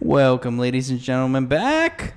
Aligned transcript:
Welcome, 0.00 0.58
ladies 0.58 0.90
and 0.90 0.98
gentlemen, 0.98 1.46
back 1.46 2.14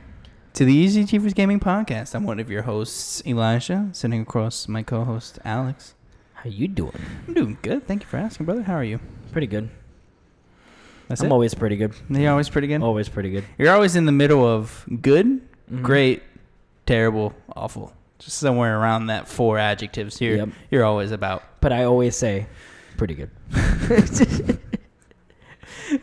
to 0.53 0.63
the 0.65 0.73
Easy 0.73 1.01
Achievers 1.01 1.33
Gaming 1.33 1.59
Podcast. 1.59 2.15
I'm 2.15 2.23
one 2.23 2.39
of 2.39 2.49
your 2.49 2.61
hosts, 2.63 3.21
Elijah, 3.25 3.89
sitting 3.91 4.21
across 4.21 4.67
my 4.67 4.83
co-host, 4.83 5.39
Alex. 5.43 5.93
How 6.33 6.49
you 6.49 6.67
doing? 6.67 6.99
I'm 7.27 7.33
doing 7.33 7.57
good. 7.61 7.85
Thank 7.85 8.03
you 8.03 8.07
for 8.07 8.17
asking, 8.17 8.45
brother. 8.45 8.63
How 8.63 8.75
are 8.75 8.83
you? 8.83 8.99
Pretty 9.31 9.47
good. 9.47 9.69
That's 11.09 11.21
I'm 11.21 11.27
it. 11.27 11.31
always 11.33 11.53
pretty 11.53 11.75
good. 11.75 11.93
You're 12.09 12.31
always 12.31 12.49
pretty 12.49 12.67
good. 12.67 12.81
Always 12.81 13.09
pretty 13.09 13.31
good. 13.31 13.43
You're 13.57 13.73
always 13.73 13.95
in 13.95 14.05
the 14.05 14.11
middle 14.13 14.45
of 14.47 14.85
good, 15.01 15.41
Mhm. 15.71 15.81
great, 15.83 16.23
terrible, 16.85 17.33
awful. 17.55 17.93
Just 18.19 18.37
somewhere 18.37 18.79
around 18.79 19.07
that 19.07 19.27
four 19.27 19.57
adjectives 19.57 20.17
here. 20.17 20.37
Yep. 20.37 20.49
You're 20.71 20.85
always 20.85 21.11
about. 21.11 21.43
But 21.59 21.73
I 21.73 21.83
always 21.83 22.15
say, 22.15 22.47
pretty 22.97 23.15
good. 23.15 23.29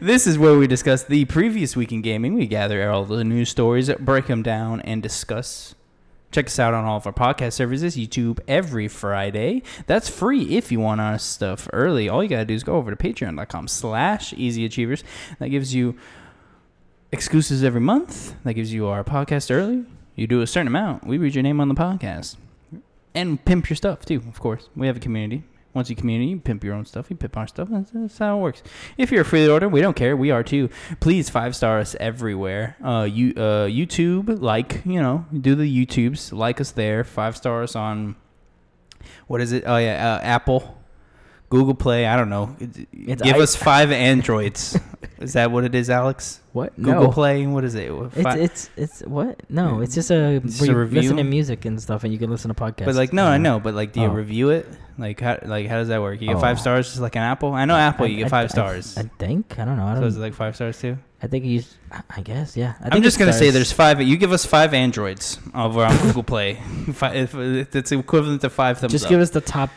This 0.00 0.26
is 0.26 0.38
where 0.38 0.56
we 0.58 0.66
discuss 0.66 1.04
the 1.04 1.24
previous 1.24 1.74
week 1.74 1.92
in 1.92 2.02
gaming. 2.02 2.34
We 2.34 2.46
gather 2.46 2.88
all 2.90 3.04
the 3.04 3.24
news 3.24 3.48
stories, 3.48 3.90
break 3.98 4.26
them 4.26 4.42
down, 4.42 4.80
and 4.82 5.02
discuss. 5.02 5.74
Check 6.30 6.46
us 6.46 6.58
out 6.58 6.74
on 6.74 6.84
all 6.84 6.98
of 6.98 7.06
our 7.06 7.12
podcast 7.12 7.54
services, 7.54 7.96
YouTube 7.96 8.40
every 8.46 8.88
Friday. 8.88 9.62
That's 9.86 10.08
free 10.08 10.56
if 10.56 10.70
you 10.70 10.78
want 10.80 11.00
our 11.00 11.18
stuff 11.18 11.68
early. 11.72 12.08
All 12.08 12.22
you 12.22 12.28
gotta 12.28 12.44
do 12.44 12.54
is 12.54 12.62
go 12.62 12.76
over 12.76 12.94
to 12.94 12.96
patreon.com 12.96 13.68
slash 13.68 14.32
easyachievers. 14.34 15.02
That 15.38 15.48
gives 15.48 15.74
you 15.74 15.96
exclusives 17.10 17.64
every 17.64 17.80
month. 17.80 18.34
That 18.44 18.54
gives 18.54 18.72
you 18.72 18.86
our 18.86 19.02
podcast 19.02 19.50
early. 19.50 19.84
You 20.14 20.26
do 20.26 20.42
a 20.42 20.46
certain 20.46 20.68
amount, 20.68 21.06
we 21.06 21.18
read 21.18 21.34
your 21.34 21.42
name 21.42 21.60
on 21.60 21.68
the 21.68 21.74
podcast. 21.74 22.36
And 23.14 23.44
pimp 23.44 23.68
your 23.70 23.76
stuff 23.76 24.04
too, 24.04 24.22
of 24.28 24.38
course. 24.38 24.68
We 24.76 24.86
have 24.86 24.98
a 24.98 25.00
community. 25.00 25.42
Once 25.72 25.88
you 25.88 25.96
community, 25.96 26.30
you 26.30 26.40
pimp 26.40 26.64
your 26.64 26.74
own 26.74 26.84
stuff. 26.84 27.10
You 27.10 27.16
pimp 27.16 27.36
our 27.36 27.46
stuff. 27.46 27.68
That's, 27.70 27.90
that's 27.92 28.18
how 28.18 28.38
it 28.38 28.40
works. 28.40 28.62
If 28.98 29.12
you're 29.12 29.22
a 29.22 29.24
free 29.24 29.48
order, 29.48 29.68
we 29.68 29.80
don't 29.80 29.94
care. 29.94 30.16
We 30.16 30.30
are 30.30 30.42
too. 30.42 30.68
Please 30.98 31.30
five 31.30 31.54
star 31.54 31.78
us 31.78 31.94
everywhere. 32.00 32.76
Uh, 32.82 33.08
you 33.10 33.32
uh, 33.36 33.66
YouTube, 33.66 34.40
like 34.40 34.82
you 34.84 35.00
know, 35.00 35.26
do 35.32 35.54
the 35.54 35.86
YouTubes, 35.86 36.32
like 36.32 36.60
us 36.60 36.72
there. 36.72 37.04
Five 37.04 37.36
stars 37.36 37.76
on 37.76 38.16
what 39.26 39.40
is 39.40 39.52
it? 39.52 39.64
Oh 39.66 39.76
yeah, 39.76 40.16
uh, 40.16 40.20
Apple, 40.24 40.79
Google 41.50 41.74
Play. 41.74 42.06
I 42.06 42.16
don't 42.16 42.30
know. 42.30 42.56
It's 42.58 43.22
Give 43.22 43.36
I- 43.36 43.40
us 43.40 43.54
five 43.56 43.90
Androids. 43.92 44.78
is 45.20 45.34
that 45.34 45.50
what 45.50 45.64
it 45.64 45.74
is, 45.74 45.90
Alex? 45.90 46.40
What? 46.52 46.74
Google 46.76 47.04
no. 47.04 47.10
Play. 47.12 47.46
What 47.46 47.64
is 47.64 47.74
it? 47.74 47.90
It's, 48.16 48.34
it's 48.36 48.70
it's 48.76 49.00
what? 49.02 49.40
No, 49.48 49.80
it's 49.82 49.94
just 49.94 50.10
a, 50.10 50.40
It's 50.44 50.60
where 50.60 50.70
a 50.70 50.72
you 50.72 50.78
review? 50.80 51.00
listen 51.02 51.16
to 51.18 51.24
music 51.24 51.64
and 51.64 51.80
stuff, 51.80 52.02
and 52.04 52.12
you 52.12 52.18
can 52.18 52.30
listen 52.30 52.48
to 52.48 52.54
podcasts. 52.54 52.86
But 52.86 52.94
like 52.94 53.12
no, 53.12 53.26
I 53.26 53.36
know. 53.38 53.60
But 53.60 53.74
like, 53.74 53.92
do 53.92 54.00
you 54.00 54.06
Oh. 54.06 54.10
review 54.12 54.50
it? 54.50 54.66
Like 54.98 55.20
how 55.20 55.38
like 55.44 55.66
how 55.66 55.76
does 55.76 55.88
that 55.88 56.00
work? 56.00 56.20
You 56.20 56.28
get 56.28 56.36
Oh. 56.36 56.40
five 56.40 56.58
stars 56.60 56.88
just 56.88 57.00
like 57.00 57.14
an 57.16 57.22
Apple. 57.22 57.52
I 57.52 57.64
know 57.66 57.76
Apple. 57.76 58.06
You 58.06 58.14
I- 58.14 58.18
get 58.18 58.26
I- 58.26 58.30
five 58.30 58.44
I- 58.46 58.48
stars. 58.48 58.96
I, 58.98 59.02
think 59.18 59.58
I 59.58 59.64
don't 59.64 59.76
know. 59.76 59.86
I 59.86 59.94
so 59.94 60.00
don't. 60.00 60.08
is 60.08 60.16
it 60.16 60.20
like 60.20 60.34
five 60.34 60.54
stars 60.56 60.80
too? 60.80 60.98
I 61.22 61.26
think 61.26 61.44
you. 61.44 61.62
I- 61.92 62.02
I 62.16 62.20
guess 62.22 62.56
yeah. 62.56 62.74
I 62.82 62.88
I'm 62.96 63.02
just 63.02 63.16
it 63.16 63.20
gonna 63.20 63.32
say 63.32 63.50
starts- 63.50 63.54
there's 63.54 63.72
five. 63.72 64.00
You 64.02 64.16
give 64.16 64.32
us 64.32 64.44
five 64.46 64.72
Androids 64.74 65.38
over 65.54 65.84
on 65.84 65.96
Google 65.98 66.22
Play. 66.24 66.54
Fi- 66.92 67.14
if- 67.14 67.34
if 67.34 67.74
It's 67.76 67.90
equivalent 67.92 68.40
to 68.42 68.50
five 68.50 68.78
thumbs 68.78 68.92
Just 68.92 69.04
up. 69.06 69.10
give 69.10 69.20
us 69.20 69.30
the 69.30 69.40
top, 69.40 69.70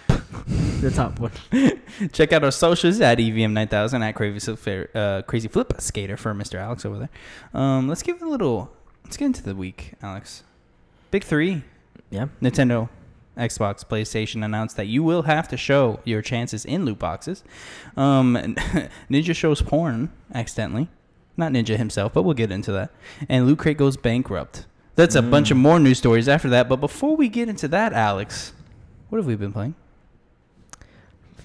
the 0.82 0.92
top 0.92 1.20
one. 1.20 1.32
Check 2.14 2.34
out 2.34 2.44
our 2.44 2.52
socials 2.52 3.00
at 3.02 3.20
E 3.20 3.32
EVM9000 3.32 4.02
at 4.02 4.16
Crazy 4.16 4.56
Flip, 4.56 4.92
uh, 4.96 5.22
Crazy 5.24 5.48
Flip 5.48 5.74
Skater 5.80 6.18
for 6.18 6.34
Mr. 6.34 6.56
Alex 6.56 6.86
over 6.86 7.00
there. 7.00 7.10
Um, 7.54 7.88
let's 7.88 8.04
give 8.04 8.18
it 8.18 8.22
a 8.22 8.30
little. 8.30 8.72
Let's 9.04 9.18
get 9.18 9.26
into 9.26 9.44
the 9.44 9.56
week, 9.56 9.94
Alex. 10.02 10.44
Big 11.12 11.24
three. 11.24 11.64
Yeah. 12.10 12.28
Nintendo, 12.42 12.90
Xbox, 13.38 13.84
PlayStation 13.86 14.44
announced 14.46 14.78
that 14.78 14.88
you 14.88 15.04
will 15.04 15.24
have 15.24 15.48
to 15.50 15.58
show 15.58 16.00
your 16.06 16.22
chances 16.22 16.64
in 16.66 16.86
loot 16.86 17.00
boxes. 17.00 17.44
Um, 17.98 18.36
Ninja 19.12 19.36
shows 19.36 19.62
porn 19.62 20.12
accidentally. 20.34 20.88
Not 21.36 21.52
Ninja 21.52 21.78
himself, 21.78 22.14
but 22.14 22.22
we'll 22.24 22.36
get 22.36 22.52
into 22.52 22.72
that. 22.74 22.92
And 23.28 23.48
Loot 23.48 23.58
Crate 23.60 23.78
goes 23.78 23.98
bankrupt. 23.98 24.68
That's 24.96 25.16
a 25.16 25.22
bunch 25.24 25.50
of 25.50 25.58
Mm. 25.58 25.62
more 25.62 25.80
news 25.80 25.98
stories 25.98 26.28
after 26.30 26.48
that. 26.50 26.70
But 26.70 26.76
before 26.76 27.16
we 27.16 27.28
get 27.28 27.50
into 27.50 27.68
that, 27.70 27.92
Alex, 27.94 28.54
what 29.10 29.18
have 29.18 29.26
we 29.26 29.36
been 29.36 29.52
playing? 29.52 29.74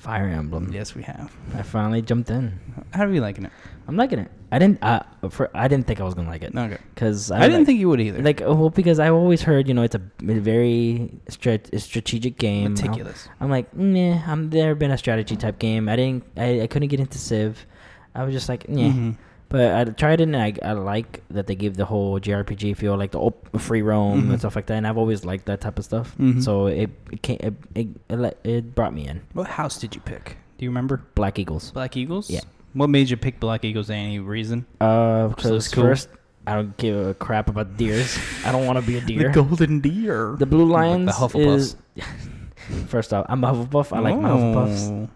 Fire 0.09 0.29
Emblem. 0.29 0.73
Yes, 0.73 0.95
we 0.95 1.03
have. 1.03 1.31
I 1.55 1.61
finally 1.61 2.01
jumped 2.01 2.31
in. 2.31 2.59
How 2.95 3.05
are 3.05 3.13
you 3.13 3.21
liking 3.21 3.45
it? 3.45 3.53
I'm 3.87 3.95
liking 3.99 4.19
it. 4.19 4.31
I 4.51 4.59
didn't. 4.59 4.83
Uh, 4.83 5.03
for 5.29 5.51
I 5.53 5.69
didn't 5.69 5.87
think 5.87 6.01
I 6.01 6.05
was 6.05 6.15
gonna 6.15 6.31
like 6.31 6.43
it 6.43 6.55
No, 6.55 6.67
good. 6.67 6.79
because 6.95 7.31
I, 7.31 7.47
didn't 7.47 7.67
think 7.67 7.79
you 7.79 7.91
would 7.91 8.01
either. 8.01 8.23
like 8.23 8.41
well 8.41 8.71
because 8.71 8.99
I've 9.01 9.13
always 9.13 9.43
heard 9.43 9.69
you 9.69 9.75
know 9.75 9.83
it's 9.83 9.95
a, 9.95 10.01
very 10.23 11.13
strat- 11.29 11.79
strategic 11.79 12.39
game. 12.39 12.73
Meticulous. 12.73 13.29
I'm 13.39 13.51
like, 13.51 13.77
nah, 13.77 14.23
I'm 14.27 14.49
never 14.49 14.75
been 14.75 14.93
a 14.93 14.97
strategy 14.97 15.37
type 15.37 15.59
game. 15.59 15.91
I 15.91 15.97
didn't, 15.97 16.25
I, 16.39 16.63
I 16.63 16.67
couldn't 16.69 16.89
get 16.89 17.01
into 17.01 17.19
Civ. 17.19 17.67
I 18.15 18.25
was 18.25 18.33
just 18.33 18.49
like, 18.49 18.65
yeah. 18.67 18.89
Mhm. 18.89 19.17
But 19.51 19.73
I 19.75 19.85
tried 19.93 20.21
it 20.21 20.25
and 20.25 20.37
I, 20.37 20.53
I 20.63 20.73
like 20.73 21.23
that 21.31 21.47
they 21.47 21.55
give 21.55 21.77
the 21.77 21.87
whole 21.87 22.21
JRPG 22.21 22.77
feel, 22.77 22.97
like 22.99 23.13
the 23.13 23.19
op- 23.21 23.49
free 23.59 23.81
roam 23.81 24.25
Mhm. 24.25 24.31
and 24.31 24.39
stuff 24.39 24.55
like 24.57 24.67
that. 24.67 24.75
And 24.75 24.87
I've 24.87 24.99
always 24.99 25.25
liked 25.25 25.47
that 25.47 25.63
type 25.63 25.79
of 25.79 25.85
stuff. 25.87 26.15
Mhm. 26.19 26.43
So 26.43 26.67
it 26.67 26.91
it, 27.11 27.23
came, 27.23 27.39
it, 27.41 27.55
it, 27.75 27.87
it 28.11 28.17
let- 28.19 28.39
it 28.45 28.75
brought 28.75 28.93
me 28.93 29.07
in. 29.09 29.23
What 29.33 29.47
house 29.47 29.79
did 29.79 29.95
you 29.95 30.03
pick? 30.03 30.37
Do 30.59 30.65
you 30.67 30.71
remember? 30.71 31.01
Black 31.15 31.39
Eagles. 31.39 31.71
Black 31.71 31.97
Eagles? 31.97 32.29
Yeah. 32.29 32.41
What 32.75 32.91
made 32.91 33.09
you 33.09 33.17
pick 33.17 33.41
Black 33.41 33.65
Eagles? 33.65 33.89
Any 33.89 34.19
reason? 34.19 34.67
Uh, 34.81 34.85
So 34.85 35.29
because 35.31 35.51
it's 35.53 35.69
cool. 35.75 35.85
first, 35.85 36.09
I 36.47 36.55
don't 36.55 36.77
give 36.77 37.07
a 37.07 37.15
crap 37.15 37.49
about 37.49 37.77
deers. 37.79 38.19
I 38.45 38.53
don't 38.53 38.67
want 38.67 38.79
to 38.79 38.85
be 38.85 38.99
a 38.99 39.01
deer. 39.01 39.33
The 39.33 39.43
golden 39.43 39.81
deer. 39.81 40.37
The 40.39 40.45
Blue 40.47 40.67
Like 40.67 40.83
Lions 40.93 41.07
the 41.07 41.13
Hufflepuffs. 41.13 41.57
is. 41.57 41.77
First 42.89 43.15
off, 43.15 43.25
I'm 43.31 43.43
a 43.45 43.53
Hufflepuff. 43.53 43.97
I 43.97 44.01
like 44.01 44.19
my 44.21 44.29
Hufflepuffs. 44.29 45.09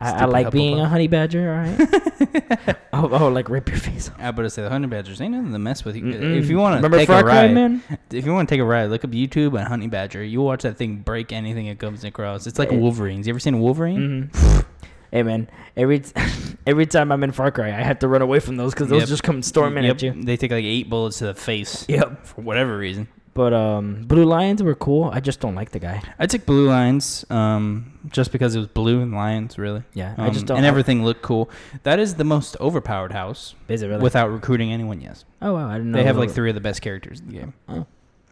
I, 0.00 0.12
I 0.12 0.24
like 0.26 0.50
being 0.50 0.78
a 0.78 0.88
honey 0.88 1.08
badger. 1.08 1.50
All 1.52 1.58
right. 1.58 2.76
oh, 2.92 3.08
oh, 3.10 3.28
like 3.28 3.48
rip 3.48 3.68
your 3.68 3.78
face 3.78 4.08
off. 4.10 4.16
I 4.18 4.30
better 4.30 4.48
say 4.48 4.62
the 4.62 4.68
honey 4.68 4.86
badgers 4.86 5.20
ain't 5.20 5.32
nothing 5.34 5.52
to 5.52 5.58
mess 5.58 5.84
with. 5.84 5.96
You. 5.96 6.02
Mm-mm. 6.04 6.38
If 6.38 6.48
you 6.50 6.58
want 6.58 6.82
to 6.82 6.88
take 6.90 7.06
Far 7.06 7.20
a 7.20 7.22
Cry, 7.22 7.42
ride, 7.46 7.54
man. 7.54 7.82
if 8.10 8.26
you 8.26 8.32
want 8.32 8.48
to 8.48 8.54
take 8.54 8.60
a 8.60 8.64
ride, 8.64 8.90
look 8.90 9.04
up 9.04 9.10
YouTube 9.10 9.58
and 9.58 9.66
honey 9.66 9.86
badger. 9.88 10.22
You 10.22 10.42
watch 10.42 10.62
that 10.62 10.76
thing 10.76 10.96
break 10.96 11.32
anything 11.32 11.66
it 11.66 11.78
comes 11.78 12.04
across. 12.04 12.46
It's 12.46 12.58
like 12.58 12.70
Yeah. 12.70 12.78
Wolverines. 12.78 13.26
You 13.26 13.32
ever 13.32 13.40
seen 13.40 13.54
a 13.54 13.58
Wolverine? 13.58 14.30
hmm 14.34 14.60
hey 15.12 15.22
man, 15.22 15.48
every 15.76 16.00
t- 16.00 16.12
every 16.66 16.84
time 16.86 17.10
I'm 17.12 17.22
in 17.24 17.32
Far 17.32 17.50
Cry, 17.50 17.68
I 17.68 17.82
have 17.82 18.00
to 18.00 18.08
run 18.08 18.20
away 18.22 18.40
from 18.40 18.56
those 18.56 18.74
because 18.74 18.88
those 18.88 19.00
Yep. 19.02 19.08
just 19.08 19.22
come 19.22 19.42
storming 19.42 19.84
Yep. 19.84 19.94
at 19.96 20.02
you. 20.02 20.22
They 20.24 20.36
take 20.36 20.50
like 20.50 20.64
eight 20.64 20.90
bullets 20.90 21.18
to 21.18 21.26
the 21.26 21.34
face 21.34 21.86
Yep. 21.88 22.26
for 22.26 22.42
whatever 22.42 22.76
reason. 22.76 23.08
But 23.36 23.52
um, 23.52 24.02
Blue 24.04 24.24
Lions 24.24 24.62
were 24.62 24.74
cool. 24.74 25.10
I 25.12 25.20
just 25.20 25.40
don't 25.40 25.54
like 25.54 25.70
the 25.70 25.78
guy. 25.78 26.02
I 26.18 26.26
took 26.26 26.46
blue 26.46 26.68
Lions 26.68 27.24
um, 27.28 27.92
just 28.08 28.32
because 28.32 28.54
it 28.54 28.58
was 28.58 28.66
blue 28.68 29.02
and 29.02 29.12
lions, 29.12 29.58
really. 29.58 29.82
Yeah, 29.92 30.14
Um, 30.16 30.24
I 30.24 30.30
just 30.30 30.46
don't. 30.46 30.56
and 30.56 30.64
everything 30.64 31.04
looked 31.04 31.20
cool. 31.20 31.50
That 31.82 31.98
is 31.98 32.14
the 32.14 32.24
most 32.24 32.56
overpowered 32.60 33.12
house 33.12 33.54
Is 33.68 33.82
it 33.82 33.88
really? 33.88 34.02
without 34.02 34.30
recruiting 34.30 34.72
anyone. 34.72 35.02
Yes, 35.02 35.26
oh 35.42 35.52
wow, 35.52 35.68
I 35.68 35.74
didn't 35.74 35.92
know. 35.92 35.98
they 35.98 36.04
have 36.04 36.16
like 36.16 36.30
three 36.30 36.48
of 36.48 36.54
the 36.54 36.62
best 36.62 36.80
characters 36.80 37.20
in 37.20 37.26
the 37.28 37.32
game. 37.40 37.52
Oh. 37.68 37.86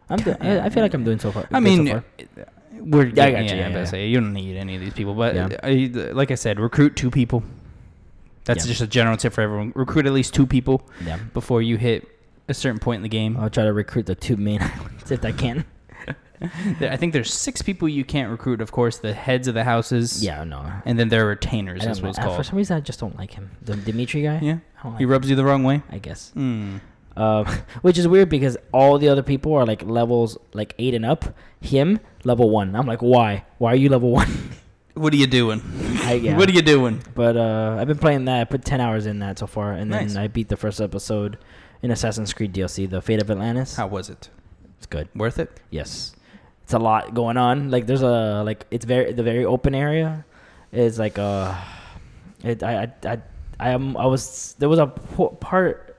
I'm. 0.09 0.17
Do- 0.17 0.35
I, 0.41 0.59
I 0.65 0.69
feel 0.69 0.81
like 0.81 0.93
I'm 0.95 1.03
doing 1.03 1.19
so 1.19 1.31
far. 1.31 1.47
I 1.51 1.59
mean, 1.59 1.85
so 1.85 1.93
far. 1.93 2.45
we're 2.79 3.05
Yeah, 3.05 3.25
I 3.25 3.31
got 3.31 3.43
you, 3.43 3.49
yeah, 3.57 3.69
yeah, 3.69 3.89
yeah. 3.93 3.97
you 3.99 4.19
don't 4.19 4.33
need 4.33 4.57
any 4.57 4.73
of 4.75 4.81
these 4.81 4.93
people, 4.93 5.13
but 5.13 5.35
Yeah. 5.35 5.49
I, 5.61 5.91
like 6.13 6.31
I 6.31 6.35
said, 6.35 6.59
recruit 6.59 6.95
two 6.95 7.11
people. 7.11 7.43
That's 8.45 8.65
just 8.65 8.81
a 8.81 8.87
general 8.87 9.17
tip 9.17 9.33
for 9.33 9.41
everyone. 9.41 9.71
Recruit 9.75 10.07
at 10.07 10.13
least 10.13 10.33
two 10.33 10.47
people 10.47 10.87
yeah. 11.05 11.17
before 11.33 11.61
you 11.61 11.77
hit 11.77 12.07
a 12.47 12.53
certain 12.53 12.79
point 12.79 12.97
in 12.97 13.03
the 13.03 13.09
game. 13.09 13.37
I'll 13.37 13.49
try 13.49 13.63
to 13.63 13.73
recruit 13.73 14.05
the 14.05 14.15
two 14.15 14.37
main 14.37 14.61
islands 14.61 15.11
if 15.11 15.23
I 15.23 15.31
can. 15.31 15.65
I 16.81 16.97
think 16.97 17.13
there's 17.13 17.33
six 17.33 17.61
people 17.61 17.87
you 17.87 18.03
can't 18.03 18.29
recruit. 18.29 18.61
Of 18.61 18.71
course, 18.71 18.97
the 18.97 19.13
heads 19.13 19.47
of 19.47 19.53
the 19.53 19.63
houses. 19.63 20.23
Yeah, 20.23 20.43
no. 20.43 20.71
And 20.85 20.99
then 20.99 21.09
there 21.09 21.25
are 21.25 21.29
retainers. 21.29 21.85
Is 21.85 22.01
what 22.01 22.09
it's. 22.09 22.19
Uh, 22.19 22.35
For 22.35 22.43
some 22.43 22.57
reason, 22.57 22.77
I 22.77 22.81
just 22.81 22.99
don't 22.99 23.17
like 23.17 23.31
him. 23.31 23.51
The 23.61 23.75
Dimitri 23.75 24.23
guy. 24.23 24.39
Yeah, 24.41 24.57
like. 24.83 24.97
he 24.97 25.05
rubs 25.05 25.29
you 25.29 25.35
the 25.35 25.45
wrong 25.45 25.63
way. 25.63 25.81
I 25.89 25.97
guess. 25.97 26.31
Hmm. 26.31 26.77
Um, 27.15 27.45
which 27.81 27.97
is 27.97 28.07
weird 28.07 28.29
because 28.29 28.57
all 28.73 28.97
the 28.97 29.07
other 29.07 29.23
people 29.23 29.53
are 29.53 29.65
like 29.65 29.81
levels 29.83 30.37
like 30.53 30.75
eight 30.77 30.93
and 30.93 31.05
up. 31.05 31.25
Him 31.61 31.99
level 32.23 32.49
one. 32.49 32.75
I'm 32.75 32.85
like, 32.85 33.01
why? 33.01 33.45
Why 33.57 33.71
are 33.71 33.77
you 33.77 33.89
level 33.89 34.11
one? 34.11 34.29
What 34.95 35.11
are 35.11 35.17
you 35.17 35.27
doing? 35.27 35.61
I, 36.03 36.13
yeah. 36.13 36.37
What 36.37 36.47
are 36.47 36.53
you 36.53 36.61
doing? 36.61 37.01
But 37.15 37.35
uh, 37.35 37.77
I've 37.79 37.87
been 37.87 37.97
playing 37.97 38.25
that. 38.25 38.39
I 38.39 38.43
put 38.45 38.63
ten 38.63 38.79
hours 38.79 39.05
in 39.05 39.19
that 39.19 39.39
so 39.39 39.47
far, 39.47 39.73
and 39.73 39.91
then 39.91 40.15
I 40.17 40.27
beat 40.27 40.47
the 40.49 40.57
first 40.57 40.79
episode 40.79 41.37
in 41.81 41.91
Assassin's 41.91 42.33
Creed 42.33 42.53
DLC, 42.53 42.89
The 42.89 43.01
Fate 43.01 43.21
of 43.21 43.29
Atlantis. 43.29 43.75
How 43.75 43.87
was 43.87 44.09
it? 44.09 44.29
It's 44.77 44.85
good. 44.85 45.09
Worth 45.15 45.39
it? 45.39 45.59
Yes, 45.69 46.15
it's 46.63 46.73
a 46.73 46.79
lot 46.79 47.13
going 47.13 47.37
on. 47.37 47.71
Like 47.71 47.85
there's 47.85 48.01
a 48.01 48.43
like 48.43 48.65
it's 48.71 48.85
very 48.85 49.13
the 49.13 49.23
very 49.23 49.45
open 49.45 49.75
area 49.75 50.25
is 50.71 50.99
like 50.99 51.17
uh, 51.17 51.55
it 52.43 52.63
I 52.63 52.83
I 52.83 53.11
I 53.11 53.17
I 53.59 53.69
am 53.69 53.95
I 53.97 54.05
was 54.05 54.55
there 54.59 54.69
was 54.69 54.79
a 54.79 54.87
part 54.87 55.97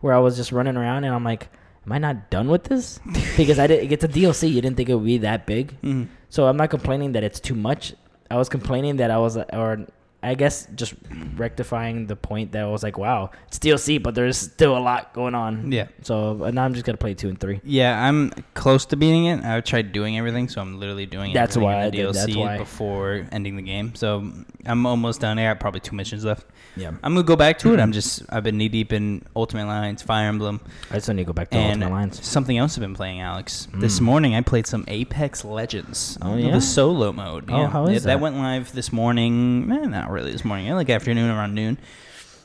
where 0.00 0.14
I 0.14 0.18
was 0.18 0.36
just 0.36 0.52
running 0.52 0.76
around 0.76 1.04
and 1.04 1.14
I'm 1.14 1.24
like, 1.24 1.48
am 1.86 1.92
I 1.92 1.98
not 1.98 2.30
done 2.30 2.48
with 2.48 2.64
this? 2.64 3.00
because 3.36 3.58
I 3.58 3.66
didn't 3.66 3.88
get 3.88 4.02
a 4.04 4.08
DLC. 4.08 4.50
You 4.50 4.60
didn't 4.60 4.76
think 4.76 4.88
it 4.88 4.94
would 4.94 5.04
be 5.04 5.18
that 5.18 5.46
big. 5.46 5.80
Mm. 5.82 6.08
So 6.28 6.46
I'm 6.46 6.56
not 6.56 6.70
complaining 6.70 7.12
that 7.12 7.24
it's 7.24 7.40
too 7.40 7.54
much. 7.54 7.94
I 8.30 8.36
was 8.36 8.48
complaining 8.48 8.96
that 8.96 9.10
I 9.10 9.18
was, 9.18 9.36
or 9.36 9.86
I 10.22 10.34
guess 10.34 10.68
just 10.76 10.94
rectifying 11.36 12.06
the 12.06 12.16
point 12.16 12.52
that 12.52 12.62
I 12.62 12.66
was 12.66 12.82
like, 12.82 12.98
wow, 12.98 13.30
it's 13.48 13.58
DLC, 13.58 14.02
but 14.02 14.14
there's 14.14 14.36
still 14.38 14.76
a 14.76 14.80
lot 14.80 15.12
going 15.14 15.34
on. 15.34 15.72
Yeah. 15.72 15.88
So 16.02 16.44
and 16.44 16.54
now 16.54 16.64
I'm 16.64 16.74
just 16.74 16.84
gonna 16.86 16.98
play 16.98 17.14
two 17.14 17.28
and 17.28 17.38
three. 17.38 17.60
Yeah, 17.64 18.00
I'm 18.08 18.30
close 18.54 18.86
to 18.86 18.96
beating 18.96 19.26
it. 19.26 19.44
I 19.44 19.60
tried 19.60 19.92
doing 19.92 20.18
everything, 20.18 20.48
so 20.48 20.60
I'm 20.60 20.78
literally 20.78 21.06
doing 21.06 21.32
That's 21.32 21.56
why 21.56 21.80
the 21.82 21.86
I 21.86 21.90
did, 21.90 22.06
that's 22.14 22.26
DLC 22.26 22.36
why. 22.36 22.58
before 22.58 23.26
ending 23.32 23.56
the 23.56 23.62
game. 23.62 23.94
So 23.94 24.30
I'm 24.64 24.86
almost 24.86 25.20
done. 25.20 25.38
I 25.38 25.44
got 25.44 25.60
probably 25.60 25.80
two 25.80 25.96
missions 25.96 26.24
left. 26.24 26.46
Yeah. 26.76 26.88
I'm 27.02 27.14
gonna 27.14 27.22
go 27.24 27.36
back 27.36 27.58
to 27.60 27.74
it. 27.74 27.80
I'm 27.80 27.92
just 27.92 28.22
I've 28.30 28.44
been 28.44 28.56
knee 28.58 28.68
deep 28.68 28.92
in 28.92 29.24
Ultimate 29.34 29.64
Alliance, 29.64 30.02
Fire 30.02 30.28
Emblem, 30.28 30.60
I 30.90 30.94
just 30.94 31.08
need 31.08 31.16
to 31.16 31.24
go 31.24 31.32
back 31.32 31.50
to 31.50 31.56
and 31.56 31.82
Ultimate 31.82 31.88
Alliance. 31.94 32.26
something 32.26 32.56
else 32.56 32.76
I've 32.76 32.80
been 32.82 32.94
playing, 32.94 33.20
Alex. 33.20 33.66
This 33.74 33.98
Mm. 33.98 34.02
morning 34.02 34.34
I 34.34 34.40
played 34.42 34.66
some 34.66 34.84
Apex 34.88 35.44
Legends. 35.44 36.16
Oh, 36.22 36.36
yeah. 36.36 36.52
the 36.52 36.60
solo 36.60 37.12
mode. 37.12 37.50
Oh, 37.50 37.62
yeah. 37.62 37.68
how 37.68 37.86
is 37.86 37.90
It- 37.90 38.06
that? 38.06 38.06
that? 38.14 38.20
went 38.20 38.36
live 38.36 38.72
this 38.72 38.92
morning. 38.92 39.66
Man, 39.66 39.90
not 39.90 40.10
really 40.12 40.32
this 40.32 40.44
morning. 40.44 40.70
Like 40.72 40.90
afternoon 40.90 41.30
around 41.30 41.54
noon. 41.54 41.78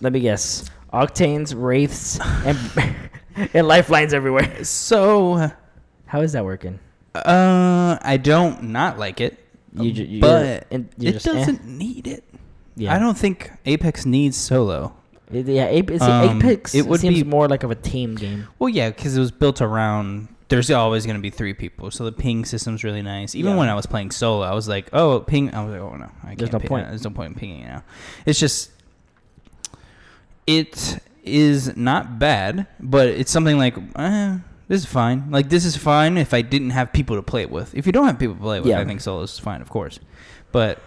Let 0.01 0.13
me 0.13 0.19
guess. 0.21 0.69
Octanes, 0.93 1.53
wraiths, 1.55 2.19
and 2.45 2.57
and 3.53 3.67
lifelines 3.67 4.13
everywhere. 4.13 4.63
So 4.63 5.51
How 6.05 6.21
is 6.21 6.31
that 6.33 6.45
working? 6.45 6.79
uh, 7.13 7.97
I 8.01 8.17
don't 8.17 8.63
not 8.63 8.97
like 8.97 9.19
it. 9.21 9.37
You 9.73 9.91
you- 9.91 10.21
but 10.21 10.65
it 10.71 10.97
just, 10.99 11.27
eh? 11.27 11.33
doesn't 11.33 11.65
need 11.65 12.07
it. 12.07 12.23
Yeah. 12.75 12.95
I 12.95 12.99
don't 12.99 13.17
think 13.17 13.51
Apex 13.65 14.05
needs 14.05 14.37
solo. 14.37 14.93
It- 15.31 15.45
yeah, 15.47 15.67
Apex, 15.67 16.01
Um, 16.01 16.37
Apex 16.39 16.73
it 16.75 16.85
would 16.87 17.01
seems 17.01 17.23
be- 17.23 17.29
more 17.29 17.47
like 17.49 17.63
of 17.63 17.71
a 17.71 17.75
team 17.75 18.15
game. 18.15 18.47
Well, 18.59 18.69
yeah, 18.69 18.89
because 18.89 19.17
it 19.17 19.19
was 19.19 19.31
built 19.31 19.61
around. 19.61 20.29
There's 20.49 20.71
always 20.71 21.05
going 21.05 21.17
to 21.17 21.21
be 21.21 21.29
three 21.29 21.53
people, 21.53 21.91
so 21.91 22.05
the 22.05 22.11
ping 22.13 22.45
system's 22.45 22.83
really 22.83 23.01
nice. 23.01 23.35
Even 23.35 23.51
Yeah. 23.53 23.57
when 23.57 23.67
I 23.69 23.73
was 23.73 23.85
playing 23.85 24.11
solo, 24.11 24.45
I 24.45 24.53
was 24.53 24.67
like, 24.69 24.89
"Oh, 24.93 25.19
ping!" 25.19 25.53
I 25.53 25.61
was 25.63 25.71
like, 25.73 25.81
"Oh 25.81 25.95
no, 25.97 26.09
I 26.23 26.35
There's 26.35 26.51
no 26.53 26.59
ping- 26.59 26.69
point. 26.69 26.87
There's 26.87 27.03
no 27.03 27.09
point 27.09 27.33
in 27.33 27.35
pinging 27.35 27.61
it 27.63 27.67
now." 27.67 27.83
It's 28.25 28.39
just, 28.39 28.71
it 30.45 30.99
is 31.23 31.75
not 31.75 32.19
bad, 32.19 32.67
but 32.79 33.07
it's 33.07 33.31
something 33.31 33.57
like, 33.57 33.75
eh, 33.97 34.37
"This 34.67 34.81
is 34.81 34.85
fine." 34.85 35.25
Like 35.29 35.49
this 35.49 35.65
is 35.65 35.75
fine 35.75 36.17
if 36.17 36.33
I 36.33 36.41
didn't 36.41 36.69
have 36.71 36.93
people 36.93 37.15
to 37.17 37.21
play 37.21 37.41
it 37.41 37.51
with. 37.51 37.75
If 37.75 37.85
you 37.85 37.91
don't 37.91 38.05
have 38.05 38.17
people 38.19 38.35
to 38.35 38.41
play 38.41 38.57
it 38.57 38.61
with, 38.61 38.69
Yeah. 38.69 38.79
I 38.79 38.85
think 38.85 39.01
solo 39.01 39.23
is 39.23 39.37
fine, 39.37 39.61
of 39.61 39.69
course. 39.69 39.99
But 40.51 40.79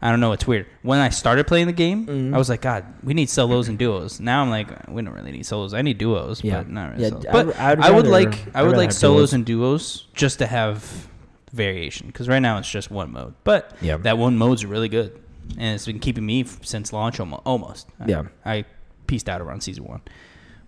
I 0.00 0.10
don't 0.10 0.20
know. 0.20 0.32
It's 0.32 0.46
weird. 0.46 0.66
When 0.82 0.98
I 1.00 1.08
started 1.08 1.46
playing 1.46 1.66
the 1.66 1.72
game, 1.72 2.06
Mhm. 2.06 2.34
I 2.34 2.38
was 2.38 2.48
like, 2.48 2.60
God, 2.62 2.84
we 3.02 3.14
need 3.14 3.28
solos 3.28 3.68
and 3.68 3.78
duos. 3.78 4.20
Now 4.20 4.42
I'm 4.42 4.50
like, 4.50 4.68
we 4.88 5.02
don't 5.02 5.14
really 5.14 5.32
need 5.32 5.46
solos. 5.46 5.74
I 5.74 5.82
need 5.82 5.98
duos, 5.98 6.42
Yeah. 6.44 6.58
but 6.58 6.68
not 6.70 6.90
really 6.92 7.02
Yeah, 7.04 7.08
solos. 7.10 7.26
I 7.26 7.32
But 7.32 7.46
would- 7.46 7.56
I 7.56 7.74
would 7.74 7.84
I 7.84 7.90
would 7.90 8.06
like, 8.06 8.56
I 8.56 8.62
I'd 8.64 8.76
like 8.76 8.92
solos 8.92 9.30
duos. 9.30 9.32
and 9.34 9.44
duos 9.44 10.06
just 10.14 10.38
to 10.40 10.46
have 10.46 11.08
variation. 11.52 12.06
Because 12.08 12.28
right 12.28 12.38
now 12.40 12.58
it's 12.58 12.70
just 12.70 12.90
one 12.90 13.12
mode, 13.12 13.34
but 13.44 13.72
Yeah. 13.80 13.96
that 13.98 14.18
one 14.18 14.36
mode's 14.36 14.64
really 14.64 14.88
good, 14.88 15.12
and 15.56 15.74
it's 15.74 15.86
been 15.86 15.98
keeping 15.98 16.26
me 16.26 16.44
since 16.62 16.92
launch 16.92 17.18
almo- 17.18 17.42
almost. 17.44 17.86
I- 18.00 18.08
Yeah. 18.08 18.22
I 18.44 18.64
pieced 19.06 19.28
out 19.28 19.40
around 19.40 19.62
season 19.62 19.84
one, 19.84 20.00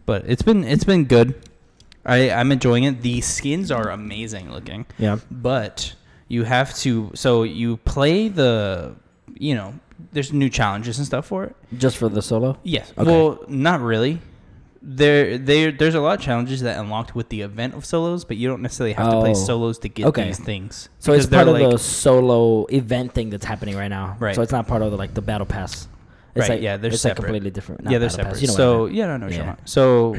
but 0.06 0.24
it's 0.26 0.42
been 0.42 0.64
it's 0.64 0.84
been 0.84 1.04
good. 1.04 1.34
I 2.06 2.30
I'm 2.30 2.50
enjoying 2.50 2.84
it. 2.84 3.02
The 3.02 3.20
skins 3.20 3.70
are 3.70 3.90
amazing 3.90 4.50
looking 4.50 4.86
Yeah. 4.98 5.18
but 5.30 5.92
you 6.34 6.44
have 6.44 6.72
to 6.82 7.10
so 7.14 7.42
you 7.42 7.76
play 7.94 8.28
the 8.28 8.94
you 9.46 9.54
know 9.58 9.68
there's 10.12 10.32
new 10.32 10.48
challenges 10.48 10.96
and 10.98 11.06
stuff 11.06 11.26
for 11.26 11.44
it 11.44 11.54
Just 11.84 11.96
for 11.98 12.08
the 12.08 12.22
solo? 12.22 12.56
yes 12.62 12.92
Okay. 12.96 13.10
well 13.10 13.44
not 13.48 13.80
really 13.92 14.14
there 14.82 15.36
there 15.36 15.70
there's 15.72 15.94
a 15.94 16.00
lot 16.00 16.18
of 16.18 16.24
challenges 16.24 16.62
that 16.62 16.78
unlocked 16.78 17.14
with 17.14 17.28
the 17.28 17.40
event 17.42 17.74
of 17.74 17.84
solos 17.84 18.24
but 18.24 18.36
you 18.38 18.48
don't 18.48 18.62
necessarily 18.62 18.94
have 18.94 19.10
to 19.10 19.20
play 19.20 19.30
Oh. 19.32 19.34
solos 19.50 19.78
to 19.80 19.88
get 19.88 20.06
Okay. 20.06 20.24
these 20.24 20.38
things 20.38 20.88
So 21.00 21.12
it's 21.12 21.26
part 21.26 21.48
of 21.48 21.54
like- 21.54 21.70
the 21.70 21.78
solo 21.78 22.64
event 22.80 23.12
thing 23.12 23.28
that's 23.30 23.44
happening 23.44 23.76
right 23.76 23.88
now. 23.88 24.16
Right. 24.18 24.34
So 24.34 24.40
it's 24.42 24.52
not 24.52 24.66
part 24.66 24.80
of 24.82 24.90
the 24.90 24.96
like 24.96 25.12
the 25.14 25.20
battle 25.22 25.46
pass. 25.46 25.86
It's 26.34 26.42
Right, 26.48 26.50
like, 26.54 26.62
yeah, 26.62 26.76
they're 26.78 26.92
it's 26.92 27.02
separate. 27.02 27.18
like 27.18 27.26
completely 27.26 27.50
different. 27.50 27.84
not 27.84 27.92
yeah 27.92 27.98
they're 27.98 28.08
separate 28.08 28.40
you 28.40 28.46
know 28.46 28.54
what 28.54 28.60
I 28.60 28.62
so 28.62 28.86
yeah 28.86 29.06
no 29.12 29.16
no 29.18 29.26
Yeah. 29.28 29.56
so 29.64 30.16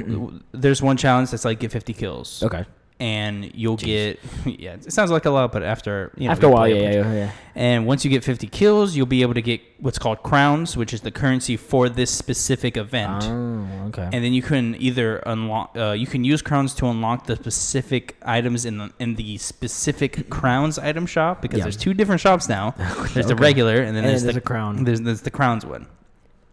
there's 0.51 0.81
one 0.81 0.97
challenge 0.97 1.31
that's 1.31 1.45
like 1.45 1.57
get 1.59 1.71
50 1.71 1.93
kills 1.93 2.43
Okay. 2.43 2.65
And 3.01 3.51
you'll 3.55 3.77
Jeez. 3.77 3.85
get 3.85 4.19
yeah 4.59 4.73
it 4.73 4.93
sounds 4.93 5.09
like 5.09 5.25
a 5.25 5.31
lot 5.31 5.51
but 5.51 5.63
after 5.63 6.11
you 6.17 6.25
know 6.27 6.31
After 6.31 6.45
a 6.45 6.49
while, 6.51 6.67
yeah, 6.67 6.91
yeah, 6.91 7.13
yeah. 7.13 7.31
And 7.55 7.85
once 7.85 8.05
you 8.05 8.11
get 8.11 8.23
50 8.23 8.47
kills, 8.47 8.95
you'll 8.95 9.07
be 9.17 9.23
able 9.23 9.33
to 9.33 9.41
get 9.41 9.59
what's 9.79 9.99
called 9.99 10.23
crowns, 10.23 10.77
which 10.77 10.93
is 10.93 11.01
the 11.01 11.11
currency 11.11 11.57
for 11.57 11.89
this 11.89 12.09
specific 12.09 12.77
event. 12.77 13.23
Oh, 13.25 13.87
okay. 13.87 14.03
and 14.13 14.23
then 14.23 14.31
you 14.33 14.41
can 14.41 14.75
either 14.79 15.17
unlock, 15.25 15.75
uh, 15.75 15.91
you 15.91 16.07
can 16.07 16.23
use 16.23 16.41
crowns 16.41 16.73
to 16.75 16.85
unlock 16.87 17.25
the 17.25 17.35
specific 17.35 18.15
items 18.21 18.63
in 18.65 18.77
the 18.77 18.87
in 18.99 19.15
the 19.15 19.37
specific 19.39 20.29
crowns 20.29 20.77
item 20.79 21.05
shop 21.05 21.41
because 21.41 21.57
Yeah. 21.57 21.65
there's 21.65 21.77
two 21.77 21.93
different 21.93 22.21
shops 22.21 22.47
now. 22.47 22.71
There's 23.13 23.27
the 23.27 23.35
regular, 23.35 23.77
and 23.81 23.93
then 23.97 24.03
And 24.03 24.13
there's, 24.13 24.23
there's 24.23 24.35
the 24.35 24.41
a 24.47 24.51
crown. 24.53 24.83
There's, 24.85 25.01
there's 25.01 25.21
the 25.21 25.31
crowns 25.31 25.65
one. 25.65 25.87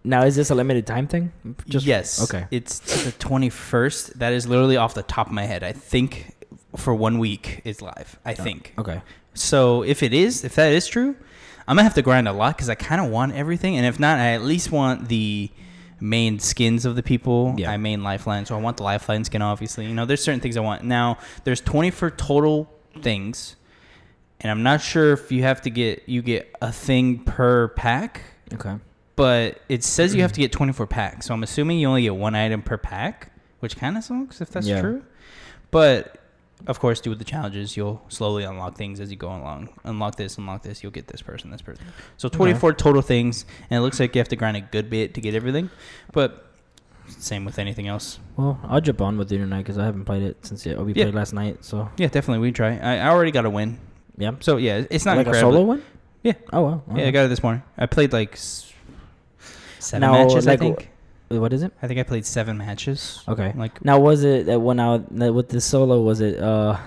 Now, 0.05 0.23
is 0.25 0.35
this 0.37 0.49
a 0.51 0.55
limited 0.55 0.87
time 0.87 1.07
thing? 1.07 1.33
Just 1.69 1.85
yes. 1.85 2.23
Okay. 2.23 2.47
It's 2.51 2.79
the 3.05 3.13
21st. 3.13 4.15
That 4.15 4.33
is 4.33 4.47
literally 4.47 4.77
off 4.77 4.95
the 4.95 5.03
top 5.03 5.27
of 5.27 5.33
my 5.33 5.45
head. 5.45 5.63
I 5.63 5.73
think 5.73 6.35
for 6.77 6.95
one 6.95 7.19
week 7.19 7.61
is 7.65 7.81
live. 7.83 8.19
I 8.25 8.35
think. 8.35 8.75
Okay. 8.79 9.01
So 9.35 9.83
if 9.83 10.03
it 10.03 10.13
is, 10.13 10.45
if 10.45 10.55
that 10.57 10.73
is 10.73 10.87
true, 10.87 11.17
I'm 11.67 11.77
gonna 11.77 11.83
have 11.85 11.95
to 11.95 12.03
grind 12.03 12.27
a 12.29 12.33
lot 12.33 12.57
because 12.57 12.69
I 12.69 12.75
kind 12.75 13.01
of 13.01 13.11
want 13.11 13.35
everything, 13.35 13.77
and 13.77 13.87
if 13.87 13.99
not, 14.01 14.19
I 14.19 14.33
at 14.33 14.43
least 14.43 14.73
want 14.73 15.09
the 15.09 15.51
main 16.01 16.39
skins 16.39 16.85
of 16.85 16.97
the 16.97 17.03
people. 17.03 17.55
Yeah. 17.59 17.71
I 17.71 17.77
main 17.77 18.03
lifeline, 18.03 18.47
so 18.47 18.57
I 18.57 18.61
want 18.61 18.77
the 18.79 18.85
lifeline 18.85 19.25
skin. 19.25 19.43
Obviously, 19.43 19.87
you 19.87 19.95
know, 19.95 20.05
there's 20.07 20.23
certain 20.23 20.41
things 20.41 20.57
I 20.57 20.61
want. 20.61 20.85
Now, 20.85 21.19
there's 21.45 21.61
24 21.61 22.13
total 22.13 22.71
things, 23.01 23.57
and 24.41 24.51
I'm 24.51 24.63
not 24.63 24.81
sure 24.81 25.13
if 25.13 25.31
you 25.33 25.43
have 25.43 25.61
to 25.63 25.71
get 25.71 26.03
you 26.09 26.23
get 26.23 26.55
a 26.63 26.73
thing 26.73 27.19
per 27.25 27.69
pack, 27.69 28.23
Okay. 28.55 28.77
but 29.17 29.61
it 29.69 29.83
says 29.85 30.15
you 30.15 30.23
have 30.23 30.33
to 30.33 30.41
get 30.41 30.53
24 30.53 30.87
packs. 30.87 31.27
So 31.27 31.35
I'm 31.35 31.43
assuming 31.43 31.79
you 31.81 31.89
only 31.89 32.03
get 32.03 32.15
one 32.17 32.35
item 32.35 32.63
per 32.63 32.77
pack, 32.79 33.33
which 33.61 33.77
kind 33.77 33.97
of 33.99 34.05
sucks 34.05 34.41
if 34.41 34.51
that's 34.51 34.67
Yeah. 34.67 34.81
true. 34.81 35.03
But 35.71 36.18
of 36.67 36.81
course, 36.81 37.01
do 37.01 37.11
with 37.11 37.19
the 37.19 37.25
challenges, 37.25 37.77
you'll 37.77 38.03
slowly 38.09 38.45
unlock 38.45 38.77
things 38.77 39.01
as 39.01 39.11
you 39.11 39.17
go 39.17 39.29
along. 39.29 39.69
Unlock 39.85 40.17
this, 40.17 40.37
unlock 40.39 40.63
this, 40.63 40.83
you'll 40.83 40.93
get 40.93 41.07
this 41.07 41.23
person, 41.23 41.51
this 41.51 41.63
person. 41.63 41.85
So 42.17 42.29
24 42.29 42.73
total 42.75 43.01
things, 43.03 43.45
and 43.71 43.79
it 43.79 43.81
looks 43.81 44.01
like 44.01 44.15
you 44.15 44.19
have 44.21 44.29
to 44.29 44.37
grind 44.37 44.57
a 44.57 44.61
good 44.61 44.91
bit 44.91 45.15
to 45.15 45.21
get 45.21 45.35
everything. 45.35 45.71
But 46.13 46.45
same 47.07 47.45
with 47.45 47.59
anything 47.59 47.87
else. 47.89 48.19
Well, 48.37 48.59
I'll 48.65 48.81
jump 48.81 49.01
on 49.01 49.17
with 49.17 49.31
you 49.33 49.39
tonight 49.39 49.59
because 49.63 49.79
I 49.79 49.85
haven't 49.85 50.05
played 50.05 50.23
it 50.23 50.45
since 50.45 50.67
yeah, 50.67 50.75
we 50.81 50.93
Yeah. 50.93 51.05
played 51.05 51.15
last 51.15 51.33
night. 51.33 51.65
So 51.65 51.89
Yeah, 51.97 52.09
definitely 52.09 52.41
we 52.41 52.53
try. 52.53 52.77
I, 52.79 52.97
I 52.99 53.09
already 53.09 53.31
got 53.31 53.45
a 53.47 53.51
win. 53.51 53.79
yeah. 54.19 54.33
So 54.41 54.57
yeah, 54.59 54.85
it's 54.91 55.05
not 55.07 55.17
like 55.17 55.27
a 55.27 55.35
solo 55.35 55.63
win. 55.63 55.83
Yeah. 56.23 56.33
Oh 56.53 56.63
well. 56.65 56.85
Yeah, 56.97 57.07
I 57.07 57.11
got 57.13 57.25
it 57.25 57.29
this 57.29 57.43
morning. 57.43 57.63
I 57.79 57.87
played 57.87 58.13
like 58.13 58.33
s- 58.33 58.73
seven 59.79 60.01
Now, 60.01 60.13
matches. 60.25 60.47
like, 60.47 60.59
I 60.59 60.61
think. 60.61 60.91
What 61.29 61.53
is 61.53 61.63
it? 61.63 61.73
I 61.83 61.87
think 61.87 62.01
I 62.01 62.03
played 62.05 62.25
seven 62.25 62.57
matches. 62.59 63.23
Okay. 63.29 63.53
Like 63.55 63.85
Now, 63.85 63.99
was 64.01 64.25
it 64.25 64.47
that 64.47 64.61
when 64.61 64.81
I 64.81 64.97
with 64.97 65.49
the 65.51 65.61
solo? 65.61 66.01
Was 66.01 66.21
it 66.21 66.39
uh, 66.41 66.79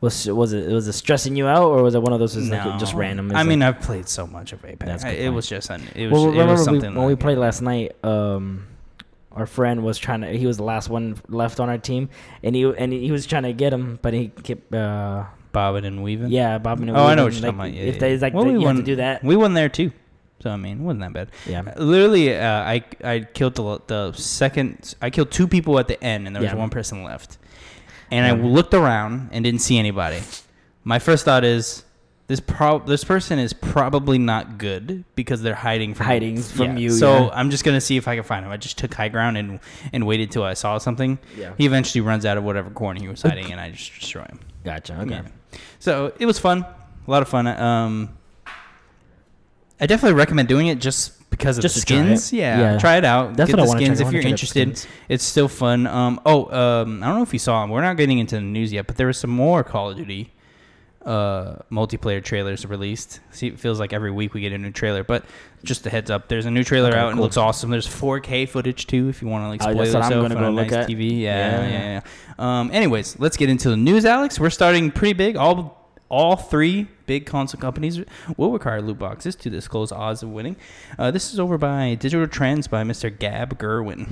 was 0.00 0.26
was 0.26 0.52
it 0.52 0.72
was 0.72 0.88
it 0.88 0.92
stressing 0.94 1.36
you 1.36 1.46
out 1.46 1.64
or 1.64 1.82
was 1.82 1.94
it 1.94 2.02
one 2.02 2.12
of 2.12 2.18
those 2.18 2.34
just, 2.34 2.50
like, 2.50 2.78
just 2.78 2.94
No. 2.94 2.98
random? 3.00 3.30
It's 3.30 3.38
I 3.38 3.42
mean, 3.42 3.60
like- 3.60 3.76
I've 3.76 3.82
played 3.82 4.08
so 4.08 4.26
much 4.26 4.52
of 4.52 4.64
Apex. 4.64 5.04
I- 5.04 5.10
it 5.10 5.28
was 5.30 5.46
just 5.46 5.70
un, 5.70 5.82
it 5.94 6.10
was, 6.10 6.22
well, 6.22 6.40
it 6.40 6.46
was 6.46 6.60
we, 6.60 6.64
something 6.64 6.94
when 6.94 7.06
we 7.06 7.12
like- 7.12 7.20
played 7.20 7.38
last 7.38 7.60
night? 7.62 7.94
Um, 8.04 8.66
our 9.32 9.46
friend 9.46 9.82
was 9.82 9.98
trying 9.98 10.20
to. 10.22 10.28
He 10.28 10.46
was 10.46 10.56
the 10.58 10.62
last 10.62 10.88
one 10.88 11.16
left 11.28 11.58
on 11.60 11.68
our 11.68 11.78
team, 11.78 12.08
and 12.42 12.54
he 12.54 12.62
and 12.64 12.92
he 12.92 13.10
was 13.10 13.26
trying 13.26 13.42
to 13.42 13.52
get 13.52 13.72
him, 13.72 13.98
but 14.00 14.14
he 14.14 14.28
kept. 14.28 14.72
Uh, 14.72 15.24
bobbing 15.52 15.84
and 15.84 16.02
weaving. 16.02 16.30
yeah, 16.30 16.58
bobbing 16.58 16.88
and 16.88 16.96
weaving. 16.96 17.06
Oh, 17.06 17.10
I 17.10 17.14
know 17.16 17.24
what 17.24 17.32
you're 17.32 17.42
like, 17.42 17.50
talking 17.56 17.60
about. 17.60 17.72
Yeah, 17.74 17.82
if 17.88 17.94
yeah, 17.96 18.00
they 18.00 18.18
like, 18.18 18.32
Well, 18.34 18.44
they, 18.44 18.52
we 18.52 18.60
you 18.60 18.66
have 18.66 18.76
to 18.76 18.82
do 18.82 18.96
that. 18.96 19.22
We 19.24 19.36
won 19.36 19.54
there 19.54 19.68
too. 19.68 19.92
So 20.44 20.50
I 20.50 20.56
mean, 20.56 20.80
it 20.80 20.82
wasn't 20.84 21.00
that 21.00 21.12
bad. 21.14 21.28
Yeah. 21.46 21.62
Literally, 21.76 22.36
uh, 22.36 22.46
I 22.74 22.84
I 23.02 23.20
killed 23.20 23.54
the 23.54 23.80
the 23.86 24.12
second. 24.12 24.94
I 25.00 25.08
killed 25.08 25.30
two 25.30 25.48
people 25.48 25.78
at 25.78 25.88
the 25.88 25.98
end, 26.04 26.26
and 26.26 26.36
there 26.36 26.42
was 26.42 26.52
Yeah. 26.52 26.58
one 26.58 26.68
person 26.68 27.02
left. 27.02 27.38
And 28.10 28.26
I 28.26 28.32
looked 28.32 28.74
around 28.74 29.30
and 29.32 29.42
didn't 29.42 29.62
see 29.62 29.78
anybody. 29.78 30.20
My 30.84 30.98
first 30.98 31.24
thought 31.24 31.44
is. 31.44 31.84
This 32.26 32.40
pro- 32.40 32.78
this 32.78 33.04
person 33.04 33.38
is 33.38 33.52
probably 33.52 34.16
not 34.16 34.56
good 34.56 35.04
because 35.14 35.42
they're 35.42 35.54
hiding 35.54 35.92
from 35.92 36.06
Hiding 36.06 36.40
from 36.40 36.78
you, 36.78 36.88
So 36.88 37.24
yeah. 37.26 37.30
I'm 37.34 37.50
just 37.50 37.64
gonna 37.64 37.82
see 37.82 37.98
if 37.98 38.08
I 38.08 38.14
can 38.14 38.24
find 38.24 38.46
him. 38.46 38.50
I 38.50 38.56
just 38.56 38.78
took 38.78 38.94
high 38.94 39.10
ground 39.10 39.36
and 39.36 39.60
and 39.92 40.06
waited 40.06 40.30
till 40.30 40.42
I 40.42 40.54
saw 40.54 40.78
something. 40.78 41.18
Yeah. 41.36 41.52
He 41.58 41.66
eventually 41.66 42.00
runs 42.00 42.24
out 42.24 42.38
of 42.38 42.44
whatever 42.44 42.70
corner 42.70 42.98
he 42.98 43.08
was 43.08 43.20
hiding, 43.20 43.52
and 43.52 43.60
I 43.60 43.72
just 43.72 43.92
destroy 44.00 44.22
him. 44.22 44.40
Gotcha. 44.64 44.98
Okay. 45.02 45.20
Yeah. 45.20 45.58
So 45.80 46.12
it 46.18 46.24
was 46.24 46.38
fun, 46.38 46.64
a 47.06 47.10
lot 47.10 47.20
of 47.20 47.28
fun. 47.28 47.46
Um, 47.46 48.08
I 49.80 49.86
definitely 49.86 50.16
recommend 50.16 50.48
doing 50.48 50.68
it 50.68 50.78
just 50.78 51.28
because 51.30 51.58
of 51.58 51.62
Just 51.62 51.74
the 51.74 51.80
skins. 51.80 52.32
Yeah, 52.32 52.58
Yeah. 52.74 52.78
try 52.78 52.96
it 52.96 53.04
out. 53.04 53.36
That's 53.36 53.50
Get 53.50 53.56
what 53.58 53.62
the 53.64 53.68
want 53.68 53.80
to 53.80 53.84
skins 53.86 53.98
check. 53.98 54.04
I 54.04 54.08
if 54.08 54.12
you're 54.14 54.22
check 54.22 54.32
out 54.32 54.38
the 54.54 54.60
interested. 54.60 54.88
It's 55.08 55.24
still 55.24 55.48
fun. 55.48 55.86
Um, 55.88 56.20
oh, 56.24 56.46
um, 56.56 57.02
I 57.02 57.06
don't 57.06 57.16
know 57.16 57.22
if 57.22 57.32
you 57.32 57.38
saw 57.40 57.60
them. 57.62 57.70
We're 57.70 57.82
not 57.82 57.96
getting 57.96 58.18
into 58.18 58.36
the 58.36 58.40
news 58.42 58.72
yet, 58.72 58.86
but 58.86 58.96
there 58.96 59.08
was 59.08 59.18
some 59.18 59.30
more 59.30 59.64
Call 59.64 59.90
of 59.90 59.96
Duty 59.96 60.30
uh, 61.04 61.56
multiplayer 61.70 62.22
trailers 62.22 62.64
released. 62.64 63.20
See, 63.30 63.48
it 63.48 63.58
feels 63.58 63.78
like 63.78 63.92
every 63.92 64.10
week 64.10 64.32
we 64.32 64.40
get 64.40 64.52
a 64.52 64.58
new 64.58 64.70
trailer, 64.70 65.04
but 65.04 65.24
just 65.62 65.84
a 65.86 65.90
heads 65.90 66.10
up, 66.10 66.28
there's 66.28 66.46
a 66.46 66.50
new 66.50 66.64
trailer 66.64 66.90
Okay, 66.90 66.98
out 66.98 67.10
and 67.10 67.18
it 67.18 67.22
looks 67.22 67.36
awesome. 67.36 67.70
There's 67.70 67.86
4K 67.86 68.48
footage 68.48 68.86
too, 68.86 69.08
if 69.08 69.20
you 69.20 69.28
want 69.28 69.44
to 69.44 69.48
like 69.48 69.60
Oh, 69.62 69.72
spoil 69.72 69.76
that's 69.84 69.94
what 69.94 70.02
I'm 70.04 70.10
yourself 70.12 70.28
gonna 70.32 70.46
on 70.46 70.52
a 70.52 70.56
go 70.56 70.62
nice 70.62 70.72
at. 70.72 70.88
TV. 70.88 71.20
Yeah, 71.20 71.60
Yeah. 71.62 71.68
yeah, 71.68 72.00
yeah. 72.38 72.60
Um, 72.60 72.70
anyways, 72.72 73.18
let's 73.18 73.36
get 73.36 73.50
into 73.50 73.68
the 73.70 73.76
news, 73.76 74.04
Alex. 74.06 74.38
We're 74.40 74.50
starting 74.50 74.90
pretty 74.90 75.14
big. 75.14 75.36
All 75.36 75.90
all 76.08 76.36
three 76.36 76.86
big 77.06 77.26
console 77.26 77.60
companies 77.60 78.02
will 78.36 78.52
require 78.52 78.80
loot 78.80 78.98
boxes 78.98 79.34
to 79.36 79.50
disclose 79.50 79.92
odds 79.92 80.22
of 80.22 80.30
winning. 80.30 80.56
Uh, 80.98 81.10
this 81.10 81.32
is 81.32 81.40
over 81.40 81.58
by 81.58 81.94
Digital 81.94 82.26
Trends 82.26 82.66
by 82.68 82.82
Mr. 82.82 83.16
Gabe 83.16 83.54
Gurwin. 83.54 84.06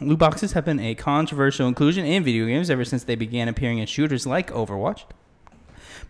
Loot 0.00 0.18
boxes 0.18 0.52
have 0.52 0.64
been 0.64 0.80
a 0.80 0.94
controversial 0.94 1.68
inclusion 1.68 2.04
in 2.04 2.24
video 2.24 2.46
games 2.46 2.70
ever 2.70 2.84
since 2.84 3.04
they 3.04 3.16
began 3.16 3.48
appearing 3.48 3.78
in 3.78 3.86
shooters 3.86 4.26
like 4.26 4.50
Overwatch 4.50 5.04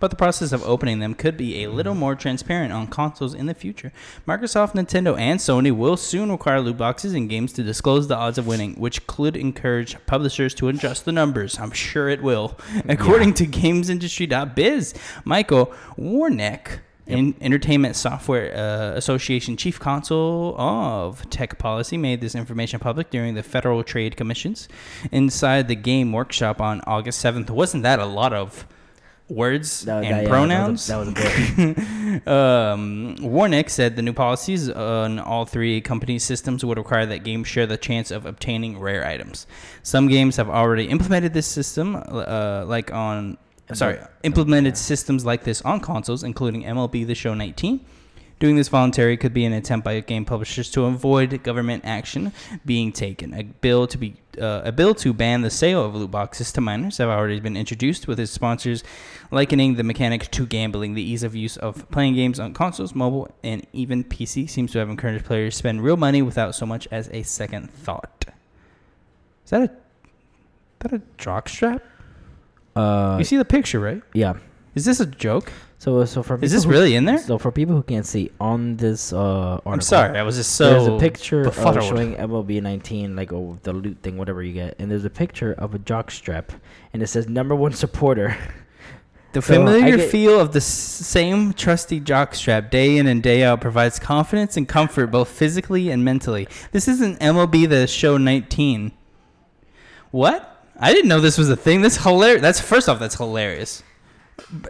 but 0.00 0.10
the 0.10 0.16
process 0.16 0.52
of 0.52 0.62
opening 0.62 1.00
them 1.00 1.14
could 1.14 1.36
be 1.36 1.62
a 1.62 1.70
little 1.70 1.94
more 1.94 2.14
transparent 2.14 2.72
on 2.72 2.86
consoles 2.86 3.34
in 3.34 3.46
the 3.46 3.54
future. 3.54 3.92
Microsoft, 4.26 4.74
Nintendo, 4.74 5.18
and 5.18 5.40
Sony 5.40 5.72
will 5.72 5.96
soon 5.96 6.30
require 6.30 6.60
loot 6.60 6.78
boxes 6.78 7.14
in 7.14 7.28
games 7.28 7.52
to 7.54 7.62
disclose 7.62 8.08
the 8.08 8.16
odds 8.16 8.38
of 8.38 8.46
winning, 8.46 8.74
which 8.74 9.06
could 9.06 9.36
encourage 9.36 9.96
publishers 10.06 10.54
to 10.54 10.68
adjust 10.68 11.04
the 11.04 11.12
numbers. 11.12 11.58
I'm 11.58 11.72
sure 11.72 12.08
it 12.08 12.22
will. 12.22 12.58
According 12.88 13.34
to 13.34 13.46
GamesIndustry.biz, 13.46 14.94
Michael 15.24 15.74
Warnecke. 15.98 16.80
In 17.06 17.34
Entertainment 17.40 17.96
Software 17.96 18.54
uh, 18.54 18.94
Association 18.94 19.56
chief 19.56 19.80
counsel 19.80 20.54
of 20.58 21.28
tech 21.30 21.58
policy 21.58 21.96
made 21.96 22.20
this 22.20 22.34
information 22.34 22.80
public 22.80 23.08
during 23.08 23.32
the 23.32 23.42
Federal 23.42 23.82
Trade 23.82 24.14
Commission's 24.14 24.68
inside 25.10 25.68
the 25.68 25.74
game 25.74 26.12
workshop 26.12 26.60
on 26.60 26.82
August 26.86 27.24
7th. 27.24 27.48
Wasn't 27.48 27.82
that 27.82 27.98
a 27.98 28.04
lot 28.04 28.34
of 28.34 28.66
words 29.28 29.84
That- 29.84 30.04
and 30.04 30.14
that- 30.14 30.22
yeah, 30.24 30.28
pronouns? 30.28 30.86
That 30.86 30.96
was, 30.98 31.08
a- 31.08 31.12
that 31.12 31.24
was 31.24 31.58
a 31.58 31.74
bit. 31.74 32.28
um, 32.28 33.16
Warnecke 33.20 33.68
said 33.70 33.96
the 33.96 34.02
new 34.02 34.12
policies 34.12 34.68
on 34.70 35.18
all 35.18 35.44
three 35.44 35.80
companies' 35.80 36.24
systems 36.24 36.64
would 36.64 36.78
require 36.78 37.06
that 37.06 37.24
games 37.24 37.46
share 37.48 37.66
the 37.66 37.76
chance 37.76 38.10
of 38.10 38.26
obtaining 38.26 38.78
rare 38.78 39.06
items. 39.06 39.46
Some 39.82 40.08
games 40.08 40.36
have 40.36 40.48
already 40.48 40.84
implemented 40.88 41.34
this 41.34 41.46
system, 41.46 41.96
uh, 41.96 42.64
like 42.66 42.92
on 42.92 43.36
sorry, 43.74 43.98
implemented 44.22 44.76
systems 44.78 45.24
like 45.26 45.44
this 45.44 45.60
on 45.62 45.80
consoles, 45.80 46.22
including 46.24 46.62
MLB 46.64 47.06
The 47.06 47.14
Show 47.14 47.34
19. 47.34 47.80
Doing 48.40 48.54
this 48.54 48.68
voluntary 48.68 49.16
could 49.16 49.34
be 49.34 49.44
an 49.44 49.52
attempt 49.52 49.84
by 49.84 49.98
game 49.98 50.24
publishers 50.24 50.70
to 50.70 50.84
avoid 50.84 51.42
government 51.42 51.84
action 51.84 52.32
being 52.64 52.92
taken. 52.92 53.34
A 53.34 53.42
bill 53.42 53.88
to 53.88 53.98
be 53.98 54.14
uh, 54.40 54.62
a 54.64 54.70
bill 54.70 54.94
to 54.94 55.12
ban 55.12 55.42
the 55.42 55.50
sale 55.50 55.84
of 55.84 55.96
loot 55.96 56.12
boxes 56.12 56.52
to 56.52 56.60
minors 56.60 56.98
have 56.98 57.08
already 57.08 57.40
been 57.40 57.56
introduced, 57.56 58.06
with 58.06 58.20
its 58.20 58.30
sponsors 58.30 58.84
likening 59.32 59.74
the 59.74 59.82
mechanic 59.82 60.30
to 60.30 60.46
gambling. 60.46 60.94
The 60.94 61.02
ease 61.02 61.24
of 61.24 61.34
use 61.34 61.56
of 61.56 61.90
playing 61.90 62.14
games 62.14 62.38
on 62.38 62.54
consoles, 62.54 62.94
mobile, 62.94 63.28
and 63.42 63.66
even 63.72 64.04
PC 64.04 64.48
seems 64.48 64.70
to 64.72 64.78
have 64.78 64.88
encouraged 64.88 65.24
players 65.24 65.54
to 65.54 65.58
spend 65.58 65.82
real 65.82 65.96
money 65.96 66.22
without 66.22 66.54
so 66.54 66.64
much 66.64 66.86
as 66.92 67.08
a 67.12 67.24
second 67.24 67.70
thought. 67.70 68.26
Is 69.44 69.50
that 69.50 69.62
a 69.62 69.70
that 70.78 70.92
a 70.92 71.02
jockstrap? 71.18 71.80
Uh, 72.76 73.16
you 73.18 73.24
see 73.24 73.36
the 73.36 73.44
picture, 73.44 73.80
right? 73.80 74.02
yeah. 74.14 74.34
Is 74.76 74.84
this 74.84 75.00
a 75.00 75.06
joke? 75.06 75.52
So 75.80 76.04
so 76.04 76.24
for 76.24 76.38
Is 76.42 76.50
this 76.52 76.64
who- 76.64 76.70
really 76.70 76.96
in 76.96 77.04
there? 77.04 77.18
So 77.18 77.38
for 77.38 77.52
people 77.52 77.76
who 77.76 77.84
can't 77.84 78.04
see 78.04 78.30
on 78.40 78.76
this 78.76 79.12
uh, 79.12 79.18
article, 79.18 79.72
I'm 79.72 79.80
sorry, 79.80 80.18
I 80.18 80.22
was 80.24 80.36
just 80.36 80.52
so. 80.56 80.70
there's 80.70 80.86
a 80.88 80.98
picture 80.98 81.42
of 81.42 81.54
showing 81.54 82.16
MLB 82.16 82.60
19, 82.60 83.14
like 83.14 83.32
oh, 83.32 83.58
the 83.62 83.72
loot 83.72 83.98
thing, 84.02 84.16
whatever 84.16 84.42
you 84.42 84.52
get, 84.52 84.74
and 84.80 84.90
there's 84.90 85.04
a 85.04 85.10
picture 85.10 85.52
of 85.52 85.74
a 85.76 85.78
jock 85.78 86.10
strap, 86.10 86.50
and 86.92 87.00
it 87.00 87.06
says 87.06 87.28
number 87.28 87.54
one 87.54 87.72
supporter. 87.72 88.36
The 89.34 89.42
So, 89.42 89.52
familiar 89.56 89.98
get- 89.98 90.10
feel 90.10 90.40
of 90.40 90.52
the 90.52 90.60
same 90.62 91.52
trusty 91.52 92.00
jockstrap 92.00 92.70
day 92.70 92.96
in 92.96 93.06
and 93.06 93.22
day 93.22 93.44
out 93.44 93.60
provides 93.60 93.98
confidence 93.98 94.56
and 94.56 94.66
comfort 94.66 95.08
both 95.08 95.28
physically 95.28 95.90
and 95.90 96.02
mentally. 96.02 96.48
This 96.72 96.88
isn't 96.88 97.20
MLB 97.20 97.68
the 97.68 97.86
Show 97.86 98.16
19. 98.16 98.90
What? 100.12 100.64
I 100.80 100.94
didn't 100.94 101.08
know 101.10 101.20
this 101.20 101.36
was 101.36 101.50
a 101.50 101.56
thing. 101.56 101.82
That's 101.82 101.98
hilarious. 101.98 102.40
That's 102.40 102.58
first 102.58 102.88
off, 102.88 102.98
that's 102.98 103.16
hilarious. 103.16 103.82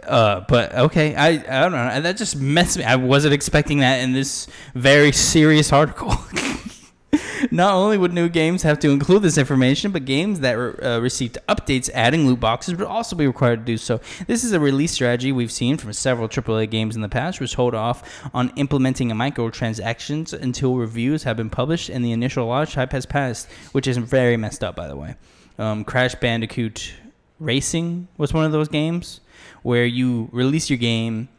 Uh, 0.03 0.41
but 0.47 0.73
okay, 0.73 1.15
I 1.15 1.29
I 1.29 1.61
don't 1.61 1.71
know. 1.71 2.01
That 2.01 2.17
just 2.17 2.35
messed 2.35 2.77
me. 2.77 2.83
I 2.83 2.95
wasn't 2.95 3.33
expecting 3.33 3.79
that 3.79 4.01
in 4.01 4.13
this 4.13 4.47
very 4.73 5.11
serious 5.11 5.71
article. 5.71 6.13
Not 7.51 7.73
only 7.73 7.97
would 7.97 8.13
new 8.13 8.29
games 8.29 8.63
have 8.63 8.79
to 8.79 8.89
include 8.89 9.21
this 9.21 9.37
information, 9.37 9.91
but 9.91 10.05
games 10.05 10.41
that 10.41 10.53
re- 10.53 10.73
uh, 10.81 10.99
received 10.99 11.37
updates 11.47 11.89
adding 11.93 12.27
loot 12.27 12.39
boxes 12.39 12.75
would 12.75 12.85
also 12.85 13.15
be 13.15 13.25
required 13.25 13.59
to 13.59 13.65
do 13.65 13.77
so. 13.77 14.01
This 14.27 14.43
is 14.43 14.51
a 14.51 14.59
release 14.59 14.91
strategy 14.91 15.31
we've 15.31 15.51
seen 15.51 15.77
from 15.77 15.93
several 15.93 16.27
AAA 16.27 16.69
games 16.69 16.95
in 16.95 17.01
the 17.01 17.09
past, 17.09 17.39
which 17.39 17.55
hold 17.55 17.73
off 17.73 18.29
on 18.33 18.51
implementing 18.57 19.09
microtransactions 19.09 20.33
until 20.33 20.75
reviews 20.75 21.23
have 21.23 21.37
been 21.37 21.49
published 21.49 21.89
and 21.89 22.03
the 22.03 22.11
initial 22.11 22.45
launch 22.45 22.75
hype 22.75 22.91
has 22.91 23.05
passed, 23.05 23.49
which 23.71 23.87
is 23.87 23.97
very 23.97 24.35
messed 24.35 24.63
up, 24.63 24.75
by 24.75 24.87
the 24.87 24.95
way. 24.95 25.15
Um, 25.57 25.83
Crash 25.85 26.15
Bandicoot 26.15 26.93
Racing 27.39 28.09
was 28.17 28.33
one 28.33 28.45
of 28.45 28.51
those 28.51 28.67
games 28.67 29.21
where 29.63 29.85
you 29.85 30.29
release 30.31 30.69
your 30.69 30.77
game, 30.77 31.29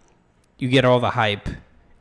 you 0.59 0.69
get 0.69 0.85
all 0.85 1.01
the 1.01 1.11
hype, 1.11 1.49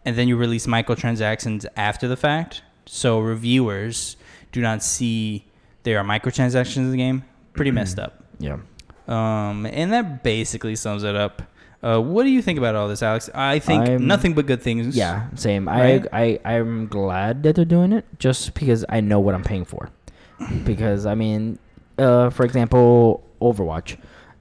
and 0.06 0.16
then 0.18 0.28
you 0.28 0.36
release 0.38 0.68
microtransactions 0.68 1.66
after 1.76 2.08
the 2.08 2.18
fact. 2.18 2.62
So 2.86 3.20
reviewers 3.20 4.18
do 4.52 4.62
not 4.62 4.84
see 4.84 5.46
there 5.84 5.98
are 6.00 6.04
microtransactions 6.04 6.78
in 6.78 6.92
the 6.92 6.98
game. 6.98 7.24
Pretty 7.54 7.72
messed 7.72 8.00
up. 8.00 8.24
Yeah. 8.40 8.58
Um, 9.08 9.66
and 9.66 9.92
that 9.94 10.24
basically 10.24 10.76
sums 10.76 11.04
it 11.04 11.16
up. 11.16 11.42
Uh, 11.82 12.00
what 12.00 12.24
do 12.24 12.30
you 12.30 12.42
think 12.42 12.60
about 12.60 12.76
all 12.76 12.88
this, 12.90 13.02
Alex? 13.02 13.30
I 13.34 13.60
think 13.60 13.88
I'm- 13.88 14.06
nothing 14.06 14.34
but 14.34 14.46
good 14.46 14.62
things. 14.62 14.98
Yeah, 14.98 15.28
same. 15.36 15.68
Right? 15.68 16.06
I 16.12 16.40
I 16.44 16.56
I'm 16.58 16.88
glad 16.88 17.44
that 17.44 17.56
they're 17.56 17.64
doing 17.66 17.94
it 17.94 18.06
just 18.20 18.54
because 18.54 18.84
I 18.90 19.00
know 19.00 19.20
what 19.22 19.34
I'm 19.34 19.44
paying 19.44 19.64
for. 19.66 19.90
because 20.66 21.06
I 21.06 21.16
mean, 21.16 21.58
uh, 21.98 22.30
for 22.32 22.44
example, 22.46 23.24
Overwatch, 23.42 23.98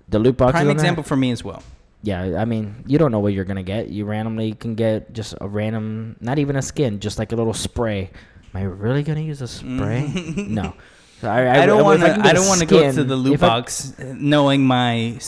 the 0.08 0.18
loot 0.18 0.36
boxes. 0.36 0.52
Prime 0.52 0.62
on 0.62 0.76
that- 0.76 0.80
example 0.82 1.02
for 1.04 1.16
me 1.16 1.30
as 1.30 1.42
well. 1.44 1.62
Yeah, 2.02 2.38
I 2.40 2.44
mean, 2.44 2.84
you 2.86 2.96
don't 2.96 3.10
know 3.10 3.18
what 3.18 3.32
you're 3.32 3.44
gonna 3.44 3.62
get. 3.64 3.88
You 3.88 4.04
randomly 4.04 4.52
can 4.54 4.74
get 4.76 5.12
just 5.12 5.34
a 5.40 5.48
random, 5.48 6.16
not 6.20 6.38
even 6.38 6.54
a 6.56 6.62
skin, 6.62 7.00
just 7.00 7.18
like 7.18 7.32
a 7.32 7.36
little 7.36 7.52
spray. 7.54 8.10
Am 8.54 8.60
I 8.60 8.62
really 8.62 9.02
gonna 9.02 9.20
use 9.20 9.42
a 9.42 9.48
spray? 9.48 10.10
no. 10.36 10.74
So 11.20 11.28
I, 11.28 11.40
Mm. 11.40 11.50
I 11.62 11.66
don't 11.66 11.82
want 11.82 12.00
to. 12.02 12.06
get 12.22 12.32
don't 12.36 12.46
want 12.46 12.60
to 12.60 12.66
go 12.66 12.92
to 12.92 13.02
the 13.02 13.16
loot 13.16 13.42
I- 13.42 13.48
box 13.48 13.92
knowing 13.98 14.64
my 14.64 15.18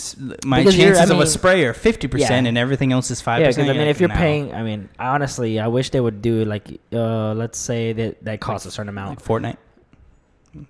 my 0.44 0.60
I 0.60 0.64
chances 0.70 1.10
of 1.10 1.16
a 1.16 1.18
mean- 1.18 1.26
spray 1.26 1.64
are 1.64 1.74
fifty 1.74 2.06
percent 2.06 2.46
and 2.46 2.56
everything 2.56 2.92
else 2.92 3.10
is 3.10 3.20
five 3.20 3.40
Yeah, 3.40 3.48
because 3.48 3.68
I 3.68 3.72
mean, 3.72 3.88
if 3.88 3.98
you're 3.98 4.08
paying, 4.08 4.54
I 4.54 4.62
mean, 4.62 4.88
honestly, 5.00 5.58
I 5.58 5.66
wish 5.66 5.90
they 5.90 5.98
would 5.98 6.22
do 6.22 6.44
like, 6.44 6.80
uh, 6.92 7.34
let's 7.34 7.58
say 7.58 7.92
that 7.92 8.24
that 8.24 8.38
costs 8.38 8.66
a 8.66 8.70
certain 8.70 8.88
amount. 8.88 9.10
like 9.18 9.24
Fortnite, 9.24 9.56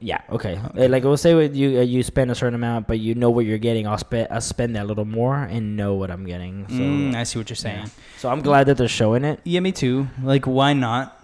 Yeah. 0.00 0.20
Okay. 0.30 0.60
Uh, 0.76 0.88
Like 0.88 1.04
we'll 1.04 1.16
say 1.16 1.34
with 1.34 1.56
you, 1.56 1.78
uh, 1.78 1.82
you 1.82 2.02
spend 2.02 2.30
a 2.30 2.34
certain 2.34 2.54
amount, 2.54 2.87
but 2.87 2.99
you 2.99 3.14
know 3.14 3.30
what 3.30 3.46
you're 3.46 3.58
getting. 3.58 3.87
I'll 3.87 3.96
spend, 3.99 4.28
I'll 4.30 4.40
spend 4.40 4.76
that 4.76 4.87
little 4.87 5.06
more 5.06 5.37
and 5.37 5.76
know 5.76 5.94
what 5.94 6.10
I'm 6.10 6.25
getting. 6.26 6.66
So, 6.68 6.75
mm, 6.75 7.14
I 7.14 7.22
see 7.25 7.38
what 7.38 7.49
you're 7.49 7.56
saying. 7.56 7.84
yeah. 7.84 7.88
so 8.18 8.28
I'm 8.28 8.42
glad 8.42 8.64
that 8.66 8.76
they're 8.76 8.88
showing 8.88 9.25
it. 9.25 9.40
Yeah, 9.44 9.60
me 9.60 9.72
too. 9.72 10.08
Like, 10.22 10.46
why 10.46 10.75
not? 10.75 11.16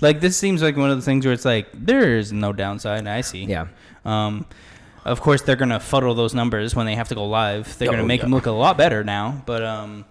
Like, 0.00 0.20
this 0.20 0.36
seems 0.36 0.60
like 0.62 0.76
one 0.76 0.90
of 0.90 0.96
the 0.96 1.02
things 1.02 1.24
where 1.24 1.32
it's 1.34 1.44
like 1.44 1.68
there 1.72 2.16
is 2.18 2.32
no 2.32 2.52
downside. 2.52 3.06
I 3.06 3.20
see. 3.20 3.44
Yeah. 3.44 3.66
Um, 4.04 4.44
of 5.04 5.20
course, 5.20 5.42
they're 5.42 5.56
gonna 5.56 5.78
fuddle 5.80 6.14
those 6.14 6.34
numbers 6.34 6.74
when 6.74 6.86
they 6.86 6.94
have 6.96 7.08
to 7.08 7.14
go 7.14 7.26
live. 7.26 7.78
They're 7.78 7.88
gonna 7.90 8.02
Oh, 8.02 8.06
make 8.06 8.20
yeah. 8.20 8.24
them 8.24 8.32
look 8.32 8.46
a 8.46 8.50
lot 8.50 8.76
better 8.76 9.04
now. 9.04 9.42
But 9.46 9.62
um, 9.64 10.04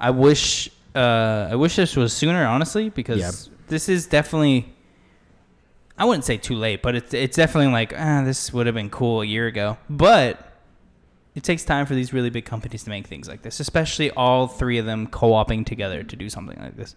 I 0.00 0.10
wish 0.10 0.70
uh, 0.94 1.48
I 1.50 1.54
wish 1.56 1.76
this 1.76 1.94
was 1.96 2.12
sooner, 2.12 2.44
honestly, 2.46 2.88
because 2.90 3.20
Yeah. 3.20 3.30
this 3.68 3.88
is 3.88 4.06
definitely. 4.06 4.73
I 5.96 6.04
wouldn't 6.04 6.24
say 6.24 6.36
too 6.36 6.56
late, 6.56 6.82
but 6.82 6.94
it's 6.96 7.14
it's 7.14 7.36
definitely 7.36 7.72
like 7.72 7.92
ah, 7.96 8.22
this 8.24 8.52
would 8.52 8.66
have 8.66 8.74
been 8.74 8.90
cool 8.90 9.22
a 9.22 9.24
year 9.24 9.46
ago. 9.46 9.78
But 9.88 10.52
it 11.34 11.42
takes 11.42 11.64
time 11.64 11.86
for 11.86 11.94
these 11.94 12.12
really 12.12 12.30
big 12.30 12.44
companies 12.44 12.84
to 12.84 12.90
make 12.90 13.06
things 13.06 13.28
like 13.28 13.42
this, 13.42 13.60
especially 13.60 14.10
all 14.12 14.46
three 14.46 14.78
of 14.78 14.86
them 14.86 15.06
co-oping 15.06 15.64
together 15.64 16.02
to 16.02 16.16
do 16.16 16.30
something 16.30 16.58
like 16.60 16.76
this. 16.76 16.94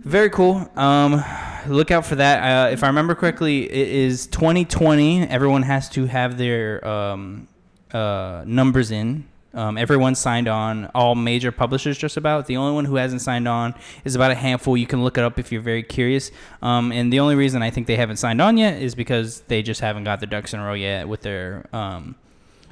Very 0.00 0.30
cool. 0.30 0.70
Um, 0.76 1.22
look 1.66 1.90
out 1.90 2.06
for 2.06 2.16
that. 2.16 2.68
Uh, 2.68 2.70
if 2.70 2.82
I 2.82 2.86
remember 2.86 3.14
correctly, 3.14 3.64
it 3.70 3.88
is 3.88 4.26
2020. 4.28 5.28
Everyone 5.28 5.62
has 5.62 5.88
to 5.90 6.06
have 6.06 6.38
their 6.38 6.86
um, 6.86 7.48
uh, 7.92 8.42
numbers 8.46 8.90
in. 8.90 9.26
Um, 9.58 9.76
everyone 9.76 10.14
signed 10.14 10.46
on. 10.46 10.86
All 10.94 11.16
major 11.16 11.50
publishers, 11.50 11.98
just 11.98 12.16
about. 12.16 12.46
The 12.46 12.56
only 12.56 12.72
one 12.72 12.84
who 12.84 12.94
hasn't 12.94 13.22
signed 13.22 13.48
on 13.48 13.74
is 14.04 14.14
about 14.14 14.30
a 14.30 14.36
handful. 14.36 14.76
You 14.76 14.86
can 14.86 15.02
look 15.02 15.18
it 15.18 15.24
up 15.24 15.36
if 15.36 15.50
you're 15.50 15.60
very 15.60 15.82
curious. 15.82 16.30
Um, 16.62 16.92
and 16.92 17.12
the 17.12 17.18
only 17.18 17.34
reason 17.34 17.60
I 17.60 17.70
think 17.70 17.88
they 17.88 17.96
haven't 17.96 18.18
signed 18.18 18.40
on 18.40 18.56
yet 18.56 18.80
is 18.80 18.94
because 18.94 19.40
they 19.48 19.62
just 19.62 19.80
haven't 19.80 20.04
got 20.04 20.20
their 20.20 20.28
ducks 20.28 20.54
in 20.54 20.60
a 20.60 20.64
row 20.64 20.74
yet 20.74 21.08
with 21.08 21.22
their 21.22 21.66
um, 21.72 22.14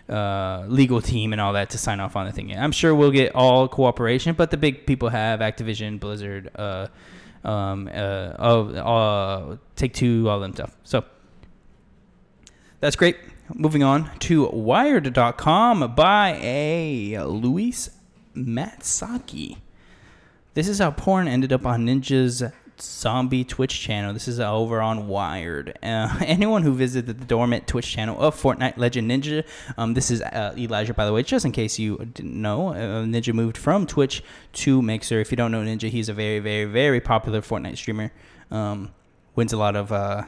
uh, 0.08 0.64
legal 0.68 1.02
team 1.02 1.32
and 1.32 1.40
all 1.40 1.54
that 1.54 1.70
to 1.70 1.78
sign 1.78 1.98
off 1.98 2.14
on 2.14 2.24
the 2.24 2.32
thing 2.32 2.50
yet. 2.50 2.58
I'm 2.58 2.70
sure 2.70 2.94
we'll 2.94 3.10
get 3.10 3.34
all 3.34 3.66
cooperation, 3.66 4.36
but 4.36 4.52
the 4.52 4.56
big 4.56 4.86
people 4.86 5.08
have 5.08 5.40
Activision, 5.40 5.98
Blizzard, 5.98 6.52
uh, 6.54 6.86
um, 7.42 7.88
uh, 7.88 8.36
uh, 8.38 9.56
Take 9.74 9.92
Two, 9.92 10.28
all 10.28 10.38
them 10.38 10.54
stuff. 10.54 10.76
So 10.84 11.02
that's 12.78 12.94
great. 12.94 13.16
Moving 13.54 13.84
on 13.84 14.10
to 14.20 14.46
Wired.com 14.48 15.94
by 15.94 16.38
a 16.42 17.18
Louise 17.24 17.90
Matsaki. 18.34 19.58
This 20.54 20.66
is 20.66 20.80
how 20.80 20.90
porn 20.90 21.28
ended 21.28 21.52
up 21.52 21.64
on 21.64 21.86
Ninja's 21.86 22.42
zombie 22.80 23.44
Twitch 23.44 23.80
channel. 23.80 24.12
This 24.12 24.26
is 24.26 24.40
over 24.40 24.82
on 24.82 25.06
Wired. 25.06 25.78
Uh, 25.80 26.18
anyone 26.26 26.62
who 26.62 26.74
visited 26.74 27.20
the 27.20 27.24
dormant 27.24 27.68
Twitch 27.68 27.88
channel 27.88 28.20
of 28.20 28.34
Fortnite 28.34 28.78
legend 28.78 29.08
Ninja, 29.08 29.44
um, 29.78 29.94
this 29.94 30.10
is 30.10 30.22
uh, 30.22 30.52
Elijah, 30.58 30.92
by 30.92 31.06
the 31.06 31.12
way, 31.12 31.22
just 31.22 31.44
in 31.44 31.52
case 31.52 31.78
you 31.78 31.98
didn't 31.98 32.40
know, 32.40 32.70
uh, 32.70 33.04
Ninja 33.04 33.32
moved 33.32 33.56
from 33.56 33.86
Twitch 33.86 34.24
to 34.54 34.82
Mixer. 34.82 35.20
If 35.20 35.30
you 35.30 35.36
don't 35.36 35.52
know 35.52 35.62
Ninja, 35.62 35.88
he's 35.88 36.08
a 36.08 36.14
very, 36.14 36.40
very, 36.40 36.64
very 36.64 37.00
popular 37.00 37.42
Fortnite 37.42 37.76
streamer. 37.76 38.10
Um, 38.50 38.92
wins 39.36 39.52
a 39.52 39.56
lot 39.56 39.76
of 39.76 39.92
uh, 39.92 40.24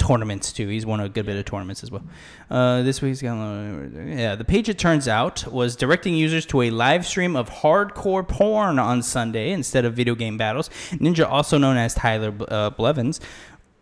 tournaments 0.00 0.52
too. 0.52 0.66
He's 0.66 0.84
won 0.84 0.98
a 0.98 1.08
good 1.08 1.26
bit 1.26 1.36
of 1.36 1.44
tournaments 1.44 1.84
as 1.84 1.90
well. 1.92 2.02
Uh, 2.50 2.82
this 2.82 3.00
week's 3.00 3.22
got 3.22 3.36
yeah. 3.36 4.34
The 4.34 4.44
page 4.44 4.68
it 4.68 4.78
turns 4.78 5.06
out 5.06 5.46
was 5.46 5.76
directing 5.76 6.14
users 6.14 6.44
to 6.46 6.62
a 6.62 6.70
live 6.70 7.06
stream 7.06 7.36
of 7.36 7.48
hardcore 7.48 8.26
porn 8.26 8.78
on 8.80 9.02
Sunday 9.02 9.52
instead 9.52 9.84
of 9.84 9.94
video 9.94 10.14
game 10.16 10.36
battles. 10.36 10.68
Ninja, 10.92 11.30
also 11.30 11.58
known 11.58 11.76
as 11.76 11.94
Tyler 11.94 12.32
uh, 12.48 12.70
Blevins. 12.70 13.20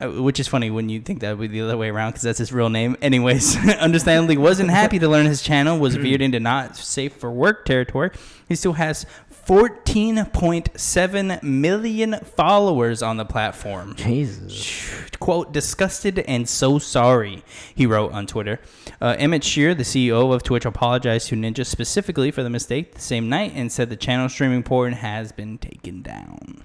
uh, 0.01 0.09
Which 0.23 0.39
is 0.39 0.47
funny 0.49 0.71
when 0.71 0.89
you 0.89 1.01
think 1.01 1.21
that 1.21 1.39
would 1.39 1.51
be 1.51 1.59
the 1.61 1.65
other 1.65 1.77
way 1.77 1.89
around 1.89 2.11
because 2.11 2.23
that's 2.23 2.39
his 2.39 2.53
real 2.53 2.69
name. 2.69 2.97
Anyways, 3.01 3.57
understandably 3.79 4.37
wasn't 4.37 4.71
happy 4.71 4.99
to 4.99 5.09
learn 5.09 5.27
his 5.27 5.41
channel 5.43 5.79
was 5.79 5.95
veered 6.05 6.21
into 6.21 6.41
not 6.41 6.77
safe 6.77 7.15
for 7.15 7.31
work 7.31 7.65
territory. 7.65 8.11
He 8.49 8.55
still 8.55 8.75
has 8.75 9.07
14.7 9.49 11.43
million 11.43 12.21
followers 12.37 13.03
on 13.03 13.17
the 13.17 13.25
platform 13.25 13.95
Jesus. 13.97 15.09
quote 15.19 15.53
disgusted 15.53 16.19
and 16.19 16.47
so 16.47 16.79
sorry 16.79 17.43
he 17.75 17.87
wrote 17.87 18.13
on 18.13 18.27
twitter 18.27 18.61
uh, 19.01 19.17
emmett 19.19 19.43
shear 19.43 19.75
the 19.75 19.85
ceo 19.85 20.35
of 20.35 20.43
twitch 20.43 20.67
apologized 20.67 21.29
to 21.29 21.35
ninja 21.35 21.65
specifically 21.65 22.31
for 22.31 22.43
the 22.43 22.51
mistake 22.51 22.93
the 22.95 23.01
same 23.01 23.31
night 23.31 23.53
and 23.55 23.73
said 23.73 23.89
the 23.89 23.97
channel 23.97 24.29
streaming 24.29 24.63
porn 24.63 24.93
has 24.93 25.33
been 25.33 25.57
taken 25.57 26.03
down 26.03 26.63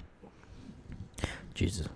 Jesus. 1.53 1.87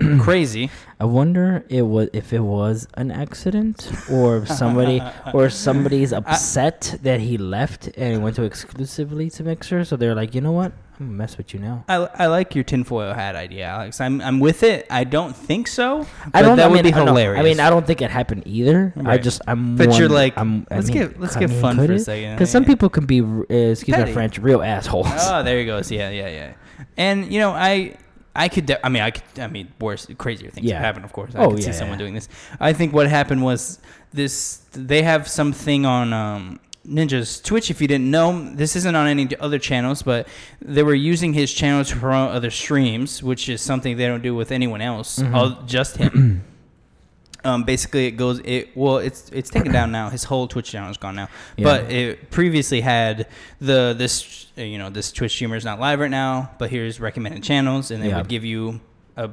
crazy 0.20 0.70
I 1.00 1.04
wonder 1.04 1.64
it 1.68 1.82
was 1.82 2.08
if 2.12 2.32
it 2.32 2.40
was 2.40 2.88
an 2.94 3.10
accident 3.10 3.90
or 4.10 4.38
if 4.38 4.48
somebody 4.48 5.00
or 5.32 5.48
somebody's 5.50 6.12
upset 6.20 6.96
that 7.02 7.20
he 7.20 7.38
left 7.38 7.88
and 7.96 8.22
went 8.22 8.34
to 8.36 8.42
exclusively 8.42 9.30
to 9.30 9.44
Mixer. 9.44 9.84
So 9.84 9.94
they're 9.96 10.14
like, 10.16 10.34
you 10.34 10.40
know 10.40 10.50
what? 10.50 10.72
I'm 10.98 11.06
gonna 11.06 11.18
mess 11.18 11.38
with 11.38 11.54
you 11.54 11.60
now. 11.60 11.84
I, 11.88 11.94
I 12.14 12.26
like 12.26 12.56
your 12.56 12.64
tinfoil 12.64 13.14
hat 13.14 13.36
idea, 13.36 13.66
Alex. 13.66 14.00
I'm 14.00 14.20
I'm 14.20 14.40
with 14.40 14.64
it. 14.64 14.88
I 14.90 15.04
don't 15.04 15.36
think 15.36 15.68
so. 15.68 16.00
I 16.34 16.42
but 16.42 16.42
don't. 16.42 16.56
That 16.56 16.64
I 16.64 16.68
would 16.68 16.82
mean, 16.82 16.92
be 16.92 16.92
I 16.92 17.04
hilarious. 17.04 17.40
I 17.40 17.44
mean, 17.44 17.60
I 17.60 17.70
don't 17.70 17.86
think 17.86 18.02
it 18.02 18.10
happened 18.10 18.42
either. 18.46 18.92
I 19.06 19.18
just 19.18 19.40
I'm. 19.46 19.76
But 19.76 19.96
you're 19.96 20.08
like, 20.08 20.36
I'm, 20.36 20.66
I 20.68 20.76
let's 20.76 20.88
mean, 20.88 20.98
get 20.98 21.20
let's 21.20 21.36
I 21.36 21.40
get 21.40 21.50
mean, 21.50 21.60
fun 21.60 21.76
for 21.76 21.92
a 21.92 21.98
second. 22.00 22.34
Because 22.34 22.50
some 22.50 22.64
Yeah. 22.64 22.68
people 22.70 22.88
can 22.88 23.06
be, 23.06 23.20
uh, 23.20 23.44
excuse 23.54 23.94
Petty. 23.94 24.10
my 24.10 24.12
French, 24.12 24.38
real 24.38 24.62
assholes. 24.62 25.06
Oh, 25.30 25.44
there 25.44 25.60
he 25.60 25.64
goes. 25.64 25.92
Yeah, 25.92 26.10
yeah, 26.10 26.28
yeah. 26.28 26.52
And 26.96 27.32
you 27.32 27.38
know, 27.38 27.52
I 27.52 27.94
I 28.44 28.48
could. 28.48 28.66
De- 28.66 28.86
I 28.86 28.88
mean, 28.88 29.02
I 29.02 29.10
could. 29.10 29.40
I 29.40 29.48
mean, 29.48 29.68
worse, 29.80 30.06
crazier 30.16 30.50
things 30.50 30.66
Yeah. 30.66 30.76
have 30.76 30.84
happened. 30.84 31.04
Of 31.04 31.12
course, 31.12 31.32
I 31.34 31.38
Oh, 31.44 31.50
could 31.50 31.62
see 31.62 31.66
yeah, 31.70 31.72
someone 31.72 31.98
yeah. 31.98 32.04
doing 32.04 32.14
this. 32.14 32.28
I 32.60 32.72
think 32.72 32.92
what 32.94 33.06
happened 33.08 33.42
was 33.42 33.78
this. 34.12 34.62
They 34.72 35.02
have 35.02 35.26
something 35.28 35.84
on 35.84 36.12
um, 36.12 36.60
Ninja's 36.86 37.40
Twitch. 37.40 37.70
If 37.70 37.80
you 37.82 37.88
didn't 37.88 38.10
know, 38.10 38.28
this 38.54 38.76
isn't 38.76 38.94
on 38.94 39.06
any 39.06 39.28
other 39.40 39.58
channels, 39.58 40.02
but 40.02 40.26
they 40.62 40.82
were 40.82 40.94
using 40.94 41.32
his 41.34 41.52
channel 41.52 41.84
to 41.84 41.96
promote 41.96 42.30
other 42.30 42.50
streams, 42.50 43.22
which 43.22 43.48
is 43.48 43.60
something 43.60 43.96
they 43.96 44.06
don't 44.06 44.22
do 44.22 44.34
with 44.34 44.50
anyone 44.52 44.80
else, 44.80 45.18
Mhm. 45.18 45.34
all, 45.34 45.50
just 45.66 45.96
him. 45.98 46.44
Um, 47.44 47.62
basically, 47.64 48.06
it 48.06 48.12
goes. 48.12 48.40
It 48.44 48.76
well, 48.76 48.98
it's 48.98 49.30
it's 49.32 49.48
taken 49.50 49.72
down 49.72 49.92
now. 49.92 50.10
His 50.10 50.24
whole 50.24 50.48
Twitch 50.48 50.70
channel 50.70 50.90
is 50.90 50.96
gone 50.96 51.14
now. 51.16 51.28
Yeah. 51.56 51.64
But 51.64 51.90
it 51.92 52.30
previously 52.30 52.80
had 52.80 53.28
the 53.60 53.94
this 53.96 54.46
you 54.56 54.76
know 54.78 54.90
this 54.90 55.12
Twitch 55.12 55.32
streamer 55.32 55.54
is 55.56 55.64
not 55.64 55.78
live 55.78 56.00
right 56.00 56.10
now, 56.10 56.50
but 56.58 56.70
here's 56.70 57.00
recommended 57.00 57.42
channels, 57.44 57.90
and 57.90 58.02
they 58.02 58.08
Yeah. 58.08 58.18
would 58.18 58.28
give 58.28 58.44
you 58.44 58.80
a 59.16 59.30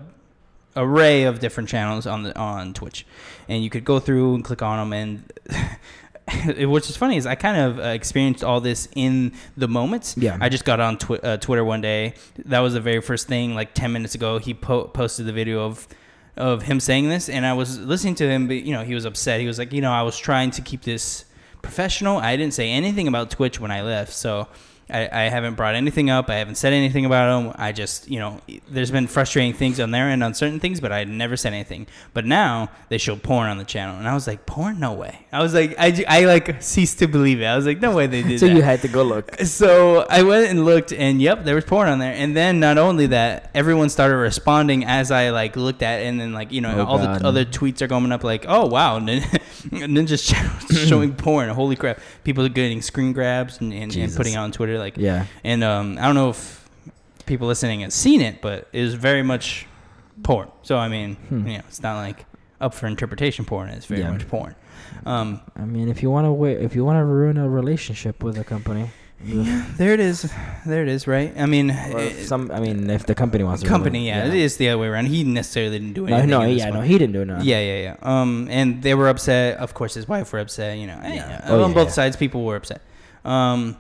array 0.78 1.24
of 1.24 1.40
different 1.40 1.68
channels 1.70 2.06
on 2.06 2.24
the 2.24 2.38
on 2.38 2.74
Twitch, 2.74 3.06
and 3.50 3.64
you 3.64 3.70
could 3.72 3.86
go 3.86 4.00
through 4.00 4.36
and 4.36 4.44
click 4.44 4.62
on 4.62 4.78
them. 4.90 4.94
And 4.94 5.32
which 6.72 6.90
is 6.90 6.98
funny 6.98 7.18
is 7.18 7.26
I 7.26 7.36
kind 7.36 7.58
of 7.58 7.80
uh, 7.80 7.84
experienced 7.90 8.44
all 8.44 8.62
this 8.62 8.88
in 8.96 9.34
the 9.58 9.68
moments. 9.68 10.16
Yeah. 10.18 10.38
I 10.42 10.50
just 10.50 10.66
got 10.66 10.80
on 10.80 10.98
uh, 11.24 11.38
Twitter 11.38 11.64
one 11.64 11.82
day. 11.82 12.14
That 12.46 12.60
was 12.60 12.74
the 12.74 12.82
very 12.82 13.02
first 13.02 13.28
thing. 13.28 13.56
Like 13.56 13.74
ten 13.74 13.92
minutes 13.94 14.16
ago, 14.16 14.38
he 14.40 14.54
po- 14.54 14.86
posted 14.86 15.26
the 15.26 15.34
video 15.34 15.62
of 15.66 15.88
of 16.38 16.64
him 16.64 16.80
saying 16.80 17.10
this, 17.10 17.30
and 17.30 17.46
I 17.46 17.54
was 17.54 17.80
listening 17.80 18.16
to 18.16 18.30
him. 18.30 18.48
But 18.48 18.64
you 18.64 18.74
know, 18.74 18.84
he 18.84 18.94
was 18.94 19.06
upset. 19.06 19.40
He 19.40 19.48
was 19.48 19.58
like, 19.58 19.74
you 19.74 19.82
know, 19.82 19.92
I 19.92 20.02
was 20.02 20.18
trying 20.18 20.52
to 20.52 20.62
keep 20.62 20.82
this 20.84 21.26
professional. 21.62 22.18
I 22.18 22.36
didn't 22.38 22.54
say 22.54 22.72
anything 22.72 23.08
about 23.08 23.32
Twitch 23.32 23.60
when 23.60 23.72
I 23.72 23.82
left, 23.82 24.14
so 24.14 24.48
I, 24.90 25.10
I 25.12 25.22
haven't 25.30 25.56
brought 25.56 25.74
anything 25.74 26.12
up. 26.12 26.30
I 26.30 26.36
haven't 26.36 26.56
said 26.56 26.72
anything 26.72 27.06
about 27.06 27.44
them. 27.44 27.56
I 27.58 27.72
just, 27.72 28.08
you 28.10 28.20
know, 28.20 28.40
there's 28.70 28.92
been 28.92 29.08
frustrating 29.08 29.54
things 29.54 29.80
on 29.80 29.90
their 29.90 30.10
end 30.10 30.24
on 30.24 30.36
certain 30.36 30.60
things, 30.60 30.80
but 30.80 30.92
I 30.92 31.04
never 31.06 31.36
said 31.36 31.54
anything. 31.54 31.88
But 32.14 32.26
now 32.26 32.70
they 32.90 33.00
show 33.00 33.16
porn 33.16 33.50
on 33.50 33.58
the 33.58 33.64
channel, 33.64 33.98
and 33.98 34.08
I 34.08 34.14
was 34.14 34.28
like, 34.28 34.46
porn? 34.46 34.80
No 34.80 34.94
way. 34.94 35.26
I 35.32 35.42
was 35.42 35.56
like, 35.56 35.74
I, 35.80 36.04
I 36.08 36.26
like 36.26 36.62
ceased 36.62 37.00
to 37.00 37.08
believe 37.08 37.42
it. 37.42 37.46
I 37.46 37.56
was 37.56 37.66
like, 37.66 37.82
no 37.82 37.96
way 37.96 38.06
they 38.06 38.22
did 38.22 38.34
that. 38.34 38.40
so 38.40 38.48
that. 38.48 38.56
you 38.56 38.62
had 38.62 38.82
to 38.84 38.88
go 38.88 39.02
look. 39.02 39.36
So 39.42 40.06
I 40.08 40.22
went 40.22 40.50
and 40.52 40.64
looked, 40.66 40.94
and 40.94 41.20
yep, 41.20 41.46
there 41.46 41.56
was 41.56 41.66
porn 41.66 41.90
on 41.90 41.98
there. 41.98 42.14
And 42.14 42.36
then 42.36 42.60
not 42.60 42.78
only 42.78 43.08
that, 43.08 43.50
everyone 43.56 43.90
started 43.90 44.18
responding 44.18 44.86
as 44.86 45.10
I 45.10 45.32
like 45.32 45.56
looked 45.56 45.82
at, 45.82 46.02
it, 46.02 46.06
and 46.06 46.20
then 46.22 46.32
like 46.34 46.52
you 46.52 46.62
know 46.62 46.76
Oh, 46.78 46.86
all 46.86 46.98
God. 47.00 47.22
the 47.22 47.26
other 47.28 47.44
tweets 47.44 47.82
are 47.82 47.88
going 47.88 48.12
up 48.12 48.24
like, 48.24 48.46
oh 48.48 48.68
wow, 48.68 49.00
Nin- 49.00 49.24
Ninja's 49.72 50.24
channel 50.24 50.52
showing 50.88 51.16
porn. 51.16 51.50
Holy 51.50 51.76
crap! 51.76 52.00
People 52.24 52.46
are 52.46 52.50
getting 52.50 52.84
screen 52.84 53.14
grabs 53.14 53.60
and, 53.62 53.74
and, 53.74 53.96
and 53.96 54.16
putting 54.16 54.34
it 54.34 54.38
on 54.38 54.52
Twitter 54.52 54.75
like, 54.80 54.98
Yeah. 54.98 55.26
and 55.44 55.64
um, 55.64 55.98
I 56.00 56.06
don't 56.06 56.16
know 56.16 56.30
if 56.30 56.68
people 57.26 57.48
listening 57.48 57.82
have 57.82 57.94
seen 57.94 58.22
it, 58.22 58.42
but 58.42 58.68
it 58.74 58.82
is 58.82 58.94
very 58.94 59.24
much 59.24 59.66
porn. 60.24 60.48
So 60.64 60.78
I 60.78 60.88
mean, 60.88 61.16
Hmm. 61.30 61.48
you 61.48 61.54
know, 61.58 61.64
it's 61.68 61.82
not 61.82 61.96
like 61.98 62.26
up 62.62 62.74
for 62.74 62.88
interpretation 62.88 63.46
porn. 63.46 63.70
It's 63.70 63.86
very 63.86 64.02
Yeah. 64.02 64.12
much 64.12 64.28
porn. 64.28 64.56
Um, 65.06 65.42
I 65.58 65.66
mean, 65.66 65.90
if 65.90 66.02
you 66.02 66.10
want 66.10 66.26
to 66.26 66.32
wait, 66.32 66.60
if 66.62 66.76
you 66.76 66.86
want 66.86 66.98
to 67.00 67.04
ruin 67.06 67.38
a 67.38 67.48
relationship 67.50 68.24
with 68.24 68.38
a 68.38 68.44
company, 68.44 68.90
Yeah, 69.26 69.64
there 69.78 69.94
it 69.94 70.00
is. 70.02 70.30
There 70.66 70.84
it 70.84 70.90
is. 70.90 71.08
Right. 71.08 71.34
I 71.40 71.46
mean, 71.48 71.70
if 71.72 71.96
it- 71.96 72.28
some, 72.28 72.52
I 72.52 72.60
mean, 72.60 72.90
if 72.90 73.06
the 73.06 73.16
company 73.16 73.44
wants 73.44 73.64
to 73.64 73.68
company, 73.68 74.00
ruin, 74.00 74.08
yeah, 74.08 74.28
it 74.28 74.34
is 74.36 74.58
the 74.58 74.70
other 74.70 74.78
way 74.78 74.88
around. 74.88 75.06
He 75.08 75.24
necessarily 75.24 75.80
didn't 75.80 75.94
do 75.94 76.02
No, 76.06 76.08
anything. 76.18 76.30
no, 76.30 76.46
this 76.46 76.60
yeah, 76.60 76.70
no, 76.70 76.82
he 76.82 76.98
didn't 76.98 77.14
do 77.14 77.22
it. 77.22 77.26
No. 77.26 77.40
Yeah, 77.42 77.60
yeah, 77.62 77.82
yeah. 77.82 77.96
Um, 78.22 78.48
and 78.52 78.84
they 78.84 78.94
were 78.94 79.08
upset. 79.08 79.58
Of 79.58 79.74
course, 79.74 79.94
his 79.96 80.08
wife 80.08 80.32
were 80.34 80.40
upset. 80.40 80.78
You 80.78 80.88
know, 80.88 81.00
Yeah. 81.02 81.14
yeah. 81.14 81.42
Oh, 81.48 81.64
on 81.64 81.70
yeah, 81.72 81.74
both 81.76 81.88
yeah. 81.88 81.94
sides, 81.94 82.16
people 82.18 82.44
were 82.44 82.58
upset. 82.58 82.82
Um, 83.24 83.78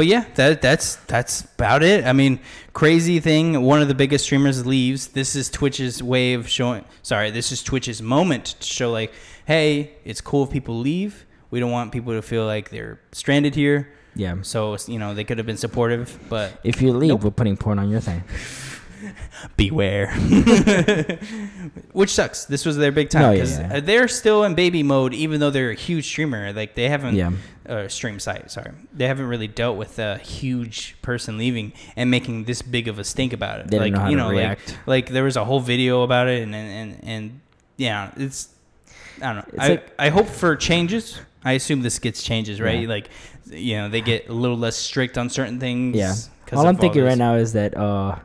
but 0.00 0.06
yeah, 0.06 0.24
that 0.36 0.62
that's 0.62 0.96
that's 1.08 1.42
about 1.42 1.82
it. 1.82 2.06
I 2.06 2.14
mean, 2.14 2.40
crazy 2.72 3.20
thing. 3.20 3.60
One 3.60 3.82
of 3.82 3.88
the 3.88 3.94
biggest 3.94 4.24
streamers 4.24 4.64
leaves. 4.64 5.08
This 5.08 5.36
is 5.36 5.50
Twitch's 5.50 6.02
way 6.02 6.32
of 6.32 6.48
showing. 6.48 6.86
Sorry, 7.02 7.30
this 7.30 7.52
is 7.52 7.62
Twitch's 7.62 8.00
moment 8.00 8.46
to 8.60 8.66
show 8.66 8.90
like, 8.90 9.12
hey, 9.44 9.92
it's 10.06 10.22
cool 10.22 10.44
if 10.44 10.50
people 10.50 10.78
leave. 10.78 11.26
We 11.50 11.60
don't 11.60 11.70
want 11.70 11.92
people 11.92 12.14
to 12.14 12.22
feel 12.22 12.46
like 12.46 12.70
they're 12.70 12.98
stranded 13.12 13.54
here. 13.54 13.92
Yeah. 14.16 14.36
So 14.40 14.74
you 14.86 14.98
know 14.98 15.12
they 15.12 15.24
could 15.24 15.36
have 15.36 15.46
been 15.46 15.58
supportive, 15.58 16.18
but 16.30 16.58
If 16.64 16.80
you 16.80 16.94
leave, 16.94 17.10
Nope. 17.10 17.24
we're 17.24 17.30
putting 17.30 17.58
porn 17.58 17.78
on 17.78 17.90
your 17.90 18.00
thing. 18.00 18.24
beware. 19.58 20.10
Which 21.92 22.10
sucks. 22.14 22.44
This 22.46 22.64
was 22.64 22.76
their 22.78 22.92
big 22.92 23.10
time 23.10 23.22
No, 23.22 23.32
yeah, 23.32 23.44
yeah. 23.44 23.80
they're 23.80 24.08
still 24.08 24.44
in 24.44 24.54
baby 24.54 24.82
mode, 24.82 25.12
even 25.14 25.40
though 25.40 25.50
they're 25.50 25.70
a 25.70 25.74
huge 25.74 26.06
streamer. 26.06 26.52
Like 26.54 26.74
they 26.74 26.88
haven't 26.88 27.16
Yeah. 27.16 27.32
Uh, 27.70 27.88
stream 27.88 28.18
site. 28.18 28.50
Sorry, 28.50 28.72
they 28.92 29.06
haven't 29.06 29.26
really 29.26 29.48
dealt 29.48 29.76
with 29.76 29.98
a 29.98 30.18
huge 30.18 30.96
person 31.02 31.38
leaving 31.38 31.72
and 31.96 32.10
making 32.10 32.44
this 32.44 32.62
big 32.62 32.88
of 32.88 32.98
a 32.98 33.04
stink 33.04 33.32
about 33.32 33.60
it. 33.60 33.68
They 33.68 33.78
like 33.78 33.92
know 33.92 34.08
you 34.08 34.16
know, 34.16 34.26
like 34.26 34.36
react. 34.36 34.78
like 34.86 35.08
there 35.08 35.24
was 35.24 35.36
a 35.36 35.44
whole 35.44 35.60
video 35.60 36.02
about 36.02 36.28
it, 36.28 36.42
and 36.42 36.54
and 36.54 36.70
and, 36.70 37.04
and 37.04 37.40
yeah, 37.76 38.10
it's 38.16 38.48
I 39.22 39.32
don't 39.32 39.36
know. 39.36 39.44
It's 39.54 39.58
I 39.64 39.68
like- 39.68 39.94
I 39.98 40.08
hope 40.10 40.26
for 40.26 40.56
changes. 40.56 41.20
I 41.44 41.52
assume 41.52 41.80
this 41.80 41.98
gets 41.98 42.22
changes, 42.22 42.60
right? 42.60 42.82
Yeah. 42.82 42.88
Like 42.88 43.08
you 43.46 43.76
know, 43.76 43.88
they 43.88 44.00
get 44.00 44.28
a 44.28 44.32
little 44.32 44.58
less 44.58 44.76
strict 44.76 45.16
on 45.16 45.30
certain 45.30 45.58
things. 45.58 45.96
Yeah. 45.96 46.14
All 46.52 46.66
I'm 46.66 46.76
thinking 46.76 47.04
right 47.04 47.18
now 47.18 47.36
is 47.36 47.52
that 47.52 47.76
uh, 47.76 48.18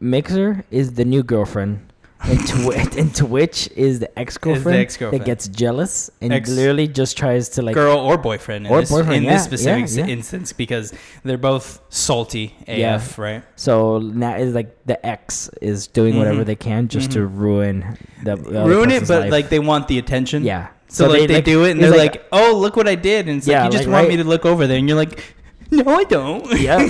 Mixer 0.00 0.64
is 0.70 0.94
the 0.94 1.04
new 1.04 1.22
girlfriend, 1.22 1.91
and, 2.24 2.46
Twi- 2.46 2.88
and 2.96 3.14
Twitch 3.22 3.68
is 3.76 4.00
the 4.00 4.18
ex 4.18 4.38
girlfriend 4.38 4.88
that 4.90 5.24
gets 5.24 5.48
jealous 5.48 6.10
and 6.20 6.32
Ex- 6.32 6.48
literally 6.50 6.88
just 6.88 7.16
tries 7.16 7.48
to 7.50 7.62
like. 7.62 7.74
girl 7.74 7.98
or 7.98 8.16
boyfriend 8.18 8.66
in 8.66 8.72
Or 8.72 8.80
this, 8.80 8.90
boyfriend, 8.90 9.16
in 9.16 9.22
yeah, 9.24 9.32
this 9.34 9.44
specific 9.44 9.88
yeah, 9.96 10.04
yeah. 10.06 10.12
instance 10.12 10.52
because 10.52 10.92
they're 11.24 11.38
both 11.38 11.80
salty 11.88 12.54
AF, 12.68 13.18
right? 13.18 13.42
So 13.56 13.98
now 13.98 14.36
it's 14.36 14.54
like 14.54 14.84
the 14.86 15.04
ex 15.04 15.50
is 15.60 15.86
doing 15.86 16.16
whatever 16.18 16.42
Mhm. 16.42 16.46
they 16.46 16.56
can 16.56 16.88
just 16.88 17.10
to 17.12 17.20
Mhm. 17.20 17.38
ruin 17.38 17.98
the, 18.24 18.36
Ruin 18.36 18.90
it, 18.90 19.08
but 19.08 19.22
life. 19.22 19.30
like 19.32 19.48
they 19.48 19.58
want 19.58 19.88
the 19.88 19.98
attention. 19.98 20.44
yeah. 20.44 20.68
So, 20.88 21.08
like 21.08 21.26
they, 21.26 21.40
do 21.40 21.64
it 21.64 21.70
and 21.70 21.82
they're 21.82 21.96
like, 21.96 22.22
"Oh, 22.32 22.54
look 22.54 22.76
what 22.76 22.86
I 22.86 22.96
did," 22.96 23.26
and 23.26 23.38
it's 23.38 23.46
Yeah, 23.46 23.62
like 23.64 23.72
you 23.72 23.78
just 23.78 23.88
like, 23.88 23.92
want 23.94 24.08
right- 24.08 24.18
me 24.18 24.22
to 24.22 24.28
look 24.28 24.44
over 24.44 24.66
there, 24.66 24.76
and 24.76 24.86
you're 24.86 24.98
like, 24.98 25.24
"No, 25.84 25.84
I 25.86 26.04
don't." 26.04 26.60
yeah, 26.60 26.76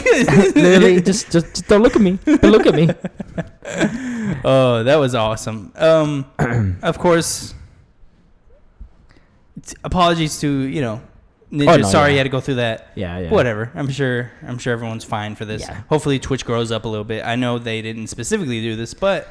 literally 0.57 1.01
just, 1.01 1.31
just 1.31 1.47
just 1.55 1.69
don't 1.69 1.83
look 1.83 1.95
at 1.95 2.03
me. 2.03 2.19
Don't 2.25 2.45
look 2.45 2.67
at 2.67 2.75
me. 2.75 2.89
oh, 4.45 4.83
that 4.83 4.97
was 4.97 5.15
awesome. 5.15 5.73
Um, 5.77 6.27
of 6.83 6.99
course, 6.99 7.55
t- 9.65 9.77
apologies 9.85 10.41
to 10.41 10.49
you 10.49 10.81
know 10.81 11.01
Ninja, 11.53 11.83
no, 11.83 11.89
sorry 11.89 12.09
yeah. 12.09 12.13
you 12.13 12.19
had 12.19 12.25
to 12.25 12.31
go 12.31 12.41
through 12.41 12.55
that. 12.57 12.93
Yeah, 12.95 13.19
yeah. 13.19 13.31
Whatever. 13.31 13.71
I'm 13.75 13.89
sure. 13.91 14.33
I'm 14.43 14.59
sure 14.59 14.73
everyone's 14.73 15.05
fine 15.05 15.37
for 15.37 15.45
this. 15.45 15.63
Yeah. 15.63 15.83
Hopefully, 15.89 16.19
Twitch 16.19 16.45
grows 16.45 16.73
up 16.73 16.85
a 16.85 16.89
little 16.89 17.05
bit. 17.05 17.25
I 17.25 17.37
know 17.37 17.59
they 17.59 17.83
didn't 17.83 18.07
specifically 18.07 18.63
do 18.63 18.75
this, 18.75 18.95
but 18.95 19.29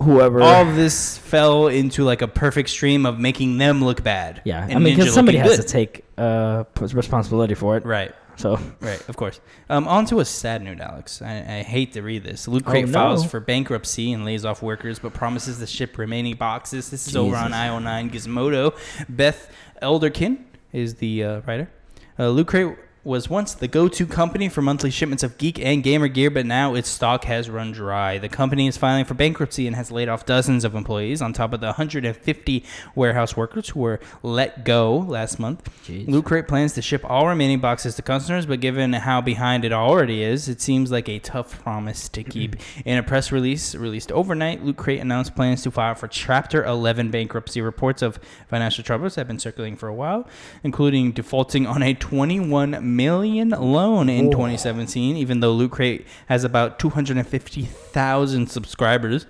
Whoever. 0.00 0.42
all 0.42 0.68
of 0.68 0.76
this 0.76 1.16
fell 1.16 1.68
into 1.68 2.04
like 2.04 2.20
a 2.20 2.28
perfect 2.28 2.68
stream 2.68 3.06
of 3.06 3.18
making 3.18 3.58
them 3.58 3.82
look 3.82 4.02
bad. 4.04 4.42
yeah, 4.44 4.64
I 4.70 4.78
mean, 4.78 4.96
because 4.96 5.14
somebody 5.14 5.38
has 5.38 5.56
good. 5.56 5.62
to 5.62 5.68
take 5.68 6.04
uh 6.18 6.64
responsibility 6.78 7.54
for 7.54 7.76
it. 7.78 7.86
Right. 7.86 8.14
So 8.36 8.58
Right, 8.80 9.06
of 9.08 9.16
course. 9.16 9.40
Um, 9.68 9.86
on 9.86 10.06
to 10.06 10.20
a 10.20 10.24
sad 10.24 10.62
note, 10.62 10.80
Alex. 10.80 11.20
I, 11.22 11.36
I 11.58 11.62
hate 11.62 11.92
to 11.92 12.02
read 12.02 12.24
this. 12.24 12.48
Loot 12.48 12.64
Crate 12.64 12.84
Oh, 12.84 12.88
no. 12.88 12.92
files 12.92 13.24
for 13.30 13.40
bankruptcy 13.40 14.12
and 14.12 14.24
lays 14.24 14.44
off 14.44 14.62
workers, 14.62 14.98
but 14.98 15.12
promises 15.14 15.58
to 15.58 15.66
ship 15.66 15.98
remaining 15.98 16.36
boxes. 16.36 16.90
This 16.90 17.06
is 17.06 17.14
over 17.16 17.36
on 17.36 17.52
IO9 17.52 18.10
Gizmodo. 18.10 18.76
Beth 19.08 19.50
Elderkin 19.82 20.38
is 20.72 20.94
the 20.96 21.24
uh, 21.24 21.40
writer. 21.46 21.70
Uh, 22.18 22.28
Loot 22.30 22.46
Crate 22.48 22.76
was 23.04 23.28
once 23.28 23.54
the 23.54 23.66
go-to 23.66 24.06
company 24.06 24.48
for 24.48 24.62
monthly 24.62 24.90
shipments 24.90 25.24
of 25.24 25.36
geek 25.36 25.58
and 25.58 25.82
gamer 25.82 26.06
gear, 26.06 26.30
but 26.30 26.46
now 26.46 26.74
its 26.74 26.88
stock 26.88 27.24
has 27.24 27.50
run 27.50 27.72
dry. 27.72 28.16
The 28.16 28.28
company 28.28 28.68
is 28.68 28.76
filing 28.76 29.04
for 29.04 29.14
bankruptcy 29.14 29.66
and 29.66 29.74
has 29.74 29.90
laid 29.90 30.08
off 30.08 30.24
dozens 30.24 30.64
of 30.64 30.76
employees 30.76 31.20
on 31.20 31.32
top 31.32 31.52
of 31.52 31.60
the 31.60 31.66
150 31.66 32.64
warehouse 32.94 33.36
workers 33.36 33.70
who 33.70 33.80
were 33.80 34.00
let 34.22 34.64
go 34.64 34.98
last 34.98 35.40
month. 35.40 35.68
Jeez. 35.84 36.06
Loot 36.06 36.24
Crate 36.24 36.46
plans 36.46 36.74
to 36.74 36.82
ship 36.82 37.04
all 37.04 37.26
remaining 37.26 37.58
boxes 37.58 37.96
to 37.96 38.02
customers, 38.02 38.46
but 38.46 38.60
given 38.60 38.92
how 38.92 39.20
behind 39.20 39.64
it 39.64 39.72
already 39.72 40.22
is, 40.22 40.48
it 40.48 40.60
seems 40.60 40.92
like 40.92 41.08
a 41.08 41.18
tough 41.18 41.60
promise 41.62 42.08
to 42.10 42.22
keep. 42.22 42.54
In 42.84 42.98
a 42.98 43.02
press 43.02 43.32
release 43.32 43.74
released 43.74 44.12
overnight, 44.12 44.64
Loot 44.64 44.76
Crate 44.76 45.00
announced 45.00 45.34
plans 45.34 45.62
to 45.62 45.72
file 45.72 45.96
for 45.96 46.06
Chapter 46.06 46.64
11 46.64 47.10
bankruptcy. 47.10 47.60
Reports 47.60 48.00
of 48.00 48.20
financial 48.48 48.84
troubles 48.84 49.16
have 49.16 49.26
been 49.26 49.40
circulating 49.40 49.76
for 49.76 49.88
a 49.88 49.94
while, 49.94 50.28
including 50.62 51.10
defaulting 51.10 51.66
on 51.66 51.82
a 51.82 51.94
21 51.94 52.91
million 52.96 53.50
loan 53.50 54.08
in 54.08 54.26
Whoa. 54.26 54.32
2017. 54.32 55.16
Even 55.16 55.40
though 55.40 55.52
Loot 55.52 55.72
Crate 55.72 56.06
has 56.26 56.44
about 56.44 56.78
250,000 56.78 58.46
subscribers. 58.50 59.26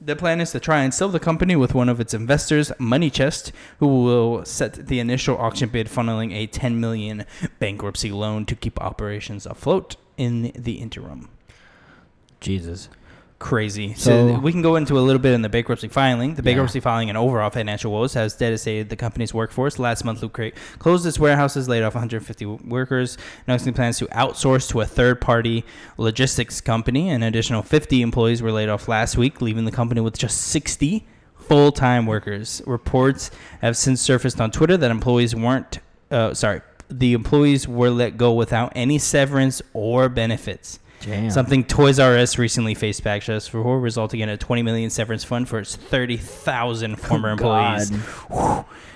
The 0.00 0.14
plan 0.14 0.40
is 0.40 0.52
to 0.52 0.60
try 0.60 0.82
and 0.82 0.94
sell 0.94 1.08
the 1.08 1.18
company 1.18 1.56
with 1.56 1.74
one 1.74 1.88
of 1.88 1.98
its 1.98 2.14
investors, 2.14 2.70
Money 2.78 3.10
Chest, 3.10 3.50
who 3.80 4.04
will 4.04 4.44
set 4.44 4.86
the 4.86 5.00
initial 5.00 5.36
auction 5.36 5.70
bid, 5.70 5.88
funneling 5.88 6.32
a 6.32 6.46
10 6.46 6.78
million 6.78 7.24
bankruptcy 7.58 8.12
loan 8.12 8.46
to 8.46 8.54
keep 8.54 8.80
operations 8.80 9.44
afloat 9.44 9.96
in 10.16 10.52
the 10.54 10.74
interim. 10.74 11.28
Jesus. 12.40 12.88
Crazy. 13.38 13.94
So, 13.94 14.10
So- 14.34 14.38
we 14.40 14.50
can 14.50 14.62
go 14.62 14.74
into 14.74 14.98
a 14.98 15.00
little 15.00 15.20
bit 15.22 15.32
in 15.32 15.42
the 15.42 15.48
bankruptcy 15.48 15.86
filing. 15.86 16.34
The 16.34 16.42
Yeah. 16.42 16.46
bankruptcy 16.46 16.80
filing 16.80 17.08
and 17.08 17.16
overall 17.16 17.50
financial 17.50 17.92
woes 17.92 18.14
has 18.14 18.34
devastated 18.34 18.88
the 18.88 18.96
company's 18.96 19.32
workforce. 19.32 19.78
Last 19.78 20.04
month, 20.04 20.22
Loot 20.22 20.32
Crate 20.32 20.54
closed 20.80 21.06
its 21.06 21.20
warehouses, 21.20 21.68
laid 21.68 21.84
off 21.84 21.94
150 21.94 22.44
workers, 22.46 23.16
announcing 23.46 23.74
plans 23.74 23.98
to 23.98 24.06
outsource 24.06 24.68
to 24.70 24.80
a 24.80 24.84
third-party 24.86 25.64
logistics 25.96 26.60
company. 26.60 27.08
An 27.10 27.22
additional 27.22 27.62
50 27.62 28.02
employees 28.02 28.42
were 28.42 28.50
laid 28.50 28.68
off 28.68 28.88
last 28.88 29.16
week, 29.16 29.40
leaving 29.40 29.66
the 29.66 29.70
company 29.72 30.00
with 30.00 30.18
just 30.18 30.40
60 30.40 31.06
full-time 31.38 32.06
workers. 32.06 32.60
Reports 32.66 33.30
have 33.62 33.76
since 33.76 34.00
surfaced 34.00 34.40
on 34.40 34.50
Twitter 34.50 34.76
that 34.76 34.90
employees 34.90 35.36
weren't, 35.36 35.78
uh, 36.10 36.34
sorry, 36.34 36.60
the 36.90 37.12
employees 37.12 37.68
were 37.68 37.90
let 37.90 38.16
go 38.16 38.32
without 38.32 38.72
any 38.74 38.98
severance 38.98 39.62
or 39.74 40.08
benefits. 40.08 40.80
Damn. 41.00 41.30
Something 41.30 41.64
Toys 41.64 41.98
R 41.98 42.16
Us 42.16 42.38
recently 42.38 42.74
faced 42.74 43.04
backlash 43.04 43.48
for, 43.48 43.78
resulting 43.78 44.20
in 44.20 44.28
a 44.28 44.36
20 44.36 44.62
million 44.62 44.90
severance 44.90 45.24
fund 45.24 45.48
for 45.48 45.60
its 45.60 45.76
30,000 45.76 46.96
former 46.96 47.30
employees. 47.30 47.90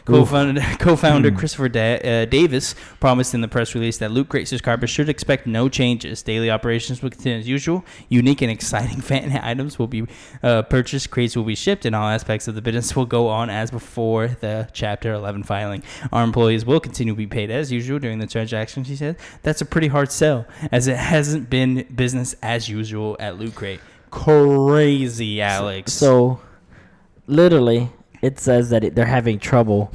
God. 0.05 0.15
Co-founder, 0.15 0.61
co-founder 0.79 1.31
Hmm. 1.31 1.37
Christopher 1.37 1.69
da- 1.69 2.01
uh, 2.23 2.25
Davis 2.25 2.75
promised 2.99 3.35
in 3.35 3.41
the 3.41 3.49
press 3.49 3.75
release 3.75 3.99
that 3.99 4.11
Loot 4.11 4.29
Crate 4.29 4.49
subscribers 4.49 4.91
should 4.91 5.09
expect 5.09 5.47
no 5.47 5.69
changes. 5.69 6.23
Daily 6.23 6.51
operations 6.51 7.03
will 7.03 7.11
continue 7.11 7.39
as 7.39 7.49
usual. 7.49 7.85
Unique 8.09 8.43
and 8.43 8.51
exciting 8.51 9.01
fan 9.01 9.31
items 9.43 9.79
will 9.79 9.87
be 9.87 10.05
uh, 10.43 10.63
purchased, 10.63 11.11
crates 11.11 11.37
will 11.37 11.45
be 11.45 11.55
shipped, 11.55 11.85
and 11.85 11.95
all 11.95 12.09
aspects 12.09 12.49
of 12.49 12.55
the 12.55 12.63
business 12.63 12.97
will 12.97 13.07
go 13.07 13.29
on 13.29 13.49
as 13.51 13.71
before 13.71 14.29
the 14.41 14.69
Chapter 14.73 15.13
11 15.13 15.45
filing. 15.45 15.83
Our 16.13 16.25
employees 16.25 16.65
will 16.67 16.81
continue 16.81 17.13
to 17.15 17.17
be 17.19 17.27
paid 17.27 17.51
as 17.51 17.71
usual 17.71 17.99
during 17.99 18.19
the 18.19 18.27
transaction, 18.27 18.83
she 18.85 18.97
said. 18.97 19.17
That's 19.43 19.61
a 19.61 19.65
pretty 19.65 19.89
hard 19.89 20.11
sell, 20.11 20.47
as 20.73 20.89
it 20.89 20.97
hasn't 20.97 21.49
been 21.49 21.87
business 21.95 22.35
as 22.43 22.69
usual 22.69 23.17
at 23.21 23.39
Loot 23.39 23.55
Crate. 23.55 23.81
Crazy, 24.11 25.41
Alex. 25.41 25.93
So, 25.93 26.41
literally, 27.27 27.91
it 28.23 28.39
says 28.39 28.71
that 28.71 28.85
it, 28.85 28.95
they're 28.95 29.05
having 29.05 29.39
trouble 29.39 29.91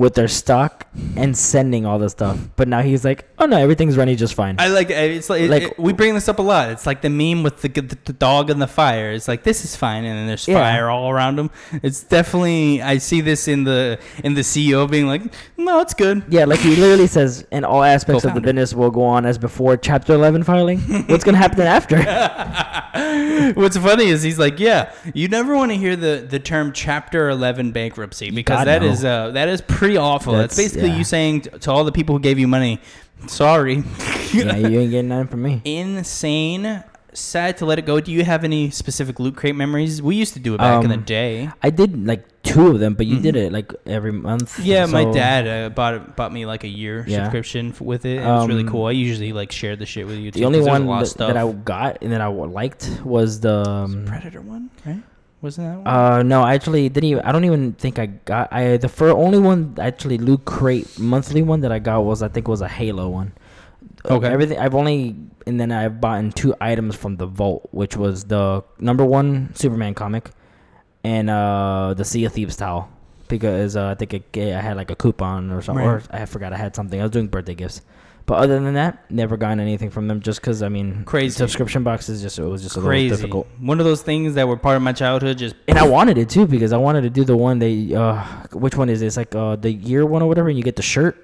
with 0.00 0.14
their 0.14 0.28
stock 0.28 0.86
and 1.14 1.36
sending 1.36 1.84
all 1.84 1.98
the 1.98 2.08
stuff. 2.08 2.38
But 2.56 2.68
now 2.68 2.80
he's 2.80 3.04
like, 3.04 3.26
oh 3.38 3.44
no, 3.44 3.58
everything's 3.58 3.98
running 3.98 4.16
just 4.16 4.32
fine. 4.32 4.56
I 4.58 4.68
like 4.68 4.88
it's 4.88 5.28
like, 5.28 5.50
Like- 5.50 5.62
it- 5.64 5.78
we 5.78 5.92
bring 5.92 6.14
this 6.14 6.26
up 6.26 6.38
a 6.38 6.42
lot. 6.42 6.70
It's 6.70 6.86
like 6.86 7.02
the 7.02 7.10
meme 7.10 7.42
with 7.42 7.60
the, 7.60 7.68
the, 7.68 7.98
the 8.06 8.14
dog 8.14 8.48
and 8.48 8.62
the 8.62 8.66
fire. 8.66 9.12
It's 9.12 9.28
like 9.28 9.42
this 9.42 9.62
is 9.62 9.76
fine, 9.76 10.04
and 10.06 10.16
then 10.18 10.26
there's 10.26 10.48
Yeah. 10.48 10.54
fire 10.54 10.88
all 10.88 11.10
around 11.10 11.38
him. 11.38 11.50
It's 11.82 12.02
definitely 12.02 12.80
I 12.80 12.96
see 12.96 13.20
this 13.20 13.46
in 13.46 13.64
the 13.64 13.98
in 14.24 14.32
the 14.32 14.40
CEO 14.40 14.90
being 14.90 15.06
like, 15.06 15.22
no, 15.58 15.80
it's 15.80 15.92
good. 15.92 16.22
yeah, 16.30 16.46
like 16.46 16.60
he 16.60 16.76
literally 16.76 17.06
says, 17.06 17.44
and 17.52 17.66
all 17.66 17.82
aspects 17.84 18.24
of 18.24 18.32
the 18.32 18.40
business 18.40 18.72
will 18.72 18.90
go 18.90 19.04
on 19.04 19.26
as 19.26 19.36
before 19.36 19.76
Chapter 19.76 20.14
11 20.14 20.44
filing. 20.44 20.78
What's 21.10 21.24
gonna 21.24 21.36
happen 21.36 21.60
after? 21.60 21.98
What's 23.54 23.76
funny 23.76 24.06
is 24.06 24.22
he's 24.22 24.38
like, 24.38 24.58
yeah, 24.58 24.92
you 25.14 25.28
never 25.28 25.54
want 25.54 25.70
to 25.72 25.76
hear 25.76 25.94
the 25.94 26.26
the 26.28 26.38
term 26.38 26.72
Chapter 26.72 27.28
Eleven 27.28 27.70
bankruptcy 27.72 28.30
because 28.30 28.58
God, 28.60 28.66
that 28.66 28.82
no. 28.82 28.88
is 28.88 29.04
uh 29.04 29.30
that 29.32 29.48
is 29.48 29.60
pretty 29.90 29.98
awful. 29.98 30.32
That's, 30.34 30.56
That's- 30.56 30.72
basically 30.72 30.90
yeah. 30.90 30.98
you 30.98 31.04
saying 31.04 31.40
t- 31.42 31.50
to 31.50 31.70
all 31.70 31.84
the 31.84 31.92
people 31.92 32.14
who 32.16 32.20
gave 32.20 32.38
you 32.38 32.48
money, 32.48 32.80
sorry. 33.26 33.74
yeah, 34.32 34.56
you 34.56 34.80
ain't 34.80 34.90
getting 34.90 35.08
nothing 35.08 35.28
from 35.28 35.42
me. 35.42 35.62
Insane. 35.64 36.84
Sad 37.12 37.56
to 37.56 37.66
let 37.66 37.76
it 37.80 37.86
go. 37.86 37.98
Do 38.00 38.12
you 38.12 38.22
have 38.24 38.44
any 38.44 38.70
specific 38.70 39.18
loot 39.18 39.34
crate 39.34 39.56
memories? 39.56 40.00
We 40.00 40.14
used 40.14 40.34
to 40.34 40.38
do 40.38 40.54
it 40.54 40.58
back 40.58 40.84
in 40.84 40.90
the 40.90 40.94
Um, 40.94 41.02
day. 41.02 41.50
I 41.60 41.70
did 41.70 42.06
like 42.06 42.24
two 42.44 42.68
of 42.68 42.78
them, 42.78 42.94
but 42.94 43.04
you 43.06 43.18
did 43.18 43.34
Mhm. 43.34 43.46
it 43.46 43.52
like 43.52 43.72
every 43.84 44.12
month. 44.12 44.60
Yeah, 44.60 44.86
my 44.86 45.04
dad 45.10 45.48
uh, 45.48 45.68
bought 45.70 45.94
it, 45.94 46.14
bought 46.14 46.32
me 46.32 46.46
like 46.46 46.62
a 46.62 46.68
year 46.68 47.04
Yeah. 47.08 47.24
subscription 47.24 47.70
f- 47.70 47.80
with 47.80 48.04
it. 48.06 48.18
It 48.18 48.24
was 48.24 48.46
really 48.46 48.62
Um, 48.62 48.68
cool. 48.68 48.86
I 48.86 48.92
usually 48.92 49.32
like 49.32 49.50
share 49.50 49.74
the 49.74 49.86
shit 49.86 50.06
with 50.06 50.18
you 50.18 50.30
too. 50.30 50.38
The 50.38 50.44
only 50.46 50.60
one 50.60 50.86
that, 50.86 51.14
that 51.18 51.36
I 51.36 51.50
got 51.50 51.98
and 52.00 52.12
that 52.12 52.20
I 52.20 52.28
liked 52.28 52.88
was 53.04 53.40
the. 53.40 53.68
Um, 53.68 54.04
Predator 54.06 54.40
one, 54.40 54.70
right? 54.86 55.02
Wasn't 55.42 55.66
that 55.66 55.76
one? 55.78 55.86
Uh 55.86 56.22
no, 56.22 56.42
I 56.42 56.54
actually 56.54 56.88
didn't 56.88 57.08
even. 57.10 57.24
I 57.24 57.32
don't 57.32 57.44
even 57.44 57.72
think 57.74 57.98
I 57.98 58.06
got. 58.06 58.52
I 58.52 58.76
the 58.76 58.88
fir- 58.88 59.10
only 59.16 59.38
one 59.38 59.74
actually 59.80 60.18
Loot 60.18 60.44
Crate 60.44 60.98
monthly 60.98 61.42
one 61.42 61.60
that 61.60 61.72
I 61.72 61.78
got 61.78 62.00
was 62.04 62.22
I 62.22 62.28
think 62.28 62.46
was 62.48 62.60
a 62.60 62.68
Halo 62.68 63.08
one. 63.08 63.32
Uh, 64.04 64.16
Okay. 64.16 64.28
everything 64.28 64.58
I've 64.58 64.74
only 64.74 65.16
and 65.46 65.58
then 65.58 65.72
I've 65.72 66.00
bought 66.00 66.18
in 66.18 66.32
two 66.32 66.54
items 66.60 66.94
from 66.96 67.16
the 67.16 67.26
vault, 67.26 67.68
which 67.72 67.96
was 67.96 68.24
the 68.24 68.62
number 68.78 69.04
one 69.04 69.50
Superman 69.54 69.94
comic, 69.94 70.30
and 71.04 71.30
uh 71.30 71.94
the 71.96 72.04
Sea 72.04 72.26
of 72.26 72.32
Thieves 72.32 72.56
towel 72.56 72.90
because 73.28 73.76
uh, 73.76 73.86
I 73.88 73.94
think 73.94 74.12
it, 74.12 74.24
I 74.36 74.60
had 74.60 74.76
like 74.76 74.90
a 74.90 74.96
coupon 74.96 75.50
or 75.52 75.62
something, 75.62 75.86
or 75.86 75.96
Right. 75.98 76.22
I 76.22 76.26
forgot 76.26 76.52
I 76.52 76.56
had 76.58 76.74
something. 76.76 77.00
I 77.00 77.04
was 77.04 77.12
doing 77.12 77.28
birthday 77.28 77.54
gifts. 77.54 77.80
But 78.30 78.38
other 78.44 78.60
than 78.60 78.74
that, 78.74 79.10
never 79.10 79.36
gotten 79.36 79.58
anything 79.58 79.90
from 79.90 80.06
them. 80.06 80.20
Just 80.20 80.40
because 80.40 80.62
I 80.62 80.68
mean, 80.68 81.02
Crazy. 81.04 81.36
subscription 81.36 81.82
boxes. 81.82 82.22
Just 82.22 82.38
it 82.38 82.44
was 82.44 82.62
just 82.62 82.76
a 82.76 82.80
Crazy. 82.80 83.08
little 83.10 83.16
difficult. 83.16 83.46
One 83.58 83.80
of 83.80 83.86
those 83.86 84.02
things 84.02 84.34
that 84.34 84.46
were 84.46 84.56
part 84.56 84.76
of 84.76 84.82
my 84.82 84.92
childhood. 84.92 85.36
Just 85.38 85.56
And 85.66 85.76
I 85.76 85.84
wanted 85.88 86.16
it 86.16 86.28
too 86.28 86.46
because 86.46 86.72
I 86.72 86.76
wanted 86.76 87.00
to 87.00 87.10
do 87.10 87.24
the 87.24 87.36
one 87.36 87.58
they 87.58 87.92
uh 87.92 88.22
which 88.52 88.76
one 88.76 88.88
is 88.88 89.00
this 89.00 89.16
like 89.16 89.34
uh 89.34 89.56
the 89.56 89.72
year 89.72 90.06
one 90.06 90.22
or 90.22 90.28
whatever 90.28 90.48
and 90.48 90.56
you 90.56 90.62
get 90.62 90.76
the 90.76 90.82
shirt 90.82 91.16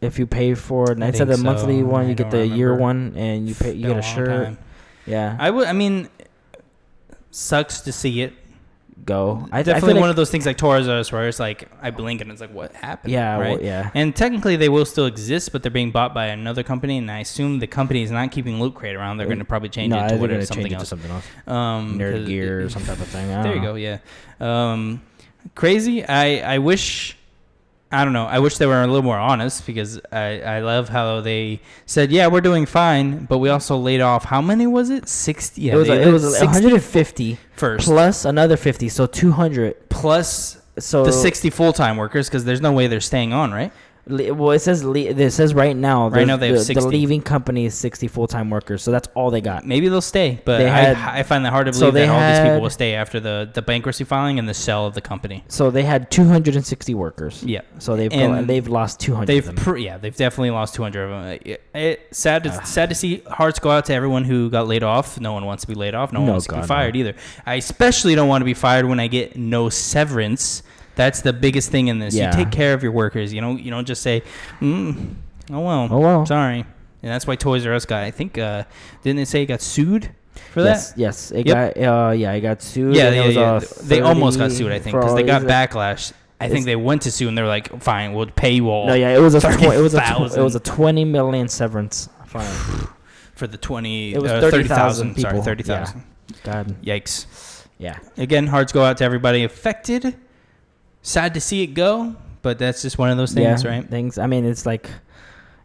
if 0.00 0.18
you 0.18 0.26
pay 0.26 0.54
for 0.54 0.92
instead 0.92 1.20
of 1.20 1.28
the 1.28 1.34
think 1.34 1.44
monthly 1.44 1.82
one 1.82 2.06
I 2.06 2.08
you 2.08 2.14
get 2.14 2.30
the 2.30 2.46
year 2.46 2.74
one 2.74 3.12
and 3.14 3.46
you 3.46 3.54
pay 3.54 3.72
you 3.74 3.88
get 3.88 3.98
a 3.98 4.02
shirt 4.02 4.28
time. 4.28 4.58
yeah 5.04 5.36
I 5.38 5.50
would. 5.50 5.66
I 5.68 5.74
mean, 5.74 6.08
sucks 7.30 7.82
to 7.82 7.92
see 7.92 8.22
it. 8.22 8.32
Go 9.04 9.48
I, 9.50 9.58
I 9.58 9.62
Definitely 9.62 9.94
like, 9.94 10.00
one 10.00 10.10
of 10.10 10.16
those 10.16 10.30
things 10.30 10.46
like 10.46 10.56
Toys 10.56 10.86
where 11.12 11.26
it's 11.28 11.40
like 11.40 11.68
I 11.80 11.90
blink 11.90 12.20
and 12.20 12.30
it's 12.30 12.40
like 12.40 12.52
what 12.52 12.72
happened. 12.74 13.12
yeah 13.12 13.36
right. 13.38 13.58
well, 13.58 13.62
yeah 13.62 13.90
And 13.94 14.14
technically, 14.14 14.56
they 14.56 14.68
will 14.68 14.84
still 14.84 15.06
exist, 15.06 15.50
but 15.52 15.62
they're 15.62 15.70
being 15.72 15.90
bought 15.90 16.14
by 16.14 16.26
another 16.26 16.62
company, 16.62 16.98
and 16.98 17.10
I 17.10 17.20
assume 17.20 17.58
the 17.58 17.66
company 17.66 18.02
is 18.02 18.10
not 18.10 18.30
keeping 18.30 18.60
Loot 18.60 18.74
Crate 18.74 18.94
around. 18.96 19.16
They're 19.16 19.26
going 19.26 19.38
to 19.40 19.44
probably 19.44 19.68
change 19.70 19.90
no, 19.92 20.04
it 20.04 20.08
to 20.10 20.16
what 20.16 20.30
they're 20.30 20.38
is 20.38 20.48
gonna 20.50 20.62
something 20.62 20.70
to 20.72 20.78
else. 20.78 20.88
something 20.88 21.10
else 21.10 21.24
Um, 21.46 21.98
nerd 21.98 22.26
gear 22.26 22.62
or 22.64 22.68
some 22.70 22.84
type 22.84 23.00
of 23.00 23.08
thing 23.08 23.30
I 23.32 23.42
There 23.44 23.54
you 23.56 23.60
go. 23.62 23.74
Yeah. 23.74 23.98
Um, 24.40 25.02
crazy. 25.54 26.04
I 26.04 26.54
I 26.54 26.58
wish. 26.58 27.16
I 27.92 28.04
don't 28.04 28.14
know. 28.14 28.24
I 28.24 28.38
wish 28.38 28.56
they 28.56 28.66
were 28.66 28.82
a 28.82 28.86
little 28.86 29.02
more 29.02 29.18
honest 29.18 29.66
because 29.66 30.00
I, 30.10 30.40
I 30.40 30.60
love 30.60 30.88
how 30.88 31.20
they 31.20 31.60
said, 31.84 32.10
yeah, 32.10 32.26
we're 32.26 32.40
doing 32.40 32.64
fine, 32.64 33.26
but 33.26 33.38
we 33.38 33.50
also 33.50 33.76
laid 33.76 34.00
off. 34.00 34.24
How 34.24 34.40
many 34.40 34.66
was 34.66 34.88
it? 34.88 35.08
60? 35.08 35.60
Yeah, 35.60 35.74
it 35.74 35.76
was 35.76 35.88
it 35.90 36.10
was 36.10 36.40
150 36.40 37.38
first. 37.52 37.84
plus 37.84 38.24
another 38.24 38.56
50 38.56 38.88
so 38.88 39.06
200 39.06 39.90
plus 39.90 40.60
so 40.78 41.04
the 41.04 41.12
60 41.12 41.50
full 41.50 41.72
time 41.74 41.98
workers 41.98 42.28
because 42.28 42.44
there's 42.44 42.62
no 42.62 42.72
way 42.72 42.86
they're 42.86 43.00
staying 43.00 43.32
on, 43.32 43.52
right? 43.52 43.72
Well, 44.04 44.50
it 44.50 44.58
says 44.58 44.82
le- 44.82 44.98
it 44.98 45.30
says 45.30 45.54
right 45.54 45.76
now. 45.76 46.08
Right 46.08 46.20
the- 46.20 46.26
now 46.26 46.36
they 46.36 46.48
have 46.48 46.58
the, 46.58 46.64
60. 46.64 46.80
the 46.82 46.88
leaving 46.88 47.22
company 47.22 47.66
is 47.66 47.74
sixty 47.74 48.08
full 48.08 48.26
time 48.26 48.50
workers, 48.50 48.82
so 48.82 48.90
that's 48.90 49.06
all 49.14 49.30
they 49.30 49.40
got. 49.40 49.64
Maybe 49.64 49.88
they'll 49.88 50.00
stay, 50.00 50.40
but 50.44 50.58
They 50.58 50.68
had- 50.68 50.96
I, 50.96 51.20
I 51.20 51.22
find 51.22 51.44
that 51.44 51.52
hard 51.52 51.66
to 51.66 51.72
so 51.72 51.80
believe 51.82 51.94
they 51.94 52.06
that 52.06 52.12
all 52.12 52.20
these 52.30 52.38
people 52.40 52.52
had- 52.54 52.62
will 52.62 52.70
stay 52.70 52.94
after 52.94 53.20
the, 53.20 53.48
the 53.54 53.62
bankruptcy 53.62 54.02
filing 54.02 54.40
and 54.40 54.48
the 54.48 54.54
sell 54.54 54.86
of 54.86 54.94
the 54.94 55.00
company. 55.00 55.44
So 55.46 55.70
they 55.70 55.84
had 55.84 56.10
two 56.10 56.24
hundred 56.24 56.56
and 56.56 56.66
sixty 56.66 56.94
workers. 56.94 57.44
Yeah. 57.44 57.60
So 57.78 57.94
they've 57.94 58.12
And 58.12 58.34
and 58.34 58.48
they've 58.48 58.66
lost 58.66 58.98
two 58.98 59.14
hundred. 59.14 59.26
They've 59.28 59.48
of 59.48 59.54
them. 59.54 59.64
pr- 59.64 59.76
yeah, 59.76 59.98
they've 59.98 60.16
definitely 60.16 60.50
lost 60.50 60.74
200 60.74 61.04
of 61.04 61.10
them. 61.10 61.38
It, 61.44 61.62
it, 61.72 62.08
sad 62.10 62.42
to 62.42 62.66
sad 62.66 62.88
to 62.88 62.96
see. 62.96 63.22
Hearts 63.30 63.60
go 63.60 63.70
out 63.70 63.84
to 63.84 63.94
everyone 63.94 64.24
who 64.24 64.50
got 64.50 64.66
laid 64.66 64.82
off. 64.82 65.20
No 65.20 65.32
one 65.32 65.44
wants 65.44 65.62
to 65.62 65.68
be 65.68 65.74
laid 65.74 65.94
off. 65.94 66.12
No 66.12 66.20
one 66.20 66.26
No, 66.26 66.32
wants 66.32 66.46
to 66.46 66.50
God, 66.50 66.56
be 66.56 66.60
no. 66.62 66.66
fired 66.66 66.96
either. 66.96 67.14
I 67.46 67.54
especially 67.54 68.16
don't 68.16 68.28
want 68.28 68.40
to 68.42 68.46
be 68.46 68.54
fired 68.54 68.86
when 68.86 68.98
I 68.98 69.06
get 69.06 69.36
no 69.36 69.68
severance. 69.68 70.64
That's 70.94 71.22
the 71.22 71.32
biggest 71.32 71.70
thing 71.70 71.88
in 71.88 71.98
this. 71.98 72.14
Yeah. 72.14 72.36
You 72.36 72.44
take 72.44 72.52
care 72.52 72.74
of 72.74 72.82
your 72.82 72.92
workers. 72.92 73.32
You 73.32 73.40
know, 73.40 73.56
you 73.56 73.70
don't 73.70 73.86
just 73.86 74.02
say, 74.02 74.22
mm, 74.60 75.14
"Oh 75.50 75.60
well, 75.60 75.88
Oh 75.90 75.98
well. 76.00 76.26
sorry." 76.26 76.64
And 77.02 77.10
that's 77.10 77.26
why 77.26 77.34
Toys 77.36 77.66
R 77.66 77.72
Us 77.74 77.84
got. 77.84 78.02
I 78.04 78.10
think 78.10 78.38
uh, 78.38 78.64
didn't 79.02 79.16
they 79.16 79.24
say 79.24 79.40
he 79.40 79.46
got 79.46 79.60
sued 79.60 80.10
for 80.52 80.62
yes, 80.62 80.90
that? 80.92 80.98
yes. 80.98 81.30
It 81.32 81.46
Yep. 81.46 81.74
got 81.76 81.82
uh 81.82 82.10
yeah, 82.12 82.32
it 82.32 82.40
got 82.42 82.62
sued. 82.62 82.94
Yeah, 82.94 83.10
yeah, 83.10 83.24
yeah. 83.26 83.60
they 83.82 84.00
almost 84.00 84.38
got 84.38 84.52
sued. 84.52 84.70
I 84.70 84.78
think 84.78 84.96
because 84.96 85.14
they 85.14 85.22
got 85.24 85.42
backlash. 85.42 86.12
I 86.40 86.48
think 86.48 86.64
they 86.66 86.74
went 86.76 87.02
to 87.02 87.10
sue 87.12 87.28
and 87.28 87.38
they're 87.38 87.46
like, 87.46 87.80
"Fine, 87.80 88.12
we'll 88.14 88.26
pay 88.26 88.50
you 88.52 88.68
all." 88.68 88.86
No, 88.86 88.94
yeah, 88.94 89.16
it 89.16 89.20
was 89.20 89.34
a 89.34 89.40
tw- 89.40 89.62
it 89.62 89.80
was 89.80 89.94
a 89.94 90.00
tw- 90.00 90.36
it 90.36 90.42
was 90.42 90.54
a 90.54 90.60
twenty 90.60 91.04
million 91.04 91.48
severance 91.48 92.08
fine. 92.26 92.44
for 93.34 93.46
the 93.46 93.56
20 93.56 94.14
It 94.14 94.22
was 94.22 94.30
uh, 94.30 94.40
30,000 94.40 95.18
sorry 95.18 95.32
people. 95.32 95.42
30,000 95.42 96.02
God, 96.44 96.76
yikes 96.82 97.64
yeah. 97.78 97.98
again 98.16 98.46
hearts 98.46 98.72
go 98.72 98.84
out 98.84 98.98
to 98.98 99.04
everybody 99.04 99.42
affected 99.42 100.14
sad 101.02 101.34
to 101.34 101.40
see 101.40 101.62
it 101.62 101.68
go 101.68 102.14
but 102.42 102.58
that's 102.58 102.82
just 102.82 102.98
one 102.98 103.10
of 103.10 103.16
those 103.16 103.32
things 103.32 103.62
yeah, 103.62 103.70
right 103.70 103.88
Things. 103.88 104.18
I 104.18 104.26
mean, 104.26 104.44
it's 104.44 104.66
like, 104.66 104.90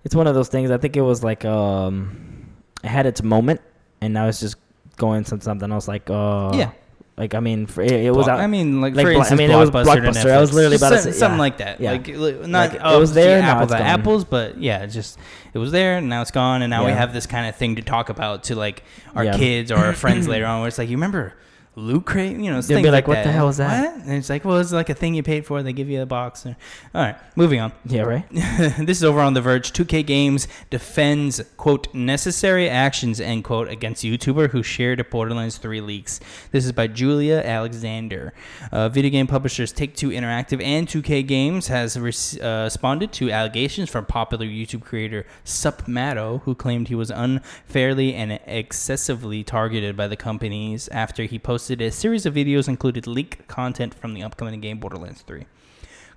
it's 0.03 0.13
one 0.13 0.27
of 0.27 0.35
those 0.35 0.47
things. 0.47 0.69
I 0.69 0.77
think 0.77 0.95
it 0.95 1.01
was 1.01 1.23
like, 1.23 1.43
um, 1.43 2.47
it 2.83 2.87
had 2.87 3.07
its 3.07 3.23
moment, 3.23 3.61
and 3.99 4.13
now 4.13 4.27
it's 4.27 4.39
just 4.39 4.57
going 4.95 5.23
to 5.23 5.41
something 5.41 5.71
else. 5.71 5.87
Like, 5.87 6.07
uh, 6.11 6.51
yeah 6.53 6.69
Like, 7.17 7.33
I 7.33 7.39
mean, 7.39 7.65
for, 7.65 7.81
it, 7.81 7.91
it 7.91 8.11
was. 8.13 8.27
Out, 8.27 8.39
I 8.39 8.45
mean 8.45 8.79
like, 8.79 8.93
like, 8.93 9.07
Blo- 9.07 9.21
I 9.21 9.33
mean, 9.33 9.49
it 9.49 9.55
was 9.55 9.71
Blockbuster. 9.71 10.29
I 10.29 10.39
was 10.39 10.53
literally 10.53 10.75
about 10.75 10.89
to 10.91 10.99
say- 11.01 11.11
something 11.13 11.37
yeah. 11.37 11.41
like 11.41 11.57
that 11.57 11.79
Yeah. 11.79 11.91
like 11.93 12.07
li- 12.09 12.33
not 12.45 12.69
Like, 12.69 12.73
it 12.75 12.81
oh, 12.83 12.99
was 12.99 13.15
there, 13.15 13.41
now 13.41 13.53
apple 13.53 13.63
it's 13.63 13.73
apples 13.73 14.23
but 14.23 14.59
yeah 14.61 14.83
it's 14.83 14.93
just 14.93 15.17
it 15.51 15.57
was 15.57 15.71
there 15.71 15.97
and 15.97 16.09
now 16.09 16.21
it's 16.21 16.29
gone 16.29 16.61
and 16.61 16.69
now 16.69 16.85
we 16.85 16.91
have 16.91 17.11
this 17.11 17.25
kind 17.25 17.47
of 17.49 17.55
thing 17.55 17.77
to 17.77 17.81
talk 17.81 18.09
about 18.09 18.43
to 18.45 18.55
like 18.55 18.83
our 19.15 19.25
Yeah. 19.25 19.35
kids 19.37 19.71
or 19.71 19.77
our 19.77 19.93
friends 19.93 20.27
later 20.33 20.45
on 20.45 20.59
where 20.59 20.67
it's 20.67 20.77
like 20.77 20.89
you 20.89 20.95
remember 20.97 21.33
Loot 21.77 22.05
Crate, 22.05 22.35
you 22.37 22.49
know, 22.49 22.59
They'll 22.59 22.79
be 22.79 22.85
like, 22.89 23.07
like, 23.07 23.07
"What 23.07 23.23
the 23.23 23.31
hell 23.31 23.49
is 23.49 23.57
that?" 23.57 23.93
What? 23.97 24.05
And 24.07 24.13
it's 24.13 24.31
like, 24.31 24.43
well, 24.43 24.57
it's 24.57 24.71
like 24.71 24.89
a 24.89 24.95
thing 24.95 25.13
you 25.13 25.21
paid 25.21 25.45
for. 25.45 25.61
They 25.61 25.73
give 25.73 25.87
you 25.89 26.01
a 26.01 26.07
box. 26.07 26.43
All 26.47 26.55
right, 26.95 27.15
moving 27.35 27.59
on. 27.59 27.71
yeah, 27.85 28.01
right. 28.01 28.25
this 28.31 28.97
is 28.97 29.03
over 29.03 29.19
on 29.21 29.35
The 29.35 29.41
Verge. 29.41 29.71
2K 29.73 30.03
Games 30.03 30.47
defends, 30.71 31.39
quote, 31.55 31.93
necessary 31.93 32.67
actions, 32.67 33.21
end 33.21 33.43
quote, 33.43 33.67
against 33.67 34.03
YouTuber 34.03 34.49
who 34.49 34.63
shared 34.63 34.99
a 34.99 35.03
Borderlands 35.03 35.59
3 35.59 35.79
leaks. 35.81 36.19
This 36.51 36.65
is 36.65 36.71
by 36.71 36.87
Julia 36.87 37.43
Alexander. 37.45 38.33
Uh, 38.71 38.89
video 38.89 39.11
game 39.11 39.27
publishers 39.27 39.71
Take 39.71 39.95
Two 39.95 40.09
Interactive 40.09 40.63
and 40.63 40.87
2K 40.87 41.27
Games 41.27 41.67
has 41.67 41.99
res- 41.99 42.39
uh, 42.41 42.63
responded 42.65 43.11
to 43.13 43.29
allegations 43.29 43.91
from 43.91 44.07
popular 44.07 44.47
YouTube 44.47 44.81
creator 44.81 45.27
SupMatto, 45.45 46.41
who 46.41 46.55
claimed 46.55 46.87
he 46.87 46.95
was 46.95 47.11
unfairly 47.11 48.15
and 48.15 48.39
excessively 48.47 49.43
targeted 49.43 49.95
by 49.95 50.07
the 50.07 50.15
companies 50.15 50.87
after 50.87 51.25
he 51.25 51.37
posted 51.37 51.66
a 51.69 51.91
series 51.91 52.25
of 52.25 52.33
videos 52.33 52.67
included 52.67 53.07
leaked 53.07 53.47
content 53.47 53.93
from 53.93 54.13
the 54.13 54.23
upcoming 54.23 54.59
game 54.61 54.79
Borderlands 54.79 55.21
3. 55.21 55.45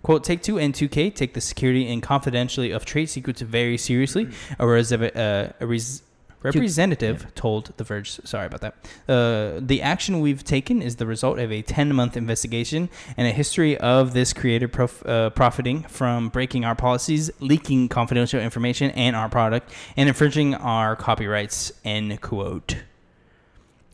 Quote, 0.03 0.25
Take 0.25 0.43
Two 0.43 0.59
and 0.59 0.73
2K 0.73 1.15
take 1.15 1.35
the 1.35 1.41
security 1.41 1.91
and 1.93 2.03
confidentiality 2.03 2.75
of 2.75 2.85
trade 2.85 3.07
secrets 3.11 3.43
very 3.43 3.77
seriously. 3.77 4.29
A, 4.59 4.67
res- 4.67 4.93
uh, 4.93 5.53
a 5.61 5.67
res- 5.67 6.03
representative 6.43 7.35
told 7.35 7.77
The 7.77 7.85
Verge, 7.85 8.11
sorry 8.25 8.47
about 8.47 8.63
that. 8.63 8.75
Uh, 9.09 9.61
the 9.61 9.83
action 9.83 10.21
we've 10.21 10.43
taken 10.43 10.81
is 10.81 10.97
the 10.97 11.07
result 11.07 11.39
of 11.39 11.53
a 11.53 11.63
10 11.63 11.95
month 11.95 12.17
investigation 12.17 12.89
and 13.17 13.27
a 13.27 13.31
history 13.31 13.77
of 13.77 14.15
this 14.15 14.33
creator 14.33 14.69
prof- 14.69 15.05
uh, 15.07 15.31
profiting 15.31 15.83
from 15.83 16.29
breaking 16.31 16.65
our 16.65 16.75
policies, 16.75 17.31
leaking 17.41 17.89
confidential 17.89 18.41
information 18.41 18.91
and 18.93 19.15
our 19.15 19.29
product, 19.29 19.71
and 19.97 20.09
infringing 20.09 20.55
our 20.55 20.97
copyrights, 20.97 21.73
end 21.85 22.21
quote. 22.21 22.77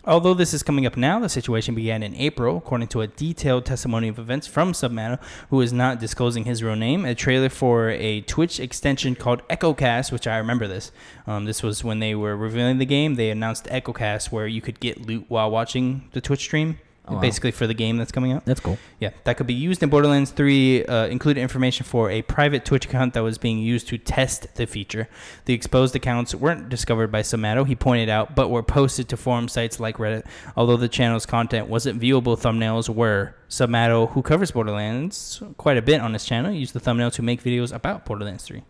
Although 0.09 0.35
this 0.35 0.55
is 0.55 0.63
coming 0.63 0.87
up 0.87 0.97
now, 0.97 1.19
the 1.19 1.29
situation 1.29 1.75
began 1.75 2.05
in 2.05 2.15
April, 2.15 2.59
according 2.59 2.87
to 2.89 3.01
a 3.01 3.09
detailed 3.09 3.67
testimony 3.67 4.07
of 4.07 4.21
events 4.21 4.47
from 4.47 4.73
SupMatto, 4.73 5.19
who 5.51 5.61
is 5.61 5.73
not 5.73 5.99
disclosing 5.99 6.45
his 6.45 6.63
real 6.63 6.77
name. 6.77 7.05
A 7.05 7.13
trailer 7.13 7.49
for 7.49 7.91
a 7.91 8.21
Twitch 8.21 8.61
extension 8.61 9.17
called 9.17 9.43
EchoCast, 9.49 10.13
which 10.13 10.29
I 10.29 10.37
remember 10.39 10.69
this. 10.69 10.93
Um, 11.27 11.45
this 11.45 11.61
was 11.61 11.83
when 11.83 11.99
they 11.99 12.15
were 12.15 12.37
revealing 12.37 12.79
the 12.79 12.87
game. 12.87 13.17
They 13.17 13.31
announced 13.31 13.65
EchoCast, 13.65 14.31
where 14.31 14.47
you 14.47 14.61
could 14.61 14.79
get 14.79 15.05
loot 15.05 15.25
while 15.27 15.51
watching 15.51 16.09
the 16.13 16.21
Twitch 16.21 16.41
stream, 16.43 16.79
wow. 17.15 17.21
basically 17.21 17.51
for 17.51 17.67
the 17.67 17.75
game 17.75 17.97
that's 17.97 18.13
coming 18.13 18.33
out. 18.33 18.45
That's 18.45 18.61
cool. 18.61 18.79
Yeah, 19.01 19.11
that 19.25 19.37
could 19.37 19.47
be 19.47 19.55
used 19.55 19.83
in 19.83 19.89
Borderlands 19.89 20.31
3. 20.31 20.85
Uh, 20.85 21.07
included 21.07 21.41
information 21.41 21.85
for 21.85 22.11
a 22.11 22.23
private 22.23 22.65
Twitch 22.65 22.87
account 22.87 23.15
that 23.15 23.23
was 23.23 23.39
being 23.39 23.59
used 23.59 23.89
to 23.89 23.99
test 23.99 24.55
the 24.57 24.67
feature. 24.67 25.09
The 25.45 25.55
exposed 25.55 25.95
accounts 25.97 26.35
weren't 26.35 26.69
discovered 26.69 27.09
by 27.09 27.23
SupMatto, 27.23 27.67
he 27.67 27.75
pointed 27.75 28.09
out, 28.09 28.35
but 28.35 28.49
were 28.49 28.63
posted 28.63 29.09
to 29.11 29.17
forum 29.17 29.49
sites 29.49 29.79
like 29.81 29.99
Reddit. 29.99 30.27
Although 30.57 30.77
the 30.77 30.89
channel's 30.89 31.27
content 31.27 31.69
wasn't 31.69 32.01
viewable, 32.01 32.39
thumbnails 32.39 32.89
were. 32.89 33.35
SupMatto, 33.49 34.11
who 34.11 34.23
covers 34.23 34.51
Borderlands 34.51 35.41
quite 35.57 35.77
a 35.77 35.83
bit 35.83 36.01
on 36.01 36.13
his 36.13 36.25
channel, 36.25 36.51
used 36.51 36.73
the 36.73 36.81
thumbnail 36.81 37.13
to 37.13 37.23
make 37.23 37.43
videos 37.43 37.73
about 37.73 38.05
Borderlands 38.05 38.45
3. 38.45 38.63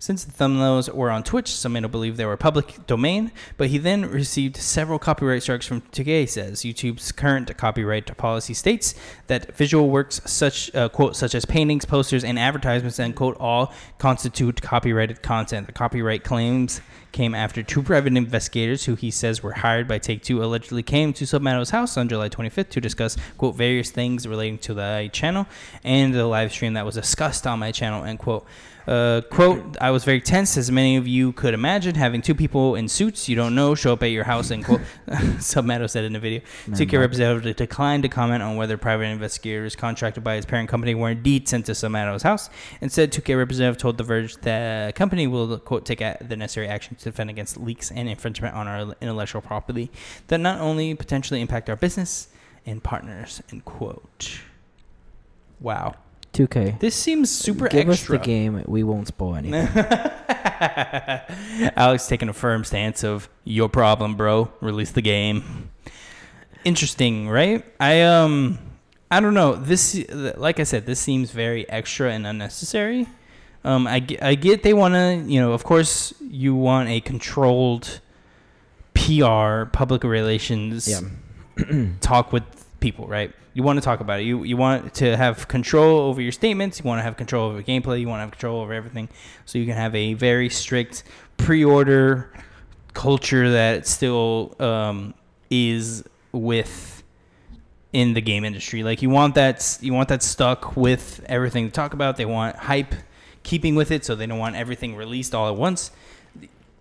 Since 0.00 0.24
the 0.24 0.32
thumbnails 0.32 0.92
were 0.94 1.10
on 1.10 1.24
Twitch, 1.24 1.48
some 1.48 1.72
may 1.72 1.80
believe 1.80 2.16
they 2.16 2.24
were 2.24 2.36
public 2.36 2.86
domain, 2.86 3.32
but 3.56 3.66
he 3.66 3.78
then 3.78 4.06
received 4.06 4.56
several 4.56 4.96
copyright 5.00 5.42
strikes 5.42 5.66
from 5.66 5.80
2K, 5.80 6.28
says. 6.28 6.60
YouTube's 6.60 7.10
current 7.10 7.56
copyright 7.56 8.16
policy 8.16 8.54
states 8.54 8.94
that 9.26 9.56
visual 9.56 9.90
works 9.90 10.20
such, 10.24 10.72
uh, 10.76 10.88
quote, 10.88 11.16
such 11.16 11.34
as 11.34 11.44
paintings, 11.44 11.84
posters, 11.84 12.22
and 12.22 12.38
advertisements, 12.38 13.00
end 13.00 13.16
quote, 13.16 13.36
all 13.40 13.72
constitute 13.98 14.62
copyrighted 14.62 15.20
content. 15.20 15.66
The 15.66 15.72
copyright 15.72 16.22
claims 16.22 16.80
came 17.10 17.34
after 17.34 17.64
two 17.64 17.82
private 17.82 18.16
investigators 18.16 18.84
who 18.84 18.94
he 18.94 19.10
says 19.10 19.42
were 19.42 19.52
hired 19.52 19.88
by 19.88 19.98
Take-Two 19.98 20.44
allegedly 20.44 20.84
came 20.84 21.12
to 21.14 21.24
SupMatto's 21.24 21.70
house 21.70 21.96
on 21.96 22.08
July 22.08 22.28
25th 22.28 22.68
to 22.68 22.80
discuss, 22.80 23.16
quote, 23.36 23.56
various 23.56 23.90
things 23.90 24.28
relating 24.28 24.58
to 24.58 24.74
the 24.74 25.10
channel 25.12 25.48
and 25.82 26.14
the 26.14 26.26
live 26.26 26.52
stream 26.52 26.74
that 26.74 26.86
was 26.86 26.94
discussed 26.94 27.48
on 27.48 27.58
my 27.58 27.72
channel, 27.72 28.04
end 28.04 28.20
quote. 28.20 28.46
Uh, 28.88 29.20
quote, 29.30 29.76
I 29.82 29.90
was 29.90 30.02
very 30.02 30.18
tense, 30.18 30.56
as 30.56 30.70
many 30.70 30.96
of 30.96 31.06
you 31.06 31.32
could 31.32 31.52
imagine, 31.52 31.94
having 31.94 32.22
two 32.22 32.34
people 32.34 32.74
in 32.74 32.88
suits 32.88 33.28
you 33.28 33.36
don't 33.36 33.54
know 33.54 33.74
show 33.74 33.92
up 33.92 34.02
at 34.02 34.06
your 34.06 34.24
house, 34.24 34.50
end 34.50 34.64
quote. 34.64 34.80
SupMatto 35.08 35.90
said 35.90 36.04
in 36.04 36.14
the 36.14 36.18
video. 36.18 36.40
Man, 36.66 36.80
2K 36.80 36.90
bro. 36.92 37.00
representative 37.00 37.56
declined 37.56 38.04
to 38.04 38.08
comment 38.08 38.42
on 38.42 38.56
whether 38.56 38.78
private 38.78 39.04
investigators 39.04 39.76
contracted 39.76 40.24
by 40.24 40.36
his 40.36 40.46
parent 40.46 40.70
company 40.70 40.94
were 40.94 41.10
indeed 41.10 41.46
sent 41.48 41.66
to 41.66 41.72
SupMatto's 41.72 42.22
house. 42.22 42.48
Instead, 42.80 43.12
2K 43.12 43.36
representative 43.36 43.78
told 43.78 43.98
The 43.98 44.04
Verge 44.04 44.36
that 44.38 44.86
the 44.86 44.92
company 44.94 45.26
will, 45.26 45.58
quote, 45.58 45.84
take 45.84 45.98
the 45.98 46.36
necessary 46.36 46.66
action 46.66 46.96
to 46.96 47.04
defend 47.04 47.28
against 47.28 47.58
leaks 47.58 47.90
and 47.90 48.08
infringement 48.08 48.54
on 48.54 48.66
our 48.66 48.94
intellectual 49.02 49.42
property 49.42 49.90
that 50.28 50.38
not 50.38 50.62
only 50.62 50.94
potentially 50.94 51.42
impact 51.42 51.68
our 51.68 51.76
business 51.76 52.28
and 52.64 52.82
partners, 52.82 53.42
end 53.52 53.66
quote. 53.66 54.40
Wow. 55.60 55.94
2K. 56.38 56.78
This 56.78 56.94
seems 56.94 57.30
super 57.30 57.68
Give 57.68 57.88
extra. 57.88 58.16
us 58.16 58.20
the 58.20 58.24
game. 58.24 58.62
We 58.66 58.84
won't 58.84 59.08
spoil 59.08 59.34
anything. 59.34 59.66
Alex 61.76 62.06
taking 62.06 62.28
a 62.28 62.32
firm 62.32 62.62
stance 62.62 63.02
of 63.02 63.28
your 63.42 63.68
problem, 63.68 64.14
bro. 64.14 64.52
Release 64.60 64.92
the 64.92 65.02
game. 65.02 65.70
Interesting, 66.64 67.28
right? 67.28 67.64
I 67.80 68.02
um, 68.02 68.60
I 69.10 69.18
don't 69.18 69.34
know. 69.34 69.56
This, 69.56 70.08
like 70.08 70.60
I 70.60 70.62
said, 70.62 70.86
this 70.86 71.00
seems 71.00 71.32
very 71.32 71.68
extra 71.68 72.12
and 72.12 72.24
unnecessary. 72.24 73.08
Um, 73.64 73.88
I 73.88 73.98
get, 73.98 74.22
I 74.22 74.36
get 74.36 74.62
they 74.62 74.74
want 74.74 74.94
to, 74.94 75.24
you 75.26 75.40
know, 75.40 75.52
of 75.52 75.64
course, 75.64 76.14
you 76.20 76.54
want 76.54 76.88
a 76.88 77.00
controlled 77.00 78.00
PR, 78.94 79.64
public 79.72 80.04
relations 80.04 80.88
yeah. 80.88 81.00
talk 82.00 82.32
with 82.32 82.44
people, 82.78 83.08
right? 83.08 83.32
You 83.58 83.64
want 83.64 83.76
to 83.76 83.84
talk 83.84 83.98
about 83.98 84.20
it. 84.20 84.22
You 84.22 84.44
you 84.44 84.56
want 84.56 84.94
to 84.94 85.16
have 85.16 85.48
control 85.48 85.98
over 85.98 86.22
your 86.22 86.30
statements. 86.30 86.78
You 86.78 86.84
want 86.84 87.00
to 87.00 87.02
have 87.02 87.16
control 87.16 87.50
over 87.50 87.60
gameplay. 87.60 87.98
You 88.00 88.06
want 88.06 88.18
to 88.18 88.20
have 88.20 88.30
control 88.30 88.60
over 88.60 88.72
everything, 88.72 89.08
so 89.46 89.58
you 89.58 89.66
can 89.66 89.74
have 89.74 89.96
a 89.96 90.14
very 90.14 90.48
strict 90.48 91.02
pre-order 91.38 92.32
culture 92.94 93.50
that 93.50 93.84
still 93.84 94.54
um, 94.60 95.12
is 95.50 96.04
with 96.30 97.02
in 97.92 98.14
the 98.14 98.20
game 98.20 98.44
industry. 98.44 98.84
Like 98.84 99.02
you 99.02 99.10
want 99.10 99.34
that 99.34 99.78
you 99.80 99.92
want 99.92 100.08
that 100.10 100.22
stuck 100.22 100.76
with 100.76 101.20
everything 101.26 101.66
to 101.66 101.72
talk 101.72 101.94
about. 101.94 102.16
They 102.16 102.26
want 102.26 102.54
hype 102.54 102.94
keeping 103.42 103.74
with 103.74 103.90
it, 103.90 104.04
so 104.04 104.14
they 104.14 104.26
don't 104.26 104.38
want 104.38 104.54
everything 104.54 104.94
released 104.94 105.34
all 105.34 105.48
at 105.48 105.56
once. 105.56 105.90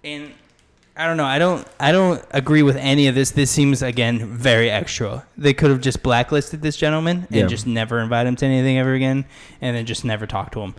And 0.04 0.32
I 0.98 1.06
don't 1.06 1.18
know. 1.18 1.26
I 1.26 1.38
don't. 1.38 1.68
I 1.80 1.92
don't 1.92 2.24
agree 2.32 2.64
with 2.64 2.76
any 2.78 3.08
of 3.08 3.14
this. 3.16 3.32
This 3.32 3.52
seems 3.52 3.84
again 3.84 4.26
very 4.26 4.70
extra. 4.72 5.26
They 5.38 5.54
could 5.54 5.70
have 5.70 5.80
just 5.82 6.02
blacklisted 6.02 6.62
this 6.62 6.76
gentleman 6.76 7.28
and 7.30 7.36
Yeah. 7.36 7.46
just 7.48 7.68
never 7.68 8.00
invite 8.00 8.26
him 8.26 8.36
to 8.38 8.46
anything 8.46 8.80
ever 8.80 8.94
again, 8.94 9.26
and 9.62 9.76
then 9.78 9.86
just 9.86 10.04
never 10.04 10.26
talk 10.26 10.52
to 10.54 10.62
him. 10.62 10.74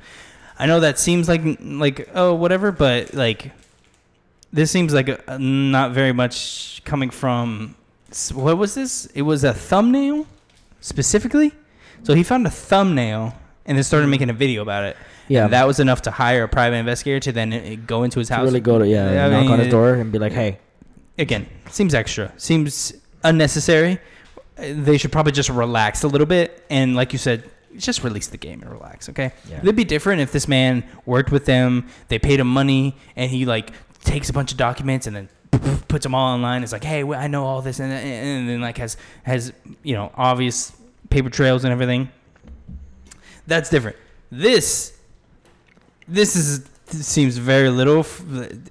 I 0.59 0.67
know 0.67 0.81
that 0.81 0.99
seems 0.99 1.29
like 1.29 1.43
like 1.61 2.09
oh 2.15 2.35
whatever, 2.35 2.73
but 2.73 3.15
like 3.15 3.53
this 4.53 4.71
seems 4.73 4.93
like 4.93 5.09
a, 5.09 5.21
a 5.29 5.39
not 5.39 5.93
very 5.93 6.13
much 6.13 6.83
coming 6.85 7.11
from 7.11 7.77
s- 8.11 8.33
what 8.33 8.59
was 8.59 8.75
this? 8.75 9.07
It 9.15 9.23
was 9.23 9.45
a 9.45 9.55
thumbnail 9.55 10.27
specifically. 10.81 11.53
So 12.03 12.15
he 12.15 12.23
found 12.25 12.47
a 12.47 12.51
thumbnail 12.51 13.35
and 13.69 13.77
then 13.77 13.85
started 13.85 14.09
making 14.09 14.31
a 14.31 14.33
video 14.33 14.63
about 14.63 14.83
it. 14.85 14.97
Yeah. 15.29 15.45
And 15.45 15.53
that 15.53 15.67
was 15.67 15.79
enough 15.79 16.03
to 16.03 16.11
hire 16.11 16.43
a 16.45 16.49
private 16.49 16.77
investigator 16.77 17.21
to 17.21 17.33
then 17.33 17.53
uh, 17.53 17.77
go 17.87 18.03
into 18.03 18.19
his 18.19 18.29
house. 18.31 18.45
really 18.45 18.61
go 18.61 18.79
to 18.79 18.89
yeah, 18.89 19.27
I 19.27 19.31
knock 19.31 19.43
mean, 19.43 19.53
on 19.53 19.59
his 19.61 19.69
door 19.69 19.95
and 19.95 20.11
be 20.11 20.19
like, 20.19 20.33
hey, 20.33 20.59
again, 21.19 21.47
seems 21.71 21.95
extra, 21.95 22.33
seems 22.39 22.95
unnecessary. 23.23 24.01
Uh, 24.59 24.73
They 24.75 24.97
should 24.99 25.13
probably 25.13 25.33
just 25.33 25.51
relax 25.51 26.03
a 26.03 26.09
little 26.09 26.27
bit 26.27 26.65
and, 26.71 26.97
like 26.97 27.13
you 27.13 27.19
said, 27.19 27.45
just 27.77 28.03
release 28.03 28.29
the 28.29 28.39
game 28.39 28.63
and 28.63 28.73
relax. 28.73 29.09
Okay, 29.11 29.33
Yeah. 29.49 29.59
it'd 29.59 29.77
be 29.77 29.85
different 29.85 30.21
if 30.23 30.33
this 30.33 30.49
man 30.49 30.83
worked 31.07 31.31
with 31.31 31.45
them, 31.45 31.87
they 32.09 32.19
paid 32.19 32.41
him 32.41 32.49
money, 32.49 32.97
and 33.15 33.31
he 33.31 33.45
like 33.45 33.71
takes 34.03 34.31
a 34.31 34.33
bunch 34.33 34.51
of 34.51 34.57
documents 34.59 35.07
and 35.07 35.15
then 35.15 35.29
puts 35.89 36.03
them 36.05 36.15
all 36.15 36.33
online. 36.35 36.63
It's 36.63 36.73
like, 36.73 36.83
hey, 36.85 37.05
I 37.05 37.27
know 37.29 37.45
all 37.45 37.61
this, 37.63 37.79
and, 37.79 37.93
and 37.93 38.49
then 38.49 38.61
like 38.63 38.79
has 38.79 38.97
has 39.25 39.53
you 39.83 39.95
know 39.95 40.11
obvious 40.17 40.73
paper 41.11 41.29
trails 41.31 41.65
and 41.65 41.73
everything. 41.73 42.09
That's 43.49 43.71
different. 43.71 43.97
This 44.31 44.97
this 46.07 46.37
is 46.37 46.65
this 46.87 47.07
seems 47.07 47.37
very 47.39 47.71
little. 47.71 48.01
f- 48.01 48.23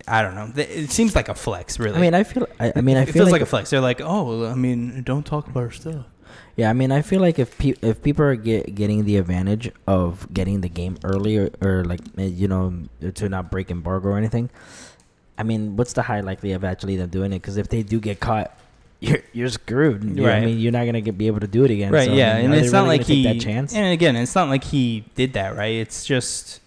I 0.07 0.21
don't 0.21 0.35
know. 0.35 0.51
It 0.55 0.91
seems 0.91 1.15
like 1.15 1.29
a 1.29 1.35
flex, 1.35 1.79
really. 1.79 1.97
I 1.97 2.01
mean, 2.01 2.13
I 2.13 2.23
feel, 2.23 2.47
I, 2.59 2.73
I 2.75 2.81
mean, 2.81 2.97
I 2.97 3.01
it 3.01 3.05
feel 3.05 3.13
feels 3.13 3.25
like, 3.27 3.33
like, 3.33 3.41
a 3.41 3.45
flex. 3.45 3.69
They're 3.69 3.81
like, 3.81 4.01
oh, 4.01 4.45
I 4.45 4.55
mean, 4.55 5.03
don't 5.03 5.25
talk 5.25 5.47
about 5.47 5.63
our 5.63 5.71
stuff. 5.71 6.05
yeah, 6.55 6.69
I 6.69 6.73
mean, 6.73 6.91
I 6.91 7.01
feel 7.01 7.21
like 7.21 7.37
if 7.39 7.57
pe- 7.57 7.75
if 7.81 8.01
people 8.01 8.25
are 8.25 8.35
get, 8.35 8.73
getting 8.75 9.05
the 9.05 9.17
advantage 9.17 9.71
of 9.87 10.31
getting 10.33 10.61
the 10.61 10.69
game 10.69 10.97
early 11.03 11.37
or, 11.37 11.49
or 11.61 11.83
like 11.85 12.01
eh, 12.17 12.25
you 12.25 12.47
know 12.47 12.83
to 13.13 13.29
not 13.29 13.51
break 13.51 13.69
embargo 13.71 14.09
or 14.09 14.17
anything, 14.17 14.49
I 15.37 15.43
mean, 15.43 15.75
what's 15.75 15.93
the 15.93 16.03
high 16.03 16.21
likely 16.21 16.53
of 16.53 16.63
actually 16.63 16.97
them 16.97 17.09
doing 17.09 17.33
it? 17.33 17.41
Because 17.41 17.57
if 17.57 17.69
they 17.69 17.83
do 17.83 17.99
get 17.99 18.19
caught, 18.19 18.57
you're 18.99 19.19
you're 19.33 19.49
screwed. 19.49 20.03
You 20.03 20.23
what 20.23 20.31
I 20.31 20.35
Right. 20.37 20.45
mean, 20.45 20.59
you're 20.59 20.71
not 20.71 20.85
gonna 20.85 21.01
get, 21.01 21.17
be 21.17 21.27
able 21.27 21.39
to 21.41 21.47
do 21.47 21.63
it 21.63 21.71
again. 21.71 21.91
right? 21.91 22.05
So, 22.07 22.13
I 22.13 22.15
yeah, 22.15 22.35
mean, 22.37 22.45
and 22.45 22.55
it's 22.55 22.71
not 22.71 22.83
really 22.85 22.97
like 22.99 23.07
he. 23.07 23.23
that 23.23 23.39
chance. 23.39 23.73
And 23.75 23.91
again, 23.93 24.15
it's 24.15 24.33
not 24.35 24.49
like 24.49 24.63
he 24.63 25.03
did 25.15 25.33
that, 25.33 25.55
right? 25.55 25.75
It's 25.75 26.03
just 26.05 26.61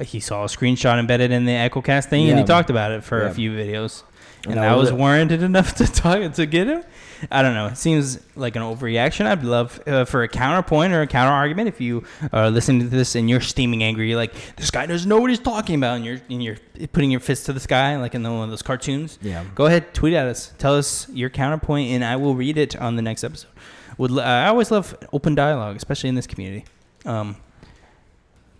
he 0.00 0.20
saw 0.20 0.42
a 0.44 0.46
screenshot 0.46 0.98
embedded 0.98 1.30
in 1.32 1.44
the 1.44 1.52
EchoCast 1.52 2.06
thing, 2.06 2.28
and 2.28 2.38
he 2.38 2.42
Yeah. 2.42 2.46
talked 2.46 2.70
about 2.70 2.92
it 2.92 3.04
for 3.04 3.22
Yeah. 3.22 3.30
a 3.30 3.34
few 3.34 3.50
videos, 3.52 4.02
and, 4.44 4.54
that, 4.54 4.62
that 4.70 4.76
was 4.76 4.92
warranted 4.92 5.42
enough 5.42 5.74
to 5.76 5.86
talk 5.86 6.32
to 6.34 6.46
get 6.46 6.66
him. 6.66 6.82
I 7.30 7.42
don't 7.42 7.54
know. 7.54 7.68
It 7.68 7.78
seems 7.78 8.18
like 8.34 8.56
an 8.56 8.62
overreaction. 8.62 9.26
I'd 9.26 9.44
love 9.44 9.80
uh, 9.86 10.04
for 10.04 10.24
a 10.24 10.28
counterpoint 10.28 10.92
or 10.92 11.02
a 11.02 11.06
counter 11.06 11.32
argument. 11.32 11.68
If 11.68 11.80
you 11.80 12.02
are 12.32 12.50
listening 12.50 12.80
to 12.80 12.88
this 12.88 13.14
and 13.14 13.30
you're 13.30 13.40
steaming 13.40 13.84
angry, 13.84 14.08
you're 14.08 14.16
like, 14.18 14.34
"This 14.56 14.72
guy 14.72 14.86
doesn't 14.86 15.08
know 15.08 15.20
what 15.20 15.30
he's 15.30 15.38
talking 15.38 15.76
about," 15.76 15.96
and 15.96 16.04
you're 16.04 16.20
and 16.28 16.42
you're 16.42 16.56
putting 16.92 17.12
your 17.12 17.20
fist 17.20 17.46
to 17.46 17.52
the 17.52 17.60
sky 17.60 17.96
like 17.96 18.16
in 18.16 18.24
the, 18.24 18.30
one 18.32 18.42
of 18.42 18.50
those 18.50 18.62
cartoons. 18.62 19.18
yeah. 19.22 19.44
Go 19.54 19.66
ahead, 19.66 19.94
tweet 19.94 20.14
at 20.14 20.26
us. 20.26 20.52
Tell 20.58 20.74
us 20.74 21.08
your 21.10 21.30
counterpoint, 21.30 21.90
and 21.92 22.04
I 22.04 22.16
will 22.16 22.34
read 22.34 22.58
it 22.58 22.74
on 22.76 22.96
the 22.96 23.02
next 23.02 23.22
episode. 23.22 23.50
Would 23.98 24.10
l- 24.10 24.20
I 24.20 24.48
always 24.48 24.72
love 24.72 24.96
open 25.12 25.36
dialogue, 25.36 25.76
especially 25.76 26.08
in 26.08 26.16
this 26.16 26.26
community. 26.26 26.64
Um, 27.04 27.36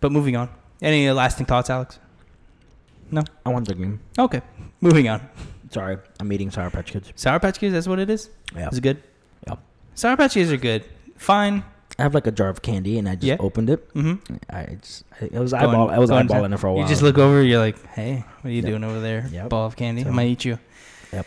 but 0.00 0.12
moving 0.12 0.36
on. 0.36 0.50
Any 0.80 1.10
lasting 1.10 1.46
thoughts, 1.46 1.68
Alex? 1.70 1.98
No. 3.10 3.22
I 3.44 3.50
want 3.50 3.66
the 3.66 3.74
game. 3.74 4.00
Okay. 4.18 4.40
Moving 4.80 5.08
on. 5.08 5.28
Sorry, 5.72 5.96
I'm 6.20 6.32
eating 6.32 6.50
Sour 6.50 6.70
Patch 6.70 6.92
Kids. 6.92 7.12
Sour 7.16 7.40
Patch 7.40 7.58
Kids. 7.58 7.72
That's 7.72 7.88
what 7.88 7.98
it 7.98 8.10
is. 8.10 8.28
Yeah. 8.54 8.68
Is 8.70 8.78
it 8.78 8.82
good? 8.82 9.02
Yeah. 9.46 9.54
Sour 9.94 10.16
Patch 10.16 10.34
Kids 10.34 10.52
are 10.52 10.56
good. 10.56 10.84
Fine. 11.16 11.64
I 11.98 12.02
have 12.02 12.14
like 12.14 12.26
a 12.26 12.30
jar 12.30 12.48
of 12.48 12.62
candy, 12.62 12.98
and 12.98 13.08
I 13.08 13.14
just 13.14 13.24
Yeah. 13.26 13.36
opened 13.40 13.68
it. 13.70 13.92
Mm-hmm. 13.94 14.34
I 14.50 14.76
just, 14.80 15.04
I, 15.20 15.24
it 15.26 15.32
was 15.34 15.52
eyeball, 15.52 15.90
I 15.90 15.98
was 15.98 16.10
Going- 16.10 16.26
going 16.26 16.42
eyeballing 16.50 16.54
it 16.54 16.58
for 16.58 16.66
a 16.68 16.72
while. 16.72 16.82
You 16.82 16.88
just 16.88 17.02
look 17.02 17.18
over. 17.18 17.42
You're 17.42 17.58
like, 17.60 17.84
"Hey, 17.88 18.24
what 18.40 18.48
are 18.48 18.52
you 18.52 18.62
Yep. 18.62 18.66
doing 18.66 18.84
over 18.84 19.00
there? 19.00 19.28
Yep. 19.30 19.48
Ball 19.50 19.66
of 19.66 19.76
candy. 19.76 20.02
I 20.02 20.04
So- 20.04 20.12
might 20.12 20.28
eat 20.28 20.44
you." 20.44 20.58
Yep. 21.12 21.26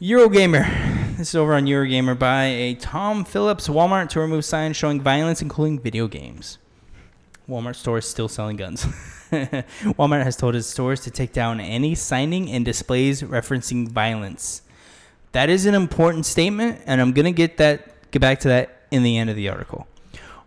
Eurogamer. 0.00 1.16
This 1.16 1.30
is 1.30 1.34
over 1.34 1.54
on 1.54 1.64
Eurogamer 1.66 2.16
by 2.16 2.44
a 2.44 2.74
Tom 2.74 3.24
Phillips 3.24 3.66
Walmart 3.68 4.08
to 4.10 4.20
remove 4.20 4.44
signs 4.44 4.76
showing 4.76 5.00
violence, 5.00 5.42
including 5.42 5.80
video 5.80 6.06
games. 6.06 6.58
Walmart 7.48 7.76
store 7.76 7.98
is 7.98 8.06
still 8.06 8.28
selling 8.28 8.56
guns. 8.56 8.84
Walmart 9.96 10.22
has 10.22 10.36
told 10.36 10.54
its 10.54 10.66
stores 10.66 11.00
to 11.00 11.10
take 11.10 11.32
down 11.32 11.60
any 11.60 11.94
signing 11.94 12.50
and 12.50 12.62
displays 12.62 13.22
referencing 13.22 13.88
violence. 13.88 14.62
That 15.32 15.48
is 15.48 15.64
an 15.64 15.74
important 15.74 16.26
statement, 16.26 16.82
and 16.84 17.00
I'm 17.00 17.12
gonna 17.12 17.32
get 17.32 17.56
that 17.56 18.10
get 18.10 18.20
back 18.20 18.40
to 18.40 18.48
that 18.48 18.82
in 18.90 19.02
the 19.02 19.16
end 19.16 19.30
of 19.30 19.36
the 19.36 19.48
article. 19.48 19.86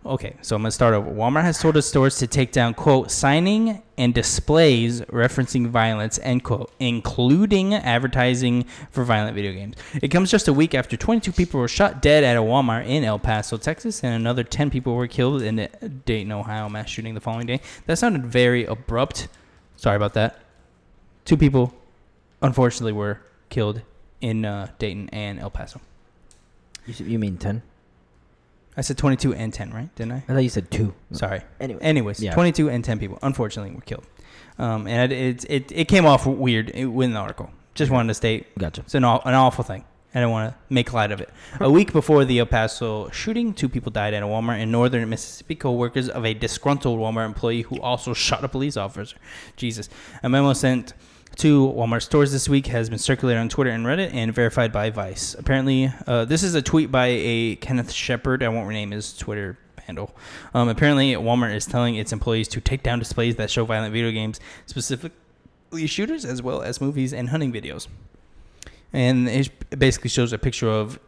Okay, 0.04 0.34
so 0.42 0.56
I'm 0.56 0.62
gonna 0.62 0.72
start 0.72 0.94
over. 0.94 1.08
Walmart 1.08 1.42
has 1.42 1.60
told 1.60 1.76
its 1.76 1.86
stores 1.86 2.16
to 2.18 2.26
take 2.26 2.50
down 2.50 2.74
quote 2.74 3.12
signing 3.12 3.84
and 3.96 4.12
displays 4.12 5.00
referencing 5.02 5.68
violence 5.68 6.18
end 6.24 6.42
quote, 6.42 6.72
including 6.80 7.74
advertising 7.74 8.64
for 8.90 9.04
violent 9.04 9.36
video 9.36 9.52
games. 9.52 9.76
It 10.02 10.08
comes 10.08 10.28
just 10.28 10.48
a 10.48 10.52
week 10.52 10.74
after 10.74 10.96
22 10.96 11.30
people 11.30 11.60
were 11.60 11.68
shot 11.68 12.02
dead 12.02 12.24
at 12.24 12.36
a 12.36 12.40
Walmart 12.40 12.88
in 12.88 13.04
El 13.04 13.20
Paso, 13.20 13.56
Texas, 13.56 14.02
and 14.02 14.12
another 14.12 14.42
10 14.42 14.70
people 14.70 14.96
were 14.96 15.06
killed 15.06 15.40
in 15.40 15.60
a 15.60 15.68
Dayton, 15.68 16.32
Ohio 16.32 16.68
mass 16.68 16.88
shooting 16.88 17.14
the 17.14 17.20
following 17.20 17.46
day. 17.46 17.60
That 17.86 17.96
sounded 17.96 18.26
very 18.26 18.64
abrupt. 18.64 19.28
Sorry 19.76 19.94
about 19.94 20.14
that. 20.14 20.40
Two 21.24 21.36
people, 21.36 21.72
unfortunately, 22.40 22.92
were 22.92 23.20
killed 23.50 23.82
in 24.20 24.44
uh, 24.44 24.66
Dayton 24.80 25.10
and 25.10 25.38
El 25.38 25.50
Paso. 25.50 25.80
You, 26.86 27.20
mean 27.20 27.36
ten? 27.36 27.62
I 28.76 28.80
said 28.80 28.96
22 28.98 29.34
and 29.34 29.52
10, 29.52 29.70
right? 29.72 29.94
Didn't 29.96 30.12
I? 30.12 30.16
I 30.16 30.20
thought 30.20 30.38
you 30.38 30.48
said 30.48 30.70
two. 30.70 30.94
Sorry. 31.12 31.42
Anyway, 31.60 31.80
Anyways, 31.82 32.20
Yeah. 32.20 32.32
22 32.34 32.70
and 32.70 32.84
10 32.84 32.98
people, 32.98 33.18
unfortunately, 33.22 33.74
were 33.74 33.82
killed. 33.82 34.06
Um, 34.58 34.86
and 34.86 35.12
it, 35.12 35.44
it, 35.48 35.72
it 35.72 35.88
came 35.88 36.06
off 36.06 36.26
weird 36.26 36.70
in 36.70 37.12
the 37.12 37.18
article. 37.18 37.50
Just 37.74 37.90
wanted 37.90 38.08
to 38.08 38.14
state 38.14 38.46
gotcha. 38.58 38.82
it's 38.82 38.94
an, 38.94 39.04
aw- 39.04 39.20
an 39.24 39.34
awful 39.34 39.64
thing. 39.64 39.84
I 40.14 40.20
don't 40.20 40.30
want 40.30 40.52
to 40.52 40.58
make 40.68 40.92
light 40.92 41.10
of 41.10 41.22
it. 41.22 41.30
A 41.58 41.70
week 41.70 41.90
before 41.92 42.26
the 42.26 42.38
El 42.38 42.44
Paso 42.46 43.08
shooting, 43.10 43.54
two 43.54 43.68
people 43.68 43.90
died 43.90 44.12
at 44.12 44.22
a 44.22 44.26
Walmart 44.26 44.60
in 44.60 44.70
northern 44.70 45.08
Mississippi, 45.08 45.54
co-workers 45.54 46.10
of 46.10 46.26
a 46.26 46.34
disgruntled 46.34 46.98
Walmart 46.98 47.24
employee 47.24 47.62
who 47.62 47.80
also 47.80 48.12
shot 48.12 48.44
a 48.44 48.48
police 48.48 48.76
officer. 48.76 49.16
Jesus. 49.56 49.88
A 50.22 50.28
memo 50.28 50.52
sent 50.52 50.92
to 51.36 51.68
Walmart 51.68 52.02
stores 52.02 52.32
this 52.32 52.48
week 52.48 52.66
has 52.68 52.90
been 52.90 52.98
circulated 52.98 53.40
on 53.40 53.48
Twitter 53.48 53.70
and 53.70 53.84
Reddit 53.86 54.12
and 54.12 54.34
verified 54.34 54.72
by 54.72 54.90
Vice. 54.90 55.34
Apparently, 55.34 55.92
uh, 56.06 56.24
this 56.24 56.42
is 56.42 56.54
a 56.54 56.62
tweet 56.62 56.90
by 56.90 57.06
a 57.06 57.56
Kenneth 57.56 57.92
Shepard. 57.92 58.42
I 58.42 58.48
won't 58.48 58.68
rename 58.68 58.90
his 58.90 59.16
Twitter 59.16 59.58
handle. 59.86 60.14
Um, 60.54 60.68
apparently, 60.68 61.12
Walmart 61.12 61.54
is 61.54 61.66
telling 61.66 61.96
its 61.96 62.12
employees 62.12 62.48
to 62.48 62.60
take 62.60 62.82
down 62.82 62.98
displays 62.98 63.36
that 63.36 63.50
show 63.50 63.64
violent 63.64 63.92
video 63.92 64.10
games, 64.10 64.40
specifically 64.66 65.86
shooters, 65.86 66.24
as 66.24 66.42
well 66.42 66.62
as 66.62 66.80
movies 66.80 67.12
and 67.12 67.30
hunting 67.30 67.52
videos 67.52 67.88
and 68.92 69.28
it 69.28 69.50
basically 69.78 70.10
shows 70.10 70.32
a 70.32 70.38
picture 70.38 70.68
of 70.68 70.98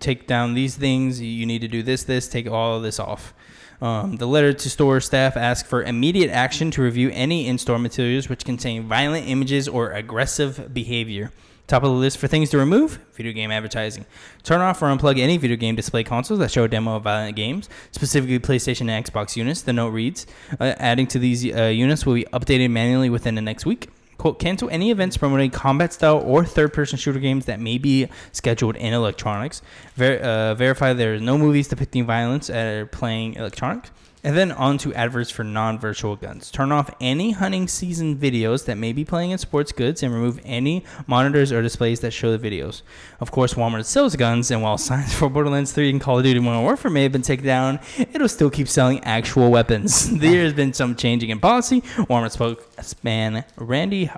take 0.00 0.26
down 0.26 0.54
these 0.54 0.76
things 0.76 1.20
you 1.20 1.44
need 1.44 1.60
to 1.60 1.68
do 1.68 1.82
this 1.82 2.04
this 2.04 2.26
take 2.28 2.48
all 2.48 2.76
of 2.76 2.82
this 2.82 2.98
off 2.98 3.34
um, 3.80 4.16
the 4.16 4.26
letter 4.26 4.52
to 4.52 4.70
store 4.70 5.00
staff 5.00 5.36
asks 5.36 5.68
for 5.68 5.82
immediate 5.82 6.30
action 6.30 6.70
to 6.72 6.82
review 6.82 7.10
any 7.12 7.46
in-store 7.46 7.78
materials 7.78 8.28
which 8.28 8.44
contain 8.44 8.84
violent 8.84 9.28
images 9.28 9.68
or 9.68 9.90
aggressive 9.90 10.72
behavior. 10.72 11.32
Top 11.66 11.82
of 11.82 11.88
the 11.88 11.96
list 11.96 12.18
for 12.18 12.28
things 12.28 12.50
to 12.50 12.58
remove 12.58 12.98
video 13.14 13.32
game 13.32 13.50
advertising. 13.50 14.04
Turn 14.42 14.60
off 14.60 14.82
or 14.82 14.86
unplug 14.86 15.18
any 15.18 15.38
video 15.38 15.56
game 15.56 15.74
display 15.74 16.04
consoles 16.04 16.38
that 16.40 16.50
show 16.50 16.64
a 16.64 16.68
demo 16.68 16.96
of 16.96 17.04
violent 17.04 17.36
games 17.36 17.70
specifically 17.90 18.38
playstation 18.38 18.90
and 18.90 19.04
xbox 19.06 19.34
units. 19.34 19.62
The 19.62 19.72
note 19.72 19.88
reads 19.88 20.26
uh, 20.60 20.74
adding 20.76 21.06
to 21.08 21.18
these 21.18 21.44
uh, 21.54 21.64
units 21.64 22.04
will 22.04 22.14
be 22.14 22.24
updated 22.34 22.70
manually 22.70 23.08
within 23.08 23.34
the 23.34 23.40
next 23.40 23.64
week 23.64 23.88
quote 24.18 24.38
cancel 24.38 24.68
any 24.70 24.90
events 24.90 25.16
promoting 25.16 25.50
combat 25.50 25.92
style 25.92 26.18
or 26.18 26.44
third 26.44 26.72
person 26.72 26.98
shooter 26.98 27.18
games 27.18 27.46
that 27.46 27.60
may 27.60 27.78
be 27.78 28.08
scheduled 28.32 28.76
in 28.76 28.92
electronics. 28.92 29.62
Ver- 29.96 30.18
uh, 30.18 30.54
verify 30.54 30.92
there 30.92 31.14
is 31.14 31.22
no 31.22 31.38
movies 31.38 31.68
depicting 31.68 32.06
violence 32.06 32.50
at 32.50 32.92
playing 32.92 33.34
electronics 33.34 33.90
and 34.24 34.36
then 34.36 34.50
on 34.50 34.78
to 34.78 34.92
adverts 34.94 35.30
for 35.30 35.44
non-virtual 35.44 36.16
guns 36.16 36.50
turn 36.50 36.72
off 36.72 36.90
any 37.00 37.30
hunting 37.30 37.68
season 37.68 38.16
videos 38.16 38.64
that 38.64 38.76
may 38.76 38.92
be 38.92 39.04
playing 39.04 39.30
in 39.30 39.38
sports 39.38 39.70
goods 39.70 40.02
and 40.02 40.12
remove 40.12 40.40
any 40.44 40.84
monitors 41.06 41.52
or 41.52 41.62
displays 41.62 42.00
that 42.00 42.10
show 42.10 42.36
the 42.36 42.50
videos 42.50 42.82
of 43.20 43.30
course 43.30 43.54
walmart 43.54 43.84
sells 43.84 44.16
guns 44.16 44.50
and 44.50 44.62
while 44.62 44.78
signs 44.88 45.14
for 45.14 45.28
borderlands 45.28 45.72
3 45.72 45.90
and 45.90 46.00
call 46.00 46.18
of 46.18 46.24
duty 46.24 46.40
modern 46.40 46.62
warfare 46.62 46.90
may 46.90 47.02
have 47.04 47.12
been 47.12 47.22
taken 47.22 47.46
down 47.46 47.78
it'll 47.98 48.28
still 48.28 48.50
keep 48.50 48.66
selling 48.66 49.02
actual 49.04 49.50
weapons 49.50 50.10
there 50.18 50.42
has 50.42 50.52
been 50.52 50.72
some 50.72 50.96
changing 50.96 51.30
in 51.30 51.38
policy 51.38 51.82
walmart 52.08 52.32
spokesman 52.32 53.44
randy 53.56 54.10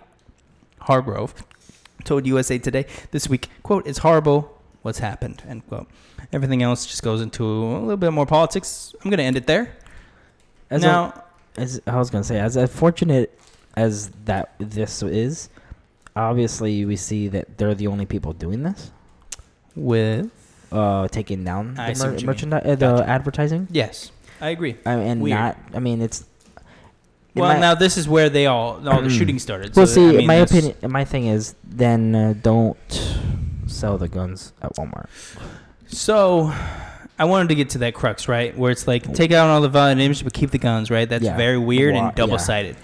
Hargrove 0.87 1.35
told 2.05 2.27
USA 2.27 2.59
Today 2.59 2.87
this 3.11 3.29
week, 3.29 3.49
quote, 3.63 3.87
it's 3.87 3.99
horrible 3.99 4.57
what's 4.83 5.01
happened, 5.01 5.43
end 5.49 5.67
quote. 5.67 5.89
Everything 6.33 6.63
else 6.63 6.87
just 6.87 7.03
goes 7.03 7.21
into 7.21 7.45
a 7.45 7.81
little 7.81 7.97
bit 7.97 8.13
more 8.13 8.27
politics. 8.27 8.95
I'm 9.05 9.11
going 9.11 9.19
to 9.19 9.25
end 9.25 9.37
it 9.37 9.47
there. 9.47 9.77
As 10.71 10.83
now, 10.83 11.23
a, 11.57 11.61
as 11.61 11.81
I 11.87 11.97
was 11.97 12.11
gonna 12.11 12.25
say, 12.25 12.39
as 12.41 12.57
unfortunate 12.57 13.39
as 13.77 14.11
that 14.25 14.55
this 14.59 15.03
is, 15.03 15.49
obviously 16.17 16.85
we 16.85 16.97
see 16.97 17.29
that 17.29 17.59
they're 17.59 17.75
the 17.75 17.87
only 17.87 18.07
people 18.07 18.33
doing 18.33 18.63
this, 18.63 18.91
with. 19.75 20.31
uh, 20.73 21.07
taking 21.09 21.45
down 21.45 21.75
the 21.75 21.83
mer- 21.83 21.89
what 21.89 21.99
you 22.05 22.11
mean. 22.17 22.27
merchandise, 22.27 22.63
uh, 22.65 22.75
the 22.75 22.97
Gotcha. 22.97 23.09
advertising, 23.09 23.69
Yes, 23.71 24.11
I 24.41 24.49
agree. 24.51 24.77
I 24.85 24.97
mean, 24.97 25.07
and 25.07 25.21
Weird. 25.23 25.39
not. 25.39 25.57
I 25.75 25.79
mean, 25.79 26.03
it's 26.03 26.25
Well, 27.35 27.53
my- 27.55 27.61
now 27.61 27.75
this 27.75 27.97
is 27.97 28.09
where 28.09 28.29
they 28.29 28.47
all 28.47 28.87
all 28.89 29.01
the 29.03 29.11
shooting 29.11 29.39
started. 29.39 29.77
well, 29.77 29.87
so, 29.87 29.95
see, 29.95 30.09
I 30.09 30.13
mean, 30.19 30.27
my 30.27 30.35
opinion, 30.35 30.75
my 30.89 31.05
thing 31.05 31.27
is, 31.27 31.55
then 31.63 32.15
uh, 32.15 32.35
don't 32.43 32.77
sell 33.67 33.97
the 33.99 34.09
guns 34.09 34.53
at 34.63 34.75
Walmart. 34.77 35.07
So, 35.87 36.53
I 37.19 37.25
wanted 37.25 37.49
to 37.49 37.55
get 37.55 37.71
to 37.71 37.79
that 37.79 37.95
crux, 37.95 38.29
right? 38.29 38.57
Where 38.57 38.71
it's 38.71 38.87
like 38.87 39.13
take 39.15 39.33
out 39.33 39.49
all 39.49 39.61
the 39.63 39.69
violent 39.69 40.01
images, 40.01 40.23
but 40.23 40.33
keep 40.35 40.51
the 40.51 40.59
guns, 40.59 40.91
right? 40.91 41.09
That's 41.09 41.25
Yeah. 41.25 41.37
very 41.37 41.59
weird 41.59 41.95
Wha- 41.95 42.07
and 42.09 42.15
double 42.15 42.39
sided. 42.39 42.77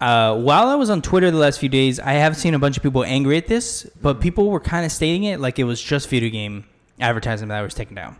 Uh, 0.00 0.36
while 0.36 0.68
I 0.68 0.74
was 0.74 0.90
on 0.90 1.02
Twitter 1.02 1.30
the 1.30 1.36
last 1.38 1.60
few 1.60 1.68
days, 1.68 2.00
I 2.00 2.12
have 2.14 2.36
seen 2.36 2.54
a 2.54 2.58
bunch 2.58 2.76
of 2.76 2.82
people 2.82 3.04
angry 3.04 3.36
at 3.36 3.46
this, 3.46 3.86
but 4.02 4.20
people 4.20 4.50
were 4.50 4.60
kind 4.60 4.84
of 4.84 4.92
stating 4.92 5.24
it 5.24 5.40
like 5.40 5.58
it 5.58 5.64
was 5.64 5.80
just 5.80 6.08
video 6.08 6.30
game 6.30 6.64
advertising 7.00 7.48
that 7.48 7.60
was 7.60 7.74
taken 7.74 7.94
down. 7.94 8.16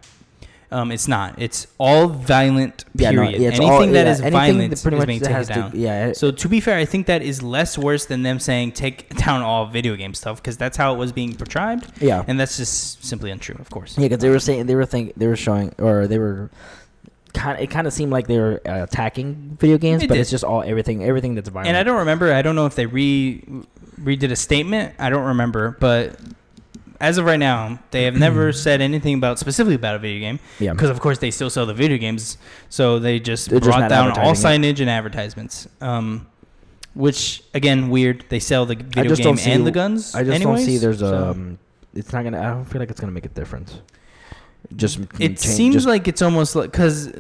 Um, 0.75 0.91
it's 0.91 1.07
not. 1.07 1.35
It's 1.41 1.67
all 1.79 2.09
violent. 2.09 2.85
Yeah, 2.97 3.13
no, 3.13 3.23
Period. 3.23 3.41
yeah, 3.41 3.49
it's 3.51 3.59
anything 3.59 3.71
all- 3.73 3.81
that 3.93 4.07
yeah, 4.07 4.11
is 4.13 4.21
anything 4.21 4.33
violent 4.33 4.71
that 4.71 4.83
pretty 4.83 4.97
is 4.97 5.01
much 5.01 5.07
being 5.07 5.21
taken 5.21 5.35
has 5.37 5.47
to- 5.49 5.55
down. 5.55 5.73
yeah, 5.75 6.07
it- 6.09 6.17
So 6.17 6.31
to 6.33 6.49
be 6.49 6.59
fair, 6.61 6.77
I 6.79 6.85
think 6.85 7.07
that 7.07 7.23
is 7.23 7.43
less 7.43 7.79
worse 7.79 8.07
than 8.07 8.23
them 8.25 8.41
saying 8.41 8.73
take 8.73 9.15
down 9.17 9.43
all 9.43 9.67
video 9.67 9.95
game 9.95 10.15
stuff 10.15 10.43
because 10.43 10.57
that's 10.57 10.77
how 10.77 10.93
it 10.95 10.99
was 10.99 11.13
being 11.13 11.35
portrayed, 11.35 11.81
Yeah, 12.01 12.25
and 12.27 12.39
that's 12.41 12.57
just 12.57 13.05
simply 13.05 13.31
untrue. 13.31 13.57
Of 13.61 13.71
course. 13.71 13.97
yeah, 13.97 14.09
because 14.09 14.19
they 14.21 14.31
were 14.31 14.41
saying 14.41 14.67
they 14.67 14.75
were 14.75 14.85
think 14.87 15.13
they 15.17 15.27
were 15.29 15.37
showing 15.37 15.73
or 15.79 16.07
they 16.09 16.19
were 16.19 16.51
kind. 17.35 17.61
It 17.61 17.71
kind 17.71 17.87
of 17.87 17.93
seemed 17.93 18.11
like 18.13 18.27
they 18.27 18.39
were 18.39 18.61
uh, 18.67 18.83
attacking 18.83 19.57
video 19.61 19.79
games, 19.79 20.03
It 20.03 20.09
but 20.09 20.15
did. 20.15 20.23
it's 20.23 20.31
just 20.31 20.45
all 20.45 20.63
everything 20.65 21.05
everything 21.05 21.35
that's 21.37 21.49
violent. 21.51 21.69
And 21.69 21.77
I 21.77 21.83
don't 21.85 21.99
remember. 21.99 22.33
I 22.33 22.43
don't 22.43 22.57
know 22.57 22.67
if 22.67 22.75
they 22.75 22.87
re 22.87 23.43
redid 24.01 24.31
a 24.33 24.37
statement. 24.37 24.95
I 24.99 25.09
don't 25.11 25.25
remember, 25.27 25.77
but 25.79 26.17
as 27.05 27.19
of 27.19 27.25
right 27.25 27.39
now, 27.39 27.79
they 27.91 28.05
have 28.05 28.15
never 28.17 28.53
said 28.53 28.81
anything 28.81 29.15
about 29.15 29.39
specifically 29.39 29.75
about 29.75 29.95
a 29.97 29.99
video 29.99 30.21
game 30.21 30.39
Yeah, 30.59 30.73
because, 30.73 30.91
of 30.91 31.01
course, 31.01 31.19
they 31.19 31.31
still 31.31 31.51
sell 31.51 31.67
the 31.67 31.75
video 31.75 31.99
games. 31.99 32.39
So 32.71 32.99
they 32.99 33.21
just 33.21 33.51
They're 33.51 33.61
brought 33.61 33.81
not 33.81 33.91
down 33.91 34.11
all 34.13 34.31
advertising 34.31 34.63
signage 34.63 34.81
and 34.81 34.91
advertisements. 34.91 35.69
Um, 35.81 36.27
which 36.95 37.43
again, 37.55 37.91
weird. 37.91 38.25
They 38.29 38.39
sell 38.39 38.67
the 38.67 38.77
video 38.77 39.05
just 39.05 39.23
game 39.23 39.37
see- 39.37 39.51
and 39.51 39.67
the 39.67 39.71
guns. 39.73 40.15
I 40.15 40.23
just 40.23 40.35
anyways, 40.35 40.61
don't 40.61 40.67
see 40.67 40.79
there's 40.79 41.03
a. 41.03 41.09
so- 41.09 41.31
Um, 41.31 41.59
it's 41.95 42.13
not 42.13 42.25
gonna. 42.25 42.41
I 42.41 42.51
don't 42.51 42.65
feel 42.65 42.81
like 42.81 42.91
it's 42.91 43.01
gonna 43.01 43.13
make 43.13 43.27
a 43.27 43.29
difference. 43.41 43.79
Just 44.77 44.99
It 44.99 45.09
change- 45.19 45.39
seems 45.39 45.75
just- 45.75 45.87
like 45.87 46.07
it's 46.09 46.23
almost 46.23 46.55
like 46.57 46.71
because, 46.73 47.13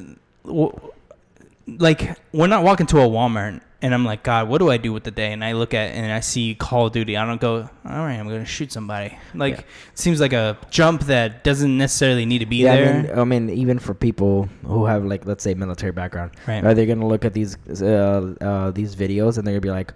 like, 1.67 2.17
we're 2.33 2.47
not 2.47 2.63
walking 2.65 2.87
to 2.87 2.99
a 3.01 3.09
Walmart 3.09 3.61
and 3.85 3.93
I'm 3.93 4.03
like, 4.03 4.23
God, 4.23 4.49
what 4.49 4.59
do 4.61 4.71
I 4.71 4.79
do 4.79 4.95
with 4.95 5.05
the 5.05 5.11
day? 5.11 5.31
And 5.35 5.45
I 5.45 5.53
look 5.53 5.75
at 5.75 5.95
and 5.95 6.11
I 6.11 6.21
see 6.21 6.55
Call 6.55 6.87
of 6.87 6.93
Duty. 6.93 7.19
I 7.19 7.27
don't 7.27 7.39
go, 7.39 7.69
all 7.85 8.05
right, 8.07 8.15
I'm 8.15 8.27
going 8.27 8.41
to 8.41 8.47
shoot 8.47 8.73
somebody. 8.73 9.19
Like, 9.35 9.57
Yeah. 9.57 9.61
it 9.93 9.99
seems 9.99 10.23
like 10.23 10.33
a 10.33 10.57
jump 10.71 11.03
that 11.03 11.45
doesn't 11.45 11.77
necessarily 11.77 12.25
need 12.25 12.39
to 12.39 12.47
be 12.47 12.57
yeah, 12.57 12.77
there. 12.77 12.95
I 12.95 13.03
mean, 13.03 13.19
I 13.19 13.25
mean, 13.25 13.51
even 13.51 13.79
for 13.79 13.93
people 13.93 14.49
who 14.65 14.87
have 14.87 15.05
like, 15.05 15.27
let's 15.27 15.45
say, 15.45 15.53
military 15.53 15.93
background, 15.93 16.31
right. 16.49 16.65
are 16.65 16.73
they 16.73 16.87
gonna 16.87 17.07
look 17.07 17.27
at 17.27 17.35
these 17.35 17.59
uh, 17.83 18.35
uh, 18.41 18.71
these 18.71 18.97
videos 18.97 19.37
and 19.37 19.47
they're 19.47 19.53
gonna 19.53 19.61
be 19.61 19.71
like, 19.71 19.93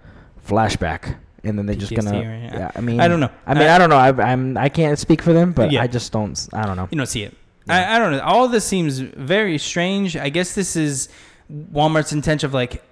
flashback, 0.47 1.15
and 1.43 1.57
then 1.57 1.65
they're 1.65 1.75
just 1.75 1.95
gonna. 1.95 2.11
right? 2.11 2.51
Yeah, 2.53 2.71
I 2.75 2.81
mean, 2.81 2.99
I 2.99 3.07
don't 3.07 3.19
know. 3.19 3.31
I 3.47 3.55
mean, 3.55 3.67
I, 3.67 3.77
don't 3.79 3.89
know. 3.89 3.97
I, 3.97 4.09
I'm 4.31 4.55
I 4.55 4.69
can't 4.69 4.99
speak 4.99 5.23
for 5.23 5.33
them, 5.33 5.51
but 5.51 5.71
Yeah. 5.71 5.81
I 5.81 5.87
just 5.87 6.11
don't. 6.11 6.37
I 6.53 6.63
don't 6.67 6.77
know. 6.77 6.87
You 6.91 6.97
don't 6.97 7.07
see 7.07 7.23
it. 7.23 7.33
Yeah. 7.65 7.73
I, 7.73 7.95
I 7.95 7.99
don't 7.99 8.11
know. 8.11 8.21
All 8.21 8.47
this 8.47 8.65
seems 8.65 8.99
very 8.99 9.57
strange. 9.57 10.15
I 10.15 10.29
guess 10.29 10.53
this 10.53 10.75
is 10.75 11.09
Walmart's 11.73 12.13
intention 12.13 12.45
of 12.45 12.53
like, 12.53 12.83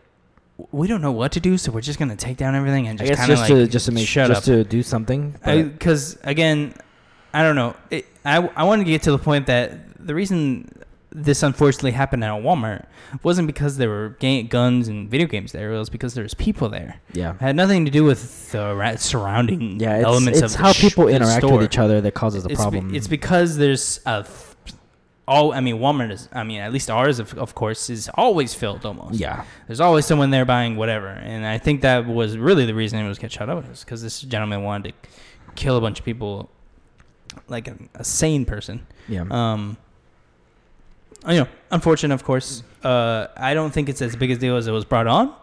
we 0.71 0.87
don't 0.87 1.01
know 1.01 1.11
what 1.11 1.31
to 1.33 1.39
do, 1.39 1.57
so 1.57 1.71
we're 1.71 1.81
just 1.81 1.99
going 1.99 2.09
to 2.09 2.15
take 2.15 2.37
down 2.37 2.55
everything 2.55 2.87
and 2.87 2.97
just 2.97 3.13
kind 3.13 3.31
of 3.31 3.37
just 3.37 3.49
like 3.49 3.59
to 3.59 3.67
just 3.67 3.85
to 3.87 3.91
make 3.91 4.07
shut 4.07 4.27
just 4.29 4.39
up. 4.41 4.45
to 4.45 4.63
do 4.63 4.81
something. 4.83 5.31
because 5.43 6.17
again, 6.23 6.73
I 7.33 7.43
don't 7.43 7.55
know. 7.55 7.75
It, 7.91 8.05
I 8.25 8.37
I 8.55 8.63
wanted 8.63 8.85
to 8.85 8.91
get 8.91 9.03
to 9.03 9.11
the 9.11 9.19
point 9.19 9.45
that 9.47 10.05
the 10.05 10.15
reason 10.15 10.71
this 11.11 11.41
unfortunately 11.41 11.91
happened 11.91 12.23
at 12.23 12.29
a 12.29 12.33
Walmart 12.33 12.85
wasn't 13.23 13.47
because 13.47 13.77
there 13.77 13.89
were 13.89 14.15
ga- 14.19 14.43
guns 14.43 14.87
and 14.87 15.09
video 15.09 15.25
games 15.25 15.51
there. 15.51 15.71
It 15.73 15.77
was 15.77 15.89
because 15.89 16.13
there 16.13 16.23
was 16.23 16.33
people 16.33 16.69
there. 16.69 16.99
yeah. 17.13 17.33
It 17.35 17.41
had 17.41 17.55
nothing 17.55 17.85
to 17.85 17.91
do 17.91 18.03
with 18.03 18.51
the 18.51 18.75
ra- 18.75 18.95
surrounding 18.97 19.79
Yeah, 19.79 19.95
it's, 19.97 20.05
elements 20.05 20.39
it's 20.41 20.53
of 20.53 20.59
how 20.59 20.67
the 20.67 20.73
sh- 20.73 20.81
people 20.81 21.07
interact 21.07 21.37
store. 21.45 21.57
with 21.57 21.65
each 21.65 21.77
other 21.77 22.01
that 22.01 22.13
causes 22.13 22.43
the 22.43 22.49
It's, 22.49 22.59
be- 22.59 22.63
problem. 22.71 22.93
it's 22.95 23.07
because 23.07 23.57
there's 23.57 23.99
a 24.05 24.25
all. 25.27 25.53
I 25.53 25.59
mean, 25.59 25.77
Walmart 25.77 26.11
is. 26.11 26.29
I 26.31 26.43
mean, 26.43 26.59
at 26.61 26.71
least 26.71 26.89
ours, 26.89 27.19
of, 27.19 27.33
of 27.37 27.53
course, 27.55 27.89
is 27.89 28.09
always 28.15 28.53
filled 28.53 28.85
almost. 28.85 29.19
yeah, 29.19 29.43
There's 29.67 29.79
always 29.81 30.05
someone 30.05 30.29
there 30.29 30.45
buying 30.45 30.75
whatever, 30.75 31.07
and 31.09 31.45
I 31.45 31.57
think 31.57 31.81
that 31.81 32.07
was 32.07 32.37
really 32.37 32.65
the 32.65 32.73
reason 32.75 32.99
it 32.99 33.07
was 33.07 33.19
get 33.19 33.31
shut 33.31 33.49
up 33.49 33.67
was 33.67 33.83
because 33.83 34.01
this 34.01 34.21
gentleman 34.21 34.63
wanted 34.63 34.93
to 35.03 35.09
kill 35.55 35.77
a 35.77 35.81
bunch 35.81 35.99
of 35.99 36.05
people, 36.05 36.49
like 37.47 37.67
a, 37.67 37.77
a 37.95 38.03
sane 38.03 38.45
person. 38.45 38.85
yeah. 39.07 39.25
Um, 39.29 39.77
you 41.27 41.39
know, 41.39 41.47
unfortunate, 41.71 42.13
of 42.13 42.23
course. 42.23 42.63
Uh, 42.83 43.27
I 43.35 43.53
don't 43.53 43.71
think 43.71 43.89
it's 43.89 44.01
as 44.01 44.15
big 44.15 44.31
a 44.31 44.35
deal 44.37 44.55
as 44.55 44.67
it 44.67 44.71
was 44.71 44.85
brought 44.85 45.07
on. 45.07 45.29
A 45.29 45.35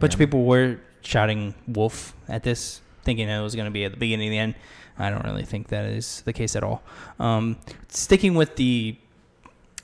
bunch 0.00 0.14
of 0.14 0.18
people 0.18 0.44
were 0.44 0.80
shouting 1.02 1.54
"wolf" 1.68 2.14
at 2.28 2.42
this, 2.42 2.80
thinking 3.04 3.28
it 3.28 3.40
was 3.42 3.54
going 3.54 3.66
to 3.66 3.70
be 3.70 3.84
at 3.84 3.92
the 3.92 3.98
beginning 3.98 4.28
of 4.28 4.30
the 4.32 4.38
end. 4.38 4.54
I 4.98 5.10
don't 5.10 5.24
really 5.24 5.44
think 5.44 5.68
that 5.68 5.84
is 5.86 6.22
the 6.22 6.32
case 6.32 6.56
at 6.56 6.62
all. 6.62 6.82
Um, 7.20 7.56
sticking 7.88 8.34
with 8.34 8.56
the 8.56 8.96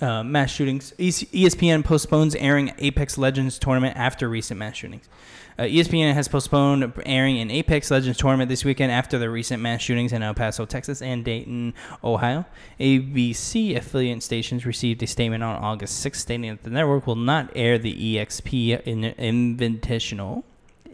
uh, 0.01 0.23
mass 0.25 0.51
shootings, 0.51 0.93
ESPN 0.99 1.85
postpones 1.85 2.35
airing 2.35 2.73
Apex 2.79 3.17
Legends 3.17 3.59
tournament 3.59 3.97
after 3.97 4.29
recent 4.29 4.59
mass 4.59 4.77
shootings. 4.77 5.09
Uh, 5.57 5.62
ESPN 5.62 6.15
has 6.15 6.27
postponed 6.27 6.93
airing 7.07 7.39
an 7.39 7.49
Apex 7.49 7.91
Legends 7.91 8.19
tournament 8.19 8.49
this 8.49 8.65
weekend 8.65 8.91
after 8.91 9.19
the 9.19 9.31
recent 9.31 9.62
mass 9.62 9.81
shootings 9.81 10.12
in 10.12 10.21
El 10.21 10.35
Paso, 10.35 10.67
Texas, 10.67 11.01
and 11.01 11.25
Dayton, 11.25 11.75
Ohio. 12.03 12.45
ABC 12.81 13.77
affiliate 13.77 14.23
stations 14.23 14.67
received 14.67 15.01
a 15.05 15.07
statement 15.07 15.45
on 15.45 15.57
August 15.62 16.05
6th 16.05 16.17
stating 16.17 16.51
that 16.51 16.65
the 16.65 16.71
network 16.71 17.07
will 17.07 17.15
not 17.15 17.53
air 17.55 17.79
the 17.79 18.17
EXP 18.17 18.83
in- 18.85 19.15
Invitational. 19.57 20.43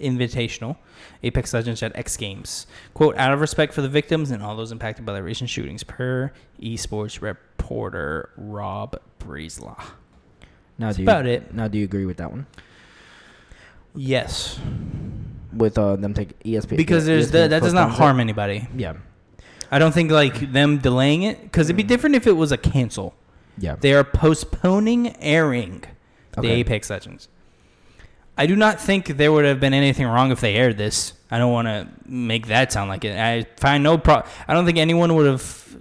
Invitational, 0.01 0.77
Apex 1.23 1.53
Legends 1.55 1.83
at 1.83 1.95
X 1.97 2.17
Games. 2.17 2.67
Quote, 2.95 3.17
out 3.17 3.33
of 3.33 3.41
respect 3.41 3.73
for 3.75 3.83
the 3.83 3.89
victims 3.89 4.31
and 4.31 4.43
all 4.43 4.57
those 4.57 4.73
impacted 4.73 5.05
by 5.07 5.13
the 5.13 5.23
recent 5.23 5.51
shootings, 5.51 5.83
per 5.85 6.33
esports 6.61 7.21
reporter 7.23 8.31
Rob 8.37 9.01
Breslau. 9.19 9.77
now 10.79 10.87
That's 10.89 10.97
do 10.97 11.03
you, 11.03 11.09
about 11.09 11.27
it. 11.27 11.53
Now, 11.55 11.69
do 11.69 11.79
you 11.79 11.85
agree 11.85 12.07
with 12.07 12.17
that 12.19 12.31
one? 12.31 12.47
Yes. 13.95 14.59
With 15.53 15.77
uh, 15.79 15.97
them 15.97 16.15
take 16.15 16.39
ESPN 16.45 16.77
Because 16.77 17.07
there's 17.07 17.29
ESPN 17.29 17.33
the, 17.33 17.49
that 17.49 17.63
does 17.63 17.73
not 17.75 17.89
postpones 17.89 17.95
it? 17.95 18.03
harm 18.03 18.21
anybody. 18.21 18.69
Yeah, 18.77 18.95
I 19.71 19.79
don't 19.79 19.93
think 19.93 20.11
like 20.11 20.53
them 20.53 20.79
delaying 20.79 21.23
it 21.23 21.43
because 21.43 21.67
it'd 21.69 21.77
be 21.77 21.83
different 21.83 22.17
if 22.17 22.27
it 22.27 22.33
was 22.33 22.53
a 22.53 22.57
cancel. 22.57 23.15
yeah. 23.59 23.77
They 23.79 23.93
are 23.95 24.05
postponing 24.05 25.17
airing 25.21 25.85
the 26.33 26.39
Okay. 26.41 26.51
Apex 26.61 26.89
Legends. 26.91 27.29
I 28.41 28.47
do 28.47 28.57
not 28.57 28.81
think 28.81 29.19
there 29.19 29.31
would 29.31 29.45
have 29.45 29.61
been 29.61 29.75
anything 29.75 30.07
wrong 30.07 30.33
if 30.33 30.41
they 30.41 30.55
aired 30.55 30.79
this. 30.79 31.13
I 31.31 31.37
don't 31.37 31.53
want 31.53 31.69
to 31.69 31.87
make 32.07 32.47
that 32.47 32.73
sound 32.73 32.89
like 32.89 33.05
it. 33.05 33.15
I 33.15 33.45
find 33.61 33.85
no 33.85 33.99
pro. 33.99 34.23
I 34.49 34.55
don't 34.55 34.65
think 34.65 34.79
anyone 34.79 35.15
would 35.15 35.27
have. 35.27 35.77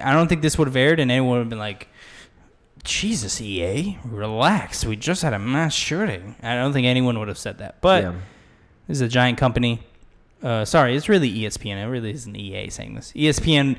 I 0.00 0.12
don't 0.12 0.28
think 0.28 0.40
this 0.40 0.56
would 0.56 0.68
have 0.68 0.76
aired, 0.76 1.00
and 1.00 1.10
anyone 1.10 1.30
would 1.30 1.40
have 1.40 1.48
been 1.48 1.58
like, 1.58 1.88
"Jesus, 2.84 3.40
EA, 3.40 3.98
relax. 4.04 4.84
We 4.84 4.94
just 4.94 5.22
had 5.22 5.32
a 5.32 5.40
mass 5.40 5.74
shooting." 5.74 6.36
I 6.44 6.54
don't 6.54 6.72
think 6.72 6.86
anyone 6.86 7.18
would 7.18 7.26
have 7.26 7.38
said 7.38 7.58
that. 7.58 7.80
But 7.80 8.04
yeah. 8.04 8.12
this 8.86 8.98
is 8.98 9.00
a 9.00 9.08
giant 9.08 9.36
company. 9.36 9.80
Uh, 10.44 10.64
sorry, 10.64 10.94
it's 10.94 11.08
really 11.08 11.28
ESPN. 11.28 11.76
It 11.76 11.88
really 11.88 12.12
isn't 12.12 12.36
EA 12.36 12.70
saying 12.70 12.94
this. 12.94 13.10
ESPN. 13.16 13.78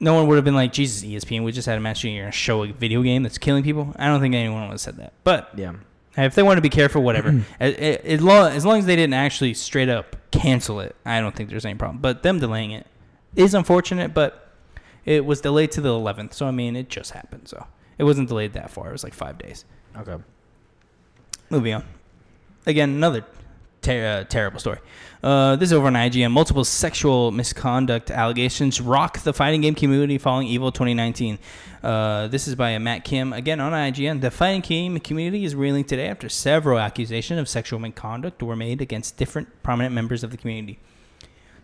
No 0.00 0.14
one 0.14 0.26
would 0.26 0.36
have 0.36 0.44
been 0.46 0.54
like, 0.54 0.72
"Jesus, 0.72 1.04
ESPN, 1.04 1.44
we 1.44 1.52
just 1.52 1.66
had 1.66 1.76
a 1.76 1.82
mass 1.82 1.98
shooting. 1.98 2.16
You're 2.16 2.24
gonna 2.24 2.32
show 2.32 2.64
a 2.64 2.72
video 2.72 3.02
game 3.02 3.22
that's 3.22 3.36
killing 3.36 3.62
people." 3.62 3.94
I 3.98 4.06
don't 4.06 4.22
think 4.22 4.34
anyone 4.34 4.62
would 4.62 4.70
have 4.70 4.80
said 4.80 4.96
that. 4.96 5.12
But 5.22 5.50
yeah. 5.54 5.74
If 6.16 6.34
they 6.34 6.42
want 6.42 6.58
to 6.58 6.62
be 6.62 6.68
careful, 6.68 7.02
whatever. 7.02 7.42
as, 7.60 7.74
as, 7.74 8.22
long, 8.22 8.52
as 8.52 8.66
long 8.66 8.78
as 8.78 8.86
they 8.86 8.96
didn't 8.96 9.14
actually 9.14 9.54
straight 9.54 9.88
up 9.88 10.16
cancel 10.30 10.80
it, 10.80 10.94
I 11.04 11.20
don't 11.20 11.34
think 11.34 11.50
there's 11.50 11.64
any 11.64 11.76
problem. 11.76 11.98
But 12.00 12.22
them 12.22 12.38
delaying 12.38 12.72
it 12.72 12.86
is 13.34 13.54
unfortunate. 13.54 14.12
But 14.12 14.50
it 15.04 15.24
was 15.24 15.40
delayed 15.40 15.72
to 15.72 15.80
the 15.80 15.88
11th, 15.88 16.34
so 16.34 16.46
I 16.46 16.50
mean, 16.50 16.76
it 16.76 16.88
just 16.88 17.12
happened. 17.12 17.48
So 17.48 17.66
it 17.98 18.04
wasn't 18.04 18.28
delayed 18.28 18.52
that 18.52 18.70
far. 18.70 18.88
It 18.88 18.92
was 18.92 19.04
like 19.04 19.14
five 19.14 19.38
days. 19.38 19.64
Okay. 19.96 20.16
Moving 21.50 21.74
on. 21.74 21.84
Again, 22.66 22.90
another 22.90 23.24
ter- 23.80 24.20
uh, 24.20 24.24
terrible 24.24 24.60
story. 24.60 24.78
Uh, 25.22 25.54
this 25.54 25.68
is 25.68 25.72
over 25.72 25.86
on 25.86 25.94
IGN. 25.94 26.32
Multiple 26.32 26.64
sexual 26.64 27.30
misconduct 27.30 28.10
allegations 28.10 28.80
rock 28.80 29.20
the 29.20 29.32
fighting 29.32 29.60
game 29.60 29.74
community 29.74 30.18
following 30.18 30.48
Evo 30.48 30.72
2019. 30.74 31.38
Uh, 31.80 32.26
this 32.26 32.48
is 32.48 32.56
by 32.56 32.76
Matt 32.78 33.04
Kim. 33.04 33.32
Again 33.32 33.60
on 33.60 33.72
IGN. 33.72 34.20
The 34.20 34.32
fighting 34.32 34.62
game 34.62 34.98
community 34.98 35.44
is 35.44 35.54
reeling 35.54 35.84
today 35.84 36.08
after 36.08 36.28
several 36.28 36.78
accusations 36.78 37.38
of 37.38 37.48
sexual 37.48 37.78
misconduct 37.78 38.42
were 38.42 38.56
made 38.56 38.80
against 38.80 39.16
different 39.16 39.62
prominent 39.62 39.94
members 39.94 40.24
of 40.24 40.32
the 40.32 40.36
community. 40.36 40.80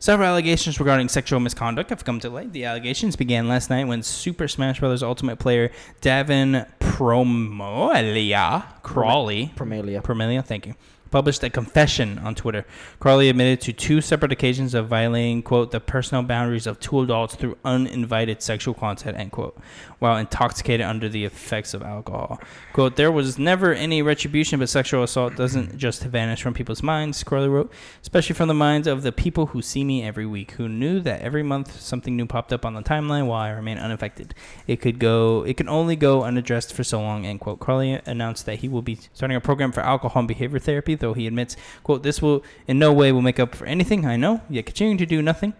Several 0.00 0.28
allegations 0.28 0.78
regarding 0.78 1.08
sexual 1.08 1.40
misconduct 1.40 1.90
have 1.90 2.04
come 2.04 2.20
to 2.20 2.30
light. 2.30 2.52
The 2.52 2.64
allegations 2.64 3.16
began 3.16 3.48
last 3.48 3.68
night 3.70 3.88
when 3.88 4.04
Super 4.04 4.46
Smash 4.46 4.78
Bros. 4.78 5.02
Ultimate 5.02 5.40
player 5.40 5.72
Davin 6.00 6.68
Promolia 6.78 8.64
Crawley 8.84 9.52
Promelia. 9.56 10.00
Promelia, 10.00 10.44
thank 10.44 10.68
you. 10.68 10.76
Published 11.10 11.42
a 11.42 11.50
confession 11.50 12.18
on 12.18 12.34
Twitter. 12.34 12.64
Crawley 13.00 13.28
admitted 13.28 13.60
to 13.62 13.72
two 13.72 14.00
separate 14.00 14.32
occasions 14.32 14.74
of 14.74 14.88
violating, 14.88 15.42
quote, 15.42 15.70
the 15.70 15.80
personal 15.80 16.22
boundaries 16.22 16.66
of 16.66 16.78
two 16.80 17.00
adults 17.00 17.34
through 17.34 17.56
uninvited 17.64 18.42
sexual 18.42 18.74
contact, 18.74 19.18
end 19.18 19.32
quote, 19.32 19.58
while 19.98 20.16
intoxicated 20.16 20.86
under 20.86 21.08
the 21.08 21.24
effects 21.24 21.74
of 21.74 21.82
alcohol. 21.82 22.40
Quote, 22.72 22.96
there 22.96 23.10
was 23.10 23.38
never 23.38 23.72
any 23.72 24.00
retribution, 24.02 24.58
but 24.58 24.68
sexual 24.68 25.02
assault 25.02 25.36
doesn't 25.36 25.76
just 25.76 26.04
vanish 26.04 26.42
from 26.42 26.54
people's 26.54 26.82
minds, 26.82 27.22
Crawley 27.24 27.48
wrote, 27.48 27.72
especially 28.02 28.34
from 28.34 28.48
the 28.48 28.54
minds 28.54 28.86
of 28.86 29.02
the 29.02 29.12
people 29.12 29.46
who 29.46 29.62
see 29.62 29.84
me 29.84 30.04
every 30.04 30.26
week, 30.26 30.52
who 30.52 30.68
knew 30.68 31.00
that 31.00 31.20
every 31.20 31.42
month 31.42 31.80
something 31.80 32.16
new 32.16 32.26
popped 32.26 32.52
up 32.52 32.64
on 32.64 32.74
the 32.74 32.82
timeline 32.82 33.26
while 33.26 33.42
I 33.42 33.50
remain 33.50 33.78
unaffected. 33.78 34.34
It 34.66 34.80
could 34.80 34.98
go, 34.98 35.42
it 35.42 35.56
can 35.56 35.68
only 35.68 35.96
go 35.96 36.22
unaddressed 36.22 36.72
for 36.72 36.84
so 36.84 37.00
long, 37.00 37.26
end 37.26 37.40
quote. 37.40 37.58
Crawley 37.58 38.00
announced 38.06 38.46
that 38.46 38.60
he 38.60 38.68
will 38.68 38.82
be 38.82 38.98
starting 39.12 39.36
a 39.36 39.40
program 39.40 39.72
for 39.72 39.80
alcohol 39.80 40.20
and 40.20 40.28
behavior 40.28 40.58
therapy 40.58 40.94
though 40.94 41.14
he 41.14 41.26
admits, 41.26 41.56
quote, 41.82 42.02
this 42.02 42.22
will 42.22 42.44
in 42.66 42.78
no 42.78 42.92
way 42.92 43.10
will 43.12 43.22
make 43.22 43.40
up 43.40 43.54
for 43.54 43.66
anything 43.66 44.06
I 44.06 44.16
know, 44.16 44.42
yet 44.48 44.66
continuing 44.66 44.98
to 44.98 45.06
do 45.06 45.22
nothing 45.22 45.54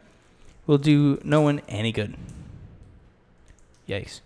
will 0.66 0.78
do 0.78 1.20
no 1.24 1.40
one 1.40 1.60
any 1.68 1.90
good. 1.90 2.14
Yikes. 3.88 4.20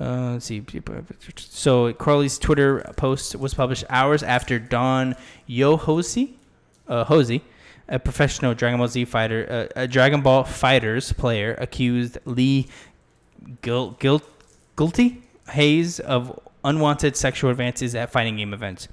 Uh, 0.00 0.38
see. 0.40 0.64
So 1.36 1.92
Crawley's 1.92 2.38
Twitter 2.38 2.80
post 2.96 3.36
was 3.36 3.52
published 3.52 3.84
hours 3.90 4.22
after 4.22 4.58
Don 4.58 5.14
Yohosi, 5.48 6.32
uh, 6.88 7.04
Hosey, 7.04 7.42
a 7.86 7.98
professional 7.98 8.54
Dragon 8.54 8.78
Ball 8.78 8.88
Z 8.88 9.04
fighter, 9.04 9.68
uh, 9.76 9.80
a 9.82 9.86
Dragon 9.86 10.22
Ball 10.22 10.44
Fighters 10.44 11.12
player, 11.12 11.54
accused 11.58 12.16
Lee 12.24 12.66
Gil- 13.60 13.90
Gil- 13.98 14.22
Guilty 14.76 15.22
Hayes 15.50 16.00
of 16.00 16.38
unwanted 16.64 17.14
sexual 17.14 17.50
advances 17.50 17.94
at 17.94 18.10
fighting 18.10 18.36
game 18.36 18.54
events. 18.54 18.88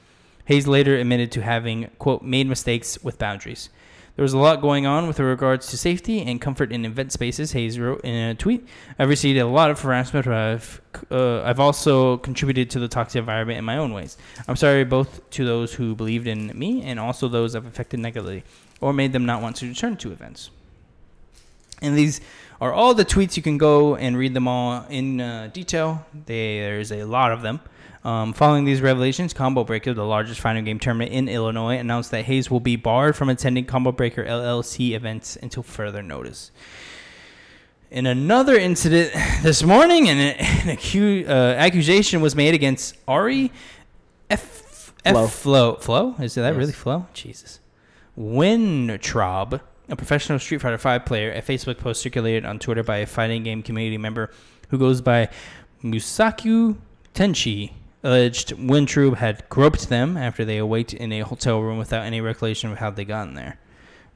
Hayes 0.46 0.68
later 0.68 0.96
admitted 0.98 1.32
to 1.34 1.42
having, 1.42 1.90
quote, 2.00 2.22
made 2.22 2.48
mistakes 2.48 3.02
with 3.04 3.18
boundaries. 3.18 3.70
There 4.18 4.24
was 4.24 4.34
a 4.34 4.40
lot 4.40 4.62
going 4.62 4.88
on 4.88 5.06
with 5.06 5.20
regards 5.20 5.68
to 5.68 5.78
safety 5.78 6.24
and 6.24 6.42
comfort 6.42 6.72
in 6.72 6.86
event 6.86 7.12
spaces, 7.12 7.52
Hayes 7.52 7.80
wrote 7.80 8.02
in 8.04 8.16
a 8.16 8.34
tweet. 8.34 8.68
I've 8.98 9.10
received 9.10 9.38
a 9.38 9.46
lot 9.46 9.70
of 9.70 9.80
harassment, 9.80 10.26
but 10.26 10.34
I've, 10.34 10.82
uh, 11.12 11.44
I've 11.44 11.60
also 11.60 12.18
contributed 12.18 12.72
to 12.72 12.80
the 12.80 12.88
toxic 12.88 13.20
environment 13.20 13.60
in 13.60 13.64
my 13.64 13.78
own 13.78 13.94
ways. 13.94 14.18
I'm 14.48 14.56
sorry 14.56 14.84
both 14.86 15.30
to 15.30 15.46
those 15.46 15.76
who 15.76 15.94
believed 15.94 16.26
in 16.26 16.52
me 16.58 16.82
and 16.82 17.00
also 17.00 17.28
those 17.28 17.56
I've 17.56 17.68
affected 17.68 18.00
negatively 18.00 18.44
or 18.82 18.92
made 18.92 19.14
them 19.14 19.28
not 19.28 19.44
want 19.44 19.58
to 19.58 19.68
return 19.68 19.98
to 19.98 20.12
events. 20.12 20.50
And 21.84 21.96
these 21.96 22.20
are 22.60 22.74
all 22.74 22.96
the 22.96 23.06
tweets. 23.06 23.38
You 23.38 23.44
can 23.44 23.60
go 23.60 23.96
and 23.98 24.18
read 24.18 24.34
them 24.34 24.48
all 24.48 24.84
in 24.90 25.22
uh, 25.22 25.52
detail. 25.54 26.08
There's 26.26 26.92
a 26.92 27.04
lot 27.04 27.32
of 27.32 27.44
them. 27.44 27.60
Um, 28.08 28.32
following 28.32 28.64
these 28.64 28.80
revelations, 28.80 29.34
Combo 29.34 29.66
Breaker, 29.66 29.94
the 29.94 30.06
largest 30.06 30.40
fighting 30.40 30.64
game 30.64 30.80
tournament 30.80 31.12
in 31.12 31.28
Illinois, 31.28 31.78
announced 31.78 32.12
that 32.12 32.24
Hayes 32.24 32.50
will 32.50 32.62
be 32.62 32.78
barred 32.78 33.18
from 33.18 33.28
attending 33.28 33.66
Combo 33.66 33.92
Breaker 33.92 34.24
LLC 34.24 34.92
events 34.92 35.36
until 35.42 35.62
further 35.62 36.02
notice. 36.02 36.52
In 37.92 38.06
another 38.06 38.58
incident 38.58 39.12
this 39.44 39.62
morning, 39.62 40.08
an, 40.08 40.18
an 40.20 40.78
acu- 40.78 41.28
uh, 41.28 41.56
accusation 41.58 42.22
was 42.22 42.34
made 42.34 42.54
against 42.54 42.96
Ari 43.10 43.52
F. 44.30 44.94
F. 45.04 45.14
Flo. 45.14 45.28
Flo. 45.28 45.76
Flo? 45.76 46.16
Is 46.24 46.36
that 46.36 46.44
Yes. 46.52 46.56
really 46.56 46.72
Flo? 46.72 47.08
Jesus. 47.14 47.60
Weintraub, 48.16 49.60
a 49.90 49.96
professional 49.98 50.40
Street 50.40 50.62
Fighter 50.62 50.78
V 50.78 51.00
player, 51.06 51.34
a 51.34 51.42
Facebook 51.42 51.78
post 51.78 52.02
circulated 52.02 52.46
on 52.46 52.58
Twitter 52.58 52.84
by 52.84 53.00
a 53.00 53.06
fighting 53.06 53.44
game 53.44 53.62
community 53.62 53.98
member 53.98 54.32
who 54.70 54.78
goes 54.78 55.02
by 55.02 55.28
Musaku 55.84 56.78
Tenchi, 57.14 57.72
alleged 58.04 58.54
Weintraub 58.54 59.18
had 59.18 59.48
groped 59.50 59.90
them 59.90 60.18
after 60.18 60.46
they 60.46 60.58
awaked 60.58 60.94
in 60.94 61.12
a 61.12 61.22
hotel 61.22 61.62
room 61.62 61.78
without 61.78 62.04
any 62.06 62.22
recollection 62.22 62.72
of 62.72 62.78
how 62.78 62.90
they 62.92 63.06
got 63.06 63.28
in 63.28 63.34
there. 63.34 63.60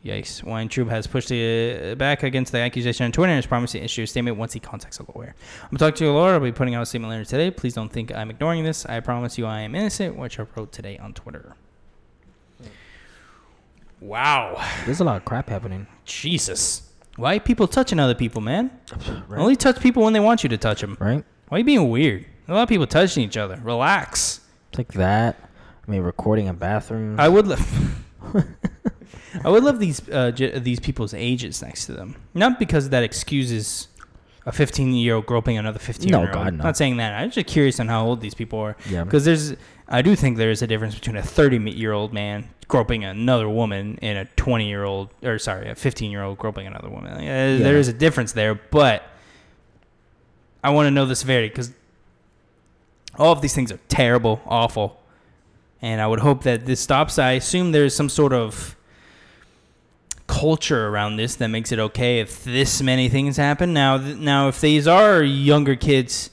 Yikes. 0.03 0.43
Weintraub 0.43 0.89
has 0.89 1.05
pushed 1.05 1.32
uh, 1.32 1.93
back 1.95 2.23
against 2.23 2.51
the 2.51 2.57
accusation 2.57 3.05
on 3.05 3.11
Twitter 3.11 3.32
and 3.32 3.38
has 3.38 3.45
promised 3.45 3.73
to 3.73 3.84
issue 3.84 4.01
a 4.01 4.07
statement 4.07 4.36
once 4.38 4.51
he 4.53 4.59
contacts 4.59 4.99
a 4.99 5.05
lawyer. 5.15 5.36
I'm 5.71 5.77
talking 5.77 5.97
to 5.97 6.05
a 6.05 6.11
lawyer. 6.11 6.34
I'll 6.34 6.39
be 6.39 6.51
putting 6.51 6.73
out 6.73 6.82
a 6.82 6.86
statement 6.88 7.11
later 7.11 7.25
today. 7.25 7.51
Please 7.51 7.75
don't 7.75 7.91
think 7.91 8.11
I'm 8.11 8.32
ignoring 8.32 8.63
this. 8.63 8.84
I 8.88 8.99
promise 8.99 9.38
you 9.38 9.45
I 9.45 9.61
am 9.61 9.75
innocent, 9.75 10.17
which 10.17 10.39
I 10.39 10.45
wrote 10.55 10.71
today 10.71 10.97
on 10.97 11.13
Twitter. 11.13 11.55
Wow. 13.99 14.67
There's 14.86 14.99
a 14.99 15.03
lot 15.03 15.17
of 15.17 15.25
crap 15.25 15.49
happening. 15.49 15.86
Jesus. 16.05 16.89
Why 17.17 17.36
are 17.36 17.39
people 17.39 17.67
touching 17.67 17.99
other 17.99 18.15
people, 18.15 18.41
man? 18.41 18.71
Right? 19.27 19.39
Only 19.39 19.55
touch 19.55 19.79
people 19.79 20.03
when 20.03 20.13
they 20.13 20.19
want 20.19 20.43
you 20.43 20.49
to 20.49 20.57
touch 20.57 20.82
them. 20.82 20.97
right? 20.99 21.23
Why 21.47 21.55
are 21.55 21.59
you 21.59 21.65
being 21.65 21.89
weird? 21.89 22.25
A 22.47 22.53
lot 22.53 22.63
of 22.63 22.69
people 22.69 22.87
touching 22.87 23.23
each 23.23 23.37
other. 23.37 23.59
Relax. 23.63 24.41
It's 24.69 24.77
like 24.77 24.93
that. 24.93 25.37
I 25.87 25.91
mean, 25.91 26.01
recording 26.01 26.47
in 26.47 26.55
bathrooms. 26.55 27.19
I 27.19 27.27
would 27.27 27.47
love. 27.47 27.95
I 29.43 29.49
would 29.49 29.63
love 29.63 29.79
these 29.79 30.07
uh, 30.09 30.31
j- 30.31 30.59
these 30.59 30.79
people's 30.79 31.13
ages 31.13 31.61
next 31.61 31.85
to 31.85 31.93
them. 31.93 32.15
Not 32.33 32.59
because 32.59 32.89
that 32.89 33.03
excuses 33.03 33.87
a 34.45 34.51
15 34.51 34.93
year 34.93 35.15
old 35.15 35.25
groping 35.25 35.57
another 35.57 35.79
15 35.79 36.09
year 36.09 36.17
No, 36.17 36.23
old. 36.25 36.33
God, 36.33 36.53
no. 36.55 36.63
Not 36.63 36.77
saying 36.77 36.97
that. 36.97 37.13
I'm 37.13 37.31
just 37.31 37.47
curious 37.47 37.79
on 37.79 37.87
how 37.87 38.05
old 38.05 38.21
these 38.21 38.33
people 38.33 38.59
are. 38.59 38.75
yeah. 38.89 39.03
Because 39.03 39.23
there's, 39.23 39.55
I 39.87 40.01
do 40.01 40.15
think 40.15 40.37
there 40.37 40.49
is 40.51 40.61
a 40.61 40.67
difference 40.67 40.95
between 40.95 41.15
a 41.15 41.21
30 41.21 41.71
year 41.71 41.91
old 41.93 42.11
man 42.13 42.49
groping 42.67 43.03
another 43.03 43.47
woman 43.49 43.99
and 44.01 44.17
a 44.17 44.25
20 44.35 44.67
year 44.67 44.83
old, 44.83 45.09
or 45.23 45.37
sorry, 45.39 45.69
a 45.69 45.75
15 45.75 46.09
year 46.11 46.23
old 46.23 46.37
groping 46.37 46.65
another 46.67 46.89
woman. 46.89 47.13
Uh, 47.13 47.57
There 47.61 47.77
is 47.77 47.87
a 47.87 47.93
difference 47.93 48.31
there, 48.33 48.55
but 48.55 49.03
I 50.63 50.71
want 50.71 50.87
to 50.87 50.91
know 50.91 51.05
the 51.05 51.15
severity 51.15 51.49
because 51.49 51.71
all 53.18 53.32
of 53.32 53.41
these 53.41 53.53
things 53.53 53.72
are 53.72 53.80
terrible, 53.88 54.41
awful, 54.45 54.99
and 55.82 55.99
I 56.01 56.07
would 56.07 56.20
hope 56.20 56.43
that 56.43 56.66
this 56.66 56.80
stops. 56.80 57.20
I 57.20 57.34
assume 57.34 57.72
there's 57.72 57.95
some 57.95 58.09
sort 58.09 58.34
of 58.34 58.76
culture 60.28 60.88
around 60.88 61.18
this 61.18 61.36
that 61.36 61.49
makes 61.49 61.72
it 61.72 61.80
okay 61.80 62.20
if 62.20 62.43
this 62.43 62.82
many 62.82 63.09
things 63.09 63.38
happen. 63.38 63.74
Now, 63.74 63.97
th- 63.97 64.18
now 64.18 64.47
if 64.47 64.62
these 64.62 64.88
are 64.88 65.22
younger 65.22 65.76
kids, 65.76 66.30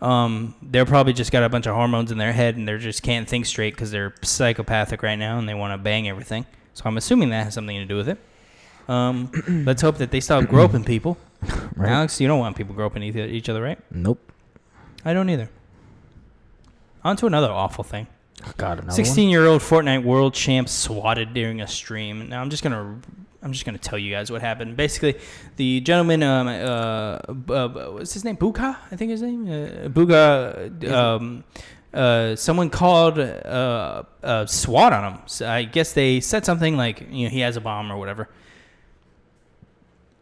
um, 0.00 0.54
they're 0.62 0.86
probably 0.86 1.12
just 1.12 1.32
got 1.32 1.42
a 1.42 1.48
bunch 1.48 1.66
of 1.66 1.74
hormones 1.74 2.12
in 2.12 2.18
their 2.18 2.32
head 2.32 2.56
and 2.56 2.68
they 2.68 2.78
just 2.78 3.02
can't 3.02 3.28
think 3.28 3.46
straight 3.46 3.74
because 3.74 3.90
they're 3.90 4.14
psychopathic 4.22 5.02
right 5.02 5.16
now 5.16 5.38
and 5.38 5.48
they 5.48 5.54
want 5.54 5.72
to 5.72 5.78
bang 5.78 6.08
everything. 6.08 6.46
So 6.74 6.84
I'm 6.86 6.96
assuming 6.96 7.30
that 7.30 7.44
has 7.44 7.54
something 7.54 7.76
to 7.76 7.84
do 7.84 7.96
with 7.96 8.08
it. 8.08 8.18
Um, 8.88 9.30
let's 9.66 9.82
hope 9.82 9.98
that 9.98 10.10
they 10.10 10.20
stop 10.20 10.46
groping 10.46 10.84
people. 10.84 11.18
Right? 11.74 11.90
Alex, 11.90 12.20
you 12.20 12.28
don't 12.28 12.38
want 12.38 12.56
people 12.56 12.74
groping 12.74 13.02
each 13.02 13.16
each 13.16 13.48
other, 13.48 13.62
right? 13.62 13.78
Nope. 13.90 14.20
I 15.04 15.12
don't 15.12 15.28
either. 15.30 15.50
On 17.04 17.16
to 17.16 17.26
another 17.26 17.50
awful 17.50 17.84
thing. 17.84 18.06
God, 18.56 18.78
another 18.78 18.86
one? 18.86 18.94
16 18.94 19.28
year 19.28 19.46
old 19.46 19.62
Fortnite 19.62 20.02
world 20.02 20.34
champ 20.34 20.68
swatted 20.68 21.34
during 21.34 21.60
a 21.60 21.66
stream. 21.66 22.28
Now 22.28 22.40
I'm 22.40 22.50
just 22.50 22.62
gonna 22.62 23.00
I'm 23.42 23.52
just 23.52 23.64
gonna 23.64 23.78
tell 23.78 23.98
you 23.98 24.10
guys 24.10 24.30
what 24.30 24.40
happened. 24.42 24.76
Basically, 24.76 25.18
the 25.56 25.80
gentleman, 25.80 26.22
um, 26.22 26.48
uh, 26.48 27.52
uh, 27.52 27.68
what's 27.92 28.12
his 28.12 28.24
name? 28.24 28.36
Bugha, 28.36 28.76
I 28.90 28.96
think 28.96 29.10
his 29.10 29.22
name. 29.22 29.46
Uh, 29.46 29.88
Bugha. 29.88 30.90
Um, 30.90 31.44
uh, 31.92 32.36
someone 32.36 32.70
called 32.70 33.18
uh, 33.18 34.04
uh, 34.22 34.46
SWAT 34.46 34.92
on 34.92 35.12
him. 35.12 35.20
So 35.26 35.48
I 35.48 35.64
guess 35.64 35.92
they 35.92 36.20
said 36.20 36.46
something 36.46 36.76
like, 36.76 37.00
you 37.10 37.24
know, 37.24 37.30
he 37.30 37.40
has 37.40 37.56
a 37.56 37.60
bomb 37.60 37.90
or 37.90 37.98
whatever. 37.98 38.28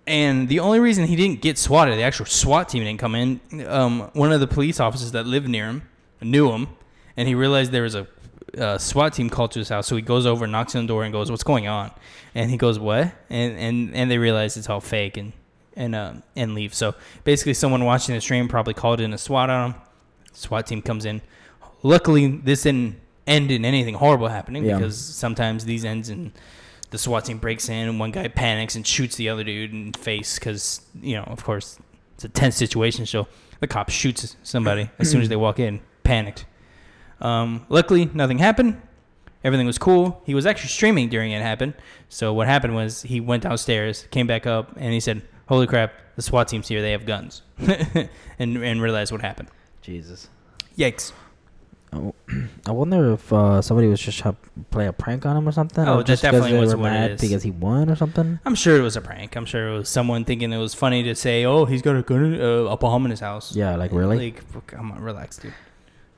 And 0.07 0.49
the 0.49 0.61
only 0.61 0.81
reason 0.81 1.05
he 1.05 1.15
didn't 1.15 1.43
get 1.43 1.59
swatted, 1.59 1.99
the 1.99 2.03
actual 2.03 2.25
SWAT 2.25 2.71
team 2.71 2.85
didn't 2.85 2.99
come 2.99 3.15
in. 3.15 3.41
Um, 3.67 4.11
one 4.15 4.33
of 4.33 4.41
the 4.41 4.47
police 4.47 4.81
officers 4.81 5.13
that 5.13 5.27
lived 5.27 5.47
near 5.47 5.67
him 5.67 5.83
knew 6.23 6.51
him, 6.53 6.69
and 7.17 7.29
he 7.29 7.35
realized 7.35 7.73
there 7.73 7.83
was 7.83 7.95
a 7.95 8.07
uh, 8.57 8.79
SWAT 8.79 9.13
team 9.13 9.29
called 9.31 9.53
to 9.53 9.59
his 9.59 9.69
house. 9.69 9.87
So 9.87 9.97
he 9.97 10.03
goes 10.03 10.27
over, 10.27 10.47
knocks 10.47 10.75
on 10.75 10.85
the 10.85 10.89
door, 10.89 11.05
and 11.05 11.13
goes, 11.13 11.31
"What's 11.31 11.45
going 11.45 11.67
on?" 11.69 11.91
And 12.35 12.51
he 12.51 12.57
goes, 12.57 12.79
"What?" 12.79 13.13
And 13.31 13.59
and 13.59 13.95
and 13.95 14.11
they 14.11 14.19
realize 14.19 14.57
it's 14.57 14.69
all 14.69 14.81
fake 14.81 15.17
and 15.17 15.33
and 15.77 15.95
uh, 15.95 16.13
and 16.37 16.55
leave. 16.55 16.75
So 16.75 16.95
basically, 17.25 17.55
someone 17.55 17.85
watching 17.85 18.15
the 18.15 18.21
stream 18.21 18.49
probably 18.49 18.75
called 18.75 19.01
in 19.01 19.13
a 19.13 19.19
SWAT 19.19 19.51
on 19.51 19.71
him. 19.73 19.81
SWAT 20.33 20.67
team 20.67 20.83
comes 20.83 21.05
in. 21.05 21.21
Luckily, 21.83 22.27
this 22.29 22.63
didn't 22.63 23.01
end 23.27 23.51
in 23.51 23.65
anything 23.65 23.95
horrible 23.95 24.29
happening 24.29 24.65
Yeah. 24.65 24.77
because 24.79 24.97
sometimes 24.97 25.65
these 25.65 25.85
ends 25.85 26.09
in 26.09 26.33
the 26.91 26.99
SWAT 26.99 27.27
team 27.27 27.39
breaks 27.39 27.69
in 27.69 27.89
and 27.89 28.01
one 28.01 28.11
guy 28.11 28.27
panics 28.29 28.75
and 28.75 28.87
shoots 28.87 29.17
the 29.17 29.29
other 29.29 29.45
dude 29.45 29.73
in 29.73 29.93
the 29.93 29.99
face 29.99 30.39
because 30.39 30.81
you 31.01 31.15
know, 31.17 31.25
of 31.25 31.45
course, 31.45 31.79
it's 32.15 32.25
a 32.25 32.29
tense 32.29 32.57
situation. 32.57 33.05
So 33.05 33.29
the 33.61 33.67
cop 33.67 33.91
shoots 33.91 34.37
somebody 34.43 34.89
as 34.99 35.11
soon 35.11 35.21
as 35.21 35.29
they 35.29 35.37
walk 35.37 35.59
in, 35.59 35.81
panicked. 36.09 36.47
Um, 37.21 37.67
luckily, 37.69 38.11
nothing 38.15 38.39
happened. 38.39 38.81
Everything 39.45 39.67
was 39.67 39.79
cool. 39.79 40.23
He 40.25 40.35
was 40.35 40.47
actually 40.47 40.71
streaming 40.71 41.09
during 41.09 41.31
it 41.33 41.43
happened. 41.43 41.75
So 42.09 42.33
what 42.33 42.47
happened 42.49 42.75
was 42.75 43.03
he 43.03 43.21
went 43.21 43.43
downstairs, 43.45 44.07
came 44.11 44.27
back 44.27 44.47
up, 44.47 44.73
and 44.77 44.93
he 44.93 45.01
said, 45.01 45.23
"Holy 45.47 45.67
crap! 45.67 45.93
The 46.17 46.23
SWAT 46.23 46.49
team's 46.49 46.67
here. 46.67 46.83
They 46.83 46.93
have 46.93 47.07
guns," 47.07 47.43
and 48.39 48.57
and 48.57 48.83
realized 48.83 49.13
what 49.13 49.21
happened. 49.21 49.49
Jesus. 49.83 50.29
Yikes! 50.77 51.13
Oh, 51.93 52.15
I 52.67 52.73
wonder 52.73 53.13
if 53.13 53.33
uh, 53.33 53.63
somebody 53.63 53.89
was 53.89 54.01
just 54.01 54.19
trying 54.19 54.35
to 54.35 54.65
play 54.71 54.87
a 54.87 54.93
prank 54.93 55.25
on 55.25 55.37
him 55.37 55.49
or 55.49 55.53
something. 55.53 55.87
Oh, 55.89 56.01
or 56.01 56.03
that 56.05 56.21
definitely 56.21 56.53
they 56.53 56.59
was 56.59 56.75
were 56.75 56.83
what 56.83 56.93
mad 56.93 57.13
is. 57.13 57.21
because 57.21 57.43
he 57.43 57.51
won 57.51 57.91
or 57.91 57.97
something. 57.97 58.39
I'm 58.45 58.55
sure 58.55 58.77
it 58.77 58.83
was 58.83 58.97
a 58.97 59.01
prank. 59.01 59.37
I'm 59.37 59.47
sure 59.47 59.69
it 59.69 59.79
was 59.79 59.89
someone 59.89 60.25
thinking 60.25 60.53
it 60.53 60.59
was 60.59 60.75
funny 60.75 61.03
to 61.05 61.15
say, 61.15 61.45
"Oh, 61.45 61.65
he's 61.65 61.81
got 61.83 61.97
a 61.97 62.03
gun, 62.03 62.39
uh, 62.41 62.75
a 62.75 62.77
bomb 62.77 63.05
in 63.07 63.11
his 63.11 63.21
house." 63.21 63.55
Yeah, 63.55 63.77
like 63.77 63.93
really. 63.93 64.19
Like, 64.19 64.67
come 64.67 64.93
on, 64.93 65.01
relax, 65.01 65.39
dude. 65.39 65.55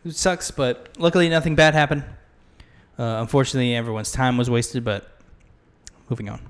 It 0.04 0.16
sucks, 0.16 0.50
but 0.50 0.88
luckily 0.98 1.28
nothing 1.28 1.54
bad 1.54 1.74
happened. 1.74 2.04
Uh, 2.98 3.18
unfortunately, 3.20 3.74
everyone's 3.74 4.12
time 4.12 4.36
was 4.36 4.48
wasted, 4.48 4.84
but 4.84 5.20
moving 6.08 6.28
on. 6.28 6.40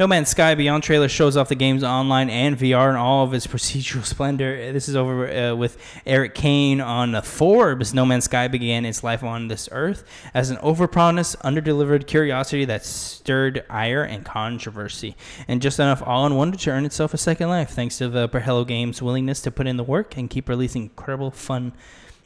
No 0.00 0.06
Man's 0.06 0.30
Sky 0.30 0.54
Beyond 0.54 0.82
trailer 0.82 1.10
shows 1.10 1.36
off 1.36 1.50
the 1.50 1.54
game's 1.54 1.84
online 1.84 2.30
and 2.30 2.56
VR 2.56 2.88
in 2.88 2.96
all 2.96 3.22
of 3.22 3.34
its 3.34 3.46
procedural 3.46 4.02
splendor. 4.02 4.72
This 4.72 4.88
is 4.88 4.96
over 4.96 5.30
uh, 5.30 5.54
with 5.54 5.76
Erik 6.06 6.34
Kain 6.34 6.80
on 6.80 7.20
Forbes. 7.20 7.92
No 7.92 8.06
Man's 8.06 8.24
Sky 8.24 8.48
began 8.48 8.86
its 8.86 9.04
life 9.04 9.22
on 9.22 9.48
this 9.48 9.68
earth 9.72 10.08
as 10.32 10.48
an 10.48 10.56
overpromised, 10.56 11.36
underdelivered 11.42 12.06
curiosity 12.06 12.64
that 12.64 12.86
stirred 12.86 13.62
ire 13.68 14.02
and 14.02 14.24
controversy, 14.24 15.16
and 15.46 15.60
just 15.60 15.78
enough 15.78 16.02
and 16.06 16.34
wonder 16.34 16.56
to 16.56 16.70
earn 16.70 16.86
itself 16.86 17.12
a 17.12 17.18
second 17.18 17.50
life, 17.50 17.68
thanks 17.68 17.98
to 17.98 18.08
the 18.08 18.26
Hello 18.26 18.64
Games' 18.64 19.02
willingness 19.02 19.42
to 19.42 19.50
put 19.50 19.66
in 19.66 19.76
the 19.76 19.84
work 19.84 20.16
and 20.16 20.30
keep 20.30 20.48
releasing 20.48 20.84
incredible 20.84 21.30
fun, 21.30 21.74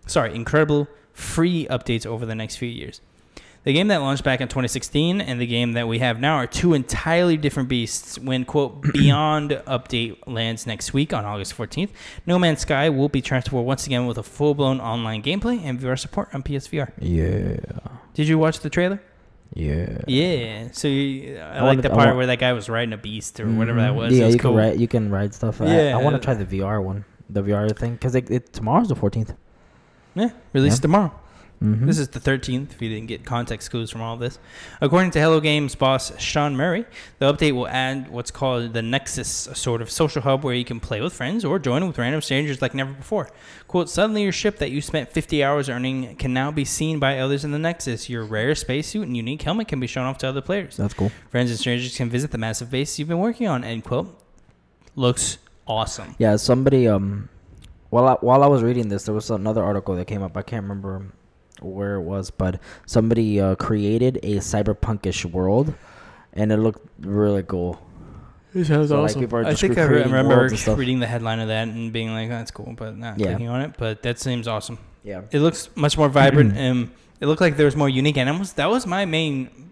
sorry, 0.06 0.34
incredible 0.34 0.88
free 1.12 1.66
updates 1.70 2.04
over 2.06 2.26
the 2.26 2.34
next 2.34 2.56
few 2.56 2.68
years. 2.68 3.00
The 3.62 3.72
game 3.72 3.88
that 3.88 4.02
launched 4.02 4.24
back 4.24 4.42
in 4.42 4.48
2016 4.48 5.22
and 5.22 5.40
the 5.40 5.46
game 5.46 5.72
that 5.72 5.88
we 5.88 5.98
have 6.00 6.20
now 6.20 6.34
are 6.34 6.46
two 6.46 6.74
entirely 6.74 7.38
different 7.38 7.70
beasts. 7.70 8.18
When, 8.18 8.44
quote, 8.44 8.82
Beyond 8.92 9.52
update 9.66 10.18
lands 10.26 10.66
next 10.66 10.92
week 10.92 11.14
on 11.14 11.24
August 11.24 11.56
14th, 11.56 11.88
No 12.26 12.38
Man's 12.38 12.60
Sky 12.60 12.90
will 12.90 13.08
be 13.08 13.22
transported 13.22 13.66
once 13.66 13.86
again 13.86 14.06
with 14.06 14.18
a 14.18 14.22
full 14.22 14.54
blown 14.54 14.80
online 14.80 15.22
gameplay 15.22 15.62
and 15.64 15.80
VR 15.80 15.98
support 15.98 16.28
on 16.34 16.42
PSVR. 16.42 16.92
Yeah. 17.00 17.56
Did 18.12 18.28
you 18.28 18.36
watch 18.38 18.60
the 18.60 18.68
trailer? 18.68 19.00
Yeah. 19.54 19.98
Yeah. 20.08 20.68
So 20.72 20.86
you, 20.88 21.38
I, 21.38 21.58
I 21.58 21.62
like 21.62 21.80
the 21.80 21.88
part 21.88 22.16
where 22.16 22.26
that 22.26 22.40
guy 22.40 22.52
was 22.52 22.68
riding 22.68 22.92
a 22.92 22.98
beast 22.98 23.40
or 23.40 23.46
whatever 23.46 23.80
that 23.80 23.92
Mhm. 23.92 23.96
was. 23.96 24.12
Yeah, 24.12 24.26
was 24.26 24.34
you 24.34 24.40
cool. 24.40 24.50
can 24.50 24.58
ride. 24.58 24.80
You 24.80 24.88
can 24.88 25.10
ride 25.10 25.32
stuff. 25.32 25.62
I- 25.62 25.66
Yeah. 25.74 25.96
I, 25.96 26.02
want 26.02 26.16
to 26.16 26.20
try 26.20 26.34
the 26.34 26.44
VR 26.44 26.82
one, 26.82 27.06
the 27.30 27.42
VR 27.42 27.74
thing, 27.74 27.92
because 27.94 28.14
it, 28.14 28.30
it 28.30 28.52
tomorrow's 28.52 28.88
the 28.88 28.94
14th. 28.96 29.34
Yeah, 30.14 30.30
released 30.52 30.78
Yeah. 30.78 30.82
tomorrow. 30.82 31.12
Mm-hmm. 31.62 31.86
This 31.86 31.98
is 31.98 32.08
the 32.08 32.20
13th, 32.20 32.72
if 32.72 32.82
you 32.82 32.90
didn't 32.90 33.06
get 33.06 33.24
context 33.24 33.70
clues 33.70 33.88
from 33.90 34.02
all 34.02 34.16
this. 34.18 34.38
According 34.82 35.12
to 35.12 35.20
Hello 35.20 35.40
Games 35.40 35.74
boss 35.74 36.12
Sean 36.20 36.54
Murray, 36.56 36.84
the 37.20 37.32
update 37.32 37.52
will 37.52 37.68
add 37.68 38.10
what's 38.10 38.30
called 38.30 38.74
the 38.74 38.82
Nexus, 38.82 39.46
a 39.46 39.54
sort 39.54 39.80
of 39.80 39.90
social 39.90 40.20
hub 40.20 40.44
where 40.44 40.52
you 40.54 40.64
can 40.64 40.78
play 40.78 41.00
with 41.00 41.14
friends 41.14 41.42
or 41.42 41.58
join 41.58 41.86
with 41.86 41.96
random 41.96 42.20
strangers 42.20 42.60
like 42.60 42.74
never 42.74 42.92
before. 42.92 43.30
Quote, 43.66 43.88
suddenly 43.88 44.22
your 44.24 44.32
ship 44.32 44.58
that 44.58 44.72
you 44.72 44.82
spent 44.82 45.10
50 45.10 45.42
hours 45.42 45.70
earning 45.70 46.16
can 46.16 46.34
now 46.34 46.50
be 46.50 46.66
seen 46.66 46.98
by 46.98 47.18
others 47.18 47.44
in 47.46 47.52
the 47.52 47.58
Nexus. 47.58 48.10
Your 48.10 48.24
rare 48.24 48.54
spacesuit 48.54 49.06
and 49.06 49.16
unique 49.16 49.40
helmet 49.40 49.68
can 49.68 49.80
be 49.80 49.86
shown 49.86 50.04
off 50.04 50.18
to 50.18 50.28
other 50.28 50.42
players. 50.42 50.76
That's 50.76 50.92
cool. 50.92 51.12
Friends 51.30 51.50
and 51.50 51.58
strangers 51.58 51.96
can 51.96 52.10
visit 52.10 52.30
the 52.30 52.38
massive 52.38 52.70
base 52.70 52.98
you've 52.98 53.08
been 53.08 53.20
working 53.20 53.46
on, 53.46 53.64
end 53.64 53.84
quote. 53.84 54.20
Looks 54.96 55.38
awesome. 55.66 56.14
Yeah, 56.18 56.36
somebody 56.36 56.86
um, 56.88 57.30
while 57.94 58.08
I, 58.08 58.14
while 58.20 58.42
I 58.42 58.48
was 58.48 58.60
reading 58.64 58.88
this, 58.88 59.04
there 59.04 59.14
was 59.14 59.30
another 59.30 59.62
article 59.62 59.94
that 59.94 60.06
came 60.08 60.20
up. 60.20 60.36
I 60.36 60.42
can't 60.42 60.64
remember 60.64 61.06
where 61.60 61.94
it 61.94 62.02
was, 62.02 62.32
but 62.32 62.60
somebody 62.86 63.40
uh, 63.40 63.54
created 63.54 64.18
a 64.24 64.38
cyberpunkish 64.38 65.24
world, 65.26 65.72
and 66.32 66.50
it 66.50 66.56
looked 66.56 66.84
really 66.98 67.44
cool. 67.44 67.80
This 68.52 68.66
sounds 68.66 68.88
So, 68.88 69.00
like, 69.00 69.16
I 69.46 69.54
think 69.54 69.78
I 69.78 69.82
remember 69.84 70.36
worlds 70.36 70.52
and 70.52 70.60
stuff. 70.60 70.76
reading 70.76 70.98
the 70.98 71.06
headline 71.06 71.38
of 71.38 71.46
that 71.48 71.68
and 71.68 71.92
being 71.92 72.12
like, 72.12 72.28
"That's 72.28 72.50
cool," 72.50 72.74
but 72.76 72.98
not 72.98 73.18
Yeah. 73.20 73.28
clicking 73.28 73.48
on 73.48 73.60
it. 73.60 73.76
But 73.78 74.02
that 74.02 74.18
seems 74.18 74.48
awesome. 74.48 74.78
Yeah. 75.04 75.22
It 75.30 75.38
looks 75.38 75.68
much 75.76 75.96
more 75.96 76.08
vibrant. 76.08 76.56
and 76.56 76.90
it 77.20 77.26
looked 77.26 77.40
like 77.40 77.56
there 77.56 77.66
was 77.66 77.76
more 77.76 77.88
unique 77.88 78.16
animals. 78.16 78.54
That 78.54 78.70
was 78.70 78.86
my 78.88 79.04
main 79.04 79.63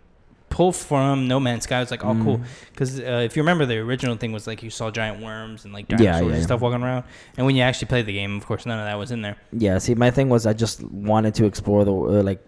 pull 0.53 0.71
from 0.71 1.27
No 1.27 1.41
Man's 1.41 1.65
Sky. 1.65 1.79
I 1.79 1.81
was 1.81 1.91
like, 1.91 2.05
"Oh, 2.05 2.15
cool," 2.23 2.39
Mhm. 2.39 2.45
because 2.71 3.01
uh, 3.01 3.23
if 3.25 3.37
you 3.37 3.43
remember, 3.43 3.65
the 3.67 3.79
original 3.79 4.17
thing 4.17 4.33
was 4.33 4.47
like 4.47 4.63
you 4.63 4.71
saw 4.71 4.91
giant 4.91 5.23
worms 5.23 5.65
and 5.65 5.73
like 5.73 5.89
dinosaurs 5.89 6.21
yeah, 6.21 6.27
and 6.29 6.37
yeah. 6.37 6.43
stuff 6.43 6.61
walking 6.61 6.83
around. 6.83 7.05
And 7.37 7.47
when 7.47 7.57
you 7.57 7.63
actually 7.63 7.89
played 7.89 8.07
the 8.07 8.13
game, 8.13 8.37
of 8.37 8.45
course, 8.47 8.67
none 8.67 8.79
of 8.79 8.85
that 8.85 8.99
was 8.99 9.11
in 9.11 9.23
there. 9.23 9.37
Yeah. 9.53 9.79
See, 9.79 9.95
my 9.95 10.11
thing 10.11 10.29
was 10.29 10.47
I 10.47 10.53
just 10.53 10.83
wanted 10.85 11.35
to 11.37 11.47
explore 11.47 11.85
the 11.85 11.93
uh, 11.95 12.23
like 12.23 12.41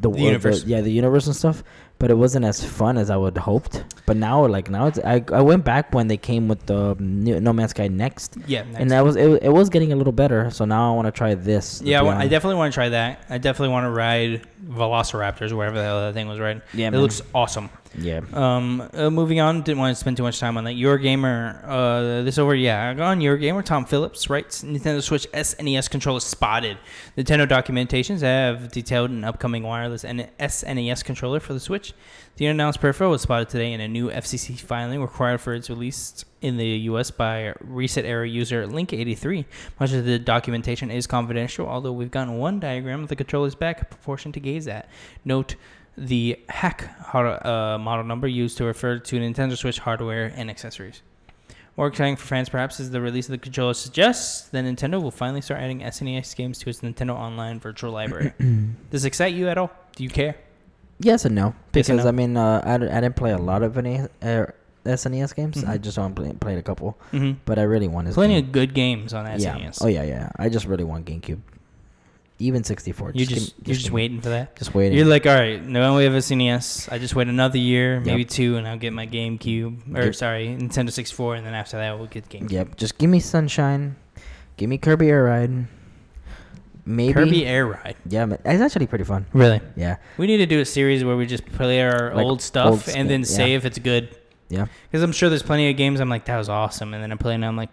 the, 0.00 0.10
The 0.10 0.18
universe. 0.20 0.64
yeah, 0.64 0.80
the 0.80 0.90
universe 0.90 1.26
and 1.28 1.36
stuff. 1.36 1.62
But 1.98 2.10
it 2.10 2.14
wasn't 2.18 2.44
as 2.44 2.64
fun 2.64 2.98
as 2.98 3.10
I 3.10 3.16
would 3.16 3.38
hoped. 3.38 3.84
But 4.06 4.16
now, 4.16 4.44
like 4.44 4.68
now, 4.68 4.86
it's 4.88 4.98
I, 4.98 5.22
I 5.32 5.40
went 5.40 5.64
back 5.64 5.94
when 5.94 6.08
they 6.08 6.16
came 6.16 6.48
with 6.48 6.66
the 6.66 6.96
new, 6.98 7.38
No 7.38 7.52
Man's 7.52 7.70
Sky 7.70 7.86
Next, 7.86 8.36
Yeah, 8.48 8.64
and 8.74 8.90
that 8.90 9.04
was 9.04 9.14
it, 9.14 9.40
it. 9.44 9.52
was 9.52 9.68
getting 9.68 9.92
a 9.92 9.96
little 9.96 10.12
better. 10.12 10.50
So 10.50 10.64
now 10.64 10.90
I 10.92 10.96
want 10.96 11.06
to 11.06 11.12
try 11.12 11.36
this. 11.36 11.80
yeah, 11.84 12.00
I, 12.00 12.02
wa- 12.02 12.10
I 12.24 12.26
definitely 12.26 12.56
want 12.56 12.72
to 12.72 12.74
try 12.74 12.88
that. 12.88 13.24
I 13.30 13.38
definitely 13.38 13.72
want 13.72 13.84
to 13.84 13.90
ride 13.90 14.42
Velociraptors, 14.64 15.52
wherever 15.52 15.76
the 15.76 15.82
hell 15.82 16.00
that 16.00 16.14
thing 16.14 16.28
was 16.28 16.38
riding. 16.38 16.62
Yeah, 16.72 16.88
it 16.88 16.90
man. 16.92 17.00
looks 17.00 17.20
awesome. 17.34 17.68
Yeah. 17.98 18.20
Um, 18.32 18.88
uh, 18.94 19.10
moving 19.10 19.40
on, 19.40 19.62
didn't 19.62 19.78
want 19.78 19.94
to 19.94 20.00
spend 20.00 20.16
too 20.16 20.22
much 20.22 20.38
time 20.38 20.56
on 20.56 20.64
that. 20.64 20.76
Eurogamer, 20.76 21.62
uh, 21.64 22.22
this 22.22 22.38
over, 22.38 22.54
yeah, 22.54 22.90
on 22.90 23.20
Eurogamer. 23.20 23.64
Tom 23.64 23.84
Phillips 23.84 24.30
writes, 24.30 24.62
Nintendo 24.62 25.02
Switch 25.02 25.26
SNES 25.32 25.90
controller 25.90 26.20
spotted. 26.20 26.78
Nintendo 27.16 27.46
documentations 27.46 28.20
have 28.20 28.70
detailed 28.70 29.10
an 29.10 29.24
upcoming 29.24 29.62
wireless 29.62 30.04
and 30.04 30.28
SNES 30.38 31.04
controller 31.04 31.40
for 31.40 31.52
the 31.52 31.60
Switch. 31.60 31.92
The 32.36 32.46
unannounced 32.46 32.80
peripheral 32.80 33.10
was 33.10 33.22
spotted 33.22 33.48
today 33.48 33.72
in 33.72 33.80
a 33.80 33.88
new 33.88 34.10
FCC 34.10 34.58
filing 34.58 35.00
required 35.00 35.40
for 35.40 35.54
its 35.54 35.68
release 35.68 36.24
in 36.42 36.56
the 36.56 36.66
U.S. 36.66 37.10
by 37.10 37.54
ResetEra 37.64 38.30
user 38.30 38.66
Link83. 38.66 39.44
Much 39.80 39.92
of 39.92 40.04
the 40.04 40.18
documentation 40.18 40.90
is 40.90 41.06
confidential, 41.06 41.66
although 41.66 41.92
we've 41.92 42.10
gotten 42.10 42.38
one 42.38 42.60
diagram 42.60 43.02
of 43.02 43.08
the 43.08 43.16
controller's 43.16 43.54
back 43.54 43.88
proportion 43.88 44.32
to 44.32 44.40
gaze 44.40 44.68
at. 44.68 44.88
Note 45.24 45.54
the 45.96 46.38
hack 46.48 46.90
uh, 47.14 47.78
model 47.78 48.04
number 48.04 48.26
used 48.26 48.56
to 48.58 48.64
refer 48.64 48.98
to 48.98 49.16
Nintendo 49.16 49.56
Switch 49.56 49.78
hardware 49.78 50.32
and 50.34 50.50
accessories. 50.50 51.02
More 51.76 51.86
exciting 51.86 52.16
for 52.16 52.26
fans, 52.26 52.50
perhaps, 52.50 52.80
is 52.80 52.90
the 52.90 53.00
release 53.00 53.26
of 53.26 53.32
the 53.32 53.38
controller 53.38 53.72
suggests 53.72 54.48
that 54.50 54.64
Nintendo 54.64 55.00
will 55.00 55.10
finally 55.10 55.40
start 55.40 55.60
adding 55.60 55.80
SNES 55.80 56.36
games 56.36 56.58
to 56.58 56.68
its 56.68 56.80
Nintendo 56.80 57.14
Online 57.14 57.58
virtual 57.58 57.92
library. 57.92 58.32
Does 58.90 59.04
it 59.04 59.08
excite 59.08 59.34
you 59.34 59.48
at 59.48 59.56
all? 59.56 59.70
Do 59.96 60.04
you 60.04 60.10
care? 60.10 60.36
Yes 61.00 61.24
and 61.24 61.34
no, 61.34 61.54
Yes 61.74 61.88
and 61.88 61.96
because 61.96 62.04
no. 62.04 62.08
I 62.08 62.12
mean, 62.12 62.36
uh, 62.36 62.62
I, 62.64 62.74
I 62.74 63.00
didn't 63.00 63.16
play 63.16 63.32
a 63.32 63.38
lot 63.38 63.62
of 63.62 63.78
any 63.78 64.00
uh, 64.20 64.46
SNES 64.84 65.34
games. 65.34 65.62
I 65.64 65.78
Mhm. 65.78 65.82
just 65.82 65.98
only 65.98 66.14
play, 66.14 66.32
played 66.32 66.58
a 66.58 66.62
couple, 66.62 66.98
Mm-hmm. 67.12 67.38
but 67.44 67.58
I 67.58 67.62
really 67.62 67.88
want 67.88 68.08
to. 68.08 68.14
Plenty 68.14 68.38
of 68.38 68.50
good 68.52 68.74
games 68.74 69.14
on 69.14 69.26
SNES. 69.26 69.80
yeah. 69.80 69.86
Oh 69.86 69.88
yeah, 69.88 70.02
yeah. 70.02 70.30
I 70.36 70.48
just 70.48 70.66
really 70.66 70.84
want 70.84 71.06
GameCube, 71.06 71.38
even 72.38 72.64
64. 72.64 73.12
You 73.14 73.24
just 73.26 73.56
me- 73.58 73.64
you're 73.66 73.76
just 73.76 73.90
waiting 73.92 74.20
for 74.20 74.30
that. 74.30 74.56
Just 74.56 74.74
waiting. 74.74 74.98
You're 74.98 75.06
like, 75.06 75.26
all 75.26 75.34
right, 75.34 75.64
no, 75.64 75.94
we 75.96 76.04
have 76.04 76.14
a 76.14 76.18
SNES. 76.20 76.88
I 76.90 76.98
just 76.98 77.14
wait 77.14 77.28
another 77.28 77.58
year, 77.58 78.00
maybe 78.00 78.22
Yep. 78.22 78.28
two, 78.30 78.56
and 78.56 78.66
I'll 78.66 78.76
get 78.78 78.92
my 78.92 79.06
GameCube. 79.06 79.96
Or 79.96 80.04
Yep. 80.06 80.14
sorry, 80.16 80.48
Nintendo 80.58 80.90
64, 80.90 81.36
and 81.36 81.46
then 81.46 81.54
after 81.54 81.76
that, 81.76 81.96
we'll 81.96 82.08
get 82.08 82.28
GameCube. 82.28 82.50
Yep. 82.50 82.76
Just 82.76 82.98
give 82.98 83.08
me 83.10 83.20
Sunshine. 83.20 83.94
Give 84.56 84.68
me 84.68 84.78
Kirby 84.78 85.08
Air 85.08 85.24
Ride. 85.24 85.66
Maybe. 86.84 87.12
Kirby 87.12 87.46
Air 87.46 87.66
Ride. 87.66 87.94
Yeah, 88.08 88.26
it's 88.44 88.60
actually 88.60 88.88
pretty 88.88 89.04
fun. 89.04 89.26
Really? 89.32 89.60
Yeah. 89.76 89.96
We 90.18 90.26
need 90.26 90.38
to 90.38 90.46
do 90.46 90.60
a 90.60 90.64
series 90.64 91.04
where 91.04 91.16
we 91.16 91.26
just 91.26 91.46
play 91.46 91.80
our 91.80 92.12
Like 92.14 92.24
old 92.26 92.42
stuff 92.42 92.88
old 92.88 92.96
and 92.96 93.08
then 93.08 93.20
yeah. 93.20 93.26
say 93.26 93.54
if 93.54 93.64
it's 93.64 93.78
good. 93.78 94.08
Yeah. 94.52 94.66
Because 94.90 95.02
I'm 95.02 95.12
sure 95.12 95.28
there's 95.30 95.42
plenty 95.42 95.70
of 95.70 95.76
games 95.78 95.98
I'm 96.00 96.10
like, 96.10 96.26
that 96.26 96.36
was 96.36 96.48
awesome. 96.50 96.92
And 96.92 97.02
then 97.02 97.10
I'm 97.10 97.18
playing, 97.18 97.36
and 97.36 97.46
I'm 97.46 97.56
like, 97.56 97.70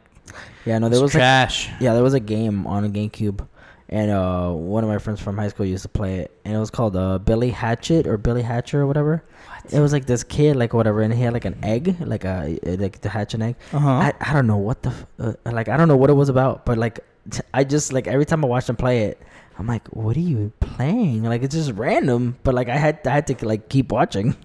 Yeah. 0.65 0.79
No, 0.79 0.87
there 0.89 1.01
was 1.01 1.13
like, 1.13 1.19
trash. 1.19 1.69
yeah, 1.81 1.93
there 1.93 2.03
was 2.03 2.13
a 2.13 2.19
game 2.21 2.65
on 2.65 2.85
a 2.85 2.89
GameCube, 2.89 3.45
and 3.89 4.09
uh, 4.11 4.49
one 4.51 4.83
of 4.83 4.89
my 4.89 4.97
friends 4.97 5.19
from 5.21 5.37
high 5.37 5.49
school 5.49 5.65
used 5.65 5.83
to 5.83 5.89
play 5.89 6.19
it, 6.19 6.31
and 6.45 6.55
it 6.55 6.59
was 6.59 6.69
called 6.71 6.95
uh, 6.95 7.17
Billy 7.17 7.49
Hatchet 7.49 8.07
or 8.07 8.17
Billy 8.17 8.41
Hatcher 8.43 8.81
or 8.81 8.87
whatever. 8.87 9.23
What? 9.47 9.73
It 9.73 9.79
was 9.81 9.91
like 9.91 10.05
this 10.05 10.23
kid, 10.23 10.55
like 10.55 10.73
whatever, 10.73 11.01
and 11.01 11.13
he 11.13 11.21
had 11.21 11.33
like 11.33 11.45
an 11.45 11.57
egg, 11.63 11.97
like 11.99 12.23
a 12.23 12.57
like 12.63 12.99
to 13.01 13.09
hatch 13.09 13.33
an 13.33 13.41
egg. 13.41 13.55
Uh-huh. 13.73 13.89
I, 13.89 14.13
I 14.21 14.31
don't 14.33 14.47
know 14.47 14.57
what 14.57 14.81
the 14.83 14.93
uh, 15.19 15.33
like 15.51 15.67
I 15.67 15.75
don't 15.75 15.87
know 15.89 15.97
what 15.97 16.09
it 16.09 16.13
was 16.13 16.29
about, 16.29 16.65
but 16.65 16.77
like 16.77 17.01
t- 17.29 17.41
I 17.53 17.63
just 17.65 17.91
like 17.91 18.07
every 18.07 18.25
time 18.25 18.45
I 18.45 18.47
watched 18.47 18.69
him 18.69 18.77
play 18.77 19.03
it, 19.05 19.21
I'm 19.57 19.67
like, 19.67 19.85
what 19.89 20.15
are 20.15 20.21
you 20.21 20.53
playing? 20.61 21.23
Like 21.23 21.43
it's 21.43 21.55
just 21.55 21.71
random, 21.73 22.37
but 22.43 22.53
like 22.55 22.69
I 22.69 22.77
had 22.77 23.05
I 23.05 23.09
had 23.11 23.27
to 23.27 23.45
like 23.45 23.67
keep 23.69 23.91
watching. 23.91 24.35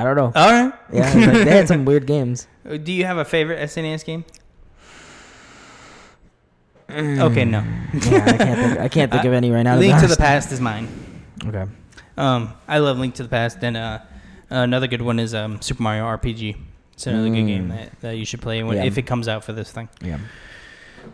I 0.00 0.04
don't 0.04 0.16
know. 0.16 0.32
All 0.34 0.50
right. 0.50 0.72
Yeah, 0.92 1.02
like, 1.14 1.32
they 1.44 1.50
had 1.50 1.68
some 1.68 1.84
weird 1.84 2.06
games. 2.06 2.46
Do 2.82 2.92
you 2.92 3.04
have 3.04 3.18
a 3.18 3.24
favorite 3.24 3.58
SNES 3.68 4.04
game? 4.04 4.24
Okay, 6.90 7.44
no. 7.44 7.62
yeah, 7.92 8.24
I 8.24 8.32
can't 8.36 8.58
think. 8.58 8.80
I 8.80 8.88
can't 8.88 9.12
think 9.12 9.24
of 9.26 9.32
any 9.34 9.50
right 9.50 9.62
now. 9.62 9.76
Link 9.76 10.00
to 10.00 10.06
the. 10.06 10.16
Past 10.16 10.52
is 10.52 10.60
mine. 10.60 10.88
Okay. 11.44 11.66
Um, 12.16 12.54
I 12.66 12.78
love 12.78 12.98
Link 12.98 13.14
to 13.16 13.22
the 13.22 13.28
Past. 13.28 13.58
And 13.62 13.76
uh, 13.76 13.98
another 14.48 14.86
good 14.86 15.02
one 15.02 15.18
is 15.18 15.34
um, 15.34 15.60
Super 15.60 15.82
Mario 15.82 16.04
RPG. 16.04 16.56
It's 16.94 17.06
another 17.06 17.28
good 17.28 17.36
Mm. 17.36 17.46
game 17.46 17.68
that, 17.68 18.00
that 18.00 18.16
you 18.16 18.24
should 18.24 18.40
play 18.40 18.62
when, 18.62 18.78
Yeah. 18.78 18.84
if 18.84 18.96
it 18.98 19.02
comes 19.02 19.28
out 19.28 19.44
for 19.44 19.52
this 19.52 19.70
thing. 19.70 19.88
Yeah. 20.02 20.18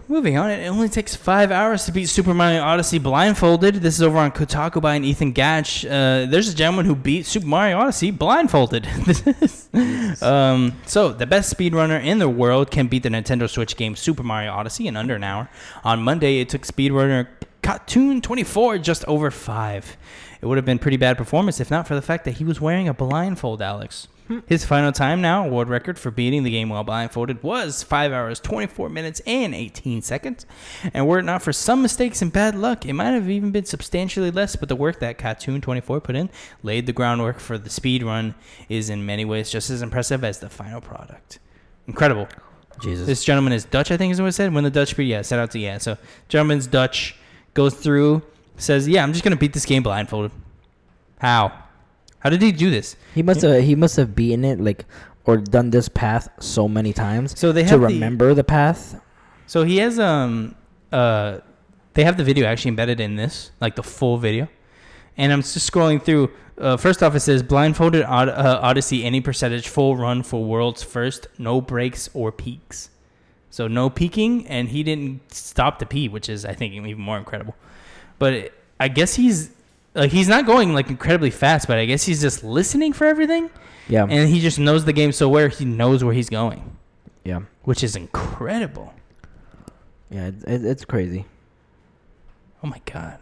Moving 0.07 0.37
on, 0.37 0.51
it 0.51 0.67
only 0.69 0.91
takes 0.91 1.17
five 1.17 1.51
hours 1.51 1.87
to 1.87 1.93
beat 1.93 2.07
Super 2.07 2.35
Mario 2.35 2.61
Odyssey 2.61 2.99
blindfolded. 2.99 3.77
This 3.77 3.95
is 3.95 4.03
over 4.03 4.19
on 4.19 4.33
Kotaku 4.33 4.83
by 4.83 4.97
an 4.97 5.05
Ethan 5.05 5.33
Gach. 5.33 5.85
Uh, 5.85 6.27
there's 6.27 6.49
a 6.49 6.55
gentleman 6.55 6.85
who 6.85 6.95
beat 6.95 7.25
Super 7.25 7.47
Mario 7.47 7.79
Odyssey 7.79 8.11
blindfolded. 8.11 8.87
um, 10.23 10.75
so, 10.85 11.11
the 11.11 11.27
best 11.27 11.57
speedrunner 11.57 12.05
in 12.05 12.19
the 12.19 12.29
world 12.29 12.71
can 12.71 12.87
beat 12.87 13.03
the 13.03 13.09
Nintendo 13.09 13.49
Switch 13.49 13.77
game 13.77 13.97
Super 13.97 14.23
Mario 14.23 14.53
Odyssey 14.53 14.87
in 14.87 14.97
under 14.97 15.15
an 15.15 15.25
hour. 15.25 15.49
On 15.85 16.03
Monday, 16.03 16.39
it 16.41 16.51
took 16.51 16.63
speedrunner 16.63 17.27
Katun24 17.63 18.83
just 18.83 19.07
over 19.07 19.31
five. 19.31 19.97
It 20.43 20.47
would 20.47 20.59
have 20.59 20.67
been 20.67 20.79
pretty 20.79 20.99
bad 20.99 21.17
performance 21.17 21.61
if 21.61 21.71
not 21.71 21.89
for 21.89 21.95
the 21.95 22.03
fact 22.03 22.27
that 22.27 22.33
he 22.33 22.45
was 22.45 22.61
wearing 22.61 22.89
a 22.89 22.95
blindfold, 22.95 23.63
Alex. 23.63 24.09
His 24.47 24.65
final 24.65 24.91
time 24.91 25.21
now, 25.21 25.47
world 25.47 25.69
record 25.69 25.99
for 25.99 26.11
beating 26.11 26.45
the 26.45 26.51
game 26.51 26.71
while 26.71 26.83
blindfolded, 26.83 27.43
was 27.43 27.83
5 27.83 28.13
hours, 28.13 28.41
24 28.41 28.89
minutes, 28.89 29.21
and 29.27 29.55
18 29.55 30.01
seconds. 30.03 30.47
And 30.95 31.07
were 31.07 31.19
it 31.19 31.25
not 31.25 31.43
for 31.43 31.53
some 31.53 31.83
mistakes 31.83 32.23
and 32.23 32.33
bad 32.33 32.55
luck, 32.55 32.87
it 32.87 32.95
might 32.95 33.11
have 33.11 33.29
even 33.29 33.51
been 33.51 33.67
substantially 33.67 34.31
less, 34.31 34.57
but 34.57 34.69
the 34.69 34.77
work 34.77 35.01
that 35.01 35.19
Katun24 35.19 36.03
put 36.03 36.17
in 36.17 36.31
laid 36.63 36.87
the 36.87 36.93
groundwork 36.93 37.39
for 37.39 37.59
the 37.59 37.71
speed 37.71 38.03
run 38.03 38.35
is 38.69 38.89
in 38.89 39.05
many 39.05 39.25
ways 39.25 39.51
just 39.51 39.69
as 39.69 39.83
impressive 39.83 40.25
as 40.25 40.39
the 40.39 40.49
final 40.49 40.81
product. 40.81 41.39
Incredible. 41.87 42.29
Jesus. 42.81 43.07
This 43.07 43.25
gentleman 43.25 43.53
is 43.53 43.65
Dutch, 43.65 43.91
I 43.91 43.97
think 43.97 44.13
is 44.13 44.21
what 44.21 44.29
it 44.29 44.33
said. 44.33 44.53
When 44.53 44.65
the 44.65 44.71
Dutch 44.71 44.91
speed, 44.91 45.05
yeah, 45.05 45.23
set 45.23 45.39
out 45.39 45.51
to, 45.53 45.59
yeah. 45.59 45.79
So, 45.79 45.97
gentleman's 46.29 46.67
Dutch, 46.67 47.15
goes 47.55 47.75
through, 47.75 48.23
says, 48.57 48.87
yeah, 48.89 49.03
I'm 49.03 49.13
just 49.13 49.25
going 49.25 49.37
to 49.37 49.39
beat 49.39 49.53
this 49.53 49.65
game 49.65 49.83
blindfolded. 49.83 50.33
How? 51.19 51.64
How 52.25 52.31
did 52.31 52.43
he 52.43 52.51
do 52.53 52.71
this? 52.71 52.97
he 53.15 53.23
must 53.23 53.43
have 53.43 53.63
he 53.63 53.75
must 53.77 53.97
have 53.97 54.15
beaten 54.17 54.45
it 54.45 54.59
like 54.59 54.87
or 55.27 55.37
done 55.37 55.71
this 55.71 55.89
path 55.89 56.29
so 56.41 56.67
many 56.69 56.93
times 56.93 57.39
So 57.39 57.53
they 57.53 57.63
to 57.65 57.69
have 57.69 57.81
the- 57.81 57.87
remember 57.87 58.35
the 58.35 58.45
path. 58.45 59.01
So 59.47 59.63
he 59.65 59.77
has 59.79 59.99
um 59.99 60.57
uh 60.91 61.39
they 61.93 62.03
have 62.05 62.17
the 62.17 62.25
video 62.25 62.47
actually 62.47 62.71
embedded 62.71 62.99
in 62.99 63.15
this, 63.17 63.51
like 63.61 63.77
the 63.77 63.83
full 63.85 64.17
video. 64.19 64.49
And 65.17 65.33
I'm 65.33 65.43
just 65.43 65.71
scrolling 65.71 66.03
through. 66.03 66.31
Uh, 66.59 66.77
first 66.77 67.03
off, 67.05 67.15
it 67.15 67.21
says 67.21 67.43
blindfolded 67.43 68.03
Od- 68.05 68.29
uh, 68.29 68.59
Odyssey 68.63 69.05
any 69.05 69.21
percentage 69.21 69.69
full 69.69 69.97
run 69.97 70.23
for 70.25 70.43
world's 70.45 70.83
first, 70.83 71.29
no 71.39 71.61
breaks 71.61 72.09
or 72.15 72.33
peaks. 72.33 72.91
So 73.51 73.69
no 73.69 73.91
peaking, 73.91 74.47
and 74.49 74.69
he 74.71 74.83
didn't 74.83 75.33
stop 75.33 75.79
to 75.81 75.87
pee, 75.87 76.09
which 76.09 76.29
is 76.29 76.45
I 76.45 76.53
think 76.55 76.75
even 76.75 76.99
more 77.01 77.17
incredible. 77.19 77.55
But 78.19 78.33
it, 78.33 78.53
I 78.81 78.89
guess 78.89 79.15
he's 79.15 79.51
like 79.95 80.11
he's 80.11 80.29
not 80.29 80.47
going 80.47 80.75
like 80.75 80.91
incredibly 80.91 81.31
fast, 81.31 81.67
but 81.69 81.79
I 81.79 81.85
guess 81.87 82.03
he's 82.05 82.21
just 82.21 82.43
listening 82.45 82.93
for 82.93 83.07
everything, 83.07 83.51
Yeah. 83.89 84.07
and 84.09 84.29
he 84.29 84.41
just 84.41 84.59
knows 84.59 84.85
the 84.85 84.93
game 84.93 85.13
so 85.13 85.29
where 85.29 85.49
he 85.49 85.65
knows 85.65 86.03
where 86.05 86.13
he's 86.15 86.29
going, 86.31 86.77
yeah. 87.25 87.41
which 87.63 87.83
is 87.85 87.97
incredible. 87.97 88.93
Yeah. 90.11 90.27
It, 90.29 90.35
it, 90.47 90.65
it's 90.65 90.85
crazy. 90.85 91.25
Oh 92.63 92.67
my 92.67 92.81
god. 92.85 93.19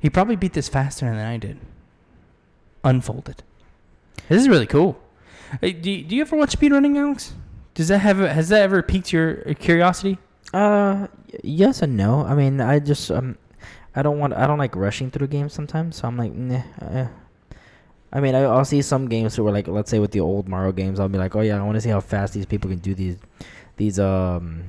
He 0.00 0.08
probably 0.10 0.36
beat 0.36 0.52
this 0.52 0.68
faster 0.68 1.06
than 1.06 1.16
I 1.18 1.36
did. 1.38 1.58
Unfolded. 2.84 3.42
This 4.28 4.40
is 4.42 4.48
really 4.48 4.66
cool. 4.66 5.00
Hey, 5.60 5.72
do, 5.72 5.90
you, 5.90 6.04
do 6.04 6.14
you 6.14 6.22
ever 6.22 6.36
watch 6.36 6.56
speedrunning, 6.56 6.96
Alex? 6.96 7.32
Does 7.74 7.88
that 7.88 7.98
have 7.98 8.18
has 8.18 8.48
that 8.50 8.62
ever 8.62 8.82
piqued 8.82 9.12
your 9.12 9.36
curiosity? 9.54 10.18
Uh, 10.52 11.06
yes 11.42 11.82
and 11.82 11.96
no. 11.96 12.24
I 12.24 12.34
mean, 12.34 12.60
I 12.60 12.78
just 12.78 13.10
um, 13.10 13.36
I 13.98 14.02
don't 14.02 14.18
want 14.18 14.32
I 14.32 14.46
don't 14.46 14.58
like 14.58 14.76
rushing 14.76 15.10
through 15.10 15.26
games 15.26 15.52
sometimes. 15.52 15.96
So 15.96 16.06
I'm 16.06 16.16
like, 16.16 16.32
nah. 16.32 16.62
Uh, 16.80 17.08
I 18.12 18.20
mean, 18.20 18.34
I, 18.36 18.42
I'll 18.42 18.64
see 18.64 18.80
some 18.80 19.08
games 19.08 19.38
where 19.38 19.52
like, 19.52 19.66
let's 19.66 19.90
say 19.90 19.98
with 19.98 20.12
the 20.12 20.20
old 20.20 20.48
Mario 20.48 20.70
games, 20.70 21.00
I'll 21.00 21.08
be 21.08 21.18
like, 21.18 21.34
oh 21.34 21.40
yeah, 21.40 21.60
I 21.60 21.62
want 21.64 21.74
to 21.74 21.80
see 21.80 21.90
how 21.90 22.00
fast 22.00 22.32
these 22.32 22.46
people 22.46 22.70
can 22.70 22.78
do 22.78 22.94
these 22.94 23.16
these 23.76 23.98
um 23.98 24.64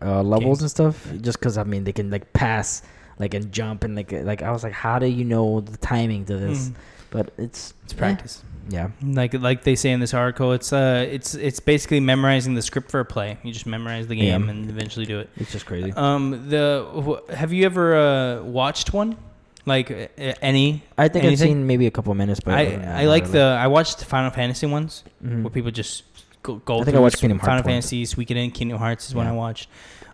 uh, 0.00 0.22
levels 0.22 0.60
Games. 0.60 0.62
and 0.62 0.70
stuff. 0.70 1.12
Just 1.20 1.40
because 1.40 1.58
I 1.58 1.64
mean, 1.64 1.82
they 1.82 1.92
can 1.92 2.08
like 2.08 2.32
pass 2.32 2.82
like 3.18 3.34
and 3.34 3.50
jump 3.50 3.82
and 3.82 3.96
like 3.96 4.12
like 4.12 4.42
I 4.42 4.52
was 4.52 4.62
like, 4.62 4.74
how 4.74 5.00
do 5.00 5.06
you 5.06 5.24
know 5.24 5.60
the 5.60 5.76
timing 5.78 6.24
to 6.26 6.36
this? 6.36 6.68
Mm, 6.68 6.74
But 7.10 7.32
it's 7.38 7.74
it's 7.84 7.92
practice. 7.94 8.42
yeah. 8.68 8.90
Like 9.02 9.32
like 9.34 9.64
they 9.64 9.74
say 9.76 9.90
in 9.92 10.00
this 10.00 10.12
article, 10.14 10.52
it's 10.52 10.72
uh 10.72 11.06
it's 11.10 11.34
it's 11.34 11.60
basically 11.60 12.00
memorizing 12.00 12.54
the 12.54 12.62
script 12.62 12.90
for 12.90 13.00
a 13.00 13.04
play. 13.04 13.38
You 13.42 13.52
just 13.52 13.66
memorize 13.66 14.06
the 14.08 14.16
game 14.16 14.44
Yeah. 14.44 14.50
and 14.50 14.68
eventually 14.70 15.06
do 15.06 15.18
it. 15.20 15.30
It's 15.36 15.52
just 15.52 15.64
crazy. 15.66 15.92
Um 15.96 16.48
the 16.50 16.84
wh- 17.06 17.32
have 17.32 17.52
you 17.52 17.64
ever 17.64 17.96
uh 17.96 18.42
watched 18.42 18.92
one? 18.92 19.16
Like 19.64 19.90
uh, 19.90 20.06
any 20.42 20.82
I 20.98 21.08
think 21.08 21.24
I've 21.24 21.38
seen 21.38 21.66
maybe 21.66 21.86
a 21.86 21.90
couple 21.90 22.14
minutes, 22.14 22.40
but 22.40 22.54
I 22.54 23.02
I 23.02 23.04
like 23.06 23.24
really. 23.24 23.32
the 23.38 23.44
I 23.64 23.66
watched 23.68 24.04
Final 24.04 24.30
Fantasy 24.30 24.66
ones. 24.66 25.02
Mhm. 25.24 25.42
where 25.42 25.50
people 25.50 25.70
just 25.70 26.04
go, 26.42 26.56
go 26.56 26.80
I 26.80 26.84
think 26.84 26.96
I 26.96 27.00
watched 27.00 27.18
Kingdom 27.20 27.38
Hearts 27.38 27.46
Final 27.48 27.62
once. 27.74 27.90
Fantasy, 27.90 28.04
Suikoden, 28.04 28.52
Kingdom 28.54 28.78
Hearts 28.78 29.08
is 29.08 29.14
one 29.14 29.26
I 29.26 29.32
watched. 29.32 29.68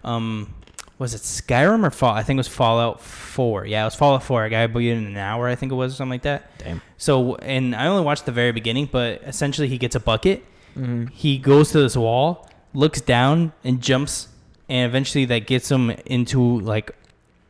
Um, 0.05 0.55
was 0.99 1.15
it 1.15 1.23
Skyrim 1.23 1.85
or 1.87 1.91
Fall? 1.91 2.15
I 2.15 2.23
think 2.23 2.37
it 2.37 2.41
was 2.41 2.49
Fallout 2.49 3.01
Four. 3.01 3.67
Yeah, 3.67 3.83
it 3.83 3.87
was 3.87 3.95
Fallout 3.95 4.23
Four. 4.23 4.45
I 4.45 4.49
guy 4.49 4.67
beat 4.67 4.91
it 4.91 4.97
in 4.97 5.07
an 5.07 5.17
hour, 5.17 5.49
I 5.49 5.55
think 5.55 5.73
it 5.73 5.75
was, 5.75 5.93
or 5.95 5.97
something 5.97 6.11
like 6.11 6.23
that. 6.23 6.57
Damn. 6.59 6.81
So, 6.99 7.35
and 7.37 7.75
I 7.75 7.87
only 7.87 8.05
watched 8.05 8.27
the 8.27 8.33
very 8.33 8.53
beginning, 8.53 8.89
but 8.91 9.23
essentially 9.25 9.69
he 9.69 9.79
gets 9.79 9.97
a 9.97 10.01
bucket. 10.01 10.45
Mhm. 10.77 11.11
He 11.11 11.39
goes 11.39 11.71
to 11.73 11.79
this 11.81 11.97
wall, 11.97 12.49
looks 12.73 13.01
down, 13.01 13.53
and 13.65 13.81
jumps, 13.81 14.29
and 14.69 14.89
eventually 14.89 15.25
that 15.27 15.47
gets 15.47 15.71
him 15.71 15.91
into 16.07 16.61
like 16.61 16.93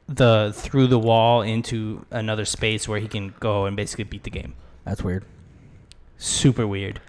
the 0.08 0.52
through 0.54 0.86
the 0.86 0.98
wall 0.98 1.40
into 1.42 2.04
another 2.10 2.44
space 2.44 2.86
where 2.86 3.00
he 3.00 3.08
can 3.08 3.34
go 3.40 3.64
and 3.66 3.76
basically 3.76 4.04
beat 4.04 4.24
the 4.24 4.30
game. 4.30 4.54
That's 4.84 5.02
weird. 5.02 5.24
Super 6.18 6.66
weird. 6.66 7.00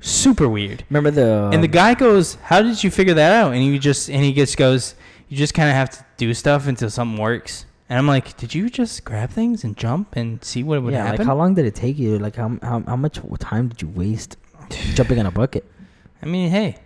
Super 0.00 0.48
weird. 0.48 0.84
Remember 0.90 1.10
the 1.10 1.50
and 1.52 1.62
the 1.62 1.68
um, 1.68 1.72
guy 1.72 1.94
goes, 1.94 2.34
"How 2.44 2.60
did 2.62 2.82
you 2.84 2.90
figure 2.90 3.14
that 3.14 3.32
out?" 3.32 3.52
And 3.52 3.62
he 3.62 3.78
just 3.78 4.08
and 4.10 4.22
he 4.22 4.32
just 4.34 4.56
goes, 4.56 4.94
"You 5.34 5.38
just 5.38 5.54
kind 5.54 5.68
of 5.68 5.74
have 5.74 5.90
to 5.90 6.04
do 6.16 6.32
stuff 6.32 6.68
until 6.68 6.88
something 6.88 7.20
works." 7.20 7.66
And 7.88 7.98
I'm 7.98 8.06
like, 8.06 8.36
"Did 8.36 8.54
you 8.54 8.70
just 8.70 9.04
grab 9.04 9.30
things 9.30 9.64
and 9.64 9.76
jump 9.76 10.14
and 10.14 10.42
see 10.44 10.62
what 10.62 10.80
would 10.82 10.92
yeah, 10.92 11.04
happen?" 11.04 11.18
like 11.18 11.26
how 11.26 11.34
long 11.34 11.54
did 11.54 11.66
it 11.66 11.74
take 11.74 11.98
you? 11.98 12.18
Like 12.18 12.36
how 12.36 12.56
how, 12.62 12.80
how 12.86 12.96
much 12.96 13.18
time 13.40 13.68
did 13.68 13.82
you 13.82 13.88
waste 13.88 14.36
jumping 14.94 15.18
in 15.18 15.26
a 15.26 15.30
bucket? 15.30 15.64
I 16.22 16.26
mean, 16.26 16.50
hey, 16.50 16.78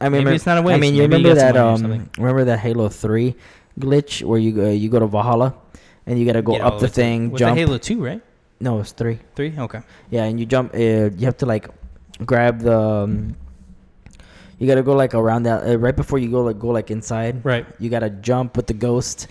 I 0.00 0.08
Maybe 0.08 0.24
mean, 0.24 0.34
it's 0.34 0.46
not 0.46 0.58
a 0.58 0.62
waste. 0.62 0.76
I 0.76 0.80
mean, 0.80 0.94
you 0.94 1.02
Maybe 1.02 1.16
remember 1.16 1.40
some 1.40 1.52
that 1.52 1.56
um 1.56 2.10
remember 2.18 2.44
that 2.44 2.58
Halo 2.60 2.88
3 2.88 3.34
glitch 3.78 4.22
where 4.24 4.38
you 4.38 4.52
go 4.52 4.70
you 4.70 4.88
go 4.88 4.98
to 4.98 5.06
Valhalla 5.06 5.54
and 6.06 6.18
you 6.18 6.24
got 6.26 6.32
to 6.32 6.42
go 6.42 6.54
all 6.54 6.68
up 6.68 6.78
the 6.78 6.84
way 6.84 6.88
to- 6.88 6.94
thing, 6.94 7.30
Was 7.30 7.38
jump. 7.40 7.54
that 7.54 7.60
Halo 7.60 7.78
Two, 7.78 8.02
right? 8.02 8.22
no, 8.60 8.80
it's 8.80 8.92
3. 8.92 9.18
Three. 9.34 9.54
Okay. 9.56 9.80
Yeah, 10.10 10.24
and 10.24 10.38
you 10.40 10.46
jump 10.46 10.74
uh, 10.74 10.78
you 10.78 11.24
have 11.24 11.36
to 11.38 11.46
like 11.46 11.68
grab 12.24 12.60
the 12.60 12.78
um, 12.78 13.36
you 14.60 14.66
got 14.68 14.76
to 14.76 14.82
go 14.84 14.92
like 14.94 15.14
around 15.14 15.42
that 15.44 15.66
uh, 15.66 15.76
right 15.76 15.96
before 15.96 16.18
you 16.20 16.30
go 16.30 16.42
like 16.44 16.58
go 16.60 16.68
like 16.68 16.90
inside. 16.92 17.44
Right. 17.44 17.66
You 17.80 17.90
got 17.90 18.00
to 18.00 18.10
jump 18.10 18.56
with 18.56 18.68
the 18.68 18.74
ghost, 18.74 19.26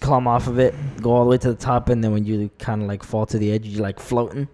climb 0.00 0.28
off 0.28 0.46
of 0.46 0.58
it, 0.60 0.74
go 1.02 1.10
all 1.12 1.24
the 1.24 1.30
way 1.30 1.38
to 1.38 1.48
the 1.48 1.56
top 1.58 1.88
and 1.88 2.04
then 2.04 2.12
when 2.12 2.24
you 2.24 2.50
kind 2.60 2.82
of 2.82 2.88
like 2.88 3.02
fall 3.02 3.26
to 3.26 3.38
the 3.38 3.50
edge, 3.50 3.66
you're 3.66 3.82
like 3.82 3.98
floating. 3.98 4.46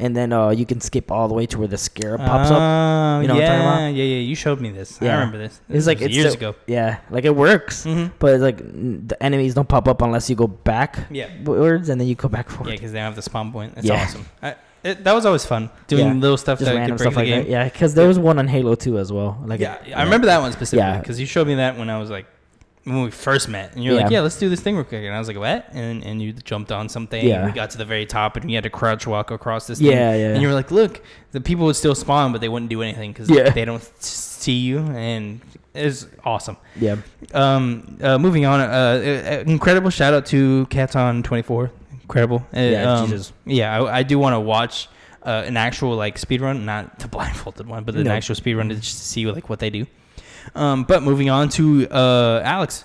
And 0.00 0.16
then 0.16 0.32
uh, 0.32 0.50
you 0.50 0.64
can 0.64 0.80
skip 0.80 1.10
all 1.10 1.26
the 1.26 1.34
way 1.34 1.44
to 1.46 1.58
where 1.58 1.66
the 1.66 1.76
scarab 1.76 2.20
pops 2.20 2.50
up. 2.52 2.58
Oh, 2.60 3.20
You 3.20 3.26
know 3.26 3.34
what 3.34 3.42
I'm 3.42 3.50
yeah, 3.50 3.58
talking 3.58 3.66
about? 3.66 3.94
yeah, 3.98 4.04
yeah. 4.04 4.20
You 4.20 4.34
showed 4.36 4.60
me 4.60 4.70
this. 4.70 4.96
Yeah. 5.00 5.08
I 5.08 5.10
Yeah. 5.10 5.18
remember 5.18 5.38
this. 5.38 5.60
It's 5.68 5.86
like 5.88 5.98
was 5.98 6.06
it's 6.06 6.14
years 6.16 6.32
so- 6.34 6.38
ago. 6.38 6.54
Yeah, 6.68 6.98
like 7.10 7.24
it 7.24 7.34
works, 7.34 7.84
Mm-hmm. 7.84 8.14
but 8.20 8.34
it's 8.34 8.42
like 8.42 8.58
the 8.58 9.16
enemies 9.20 9.54
don't 9.54 9.68
pop 9.68 9.88
up 9.88 10.00
unless 10.02 10.30
you 10.30 10.36
go 10.36 10.46
back 10.46 10.98
Yeah. 11.10 11.26
words 11.42 11.88
and 11.88 12.00
then 12.00 12.06
you 12.06 12.14
go 12.14 12.28
back 12.28 12.48
forward. 12.48 12.70
Yeah, 12.70 12.76
because 12.76 12.92
they 12.92 12.98
don't 12.98 13.06
have 13.06 13.16
the 13.16 13.22
spawn 13.22 13.50
point. 13.50 13.74
That's 13.74 13.88
Yeah. 13.88 14.02
awesome. 14.04 14.26
I, 14.40 14.54
it, 14.90 15.04
that 15.04 15.14
was 15.14 15.24
always 15.26 15.44
fun 15.44 15.70
doing 15.86 16.06
Yeah. 16.06 16.12
little 16.14 16.36
stuff 16.36 16.58
Just 16.58 16.70
that 16.70 16.76
random 16.76 16.96
could 16.96 17.04
break 17.04 17.12
stuff 17.12 17.24
the 17.24 17.30
like 17.30 17.44
game. 17.44 17.44
that. 17.44 17.50
Yeah, 17.50 17.64
because 17.64 17.94
there 17.94 18.08
was 18.08 18.18
one 18.18 18.38
on 18.38 18.48
Halo 18.48 18.74
2 18.74 18.98
as 18.98 19.12
well. 19.12 19.38
Like 19.44 19.60
yeah, 19.60 19.78
I 19.94 20.02
remember 20.04 20.26
that 20.26 20.40
one 20.40 20.52
specifically 20.52 20.78
Yeah. 20.92 20.98
because 21.00 21.18
you 21.20 21.26
showed 21.26 21.46
me 21.46 21.54
that 21.56 21.76
when 21.78 21.88
I 21.90 21.98
was 21.98 22.10
like 22.10 22.26
when 22.84 23.02
we 23.02 23.10
first 23.10 23.50
met, 23.50 23.74
and 23.74 23.84
you're 23.84 23.92
like, 23.94 24.04
Yeah. 24.04 24.18
"Yeah, 24.18 24.20
let's 24.22 24.38
do 24.38 24.48
this 24.48 24.60
thing 24.60 24.74
real 24.74 24.84
quick," 24.84 25.04
and 25.04 25.14
I 25.14 25.18
was 25.18 25.28
like, 25.28 25.36
"What?" 25.36 25.66
And 25.74 26.02
and 26.02 26.22
you 26.22 26.32
jumped 26.32 26.72
on 26.72 26.88
something. 26.88 27.22
Yeah. 27.26 27.38
and 27.40 27.46
we 27.46 27.52
got 27.52 27.68
to 27.70 27.78
the 27.78 27.84
very 27.84 28.06
top, 28.06 28.36
and 28.38 28.50
you 28.50 28.56
had 28.56 28.64
to 28.64 28.70
crouch 28.70 29.06
walk 29.06 29.30
across 29.30 29.66
this. 29.66 29.78
Yeah, 29.78 30.12
thing. 30.12 30.20
yeah. 30.20 30.28
And 30.32 30.40
you 30.42 30.48
were 30.48 30.54
like, 30.54 30.70
"Look, 30.70 31.02
the 31.32 31.40
people 31.42 31.66
would 31.66 31.76
still 31.76 31.94
spawn, 31.94 32.32
but 32.32 32.40
they 32.40 32.48
wouldn't 32.48 32.70
do 32.70 32.80
anything 32.80 33.12
because 33.12 33.28
Yeah. 33.28 33.50
they 33.50 33.66
don't 33.66 33.82
see 34.02 34.52
you." 34.68 34.78
And 34.78 35.42
it's 35.74 36.06
awesome. 36.24 36.56
Yeah. 36.80 36.96
Um, 37.34 37.98
uh, 38.02 38.16
moving 38.16 38.46
on, 38.46 38.60
uh, 38.60 38.64
uh, 38.64 39.44
incredible 39.46 39.90
shout 39.90 40.14
out 40.14 40.24
to 40.26 40.66
Katun 40.70 41.22
twenty 41.22 41.42
four. 41.42 41.70
Incredible. 42.08 42.46
Uh, 42.56 42.60
Yeah, 42.60 42.92
um, 42.94 43.10
Jesus. 43.10 43.32
Yeah, 43.44 43.80
I, 43.82 43.98
I 43.98 44.02
do 44.02 44.18
want 44.18 44.34
to 44.34 44.40
watch 44.40 44.88
uh, 45.22 45.42
an 45.46 45.56
actual 45.56 45.94
like 45.96 46.16
speed 46.18 46.40
run, 46.40 46.64
not 46.64 46.98
the 46.98 47.08
blindfolded 47.14 47.66
one, 47.66 47.84
but 47.84 47.94
an 47.94 48.04
No. 48.04 48.12
actual 48.12 48.34
speed 48.34 48.54
run 48.54 48.68
to 48.70 48.76
just 48.76 49.06
see 49.06 49.26
like 49.30 49.48
what 49.50 49.58
they 49.58 49.70
do. 49.70 49.86
Um, 50.54 50.84
but 50.84 51.02
moving 51.02 51.28
on 51.28 51.50
to 51.50 51.86
uh, 51.90 52.40
Alex, 52.44 52.84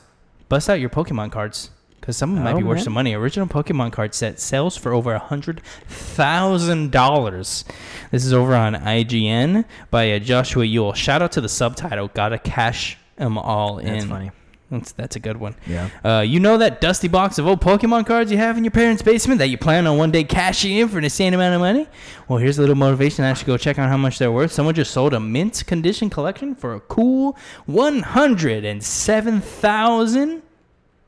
bust 0.49 0.69
out 0.69 0.79
your 0.81 0.89
Pokemon 0.89 1.31
cards 1.31 1.69
because 2.01 2.17
some 2.17 2.31
of 2.31 2.35
them 2.35 2.43
might 2.43 2.55
Oh, 2.55 2.57
be 2.57 2.63
worth 2.63 2.79
man. 2.79 2.83
some 2.83 2.93
money. 2.93 3.13
Original 3.13 3.47
Pokemon 3.47 3.93
card 3.93 4.13
set 4.13 4.37
sells 4.41 4.75
for 4.75 4.91
over 4.93 5.13
a 5.13 5.19
hundred 5.19 5.61
thousand 5.87 6.91
dollars. 6.91 7.63
This 8.11 8.25
is 8.25 8.33
over 8.33 8.53
on 8.55 8.73
IGN 8.75 9.63
by 9.89 10.11
uh, 10.11 10.19
Joshua 10.19 10.65
Yehl. 10.65 10.93
Shout 10.95 11.21
out 11.21 11.31
to 11.33 11.41
the 11.41 11.47
subtitle. 11.47 12.09
Gotta 12.09 12.37
cash 12.39 12.97
them 13.15 13.37
all 13.37 13.77
in. 13.79 13.93
That's 13.93 14.05
funny. 14.05 14.31
That's, 14.73 14.91
that's 14.93 15.15
a 15.15 15.19
good 15.19 15.37
one. 15.37 15.55
Yeah. 15.67 15.89
Uh, 16.03 16.21
you 16.21 16.39
know 16.39 16.57
that 16.57 16.81
dusty 16.81 17.07
box 17.07 17.37
of 17.37 17.45
old 17.45 17.61
Pokemon 17.61 18.07
cards 18.07 18.31
you 18.31 18.39
have 18.39 18.57
in 18.57 18.63
your 18.63 18.71
parents' 18.71 19.03
basement 19.03 19.37
that 19.37 19.49
you 19.49 19.57
plan 19.57 19.85
on 19.85 19.99
one 19.99 20.09
day 20.09 20.23
cashing 20.23 20.75
in 20.75 20.87
for 20.87 20.97
an 20.97 21.03
insane 21.03 21.35
amount 21.35 21.53
of 21.53 21.61
money? 21.61 21.87
Well, 22.27 22.39
here's 22.39 22.57
a 22.57 22.61
little 22.61 22.75
motivation 22.75 23.17
to 23.17 23.29
actually 23.29 23.45
go 23.45 23.57
check 23.57 23.77
out 23.77 23.87
how 23.87 23.97
much 23.97 24.17
they're 24.17 24.31
worth. 24.31 24.51
Someone 24.51 24.73
just 24.73 24.89
sold 24.89 25.13
a 25.13 25.19
mint 25.19 25.63
condition 25.67 26.09
collection 26.09 26.55
for 26.55 26.73
a 26.73 26.79
cool 26.79 27.37
one 27.67 28.01
hundred 28.01 28.65
and 28.65 28.83
seven 28.83 29.41
thousand 29.41 30.41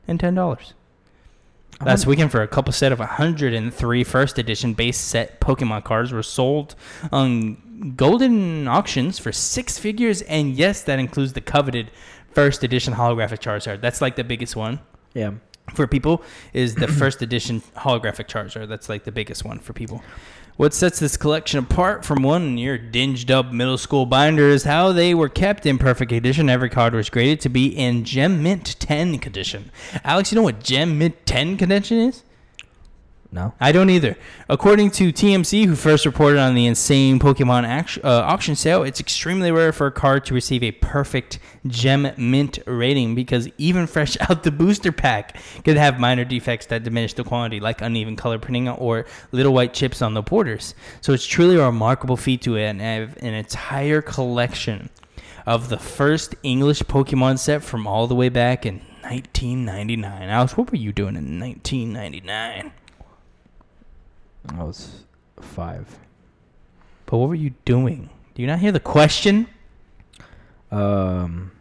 and 0.06 0.20
ten 0.20 0.36
dollars. 0.36 0.74
Last 1.84 2.06
weekend, 2.06 2.30
for 2.30 2.40
a 2.40 2.48
couple 2.48 2.72
set 2.72 2.92
of 2.92 3.00
103 3.00 4.04
first 4.04 4.38
edition 4.38 4.72
base 4.74 4.96
set 4.96 5.40
Pokemon 5.40 5.84
cards 5.84 6.10
were 6.10 6.22
sold 6.22 6.74
on 7.12 7.56
Goldin 7.96 8.66
Auctions 8.66 9.18
for 9.18 9.30
six 9.30 9.78
figures, 9.78 10.22
and 10.22 10.54
yes, 10.54 10.82
that 10.82 10.98
includes 10.98 11.34
the 11.34 11.42
coveted 11.42 11.90
first 12.36 12.62
edition 12.62 12.92
holographic 12.92 13.38
Charizard. 13.38 13.80
That's 13.80 14.02
like 14.02 14.14
the 14.14 14.22
biggest 14.22 14.56
one. 14.56 14.78
Yeah. 15.14 15.30
for 15.74 15.86
people 15.86 16.22
is 16.52 16.74
the 16.74 16.86
first 17.00 17.22
edition 17.22 17.62
holographic 17.78 18.28
Charizard. 18.28 18.68
That's 18.68 18.90
like 18.90 19.04
the 19.04 19.10
biggest 19.10 19.42
one 19.42 19.58
for 19.58 19.72
people. 19.72 20.02
What 20.58 20.74
sets 20.74 20.98
this 20.98 21.16
collection 21.16 21.58
apart 21.58 22.04
from 22.04 22.22
one 22.22 22.58
your 22.58 22.76
dinged 22.76 23.30
up 23.30 23.52
middle 23.52 23.78
school 23.78 24.04
binder 24.04 24.50
is 24.50 24.64
how 24.64 24.92
they 24.92 25.14
were 25.14 25.30
kept 25.30 25.64
in 25.64 25.78
perfect 25.78 26.10
condition. 26.10 26.50
Every 26.50 26.68
card 26.68 26.92
was 26.92 27.08
graded 27.08 27.40
to 27.40 27.48
be 27.48 27.68
in 27.68 28.04
Gem 28.04 28.42
Mint 28.42 28.78
10 28.80 29.18
condition. 29.18 29.70
Alex, 30.04 30.30
you 30.30 30.36
know 30.36 30.42
what 30.42 30.62
Gem 30.62 30.98
Mint 30.98 31.16
10 31.24 31.56
condition 31.56 31.98
is? 31.98 32.22
No. 33.36 33.52
I 33.60 33.70
don't 33.70 33.90
either. 33.90 34.16
According 34.48 34.92
to 34.92 35.12
TMZ, 35.12 35.66
who 35.66 35.76
first 35.76 36.06
reported 36.06 36.38
on 36.38 36.54
the 36.54 36.64
insane 36.64 37.18
Pokemon 37.18 37.64
act- 37.64 37.98
uh, 38.02 38.22
auction 38.24 38.56
sale, 38.56 38.82
it's 38.82 38.98
extremely 38.98 39.52
rare 39.52 39.74
for 39.74 39.86
a 39.86 39.92
card 39.92 40.24
to 40.24 40.32
receive 40.32 40.62
a 40.62 40.72
perfect 40.72 41.38
gem 41.66 42.10
mint 42.16 42.58
rating 42.66 43.14
because 43.14 43.46
even 43.58 43.86
fresh 43.86 44.16
out 44.30 44.42
the 44.42 44.50
booster 44.50 44.90
pack 44.90 45.36
could 45.66 45.76
have 45.76 46.00
minor 46.00 46.24
defects 46.24 46.64
that 46.66 46.82
diminish 46.82 47.12
the 47.12 47.24
quality, 47.24 47.60
like 47.60 47.82
uneven 47.82 48.16
color 48.16 48.38
printing 48.38 48.70
or 48.70 49.04
little 49.32 49.52
white 49.52 49.74
chips 49.74 50.00
on 50.00 50.14
the 50.14 50.22
borders. 50.22 50.74
So 51.02 51.12
it's 51.12 51.26
truly 51.26 51.56
a 51.56 51.66
remarkable 51.66 52.16
feat 52.16 52.40
to 52.42 52.54
have 52.54 52.78
an 52.78 53.34
entire 53.34 54.00
collection 54.00 54.88
of 55.44 55.68
the 55.68 55.78
first 55.78 56.34
English 56.42 56.80
Pokemon 56.84 57.38
set 57.38 57.62
from 57.62 57.86
all 57.86 58.06
the 58.06 58.14
way 58.14 58.30
back 58.30 58.64
in 58.64 58.76
1999. 59.02 60.22
Alex, 60.22 60.56
what 60.56 60.70
were 60.70 60.78
you 60.78 60.94
doing 60.94 61.16
in 61.16 61.38
1999? 61.38 62.72
I 64.54 64.62
was 64.62 65.04
five. 65.40 65.98
But 67.06 67.18
what 67.18 67.28
were 67.28 67.34
you 67.34 67.54
doing? 67.64 68.10
Do 68.34 68.42
you 68.42 68.48
not 68.48 68.58
hear 68.58 68.72
the 68.72 68.80
question? 68.80 69.46
Um, 70.70 71.52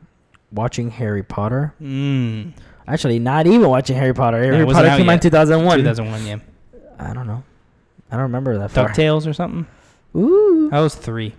watching 0.51 0.89
Harry 0.91 1.23
Potter. 1.23 1.73
Mm. 1.81 2.53
Actually, 2.87 3.19
not 3.19 3.47
even 3.47 3.69
watching 3.69 3.95
Harry 3.95 4.13
Potter. 4.13 4.41
Harry 4.41 4.65
Potter 4.65 4.89
came 4.89 5.09
out 5.09 5.13
in 5.13 5.19
2001. 5.19 5.77
2001, 5.79 6.25
yeah. 6.25 6.37
I 6.99 7.13
don't 7.13 7.27
know. 7.27 7.43
I 8.09 8.15
don't 8.15 8.23
remember 8.23 8.57
that 8.59 8.71
far. 8.71 8.89
DuckTales 8.89 9.27
or 9.27 9.33
something? 9.33 9.65
Ooh. 10.15 10.69
I 10.71 10.79
was 10.79 10.95
three. 10.95 11.33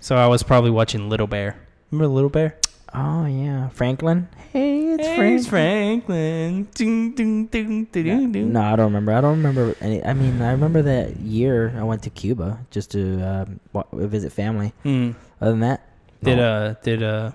So 0.00 0.16
I 0.16 0.26
was 0.26 0.42
probably 0.42 0.70
watching 0.70 1.08
Little 1.08 1.26
Bear. 1.26 1.56
Remember 1.90 2.14
Little 2.14 2.30
Bear? 2.30 2.56
Oh 2.94 3.26
yeah, 3.26 3.68
Franklin. 3.68 4.28
Hey, 4.52 4.94
it's 4.94 5.06
Hey, 5.06 5.16
Franklin. 5.16 5.36
it's 5.38 5.46
Franklin. 5.48 6.68
Ding, 6.74 7.12
ding, 7.12 7.46
ding, 7.46 7.84
ding, 7.84 8.04
ding, 8.04 8.32
ding. 8.32 8.52
No, 8.52 8.62
I 8.62 8.76
don't 8.76 8.86
remember. 8.86 9.12
I 9.12 9.20
don't 9.20 9.36
remember 9.36 9.74
any. 9.80 10.02
I 10.02 10.14
mean, 10.14 10.40
I 10.40 10.52
remember 10.52 10.80
that 10.82 11.16
year 11.20 11.74
I 11.78 11.82
went 11.82 12.02
to 12.04 12.10
Cuba 12.10 12.64
just 12.70 12.90
to 12.92 13.20
um, 13.22 13.60
visit 13.92 14.32
family. 14.32 14.72
Mm. 14.84 15.14
Other 15.40 15.50
than 15.52 15.60
that, 15.60 15.86
Did 16.22 16.38
no. 16.38 16.44
uh 16.52 16.74
did 16.82 17.02
uh 17.02 17.30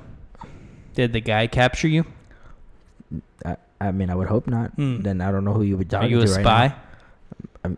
did 0.95 1.13
the 1.13 1.21
guy 1.21 1.47
capture 1.47 1.87
you? 1.87 2.05
I, 3.45 3.57
I 3.79 3.91
mean, 3.91 4.09
I 4.09 4.15
would 4.15 4.27
hope 4.27 4.47
not. 4.47 4.71
Hmm. 4.71 5.01
Then 5.01 5.21
I 5.21 5.31
don't 5.31 5.45
know 5.45 5.53
who 5.53 5.61
you 5.63 5.77
would 5.77 5.93
Are 5.93 6.01
talk 6.01 6.09
you 6.09 6.17
a 6.17 6.21
right 6.21 6.29
spy? 6.29 6.67
now. 6.67 7.77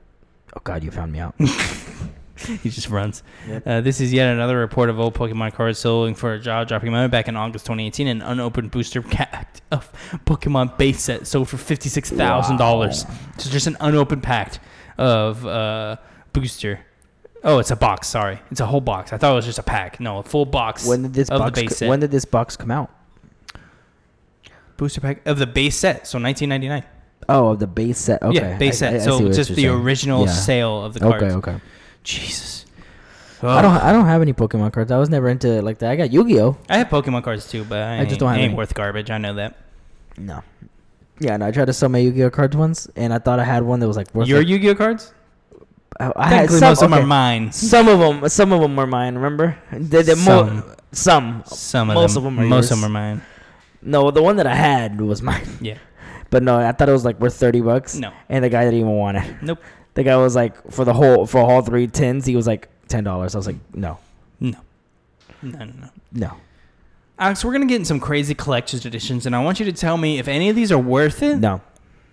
Oh 0.55 0.61
God, 0.63 0.83
you 0.83 0.91
found 0.91 1.11
me 1.11 1.19
out. 1.19 1.35
he 2.63 2.69
just 2.69 2.89
runs. 2.89 3.23
Yep. 3.47 3.63
Uh, 3.65 3.81
this 3.81 4.01
is 4.01 4.11
yet 4.11 4.33
another 4.33 4.57
report 4.57 4.89
of 4.89 4.99
old 4.99 5.13
Pokemon 5.13 5.53
cards 5.53 5.79
selling 5.79 6.15
for 6.15 6.33
a 6.33 6.39
jaw-dropping 6.39 6.89
amount. 6.89 7.11
Back 7.11 7.27
in 7.27 7.35
August 7.35 7.65
2018, 7.65 8.07
an 8.07 8.21
unopened 8.21 8.71
booster 8.71 9.01
pack 9.03 9.61
of 9.71 9.91
Pokemon 10.25 10.77
base 10.77 11.01
set 11.01 11.27
sold 11.27 11.47
for 11.49 11.57
fifty-six 11.57 12.09
thousand 12.09 12.57
dollars. 12.57 13.05
So 13.37 13.49
just 13.49 13.67
an 13.67 13.77
unopened 13.79 14.23
pack 14.23 14.59
of 14.97 15.45
uh, 15.45 15.95
booster. 16.33 16.81
Oh, 17.43 17.59
it's 17.59 17.71
a 17.71 17.75
box. 17.75 18.07
Sorry, 18.09 18.39
it's 18.51 18.59
a 18.59 18.65
whole 18.65 18.81
box. 18.81 19.13
I 19.13 19.17
thought 19.17 19.31
it 19.31 19.35
was 19.35 19.45
just 19.45 19.59
a 19.59 19.63
pack. 19.63 19.99
No, 19.99 20.17
a 20.17 20.23
full 20.23 20.45
box 20.45 20.85
when 20.85 21.03
did 21.03 21.13
this 21.13 21.29
of 21.29 21.37
the 21.39 21.45
box? 21.45 21.59
base 21.61 21.69
co- 21.69 21.75
set. 21.75 21.89
when 21.89 21.99
did 21.99 22.11
this 22.11 22.25
box 22.25 22.57
come 22.57 22.71
out? 22.71 22.89
booster 24.77 24.99
pack 25.01 25.25
of 25.25 25.39
the 25.39 25.47
base 25.47 25.77
set. 25.77 26.07
So 26.07 26.19
1999. 26.19 26.83
Oh, 27.29 27.49
of 27.51 27.59
the 27.59 27.67
base 27.67 27.97
set. 27.97 28.21
Okay, 28.21 28.35
yeah, 28.35 28.57
base 28.57 28.81
I- 28.81 28.87
I- 28.87 28.97
set. 28.97 29.07
I 29.09 29.17
see 29.17 29.23
so 29.25 29.31
just 29.31 29.49
the 29.55 29.63
saying. 29.63 29.67
original 29.69 30.25
Yeah. 30.25 30.31
sale 30.31 30.83
of 30.85 30.93
the 30.93 30.99
cards. 30.99 31.23
Okay, 31.23 31.33
okay. 31.51 31.61
Jesus. 32.05 32.65
Oh. 33.43 33.49
I 33.49 33.61
don't. 33.61 33.75
I 33.77 33.91
don't 33.91 34.05
have 34.05 34.21
any 34.21 34.31
Pokemon 34.33 34.71
cards. 34.71 34.91
I 34.91 34.97
was 34.97 35.09
never 35.09 35.27
into 35.27 35.49
it 35.49 35.63
like 35.63 35.79
that. 35.79 35.91
I 35.91 35.95
got 35.97 36.11
Yu-Gi-Oh. 36.11 36.57
I 36.69 36.77
have 36.77 36.87
Pokemon 36.87 37.23
cards 37.23 37.47
too, 37.49 37.65
but 37.65 37.79
I, 37.79 37.99
I 38.01 38.05
just 38.05 38.19
don't 38.19 38.29
have 38.29 38.37
ain't 38.37 38.45
any. 38.49 38.55
worth 38.55 38.73
garbage. 38.73 39.11
I 39.11 39.17
know 39.17 39.33
that. 39.33 39.57
No. 40.17 40.41
Yeah, 41.19 41.35
no. 41.37 41.47
I 41.47 41.51
tried 41.51 41.65
to 41.65 41.73
sell 41.73 41.89
my 41.89 41.97
Yu-Gi-Oh 41.99 42.29
cards 42.29 42.55
once, 42.55 42.87
and 42.95 43.13
I 43.13 43.19
thought 43.19 43.39
I 43.39 43.43
had 43.43 43.63
one 43.63 43.81
that 43.81 43.87
was 43.87 43.97
like 43.97 44.13
worth. 44.15 44.27
Your 44.27 44.39
like, 44.39 44.47
Yu-Gi-Oh 44.47 44.75
cards? 44.75 45.13
I, 45.99 46.11
I 46.15 46.27
had 46.27 46.49
some, 46.49 46.59
most 46.61 46.81
of 46.81 46.89
them 46.89 46.99
are 47.03 47.05
mine. 47.05 47.51
Some 47.51 47.87
of 47.87 47.99
them, 47.99 48.27
some 48.29 48.51
of 48.51 48.61
them 48.61 48.75
were 48.75 48.87
mine. 48.87 49.15
Remember? 49.15 49.57
The, 49.71 50.01
the 50.03 50.15
Some. 50.15 50.55
Mo- 50.57 50.75
some. 50.91 51.43
Some 51.45 51.89
of 51.89 51.95
Most 51.95 52.13
them. 52.15 52.25
of 52.25 52.33
them 52.35 52.39
are 52.39 52.47
most 52.47 52.71
of 52.71 52.79
them 52.79 52.85
are 52.85 52.93
mine. 52.93 53.21
No, 53.81 54.11
the 54.11 54.23
one 54.23 54.37
that 54.37 54.47
I 54.47 54.55
had 54.55 54.99
was 54.99 55.21
mine. 55.31 55.47
Yeah. 55.61 55.77
But 56.31 56.41
no, 56.43 56.57
I 56.57 56.71
thought 56.71 56.89
it 56.89 56.93
was 56.93 57.05
like 57.05 57.19
worth 57.19 57.35
thirty 57.37 57.61
bucks. 57.61 57.95
No. 57.95 58.11
And 58.29 58.43
the 58.43 58.49
guy 58.49 58.63
didn't 58.63 58.79
even 58.79 58.91
want 58.91 59.17
it. 59.17 59.41
Nope. 59.41 59.59
The 59.95 60.03
guy 60.03 60.15
was 60.17 60.35
like, 60.35 60.71
for 60.71 60.85
the 60.85 60.93
whole 60.93 61.25
for 61.25 61.39
all 61.39 61.61
three 61.61 61.87
tins, 61.87 62.25
he 62.25 62.35
was 62.35 62.45
like 62.47 62.69
ten 62.87 63.03
dollars. 63.03 63.33
I 63.35 63.39
was 63.39 63.47
like, 63.47 63.55
no, 63.73 63.97
No. 64.39 64.57
No, 65.41 65.59
no, 65.59 65.65
no. 65.65 65.89
no. 66.11 66.31
Alex, 67.17 67.43
we're 67.45 67.51
gonna 67.53 67.65
get 67.65 67.77
in 67.79 67.85
some 67.85 67.99
crazy 67.99 68.33
collector's 68.35 68.85
editions, 68.85 69.25
and 69.25 69.35
I 69.35 69.41
want 69.43 69.59
you 69.59 69.65
to 69.65 69.73
tell 69.73 69.95
me 69.97 70.19
if 70.19 70.27
any 70.27 70.49
of 70.49 70.55
these 70.55 70.71
are 70.71 70.77
worth 70.77 71.23
it. 71.23 71.37
No. 71.39 71.61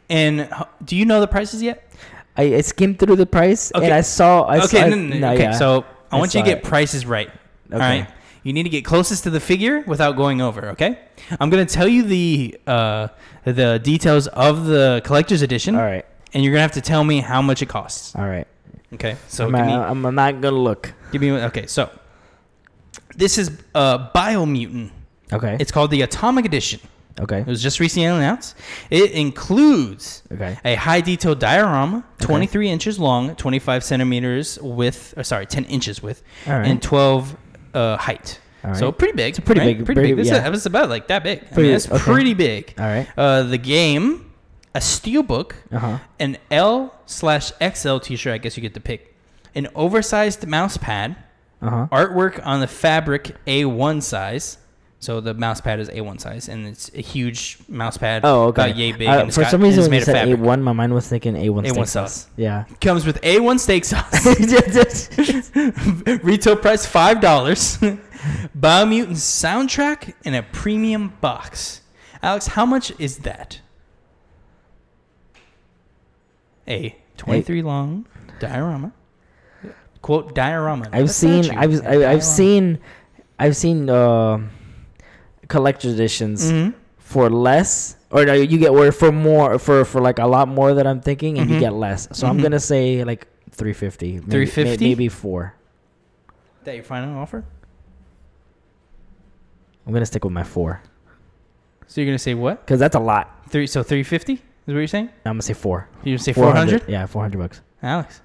And 0.09 0.49
do 0.85 0.95
you 0.97 1.05
know 1.05 1.21
the 1.21 1.27
prices 1.27 1.63
yet? 1.63 1.91
I, 2.37 2.55
I 2.57 2.61
skimmed 2.61 2.99
through 2.99 3.17
the 3.17 3.27
price 3.27 3.73
Okay. 3.75 3.87
and 3.87 3.95
I 3.95 4.01
saw. 4.03 4.43
I 4.43 4.59
okay, 4.59 4.67
saw, 4.83 4.87
no, 4.89 4.97
no, 4.97 5.19
no, 5.19 5.33
okay. 5.33 5.43
yeah. 5.45 5.51
So 5.53 5.85
I 6.11 6.17
I 6.17 6.19
want 6.19 6.35
you 6.35 6.41
to 6.43 6.47
get 6.47 6.59
it. 6.59 6.65
prices 6.65 7.05
right. 7.05 7.29
All 7.73 7.77
Okay. 7.79 8.01
right. 8.01 8.09
You 8.45 8.53
need 8.53 8.65
to 8.65 8.69
get 8.69 8.85
closest 8.85 9.25
to 9.25 9.31
the 9.31 9.41
figure 9.41 9.83
without 9.87 10.17
going 10.17 10.41
over. 10.41 10.71
Okay. 10.71 10.99
I'm 11.41 11.49
gonna 11.51 11.65
tell 11.67 11.89
you 11.89 12.03
the 12.05 12.59
uh, 12.67 13.09
the 13.45 13.81
details 13.83 14.27
of 14.29 14.67
the 14.67 15.01
collector's 15.05 15.43
edition, 15.43 15.75
all 15.75 15.83
right, 15.83 16.05
and 16.35 16.43
you're 16.45 16.53
gonna 16.53 16.63
have 16.63 16.73
to 16.73 16.81
tell 16.81 17.05
me 17.05 17.21
how 17.21 17.43
much 17.43 17.63
it 17.63 17.69
costs. 17.69 18.15
all 18.17 18.27
right. 18.27 18.47
Okay. 18.95 19.17
So 19.29 19.47
I'm, 19.47 19.53
give 19.53 19.67
me, 19.67 19.73
I'm, 19.73 20.15
not 20.15 20.41
gonna 20.41 20.57
look. 20.57 20.93
give 21.13 21.23
me. 21.23 21.31
Okay. 21.33 21.67
So 21.67 21.89
this 23.17 23.39
is 23.39 23.51
uh, 23.75 24.11
Biomutant. 24.13 24.91
Okay. 25.33 25.57
It's 25.61 25.71
called 25.73 25.91
the 25.91 26.03
Atomic 26.03 26.45
Edition. 26.45 26.81
okay. 27.21 27.41
It 27.41 27.47
was 27.47 27.63
just 27.63 27.81
recently 27.81 28.07
announced. 28.07 28.55
It 28.91 29.13
includes 29.13 30.23
Okay. 30.33 30.59
a 30.65 30.75
high 30.75 31.01
detail 31.01 31.35
diorama, 31.35 32.05
23 32.21 32.69
inches 32.69 32.99
long, 32.99 33.35
25 33.37 33.83
centimeters 33.85 34.59
width, 34.61 35.15
or 35.17 35.23
sorry, 35.25 35.47
10 35.47 35.65
inches 35.67 36.03
width, 36.03 36.23
right. 36.47 36.67
and 36.67 36.83
12 36.83 37.37
uh, 37.75 37.97
height. 37.97 38.41
All 38.65 38.75
So 38.75 38.93
pretty 38.93 39.15
big. 39.17 39.31
It's 39.31 39.41
pretty 39.41 39.61
right? 39.61 39.77
big- 39.79 39.87
Pretty 39.87 40.01
pretty- 40.01 40.15
big. 40.15 40.25
This 40.25 40.29
yeah. 40.33 40.51
is, 40.51 40.67
about 40.67 40.89
like 40.91 41.09
that 41.09 41.23
big. 41.25 41.45
I 41.51 41.57
mean, 41.57 41.67
it's 41.75 41.91
okay. 41.91 41.99
pretty 41.99 42.35
big. 42.35 42.75
All 42.79 42.85
right. 42.85 43.09
Uh, 43.17 43.43
the 43.45 43.59
game, 43.59 44.32
a 44.75 44.79
steelbook, 44.81 45.53
Uh 45.73 45.79
huh. 45.79 45.99
an 46.19 46.39
L 46.51 46.95
slash 47.07 47.53
XL 47.63 47.99
t-shirt. 47.99 48.33
I 48.35 48.39
guess 48.39 48.57
you 48.57 48.61
get 48.63 48.75
to 48.75 48.81
pick. 48.81 49.15
An 49.55 49.69
oversized 49.75 50.47
mouse 50.47 50.77
pad, 50.77 51.17
Uh 51.61 51.71
huh. 51.71 51.87
artwork 51.93 52.41
on 52.45 52.61
the 52.61 52.67
fabric 52.67 53.37
A1 53.47 54.03
size. 54.03 54.59
So 54.99 55.21
the 55.21 55.35
mouse 55.35 55.61
pad 55.61 55.81
is 55.81 55.89
A1 55.89 56.21
size, 56.21 56.49
and 56.49 56.65
it's 56.65 56.89
a 56.95 57.01
huge 57.03 57.59
mouse 57.69 57.97
pad. 57.99 58.23
Oh, 58.25 58.45
okay. 58.45 58.67
About 58.67 58.77
yay 58.77 58.93
big. 58.93 59.09
Uh, 59.09 59.19
and 59.23 59.35
for 59.35 59.41
got- 59.41 59.51
some 59.51 59.61
reason, 59.61 59.83
when 59.83 59.91
made 59.91 59.97
you 59.99 60.05
said 60.05 60.15
fabric. 60.15 60.39
A1, 60.39 60.63
my 60.63 60.71
mind 60.73 60.95
was 60.95 61.09
thinking 61.09 61.35
A1 61.35 61.65
steak 61.67 61.75
A1 61.77 61.89
sauce. 61.89 62.13
sauce. 62.13 62.27
Yeah. 62.37 62.65
Comes 62.81 63.05
with 63.05 63.21
A1 63.23 63.59
steak 63.59 63.85
sauce. 63.85 64.25
Retail 66.23 66.55
price 66.57 66.87
five 66.87 67.21
dollars. 67.21 67.79
Biomutant 68.57 69.17
soundtrack 69.19 70.15
and 70.25 70.37
a 70.37 70.43
premium 70.45 71.15
box. 71.21 71.81
Alex, 72.23 72.47
how 72.49 72.65
much 72.65 72.93
is 73.01 73.19
that? 73.19 73.59
A 76.69 76.95
twenty-three 77.17 77.63
long 77.63 78.07
diorama. 78.39 78.93
Quote 80.01 80.35
diorama. 80.35 80.89
I've 80.93 81.11
seen. 81.11 81.51
I've. 81.57 81.85
I. 81.87 82.11
I've 82.13 82.25
seen. 82.25 82.79
I've 83.39 83.57
seen 83.57 83.89
uh, 83.91 84.39
collector's 85.49 85.95
editions 85.95 86.51
Mhm. 86.53 86.75
for 86.99 87.29
less, 87.31 87.97
or 88.11 88.25
no, 88.25 88.33
you 88.33 88.59
get 88.59 88.73
where 88.73 88.93
for 88.93 89.11
more 89.13 89.59
for 89.59 89.85
for 89.85 90.01
like 90.01 90.19
a 90.19 90.27
lot 90.27 90.49
more 90.49 90.75
that 90.75 90.87
I'm 90.87 91.01
thinking, 91.01 91.39
and 91.39 91.49
Mhm. 91.51 91.55
you 91.55 91.61
get 91.61 91.73
less. 91.73 92.09
So 92.13 92.27
I'm 92.27 92.39
Mhm. 92.39 92.43
gonna 92.43 92.61
say 92.61 93.05
like 93.05 93.27
350. 93.51 94.13
maybe- 94.21 94.31
350? 94.31 94.85
Maybe 94.89 95.09
four. 95.09 95.55
That 96.65 96.75
your 96.77 96.85
final 96.85 97.19
offer? 97.19 97.45
I'm 99.87 99.93
gonna 99.93 100.07
stick 100.07 100.23
with 100.25 100.33
my 100.33 100.45
four 100.45 100.81
So 101.89 102.01
you're 102.01 102.07
gonna 102.09 102.19
say 102.19 102.35
what? 102.35 102.61
because 102.65 102.79
that's 102.81 102.95
a 102.97 103.01
lot. 103.01 103.45
Three. 103.49 103.67
So 103.67 103.83
three 103.83 104.03
fifty 104.05 104.41
is 104.67 104.75
what 104.75 104.79
you're 104.81 104.87
saying? 104.87 105.09
I'm 105.25 105.33
gonna 105.35 105.43
say 105.43 105.55
four. 105.55 105.89
You 106.05 106.19
say 106.19 106.33
four 106.33 106.53
hundred? 106.53 106.85
Yeah, 106.89 107.07
400 107.07 107.39
bucks. 107.39 107.61
Alex, 107.83 108.21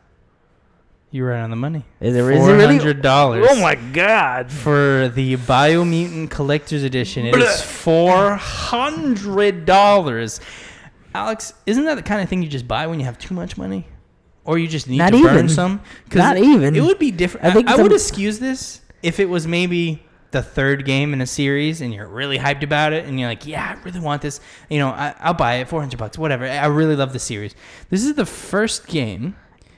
you're 1.12 1.30
right 1.30 1.40
on 1.42 1.50
the 1.50 1.56
money. 1.56 1.84
Is 2.00 2.16
it, 2.16 2.20
is 2.20 2.26
it 2.48 2.52
really? 2.52 2.78
hundred 2.78 3.02
dollars. 3.02 3.48
Oh 3.50 3.60
my 3.62 3.76
god! 3.76 4.52
For 4.52 5.10
the 5.14 5.38
Biomutant 5.38 6.30
Collector's 6.30 6.84
Edition, 6.84 7.26
it 7.26 7.36
is 7.36 7.62
four 7.62 8.36
hundred 8.36 9.66
dollars. 9.66 10.40
Alex, 11.16 11.54
isn't 11.66 11.86
that 11.86 11.96
the 11.96 12.04
kind 12.04 12.22
of 12.22 12.30
thing 12.30 12.44
you 12.44 12.50
just 12.50 12.68
buy 12.68 12.86
when 12.86 13.00
you 13.00 13.06
have 13.06 13.18
too 13.18 13.34
much 13.34 13.58
money, 13.58 13.88
or 14.46 14.60
you 14.60 14.68
just 14.68 14.88
need 14.88 14.98
Not 14.98 15.14
to 15.14 15.24
burn 15.24 15.34
even. 15.36 15.50
some? 15.50 15.82
Not 16.14 16.38
even. 16.38 16.76
It 16.76 16.82
would 16.82 17.00
be 17.00 17.10
different. 17.12 17.56
I 17.56 17.74
I, 17.74 17.80
I 17.80 17.82
would 17.82 17.94
excuse 17.94 18.38
this 18.40 18.82
if 19.02 19.20
it 19.20 19.26
was 19.30 19.48
maybe 19.48 20.04
the 20.32 20.42
third 20.42 20.86
game 20.86 21.14
in 21.14 21.22
a 21.22 21.26
series 21.26 21.82
and 21.82 21.94
you're 21.94 22.08
really 22.08 22.38
hyped 22.38 22.64
about 22.64 22.94
it 22.94 23.06
and 23.06 23.20
you're 23.20 23.30
like, 23.30 23.46
yeah, 23.46 23.76
I 23.78 23.84
really 23.84 24.00
want 24.00 24.22
this. 24.22 24.40
You 24.70 24.80
know, 24.80 24.90
I, 24.90 25.16
I'll 25.20 25.34
buy 25.34 25.56
it, 25.56 25.68
400 25.68 25.98
bucks, 25.98 26.18
whatever. 26.18 26.46
I 26.46 26.66
really 26.68 26.96
love 26.96 27.14
the 27.14 27.20
series. 27.20 27.56
This 27.90 28.04
is 28.04 28.16
the 28.16 28.26
first 28.26 28.88
game 28.88 29.36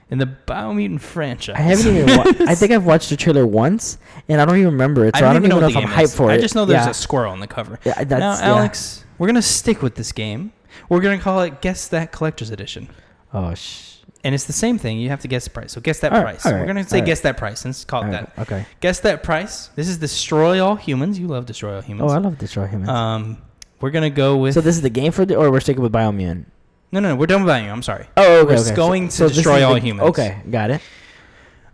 in 0.09 0.17
the 0.17 0.25
Biomutant 0.25 1.01
franchise. 1.01 1.55
I 1.55 1.61
haven't 1.61 1.95
even. 1.95 2.17
Wa- 2.17 2.33
I 2.47 2.55
think 2.55 2.71
I've 2.71 2.85
watched 2.85 3.09
the 3.09 3.17
trailer 3.17 3.45
once, 3.45 3.97
and 4.27 4.41
I 4.41 4.45
don't 4.45 4.57
even 4.57 4.71
remember 4.71 5.05
it. 5.05 5.15
So 5.15 5.25
I 5.27 5.33
don't, 5.33 5.43
even 5.43 5.49
know, 5.49 5.57
what 5.57 5.69
if 5.69 5.77
I'm 5.77 5.83
game 5.83 5.91
hyped 5.91 6.03
is. 6.03 6.15
for 6.15 6.31
it. 6.31 6.33
I 6.33 6.37
just 6.39 6.55
know 6.55 6.65
there's 6.65 6.85
yeah. 6.85 6.91
a 6.91 6.95
squirrel 6.95 7.31
on 7.31 7.39
the 7.39 7.47
cover. 7.47 7.79
Yeah, 7.85 8.03
now, 8.09 8.17
yeah. 8.17 8.39
Alex, 8.41 9.05
we're 9.17 9.27
gonna 9.27 9.41
stick 9.41 9.81
with 9.81 9.95
this 9.95 10.11
game. 10.11 10.51
We're 10.87 11.01
gonna 11.01 11.19
call 11.19 11.41
it 11.41 11.61
Guess 11.61 11.87
That 11.89 12.11
Collector's 12.11 12.49
Edition, 12.49 12.89
Oh 13.33 13.53
sh. 13.53 13.98
And 14.23 14.35
it's 14.35 14.45
the 14.45 14.53
same 14.53 14.77
thing. 14.77 14.99
You 14.99 15.09
have 15.09 15.21
to 15.21 15.27
guess 15.27 15.45
the 15.45 15.49
price. 15.51 15.71
So 15.71 15.81
guess 15.81 15.99
that 16.01 16.11
All 16.11 16.19
right, 16.23 16.37
price. 16.37 16.45
all 16.45 16.51
we're 16.53 16.59
right, 16.59 16.67
gonna 16.67 16.83
say 16.87 16.97
all 16.97 17.01
right. 17.01 17.05
Guess 17.07 17.21
That 17.21 17.37
Price, 17.37 17.65
and 17.65 17.85
call 17.87 18.03
it 18.05 18.11
that. 18.11 18.31
right, 18.37 18.39
Okay. 18.51 18.65
Guess 18.81 18.99
that 19.01 19.23
price. 19.23 19.67
This 19.75 19.87
is 19.87 19.97
Destroy 19.97 20.63
All 20.63 20.75
Humans. 20.75 21.17
You 21.19 21.27
love 21.27 21.45
Destroy 21.45 21.75
All 21.75 21.81
Humans. 21.81 22.11
Oh, 22.11 22.13
I 22.13 22.17
love 22.19 22.37
Destroy 22.37 22.67
Humans. 22.67 22.89
Um, 22.89 23.37
we're 23.81 23.91
gonna 23.91 24.09
go 24.09 24.37
with. 24.37 24.53
so 24.55 24.61
this 24.61 24.75
is 24.75 24.81
the 24.81 24.89
game 24.89 25.11
for 25.11 25.25
the, 25.25 25.35
or 25.35 25.51
we're 25.51 25.59
sticking 25.61 25.81
with 25.83 25.91
Biomutant. 25.93 26.45
no, 26.91 26.99
no, 26.99 27.09
no, 27.09 27.15
we're 27.15 27.27
done 27.27 27.43
with 27.45 27.63
you. 27.63 27.69
I'm 27.71 27.81
sorry. 27.83 28.07
Oh, 28.17 28.41
okay. 28.41 28.55
We're 28.55 28.61
okay. 28.61 28.75
going 28.75 29.09
So- 29.09 29.27
to 29.27 29.33
so 29.33 29.35
destroy 29.35 29.63
all 29.65 29.73
the- 29.75 29.79
humans. 29.79 30.09
Okay, 30.09 30.41
got 30.49 30.71
it. 30.71 30.81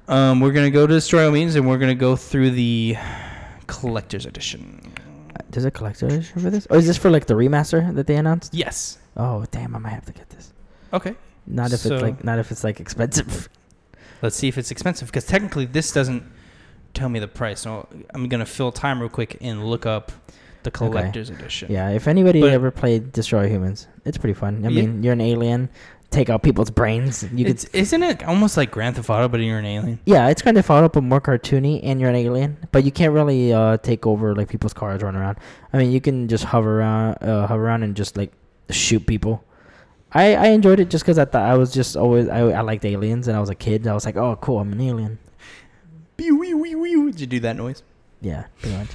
Um, 0.08 0.40
we're 0.40 0.52
gonna 0.52 0.70
go 0.70 0.86
to 0.86 0.94
Destroy 0.94 1.26
All 1.28 1.34
Humans, 1.34 1.56
and 1.56 1.68
we're 1.68 1.80
gonna 1.80 1.96
go 1.96 2.16
through 2.16 2.52
the 2.52 2.96
Collector's 3.68 4.26
Edition. 4.26 4.82
There's 5.50 5.66
a 5.66 5.72
collector's 5.72 6.14
edition 6.14 6.42
for 6.42 6.50
this, 6.50 6.68
or 6.70 6.78
is 6.78 6.86
this 6.86 6.98
for 6.98 7.10
like 7.10 7.28
the 7.28 7.34
remaster 7.34 7.94
that 7.96 8.08
they 8.08 8.16
announced? 8.18 8.54
Yes. 8.54 8.98
Oh, 9.16 9.46
damn! 9.52 9.74
I 9.76 9.80
might 9.80 9.92
have 9.92 10.06
to 10.06 10.12
get 10.14 10.30
this. 10.30 10.52
Okay. 10.94 11.16
Not 11.48 11.72
if 11.74 11.80
So- 11.82 11.94
it's 11.96 12.02
like, 12.04 12.24
not 12.24 12.40
if 12.40 12.52
it's 12.52 12.64
like 12.64 12.80
expensive. 12.80 13.50
Let's 14.22 14.36
see 14.36 14.48
if 14.48 14.58
it's 14.58 14.72
expensive 14.72 15.08
because 15.10 15.26
technically 15.26 15.66
this 15.66 15.92
doesn't 15.92 16.24
tell 16.94 17.10
me 17.10 17.20
the 17.20 17.28
price. 17.28 17.60
So 17.60 17.88
I'm 18.14 18.28
gonna 18.30 18.46
fill 18.46 18.72
time 18.72 19.00
real 19.00 19.10
quick 19.10 19.38
and 19.42 19.66
look 19.66 19.86
up 19.86 20.12
the 20.64 20.72
collector's 20.72 21.30
edition. 21.30 21.72
Yeah, 21.72 21.90
if 21.90 22.08
anybody 22.08 22.42
But- 22.42 22.52
ever 22.52 22.72
played 22.72 23.12
Destroy 23.12 23.48
Humans, 23.50 23.88
it's 24.06 24.18
pretty 24.18 24.34
fun. 24.34 24.66
I 24.66 24.70
Yeah. 24.70 24.82
mean, 24.82 25.04
you're 25.04 25.14
an 25.14 25.22
alien, 25.22 25.70
take 26.10 26.30
out 26.30 26.42
people's 26.42 26.72
brains. 26.72 27.24
You 27.32 27.46
could, 27.46 27.48
It's, 27.54 27.66
isn't 27.66 28.02
it 28.02 28.24
almost 28.24 28.58
like 28.58 28.72
Grand 28.72 28.96
Theft 28.96 29.10
Auto, 29.12 29.28
but 29.28 29.42
you're 29.42 29.60
an 29.60 29.66
alien? 29.66 30.00
yeah, 30.06 30.30
it's 30.30 30.42
kind 30.42 30.58
of 30.58 30.66
followed 30.66 30.86
up, 30.86 30.94
but 30.94 31.04
more 31.04 31.22
cartoony, 31.22 31.82
and 31.84 32.00
you're 32.02 32.10
an 32.10 32.16
alien, 32.16 32.58
but 32.72 32.84
you 32.84 32.92
can't 32.92 33.14
really 33.14 33.54
uh, 33.54 33.78
take 33.78 34.08
over 34.08 34.34
like 34.34 34.48
people's 34.48 34.74
cars, 34.74 35.04
run 35.04 35.16
around. 35.16 35.38
I 35.72 35.78
mean, 35.78 35.92
you 35.92 36.02
can 36.02 36.28
just 36.28 36.46
hover 36.46 36.80
around, 36.80 37.18
uh, 37.22 37.46
hover 37.46 37.66
around, 37.66 37.84
and 37.84 37.94
just 37.96 38.18
like 38.18 38.32
shoot 38.72 39.06
people. 39.06 39.44
I, 40.16 40.34
I 40.36 40.46
enjoyed 40.48 40.80
it 40.80 40.90
just 40.90 41.04
because 41.04 41.20
I 41.20 41.26
thought 41.26 41.44
I 41.44 41.56
was 41.56 41.72
just 41.74 41.96
always 41.98 42.28
I, 42.30 42.40
I 42.40 42.62
liked 42.62 42.86
aliens 42.86 43.28
and 43.28 43.36
I 43.38 43.40
was 43.40 43.50
a 43.50 43.56
kid. 43.56 43.86
I 43.86 43.94
was 43.94 44.06
like, 44.06 44.16
oh 44.16 44.38
cool, 44.42 44.60
I'm 44.60 44.72
an 44.72 44.82
alien. 44.82 45.20
Did 46.18 47.20
you 47.20 47.28
do 47.28 47.40
that 47.42 47.56
noise? 47.58 47.84
Yeah, 48.22 48.46
pretty 48.62 48.78
much. 48.78 48.90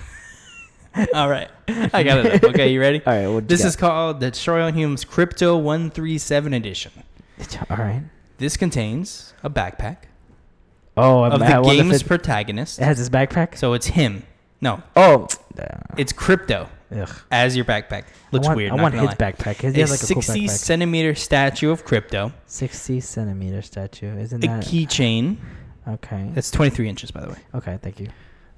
All 1.15 1.29
right, 1.31 1.49
I 1.69 2.03
got 2.03 2.25
it. 2.27 2.43
Up. 2.43 2.51
Okay, 2.51 2.73
you 2.73 2.81
ready? 2.81 3.01
All 3.07 3.13
right, 3.15 3.29
what 3.29 3.47
This 3.47 3.65
is 3.65 3.77
called 3.77 4.19
the 4.21 4.31
Destroy 4.31 4.65
All 4.65 4.73
Humans 4.73 5.05
Crypto 5.05 5.57
137 5.57 6.53
edition. 6.55 6.93
all 7.71 7.77
right. 7.77 8.03
This 8.39 8.57
contains 8.57 9.35
a 9.45 9.51
backpack 9.51 9.99
Oh, 10.97 11.25
of 11.25 11.35
I'm, 11.35 11.39
the 11.41 11.45
wonder 11.61 11.71
if 11.71 11.77
game's 11.91 12.03
protagonist. 12.03 12.79
it 12.81 12.85
has 12.85 12.99
his 12.99 13.09
backpack. 13.11 13.57
So 13.57 13.75
it's 13.75 13.87
him. 13.89 14.25
No, 14.61 14.83
Oh, 14.97 15.29
it's 15.97 16.13
crypto 16.13 16.69
ugh. 16.93 17.11
as 17.31 17.57
your 17.57 17.65
backpack. 17.65 18.05
Looks 18.33 18.47
I 18.47 18.51
want, 18.51 18.57
weird. 18.57 18.73
I 18.73 18.75
want 18.83 18.95
his 18.95 19.03
lie. 19.05 19.15
backpack. 19.15 19.57
His, 19.57 19.75
a 19.75 19.81
like 19.81 20.03
a 20.03 20.15
cool 20.15 20.23
60 20.23 20.41
backpack. 20.47 20.51
centimeter 20.51 21.15
statue 21.15 21.71
of 21.71 21.85
Crypto, 21.85 22.33
60 22.47 23.01
centimeter 23.01 23.63
statue. 23.63 24.17
Isn't 24.19 24.45
a 24.45 24.47
that 24.49 24.67
a 24.67 24.69
keychain. 24.69 25.37
okay? 25.89 26.31
That's 26.35 26.51
23 26.51 26.89
inches, 26.89 27.11
by 27.11 27.21
the 27.23 27.29
way. 27.31 27.39
Okay, 27.55 27.79
thank 27.83 28.01
you. 28.01 28.09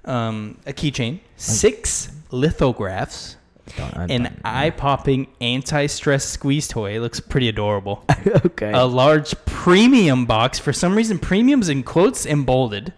Um, 0.04 0.58
a 0.66 0.72
keychain, 0.72 1.20
six 1.36 2.10
lithographs, 2.32 3.36
Don't, 3.76 3.96
I 3.96 4.04
an 4.06 4.22
don't- 4.24 4.40
eye-popping 4.44 5.28
anti-stress 5.40 6.24
squeeze 6.24 6.66
toy. 6.66 6.96
It 6.96 7.00
looks 7.00 7.20
pretty 7.20 7.48
adorable. 7.48 8.04
okay. 8.46 8.72
a 8.72 8.84
large 8.84 9.34
premium 9.44 10.26
box. 10.26 10.58
For 10.58 10.72
some 10.72 10.96
reason, 10.96 11.18
premiums 11.20 11.68
in 11.68 11.82
quotes 11.84 12.26
and 12.26 12.44
bolded. 12.44 12.92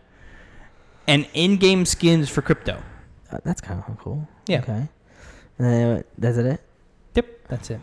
And 1.07 1.28
in-game 1.35 1.85
skins 1.85 2.30
for 2.30 2.41
Crypto. 2.41 2.82
Uh, 3.30 3.39
that's 3.45 3.61
kind 3.61 3.82
of 3.87 3.99
cool. 3.99 4.26
Yeah. 4.47 4.61
Okay. 4.61 4.89
And 5.59 5.67
then, 5.69 6.05
that's 6.19 6.37
it. 6.39 6.61
Yep, 7.15 7.27
that's 7.49 7.71
it. 7.71 7.81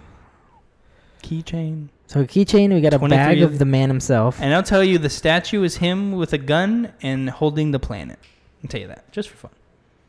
Keychain. 1.24 1.88
So 2.08 2.22
a 2.22 2.26
keychain. 2.26 2.74
We 2.74 2.82
got 2.82 2.94
a 2.94 3.00
bag 3.00 3.42
of- 3.42 3.58
the 3.60 3.66
man 3.66 3.90
himself. 3.90 4.42
And 4.42 4.54
I'll 4.54 4.64
tell 4.64 4.84
you, 4.84 4.98
the 4.98 5.10
statue 5.10 5.64
is 5.64 5.78
him 5.78 6.12
with 6.14 6.34
a 6.34 6.38
gun 6.38 6.92
and 7.02 7.30
holding 7.30 7.72
the 7.72 7.80
planet. 7.80 8.20
I'll 8.64 8.68
tell 8.70 8.82
you 8.82 8.88
that, 8.88 9.10
just 9.12 9.30
for 9.30 9.38
fun. 9.38 9.52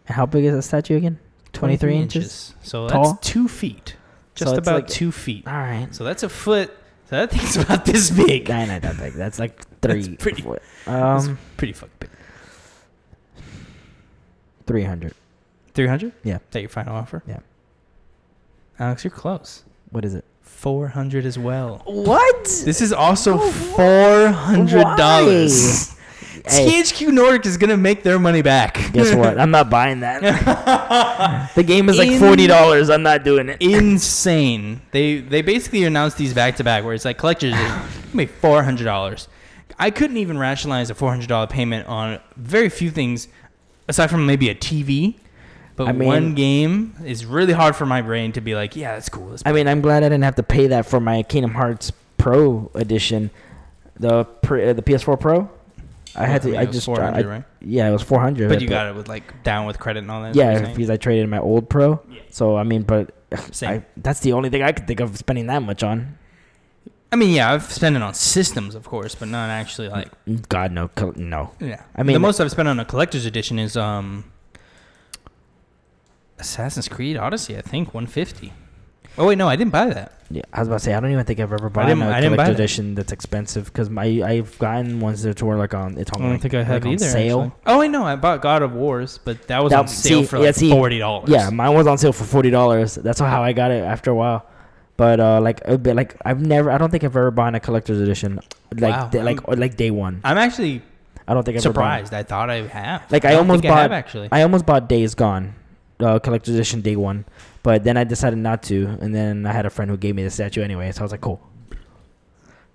How 0.06 0.26
big 0.26 0.44
is 0.44 0.54
the 0.54 0.62
statue 0.62 0.96
again? 0.96 1.18
23 1.52 1.96
inches? 1.96 2.54
So 2.62 2.88
Tall? 2.88 3.12
that's 3.12 3.28
two 3.28 3.46
feet. 3.46 3.94
Just 4.34 4.50
it's 4.50 4.58
about 4.58 4.74
like- 4.82 4.88
two 4.88 5.12
feet. 5.12 5.46
All 5.46 5.52
right. 5.52 5.88
So 5.92 6.02
that's 6.02 6.22
a 6.22 6.28
foot. 6.28 6.70
So 7.10 7.16
that 7.16 7.30
thing's 7.32 7.56
about 7.56 7.84
this 7.84 8.10
big. 8.10 8.48
Nah, 8.48 8.64
not 8.64 8.82
that 8.82 8.96
big. 8.98 9.12
That's 9.12 9.38
like 9.38 9.60
three. 9.82 9.92
That's 9.94 10.06
three. 10.06 10.16
pretty- 10.16 10.42
foot. 10.42 10.62
That's 10.86 11.26
Um, 11.28 11.38
pretty 11.56 11.74
fucking 11.74 11.94
big. 12.00 12.10
300. 14.66 15.12
300? 15.74 16.12
Yeah. 16.24 16.36
Is 16.36 16.40
that 16.50 16.60
your 16.60 16.68
final 16.68 16.96
offer? 16.96 17.22
Yeah. 17.26 17.40
Alex, 18.82 19.04
you're 19.04 19.12
close. 19.12 19.62
What 19.90 20.04
is 20.04 20.14
it? 20.14 20.24
400 20.40 21.24
as 21.24 21.38
well. 21.38 21.82
What? 21.84 22.44
This 22.64 22.80
is 22.80 22.92
also 22.92 23.38
Oh, 23.38 23.50
four 23.52 24.28
hundred 24.28 24.82
dollars. 24.96 25.94
Hey. 26.44 26.82
THQ 26.82 27.12
Nordic 27.12 27.46
is 27.46 27.56
gonna 27.56 27.76
make 27.76 28.02
their 28.02 28.18
money 28.18 28.42
back. 28.42 28.74
Guess 28.92 29.14
what? 29.22 29.38
I'm 29.38 29.52
not 29.52 29.70
buying 29.70 30.00
that. 30.00 31.52
the 31.54 31.62
game 31.62 31.88
is 31.88 31.96
like 31.96 32.08
In- 32.10 32.18
forty 32.18 32.48
dollars. 32.48 32.90
I'm 32.90 33.04
not 33.04 33.22
doing 33.22 33.50
it. 33.50 33.62
Insane. 33.62 34.80
They 34.90 35.18
they 35.18 35.42
basically 35.42 35.84
announced 35.84 36.16
these 36.18 36.34
back 36.34 36.56
to 36.56 36.64
back, 36.64 36.82
where 36.84 36.94
it's 36.94 37.04
like 37.04 37.18
collectors 37.18 37.54
make 38.12 38.30
four 38.30 38.64
hundred 38.64 38.84
dollars. 38.84 39.28
I 39.78 39.90
couldn't 39.90 40.16
even 40.16 40.38
rationalize 40.38 40.90
a 40.90 40.94
four 40.96 41.10
hundred 41.10 41.28
dollar 41.28 41.46
payment 41.46 41.86
on 41.86 42.18
very 42.36 42.68
few 42.68 42.90
things, 42.90 43.28
aside 43.86 44.08
from 44.10 44.26
maybe 44.26 44.48
a 44.48 44.54
TV. 44.56 45.14
But 45.76 45.88
I 45.88 45.92
mean- 45.92 46.08
one 46.08 46.34
game 46.34 46.94
is 47.04 47.24
really 47.24 47.52
hard 47.52 47.74
for 47.76 47.86
my 47.86 48.02
brain 48.02 48.32
to 48.32 48.40
be 48.40 48.54
like, 48.54 48.76
yeah, 48.76 48.94
that's 48.94 49.08
cool. 49.08 49.28
Let's 49.28 49.42
I 49.46 49.52
mean, 49.52 49.66
I'm 49.68 49.80
glad 49.80 50.02
I 50.02 50.08
didn't 50.08 50.24
have 50.24 50.36
to 50.36 50.42
pay 50.42 50.66
that 50.68 50.86
for 50.86 51.00
my 51.00 51.22
Kingdom 51.22 51.54
Hearts 51.54 51.92
Pro 52.18 52.70
edition, 52.74 53.30
the 53.98 54.24
pre, 54.24 54.68
uh, 54.68 54.72
the 54.74 54.82
PS4 54.82 55.18
Pro. 55.18 55.50
I 56.14 56.26
had 56.26 56.42
to. 56.42 56.56
I 56.58 56.66
just. 56.66 56.84
four 56.84 57.00
hundred, 57.00 57.26
I- 57.26 57.28
right? 57.28 57.44
Yeah, 57.60 57.88
it 57.88 57.92
was 57.92 58.02
400. 58.02 58.48
But 58.48 58.60
you 58.60 58.68
got 58.68 58.86
it 58.88 58.94
with 58.94 59.08
like 59.08 59.42
down 59.44 59.66
with 59.66 59.78
credit 59.78 60.00
and 60.00 60.10
all 60.10 60.22
that. 60.22 60.34
Yeah, 60.34 60.60
because 60.72 60.90
I 60.90 60.96
traded 60.96 61.28
my 61.28 61.38
old 61.38 61.70
Pro. 61.70 62.02
Yeah. 62.10 62.20
So 62.30 62.56
I 62.56 62.64
mean, 62.64 62.82
but 62.82 63.14
I, 63.62 63.82
that's 63.96 64.20
the 64.20 64.32
only 64.34 64.50
thing 64.50 64.62
I 64.62 64.72
could 64.72 64.86
think 64.86 65.00
of 65.00 65.16
spending 65.16 65.46
that 65.46 65.62
much 65.62 65.82
on. 65.82 66.18
I 67.10 67.16
mean, 67.16 67.30
yeah, 67.34 67.52
I've 67.52 67.64
spent 67.70 67.94
it 67.96 68.02
on 68.02 68.14
systems, 68.14 68.74
of 68.74 68.84
course, 68.84 69.14
but 69.14 69.28
not 69.28 69.48
actually 69.50 69.88
like. 69.88 70.08
God 70.48 70.72
no, 70.72 70.90
no. 71.16 71.50
Yeah, 71.60 71.82
I 71.96 72.02
mean- 72.02 72.14
the 72.14 72.20
most 72.20 72.40
I've 72.40 72.50
spent 72.50 72.68
on 72.68 72.78
a 72.78 72.84
collector's 72.84 73.24
edition 73.26 73.58
is 73.58 73.76
um. 73.76 74.24
Assassin's 76.42 76.88
Creed 76.88 77.16
Odyssey, 77.16 77.56
I 77.56 77.62
think, 77.62 77.94
one 77.94 78.06
fifty. 78.06 78.52
Oh 79.16 79.26
wait, 79.26 79.36
no, 79.38 79.46
I 79.48 79.56
didn't 79.56 79.72
buy 79.72 79.86
that. 79.86 80.12
Yeah, 80.30 80.42
I 80.54 80.60
was 80.60 80.68
about 80.68 80.78
to 80.78 80.84
say 80.86 80.94
I 80.94 81.00
don't 81.00 81.10
even 81.12 81.24
think 81.26 81.38
I've 81.38 81.52
ever 81.52 81.68
bought 81.68 81.82
a 81.84 81.92
I 81.92 81.94
didn't 81.94 82.08
buy 82.08 82.20
collector 82.20 82.44
that. 82.44 82.50
edition 82.54 82.94
that's 82.94 83.12
expensive 83.12 83.66
because 83.66 83.90
my 83.90 84.04
I've 84.24 84.58
gotten 84.58 85.00
ones 85.00 85.22
that 85.22 85.42
were 85.42 85.56
like 85.56 85.74
on 85.74 85.98
it's 85.98 86.10
on 86.12 86.20
I 86.20 86.24
don't 86.24 86.32
like, 86.32 86.40
think 86.40 86.54
I 86.54 86.62
have 86.62 86.84
like 86.84 86.94
either. 86.94 87.04
sale. 87.10 87.40
actually. 87.42 87.60
Oh 87.66 87.78
wait, 87.80 87.90
no, 87.90 88.04
I 88.04 88.16
bought 88.16 88.40
God 88.40 88.62
of 88.62 88.72
Wars, 88.72 89.20
but 89.24 89.46
that 89.48 89.62
was 89.62 89.70
That- 89.70 89.80
on 89.80 89.88
sale 89.88 90.20
see, 90.22 90.26
for 90.26 90.38
yeah, 90.42 90.50
see, 90.52 90.70
forty 90.70 90.98
dollars. 90.98 91.28
Yeah, 91.28 91.50
mine 91.50 91.74
was 91.74 91.86
on 91.86 91.98
sale 91.98 92.12
for 92.12 92.24
forty 92.24 92.48
dollars. 92.50 92.94
That's 92.94 93.20
how 93.20 93.42
I 93.42 93.52
got 93.52 93.70
it 93.70 93.84
after 93.84 94.10
a 94.10 94.14
while. 94.14 94.46
But 94.96 95.20
uh, 95.20 95.40
like 95.42 95.60
a 95.66 95.76
bit 95.78 95.94
like 95.96 96.16
I've 96.24 96.40
never 96.40 96.70
I 96.70 96.78
don't 96.78 96.90
think 96.90 97.04
I've 97.04 97.14
ever 97.16 97.30
bought 97.30 97.54
a 97.54 97.60
collector's 97.60 98.00
edition 98.00 98.40
like 98.74 98.94
Wow, 98.94 99.08
day- 99.08 99.22
like 99.22 99.46
like 99.48 99.76
day 99.76 99.90
one. 99.90 100.20
I'm 100.24 100.38
actually 100.38 100.80
I 101.28 101.34
don't 101.34 101.44
think 101.44 101.58
I've 101.58 101.62
bought 101.64 101.70
surprised. 101.74 102.14
I 102.14 102.22
thought 102.24 102.48
I 102.50 102.62
have. 102.66 103.10
Like, 103.12 103.24
I 103.26 103.30
don't 103.30 103.40
almost 103.40 103.62
think 103.62 103.72
I 103.72 103.80
have, 103.82 103.90
bought- 103.90 103.96
actually. 103.96 104.28
I 104.32 104.42
almost 104.42 104.66
bought 104.66 104.88
Days 104.88 105.14
Gone, 105.14 105.54
uh, 106.02 106.18
collector's 106.18 106.54
edition 106.54 106.80
day 106.80 106.96
one, 106.96 107.24
but 107.62 107.84
then 107.84 107.96
I 107.96 108.04
decided 108.04 108.38
not 108.38 108.62
to, 108.64 108.98
and 109.00 109.14
then 109.14 109.46
I 109.46 109.52
had 109.52 109.64
a 109.66 109.70
friend 109.70 109.90
who 109.90 109.96
gave 109.96 110.14
me 110.14 110.24
the 110.24 110.30
statue 110.30 110.62
anyway, 110.62 110.90
so 110.92 111.00
I 111.00 111.02
was 111.04 111.12
like, 111.12 111.20
cool. 111.20 111.40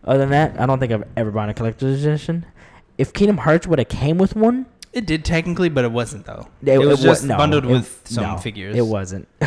Other 0.04 0.20
than 0.20 0.30
that, 0.30 0.60
I 0.60 0.66
don't 0.66 0.80
think 0.80 0.92
I've 0.94 1.04
ever 1.18 1.32
bought 1.32 1.50
a 1.50 1.54
collector's 1.54 2.02
edition. 2.04 2.46
If 2.98 3.14
Kingdom 3.14 3.38
Hearts 3.40 3.68
would 3.68 3.78
have 3.80 3.90
came 3.90 4.18
with 4.18 4.36
one, 4.36 4.66
It 4.94 5.06
did 5.06 5.26
technically, 5.26 5.70
but 5.70 5.84
it 5.86 5.92
wasn't 5.92 6.26
though. 6.26 6.48
it, 6.64 6.70
It, 6.76 6.78
was 6.80 7.00
wa- 7.00 7.06
just 7.06 7.24
no, 7.26 7.38
bundled 7.38 7.66
it- 7.66 7.70
with 7.72 8.02
some 8.06 8.24
no, 8.24 8.38
figures. 8.38 8.76
It 8.76 8.86
wasn't. 8.86 9.28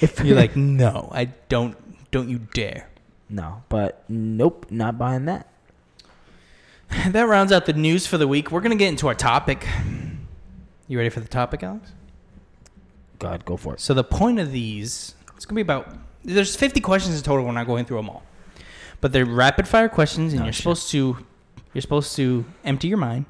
if, 0.00 0.20
You're 0.24 0.36
like, 0.36 0.54
no, 0.56 1.08
I 1.12 1.26
don't. 1.48 1.76
Don't 2.12 2.28
you 2.28 2.38
dare. 2.54 2.88
no, 3.28 3.62
but 3.68 4.04
nope, 4.08 4.66
not 4.70 4.96
buying 4.98 5.24
that. 5.26 5.48
That 7.08 7.22
rounds 7.24 7.50
out 7.50 7.66
the 7.66 7.72
news 7.72 8.06
for 8.06 8.16
the 8.16 8.28
week. 8.28 8.52
We're 8.52 8.60
gonna 8.60 8.76
get 8.76 8.88
into 8.88 9.08
our 9.08 9.14
topic. 9.14 9.66
You 10.86 10.96
ready 10.98 11.10
for 11.10 11.18
the 11.20 11.26
topic, 11.28 11.64
Alex? 11.64 11.90
God, 13.18 13.44
go 13.44 13.56
for 13.56 13.74
it. 13.74 13.80
So 13.80 13.94
the 13.94 14.04
point 14.04 14.38
of 14.38 14.52
these, 14.52 15.14
it's 15.36 15.44
gonna 15.46 15.56
be 15.56 15.62
about. 15.62 15.88
There's 16.24 16.56
50 16.56 16.80
questions 16.80 17.16
in 17.16 17.22
total. 17.22 17.44
We're 17.44 17.52
not 17.52 17.66
going 17.66 17.84
through 17.84 17.98
them 17.98 18.10
all, 18.10 18.22
but 19.00 19.12
they're 19.12 19.24
rapid 19.26 19.68
fire 19.68 19.88
questions, 19.88 20.32
and 20.32 20.42
Oh, 20.42 20.44
you're 20.46 20.52
shit. 20.52 20.62
supposed 20.62 20.90
to, 20.90 21.16
you're 21.72 21.82
supposed 21.82 22.16
to 22.16 22.44
empty 22.64 22.88
your 22.88 22.98
mind 22.98 23.26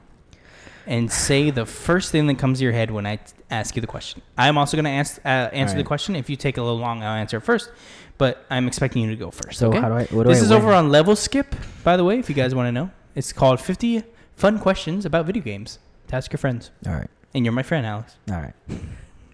and 0.86 1.10
say 1.10 1.50
the 1.50 1.66
first 1.66 2.10
thing 2.12 2.26
that 2.28 2.38
comes 2.38 2.58
to 2.58 2.64
your 2.64 2.72
head 2.72 2.90
when 2.90 3.04
I 3.06 3.16
t- 3.16 3.32
ask 3.50 3.74
you 3.76 3.80
the 3.80 3.86
question. 3.88 4.22
I'm 4.38 4.56
also 4.56 4.76
going 4.76 4.84
to 4.84 4.90
ask 4.90 5.18
uh, 5.24 5.28
answer 5.28 5.72
the 5.74 5.78
Alright. 5.80 5.86
question. 5.86 6.14
If 6.16 6.30
you 6.30 6.36
take 6.36 6.56
a 6.58 6.62
little 6.62 6.78
long, 6.78 7.02
I'll 7.02 7.16
answer 7.16 7.36
it 7.38 7.40
first. 7.42 7.70
But 8.18 8.46
I'm 8.50 8.66
expecting 8.66 9.02
you 9.02 9.10
to 9.10 9.16
go 9.16 9.30
first. 9.30 9.58
So 9.58 9.68
okay? 9.68 9.80
how 9.80 9.88
do 9.88 9.94
I? 9.94 10.04
What 10.06 10.22
do 10.22 10.28
this 10.30 10.38
I 10.40 10.44
is 10.44 10.48
win? 10.50 10.58
over 10.62 10.72
on 10.72 10.88
Level 10.90 11.16
Skip, 11.16 11.54
by 11.84 11.96
the 11.98 12.04
way. 12.04 12.18
If 12.18 12.28
you 12.30 12.34
guys 12.34 12.54
want 12.54 12.68
to 12.68 12.72
know, 12.72 12.90
it's 13.14 13.32
called 13.32 13.60
50 13.60 14.04
fun 14.36 14.58
questions 14.58 15.04
about 15.04 15.26
video 15.26 15.42
games. 15.42 15.78
To 16.08 16.16
ask 16.16 16.32
your 16.32 16.38
friends, 16.38 16.70
All 16.86 16.94
right. 16.94 17.10
and 17.34 17.44
you're 17.44 17.52
my 17.52 17.64
friend, 17.64 17.84
Alex. 17.84 18.14
All 18.30 18.36
right. 18.36 18.54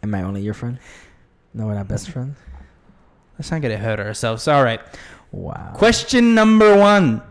Am 0.03 0.15
I 0.15 0.23
only 0.23 0.43
your 0.43 0.55
friend? 0.55 0.79
No, 1.55 1.67
we're 1.67 1.75
not 1.75 1.89
best 1.89 2.11
friends. 2.11 2.37
Let's 3.39 3.51
not 3.51 3.61
get 3.61 3.71
ahead 3.71 4.01
of 4.01 4.07
ourselves. 4.07 4.47
All 4.49 4.63
right. 4.65 4.81
Wow. 5.31 5.73
Question 5.75 6.35
number 6.35 6.77
one. 6.77 7.23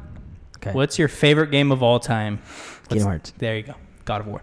Okay. 0.58 0.72
What's 0.72 0.98
your 1.00 1.08
favorite 1.08 1.52
game 1.52 1.72
of 1.72 1.84
all 1.84 2.00
time? 2.00 2.38
What's- 2.38 2.88
Kingdom 2.90 3.08
Hearts. 3.08 3.34
There 3.38 3.58
you 3.58 3.64
go. 3.64 3.76
God 4.06 4.22
of 4.22 4.28
War. 4.28 4.42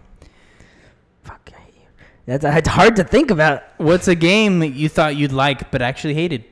Fuck. 1.23 1.49
I 1.55 1.59
hate 1.59 1.73
you. 1.75 1.81
That's 2.25 2.45
it's 2.45 2.67
hard 2.67 2.95
to 2.97 3.03
think 3.03 3.31
about. 3.31 3.63
What's 3.77 4.07
a 4.07 4.15
game 4.15 4.59
that 4.59 4.69
you 4.69 4.89
thought 4.89 5.15
you'd 5.15 5.31
like 5.31 5.71
but 5.71 5.81
actually 5.81 6.13
hated? 6.13 6.45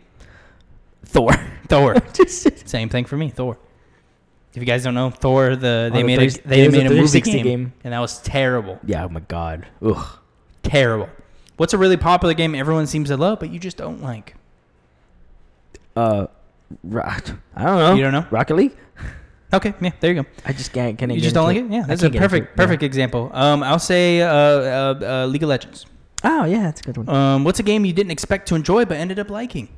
Thor. 1.06 1.32
Thor. 1.70 1.96
Same 2.28 2.90
thing 2.90 3.06
for 3.06 3.18
me. 3.18 3.30
Thor. 3.30 3.58
If 4.54 4.62
you 4.62 4.66
guys 4.66 4.84
don't 4.84 4.96
know, 4.96 5.10
Thor, 5.12 5.56
the 5.56 5.90
they 5.94 6.00
Oh, 6.00 6.02
the 6.02 6.04
made 6.04 6.16
a, 6.16 6.20
they 6.48 6.62
there's 6.62 6.74
a 6.74 6.78
made 6.78 6.88
a 6.88 6.90
movie 7.02 7.22
game, 7.22 7.44
game. 7.44 7.74
and 7.84 7.94
that 7.94 8.00
was 8.00 8.20
terrible. 8.20 8.80
Yeah. 8.86 9.06
Oh 9.06 9.10
my 9.10 9.20
god. 9.22 9.68
Ugh. 9.82 10.06
Terrible. 10.64 11.10
What's 11.58 11.74
a 11.74 11.78
really 11.78 11.98
popular 11.98 12.34
game 12.34 12.56
everyone 12.56 12.88
seems 12.88 13.10
to 13.10 13.18
love 13.18 13.40
but 13.40 13.50
you 13.50 13.60
just 13.60 13.78
don't 13.78 14.02
like? 14.02 14.36
Uh, 15.96 16.28
Ro- 16.84 17.04
I 17.04 17.20
don't 17.64 17.78
know. 17.78 17.94
You 17.96 18.04
don't 18.04 18.14
know? 18.14 18.26
Rocket 18.30 18.56
League. 18.56 18.76
Okay, 19.54 19.74
yeah, 19.80 19.92
there 20.02 20.14
you 20.14 20.22
go. 20.24 20.30
I 20.46 20.52
just 20.52 20.74
can't. 20.74 20.98
Can 20.98 21.10
you 21.10 21.22
just 21.22 21.34
don't 21.34 21.46
like 21.46 21.56
it? 21.58 21.72
Yeah, 21.72 21.86
that's 21.88 22.04
a 22.04 22.10
perfect 22.10 22.58
perfect 22.58 22.84
example. 22.84 23.32
Um, 23.34 23.64
I'll 23.64 23.80
say 23.80 24.22
uh, 24.22 24.28
uh, 24.30 25.00
uh, 25.02 25.26
League 25.28 25.42
of 25.44 25.48
Legends. 25.50 25.86
Oh 26.24 26.44
yeah, 26.44 26.64
that's 26.64 26.82
a 26.82 26.84
good 26.84 26.98
one. 26.98 27.08
Um, 27.10 27.44
what's 27.46 27.60
a 27.60 27.64
game 27.64 27.86
you 27.86 27.94
didn't 27.94 28.12
expect 28.12 28.50
to 28.50 28.56
enjoy 28.56 28.84
but 28.84 28.98
ended 28.98 29.20
up 29.20 29.30
liking? 29.30 29.70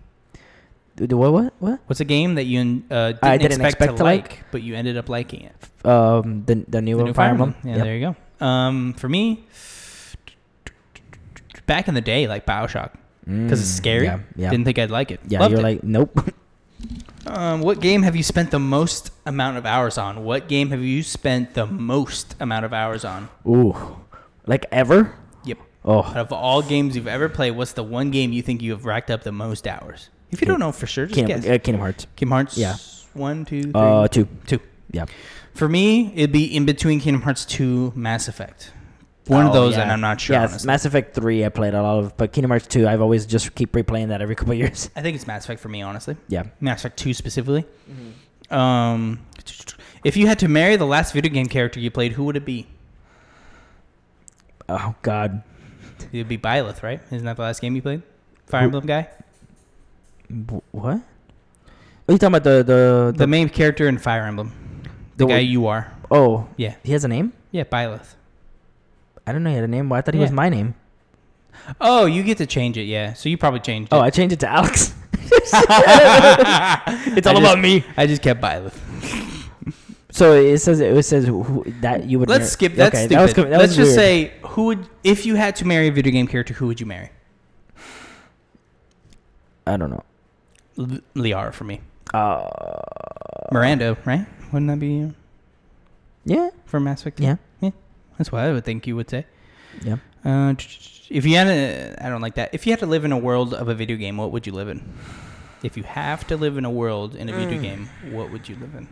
Do 0.95 1.15
what? 1.17 1.31
What? 1.31 1.53
What? 1.59 1.79
What's 1.85 1.99
a 2.01 2.05
game 2.05 2.35
that 2.35 2.45
you 2.45 2.83
uh, 2.89 3.11
didn't, 3.11 3.23
I 3.23 3.37
didn't 3.37 3.51
expect, 3.61 3.73
expect 3.75 3.91
to 3.93 3.97
to 3.99 4.03
like, 4.03 4.29
like? 4.29 4.43
but 4.51 4.63
you 4.63 4.73
ended 4.75 4.97
up 4.97 5.07
liking 5.07 5.43
it? 5.43 5.85
Um, 5.85 6.43
the 6.45 6.65
the 6.67 6.81
new 6.81 6.97
The 6.97 7.03
new 7.03 7.13
Fire 7.13 7.29
Emblem. 7.29 7.55
Yeah, 7.63 7.75
Yep. 7.75 7.83
there 7.85 7.95
you 7.95 8.15
go. 8.39 8.45
Um, 8.45 8.93
for 8.95 9.07
me, 9.07 9.45
back 11.69 11.87
in 11.87 11.93
the 11.93 12.01
day, 12.01 12.27
like 12.27 12.45
Bioshock, 12.45 12.91
because 13.25 13.61
it's 13.61 13.71
Mm, 13.71 13.77
scary. 13.77 14.05
Yeah. 14.05 14.19
Yeah. 14.35 14.49
Didn't 14.49 14.65
think 14.65 14.77
I'd 14.79 14.91
like 14.91 15.11
it. 15.11 15.19
yeah. 15.27 15.39
Loved 15.39 15.51
You're 15.53 15.61
it. 15.61 15.63
like, 15.63 15.83
nope. 15.83 16.33
Um, 17.27 17.59
what 17.61 17.79
game 17.81 18.03
have 18.03 18.15
you 18.15 18.23
spent 18.23 18.49
the 18.51 18.59
most 18.59 19.11
amount 19.25 19.57
of 19.57 19.65
hours 19.65 19.97
on? 19.97 20.23
What 20.23 20.47
game 20.47 20.69
have 20.71 20.81
you 20.81 21.03
spent 21.03 21.53
the 21.53 21.65
most 21.67 22.35
amount 22.39 22.63
of 22.65 22.73
hours 22.73 23.03
on? 23.05 23.29
Ooh. 23.47 23.75
Like 24.47 24.65
ever? 24.71 25.13
Yep. 25.43 25.57
Oh. 25.85 25.99
Out 26.03 26.17
of 26.17 26.31
all 26.33 26.61
games 26.61 26.95
you've 26.95 27.07
ever 27.07 27.27
played, 27.29 27.51
what's 27.51 27.73
the 27.73 27.83
one 27.83 28.09
game 28.11 28.31
you 28.31 28.41
think 28.41 28.61
you 28.61 28.71
have 28.71 28.85
racked 28.85 29.11
up 29.11 29.23
the 29.23 29.31
most 29.33 29.67
hours? 29.67 30.09
If 30.31 30.41
you 30.41 30.47
don't 30.47 30.59
know 30.59 30.71
for 30.71 30.87
sure, 30.87 31.05
just 31.05 31.15
Kingdom, 31.15 31.41
guess. 31.41 31.49
uh, 31.49 31.57
Kingdom 31.59 31.81
Hearts. 31.81 32.07
Kingdom 32.15 32.31
Hearts. 32.31 32.57
yeah. 32.57 32.75
One, 33.13 33.43
two, 33.45 33.63
three. 33.63 33.71
Uh, 33.75 34.07
two. 34.07 34.27
two. 34.47 34.59
Yeah. 34.91 35.05
For 35.53 35.67
me, 35.67 36.13
it'd 36.15 36.31
be 36.31 36.45
in 36.55 36.65
between 36.65 36.99
Kingdom 37.01 37.23
Hearts 37.23 37.43
2, 37.45 37.91
Mass 37.95 38.27
Effect. 38.29 38.71
One 39.29 39.45
of 39.45 39.51
Oh, 39.51 39.53
those, 39.53 39.75
yeah. 39.75 39.83
and 39.83 39.91
I'm 39.91 40.01
not 40.01 40.19
sure. 40.19 40.35
Yeah, 40.35 40.43
honestly. 40.43 40.67
Mass 40.67 40.85
Effect 40.85 41.13
three 41.15 41.45
I 41.45 41.49
played 41.49 41.73
a 41.73 41.81
lot 41.81 41.99
of, 41.99 42.17
but 42.17 42.31
Kingdom 42.33 42.49
Hearts 42.51 42.67
two 42.67 42.87
I've 42.87 43.01
always 43.01 43.25
just 43.25 43.53
keep 43.55 43.71
replaying 43.73 44.07
that 44.09 44.21
every 44.21 44.35
couple 44.39 44.53
years. 44.55 44.89
I 44.95 45.01
think 45.01 45.15
it's 45.15 45.27
Mass 45.27 45.45
Effect 45.45 45.59
for 45.61 45.69
me, 45.69 45.81
honestly. 45.81 46.17
Yeah. 46.27 46.43
Mass 46.59 46.79
Effect 46.81 46.97
2 46.97 47.13
specifically. 47.13 47.65
Um, 48.49 49.19
if 50.03 50.17
you 50.17 50.27
had 50.27 50.39
to 50.39 50.47
marry 50.47 50.75
the 50.75 50.85
last 50.87 51.13
video 51.13 51.31
game 51.31 51.45
character 51.47 51.79
you 51.79 51.91
played, 51.91 52.13
who 52.13 52.23
would 52.25 52.35
it 52.37 52.45
be? 52.45 52.65
Oh 54.67 54.95
God. 55.01 55.43
It 56.11 56.17
would 56.17 56.27
be 56.27 56.37
Byleth, 56.37 56.81
right? 56.83 57.01
Isn't 57.11 57.25
that 57.25 57.35
the 57.35 57.41
last 57.43 57.61
game 57.61 57.75
you 57.75 57.81
played? 57.81 58.01
Fire 58.47 58.63
Emblem 58.63 58.85
guy? 58.85 59.07
Wh- 60.29 60.73
What? 60.73 61.01
Are 62.07 62.11
you 62.13 62.17
talking 62.17 62.35
about 62.35 62.43
the 62.43 62.63
the, 62.63 63.13
The 63.15 63.27
main 63.27 63.49
character 63.49 63.87
in 63.87 63.97
Fire 63.97 64.23
Emblem. 64.23 64.51
The, 65.17 65.25
The 65.25 65.29
guy 65.29 65.35
one- 65.37 65.45
you 65.47 65.67
are. 65.67 65.93
Oh, 66.09 66.47
Yeah. 66.57 66.75
he 66.83 66.91
has 66.93 67.03
a 67.03 67.07
name? 67.07 67.33
Yeah, 67.51 67.63
Byleth. 67.65 68.15
I 69.29 69.31
don't 69.31 69.43
know 69.43 69.51
he 69.51 69.55
had 69.55 69.63
a 69.63 69.67
name. 69.67 69.89
Well, 69.89 69.99
I 69.99 70.01
thought 70.01 70.15
he 70.15 70.19
was 70.19 70.31
my 70.31 70.49
name. 70.49 70.73
Oh, 71.79 72.07
you 72.07 72.23
get 72.23 72.39
to 72.39 72.47
change 72.47 72.77
it, 72.77 72.83
yeah. 72.83 73.13
So 73.13 73.29
you 73.29 73.37
probably 73.37 73.59
changed 73.59 73.93
it. 73.93 73.95
Oh, 73.95 73.99
I 73.99 74.09
changed 74.09 74.33
it 74.33 74.39
to 74.39 74.47
Alex. 74.47 74.95
it's 75.31 77.27
all 77.27 77.37
about 77.37 77.59
me. 77.59 77.85
I 77.95 78.07
just 78.07 78.23
kept 78.23 78.41
Byleth. 78.41 78.73
So 80.11 80.33
it 80.33 80.57
says 80.57 80.79
it 80.79 81.05
says 81.05 81.27
who, 81.27 81.63
that 81.81 82.05
you 82.05 82.17
would. 82.17 82.27
Let's 82.27 82.39
marry- 82.39 82.49
skip. 82.49 82.73
That's 82.73 82.97
stupid. 82.97 83.15
That 83.15 83.21
was, 83.21 83.33
that 83.35 83.49
Let's 83.51 83.75
just 83.75 83.95
weird. 83.95 83.95
say 83.95 84.33
who 84.41 84.65
would 84.65 84.89
if 85.03 85.25
you 85.25 85.35
had 85.35 85.55
to 85.57 85.65
marry 85.65 85.87
a 85.87 85.91
video 85.91 86.11
game 86.11 86.25
character, 86.25 86.55
who 86.55 86.65
would 86.65 86.79
you 86.79 86.87
marry? 86.87 87.11
I 89.67 89.77
don't 89.77 89.91
know. 89.91 90.03
L- 90.79 90.99
Liara 91.13 91.53
for 91.53 91.65
me. 91.65 91.81
Uh, 92.11 92.49
Miranda, 93.51 93.95
right? 94.05 94.25
Wouldn't 94.51 94.69
that 94.71 94.79
be 94.79 94.87
you 94.87 95.15
yeah, 96.25 96.49
for 96.65 96.79
Mass 96.79 97.01
Effect? 97.01 97.19
yeah, 97.19 97.35
That's 98.19 98.31
what 98.31 98.43
I 98.43 98.51
would 98.51 98.63
think 98.65 98.85
you 98.85 98.95
would 98.95 99.09
say. 99.09 99.25
yeah. 99.83 99.95
Uh, 100.23 100.53
if 101.09 101.25
you 101.25 101.35
had 101.37 101.45
to, 101.45 102.05
I 102.05 102.09
don't 102.09 102.21
like 102.21 102.35
that. 102.35 102.49
If 102.53 102.67
you 102.67 102.73
had 102.73 102.79
to 102.81 102.85
live 102.85 103.05
in 103.05 103.11
a 103.11 103.17
world 103.17 103.53
of 103.55 103.67
a 103.69 103.73
video 103.73 103.97
game, 103.97 104.17
what 104.17 104.31
would 104.31 104.45
you 104.45 104.53
live 104.53 104.67
in? 104.67 104.83
If 105.63 105.75
you 105.77 105.83
have 105.83 106.27
to 106.27 106.37
live 106.37 106.57
in 106.57 106.65
a 106.65 106.69
world 106.69 107.15
in 107.15 107.29
a 107.29 107.33
video 107.33 107.57
Mm. 107.57 107.61
game, 107.61 107.89
what 108.11 108.31
would 108.31 108.47
you 108.47 108.55
live 108.57 108.75
in? 108.75 108.87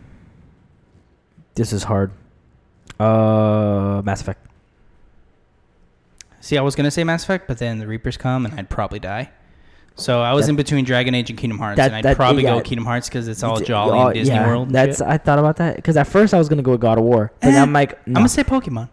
This 1.56 1.72
is 1.74 1.84
hard. 1.84 2.12
Uh, 3.00 4.02
Mass 4.04 4.22
Effect. 4.22 4.46
See, 6.40 6.58
I 6.58 6.62
was 6.62 6.76
gonna 6.76 6.92
say 6.92 7.04
Mass 7.04 7.24
Effect, 7.24 7.48
but 7.48 7.58
then 7.58 7.80
the 7.80 7.88
Reapers 7.88 8.16
come 8.18 8.46
and 8.46 8.58
I'd 8.58 8.70
probably 8.70 9.00
die. 9.00 9.32
So 9.96 10.22
I 10.22 10.34
was 10.34 10.46
That- 10.46 10.52
in 10.52 10.56
between 10.56 10.86
Dragon 10.86 11.16
Age 11.16 11.30
and 11.30 11.38
Kingdom 11.38 11.58
Hearts, 11.60 11.78
That- 11.78 11.88
and 11.88 11.96
I'd 11.96 12.04
that- 12.04 12.16
probably 12.16 12.44
yeah. 12.44 12.56
go 12.56 12.62
Kingdom 12.62 12.86
Hearts 12.86 13.10
because 13.10 13.28
it's 13.28 13.44
all 13.44 13.56
It's- 13.56 13.68
jolly 13.68 13.98
oh, 14.00 14.06
and 14.08 14.14
Disney 14.14 14.36
yeah, 14.36 14.48
World. 14.48 14.70
That's 14.70 15.00
shit. 15.00 15.08
I 15.08 15.18
thought 15.18 15.40
about 15.40 15.58
that 15.58 15.76
because 15.76 15.98
at 15.98 16.08
first 16.08 16.34
I 16.34 16.38
was 16.38 16.48
gonna 16.48 16.62
go 16.62 16.72
with 16.72 16.82
God 16.82 16.98
of 16.98 17.04
War, 17.04 17.32
but 17.42 17.50
Eh, 17.54 17.62
I'm 17.62 17.74
like, 17.74 17.94
no. 18.08 18.12
I'm 18.12 18.14
gonna 18.22 18.30
say 18.30 18.44
Pokemon. 18.44 18.90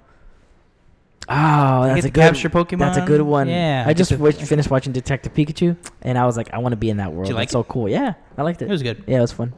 Oh, 1.28 1.84
that's 1.86 2.04
a 2.06 2.10
good. 2.10 2.20
capture 2.20 2.48
Pokemon. 2.50 2.78
That's 2.78 2.98
a 2.98 3.06
good 3.06 3.22
one. 3.22 3.48
Yeah, 3.48 3.84
I 3.86 3.94
just 3.94 4.10
to- 4.10 4.16
watched, 4.18 4.40
finished 4.42 4.70
watching 4.70 4.92
Detective 4.92 5.32
Pikachu, 5.34 5.76
and 6.02 6.18
I 6.18 6.26
was 6.26 6.36
like, 6.36 6.52
I 6.52 6.58
want 6.58 6.72
to 6.72 6.76
be 6.76 6.90
in 6.90 6.98
that 6.98 7.12
world. 7.12 7.28
you 7.28 7.34
like 7.34 7.44
It's 7.44 7.52
so 7.52 7.64
cool. 7.64 7.88
Yeah, 7.88 8.14
I 8.36 8.42
liked 8.42 8.60
It 8.62 8.66
it. 8.66 8.70
was 8.70 8.82
good. 8.82 9.04
Yeah, 9.06 9.18
it 9.18 9.22
was 9.22 9.32
fun. 9.32 9.52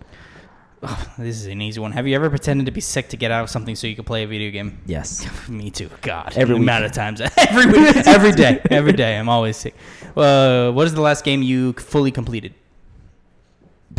This 1.18 1.36
is 1.40 1.46
an 1.46 1.60
easy 1.62 1.80
one. 1.80 1.90
Have 1.92 2.06
you 2.06 2.14
ever 2.14 2.30
pretended 2.30 2.66
to 2.66 2.70
be 2.72 2.80
sick 2.80 3.08
to 3.08 3.16
get 3.16 3.30
out 3.32 3.42
of 3.42 3.50
something 3.50 3.74
so 3.74 3.86
you 3.88 3.96
could 3.96 4.06
play 4.06 4.22
a 4.22 4.26
video 4.28 4.50
game? 4.52 4.78
Yes. 4.86 5.26
Me 5.48 5.70
too. 5.70 5.90
God, 6.02 6.34
Every 6.36 6.54
amount 6.56 6.84
of 6.84 6.92
times, 6.92 7.20
every 7.36 7.66
week, 7.72 7.96
every 8.06 8.30
day, 8.32 8.60
every 8.70 8.92
day. 8.92 9.18
I'm 9.18 9.28
always 9.28 9.56
sick. 9.56 9.74
Uh, 10.16 10.70
what 10.70 10.86
is 10.86 10.94
the 10.94 11.00
last 11.00 11.24
game 11.24 11.42
you 11.42 11.72
fully 11.72 12.12
completed? 12.12 12.54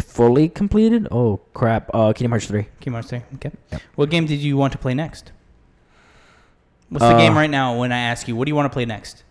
Fully 0.06 0.48
completed? 0.48 1.08
Oh 1.12 1.42
crap! 1.54 1.90
Uh, 1.94 2.14
Kingdom 2.14 2.32
Hearts 2.32 2.46
three. 2.46 2.64
Kingdom 2.80 2.94
Hearts 2.94 3.10
3. 3.10 3.22
Okay. 3.36 3.52
Yep. 3.72 3.82
What 3.96 4.10
game 4.12 4.26
did 4.28 4.40
you 4.40 4.56
want 4.56 4.72
to 4.74 4.78
play 4.78 4.94
next? 4.94 5.32
What's 6.90 7.04
the 7.04 7.16
Uh, 7.16 7.18
game 7.18 7.36
right 7.38 7.50
now 7.50 7.78
when 7.78 7.92
I 7.92 8.00
ask 8.00 8.28
you, 8.28 8.36
what 8.36 8.46
do 8.46 8.50
you 8.52 8.56
want 8.56 8.66
to 8.72 8.74
play 8.74 8.86
next? 8.86 9.24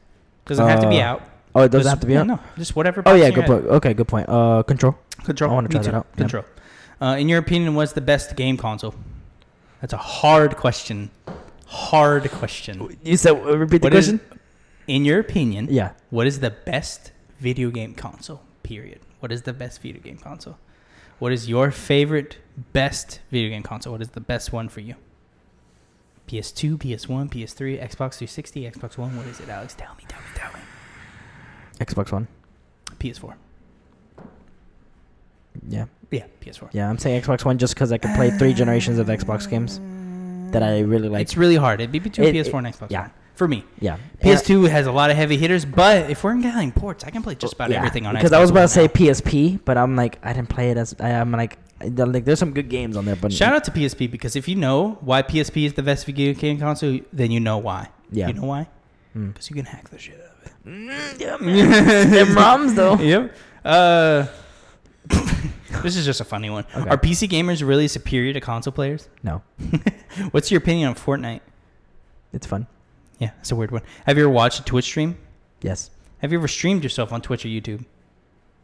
Doesn't 0.47 0.67
have 0.69 0.81
to 0.81 0.89
be 0.89 1.01
Uh, 1.01 1.07
out. 1.07 1.23
Oh, 1.55 1.63
it 1.63 1.71
doesn't 1.71 1.81
Just- 1.85 1.89
have 1.91 2.01
to 2.01 2.07
be 2.07 2.17
on. 2.17 2.27
No, 2.27 2.39
just 2.59 2.77
whatever. 2.77 3.01
Oh 3.01 3.05
pops 3.05 3.19
yeah, 3.19 3.27
in 3.29 3.33
your 3.33 3.43
good 3.45 3.51
head. 3.51 3.63
point. 3.63 3.75
Okay, 3.77 3.95
good 3.95 4.09
point. 4.09 4.29
Uh, 4.29 4.63
Control. 4.63 4.95
Control. 5.25 5.51
I 5.51 5.55
wanna 5.55 5.69
Me 5.69 5.73
try 5.73 5.83
too. 5.83 5.91
that 5.91 5.97
out. 5.97 6.07
Yeah. 6.15 6.19
Control. 6.19 6.45
Uh, 7.01 7.17
in 7.19 7.29
your 7.29 7.39
opinion, 7.39 7.75
what's 7.75 7.93
the 7.93 8.01
best 8.03 8.37
game 8.37 8.57
console? 8.57 8.95
That's 9.81 9.93
a 9.93 9.97
hard 9.97 10.57
question. 10.57 11.11
Hard 11.67 12.31
question. 12.31 12.97
You 13.03 13.17
said 13.17 13.33
uh, 13.33 13.57
repeat 13.57 13.83
the 13.83 13.87
What 13.87 13.95
is- 13.95 14.09
question. 14.09 14.21
In 14.87 15.05
your 15.05 15.19
opinion, 15.19 15.67
Yeah. 15.71 15.91
what 16.11 16.27
is 16.27 16.41
the 16.41 16.51
best 16.51 17.11
video 17.41 17.71
game 17.71 17.95
console? 17.95 18.41
Period. 18.63 19.01
What 19.21 19.33
is 19.33 19.43
the 19.43 19.53
best 19.53 19.83
video 19.83 20.01
game 20.01 20.19
console? 20.19 20.59
What 21.19 21.33
is 21.33 21.49
your 21.49 21.71
favorite 21.71 22.37
best 22.73 23.21
video 23.33 23.49
game 23.51 23.63
console? 23.63 23.93
What 23.95 24.03
is 24.03 24.11
the 24.11 24.21
best 24.21 24.53
one 24.53 24.69
for 24.69 24.81
you? 24.81 24.95
PS2, 26.29 26.77
PS1, 26.79 27.31
PS3, 27.31 27.81
Xbox 27.81 28.18
360, 28.18 28.62
Xbox 28.70 28.99
One. 28.99 29.16
What 29.16 29.27
is 29.27 29.41
it, 29.41 29.49
Alex? 29.49 29.74
Tell 29.74 29.95
me, 29.97 30.05
tell 30.09 30.20
me, 30.20 30.27
tell 30.35 30.53
me. 30.53 30.61
Xbox 31.79 32.11
One. 32.12 32.27
PS4. 32.99 33.35
Yeah. 35.68 35.87
Yeah, 36.11 36.24
PS4. 36.41 36.68
Yeah, 36.72 36.89
I'm 36.89 36.99
saying 36.99 37.20
Xbox 37.22 37.45
One 37.45 37.59
just 37.59 37.74
because 37.74 37.91
I 37.93 37.99
can 37.99 38.14
play 38.14 38.31
three 38.31 38.55
generations 38.55 38.99
of 38.99 39.09
Xbox 39.09 39.49
games 39.49 39.81
that 40.53 40.62
I 40.62 40.81
really 40.81 41.09
like. 41.09 41.22
it's 41.22 41.37
really 41.37 41.57
hard. 41.57 41.81
It'd 41.81 41.91
be 41.93 41.99
between 41.99 42.29
It- 42.29 42.35
PS4 42.47 42.59
and 42.59 42.66
Xbox 42.68 42.91
yeah. 42.91 43.03
One. 43.03 43.11
For 43.35 43.47
me. 43.47 43.64
yeah. 43.81 43.99
PS2 44.22 44.70
has 44.70 44.87
a 44.87 44.93
lot 44.93 45.11
of 45.11 45.16
heavy 45.16 45.37
hitters, 45.37 45.66
but 45.66 46.09
if 46.11 46.24
we're 46.24 46.31
in 46.33 46.41
getting 46.41 46.72
ports, 46.72 47.05
I 47.05 47.11
can 47.11 47.22
play 47.22 47.35
just 47.35 47.53
about 47.53 47.68
Yeah, 47.70 47.79
everything 47.79 48.07
on 48.07 48.14
Xbox. 48.14 48.18
because 48.18 48.33
I 48.33 48.41
was 48.41 48.49
about 48.51 48.62
to 48.62 48.68
say. 48.68 48.89
PSP, 48.89 49.61
but 49.62 49.77
I'm 49.77 49.95
like 49.95 50.18
I 50.22 50.33
didn't 50.33 50.49
play 50.49 50.70
it 50.70 50.79
as 50.79 50.95
I, 50.99 51.11
I'm 51.11 51.33
like 51.33 51.59
like 51.81 52.24
there's 52.24 52.39
some 52.39 52.53
good 52.53 52.68
games 52.68 52.97
on 52.97 53.05
there, 53.05 53.16
but 53.16 53.33
Shout 53.33 53.53
out 53.55 53.64
to 53.64 53.70
PSP 53.70 54.11
because 54.11 54.35
if 54.37 54.49
you 54.49 54.55
know 54.57 54.99
why 55.01 55.22
PSP 55.22 55.66
is 55.66 55.74
the 55.74 55.83
best 55.83 56.07
video 56.07 56.33
game 56.33 56.59
console, 56.59 57.01
then 57.12 57.31
you 57.31 57.41
know 57.41 57.59
why. 57.59 57.89
Yeah. 58.11 58.29
You 58.29 58.35
know 58.35 58.45
why? 58.47 58.68
Mm. 59.16 59.29
Because 59.33 59.51
you 59.51 59.57
can 59.57 59.64
hack 59.66 59.89
the 59.91 59.99
shit 59.99 60.14
out 60.14 60.39
of 60.39 60.47
it. 60.47 60.53
Mm, 60.66 61.20
yeah, 61.20 61.37
man. 61.39 62.11
Them 62.11 62.29
ROMs 62.29 62.74
though. 62.74 62.97
Yep. 63.03 63.35
Uh, 63.64 64.26
this 65.83 65.96
is 65.96 66.05
just 66.05 66.21
a 66.21 66.25
funny 66.25 66.51
one. 66.51 66.64
Okay. 66.75 66.88
Are 66.88 66.96
PC 66.96 67.29
gamers 67.29 67.67
really 67.67 67.88
superior 67.88 68.33
to 68.33 68.41
console 68.41 68.72
players? 68.72 69.09
No, 69.22 69.42
What's 70.30 70.51
your 70.51 70.59
opinion 70.59 70.88
on 70.88 70.95
Fortnite? 70.95 71.41
it's 72.33 72.46
fun. 72.46 72.67
Yeah, 73.18 73.30
it's 73.41 73.51
a 73.51 73.57
weird 73.57 73.71
one. 73.71 73.83
Have 74.05 74.17
you 74.18 74.25
ever 74.25 74.33
watched 74.33 74.61
a 74.61 74.64
Twitch 74.64 74.84
stream? 74.84 75.17
Yes. 75.63 75.91
Have 76.18 76.33
you 76.33 76.38
ever 76.38 76.49
streamed 76.49 76.83
yourself 76.83 77.13
on 77.13 77.21
Twitch 77.22 77.45
or 77.45 77.49
YouTube? 77.49 77.84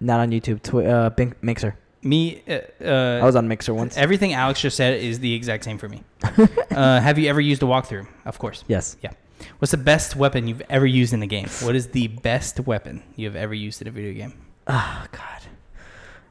Not 0.00 0.20
on 0.20 0.30
YouTube. 0.30 0.62
Twi- 0.62 0.84
uh, 0.86 1.10
Mixer. 1.40 1.76
Me, 2.04 2.42
uh, 2.48 2.58
uh, 2.84 3.20
I 3.22 3.24
was 3.24 3.36
on 3.36 3.46
Mixer 3.46 3.72
once. 3.72 3.96
everything 3.96 4.32
Alex 4.32 4.60
just 4.60 4.76
said 4.76 5.00
is 5.00 5.20
the 5.20 5.32
exact 5.34 5.62
same 5.64 5.78
for 5.78 5.88
me. 5.88 6.02
uh, 6.70 7.00
have 7.00 7.18
you 7.18 7.28
ever 7.30 7.40
used 7.40 7.62
a 7.62 7.66
walkthrough? 7.66 8.06
Of 8.24 8.38
course. 8.38 8.64
yes. 8.68 8.96
Yeah. 9.02 9.12
What's 9.58 9.72
the 9.72 9.76
best 9.76 10.14
weapon 10.16 10.46
you've 10.46 10.62
ever 10.68 10.86
used 10.86 11.12
in 11.12 11.22
a 11.22 11.26
game? 11.26 11.48
What 11.62 11.74
is 11.74 11.88
the 11.88 12.08
best 12.08 12.60
weapon 12.60 13.02
you've 13.16 13.36
ever 13.36 13.54
used 13.54 13.82
in 13.82 13.88
a 13.88 13.90
video 13.90 14.12
game? 14.12 14.34
Oh 14.66 15.06
God. 15.10 15.42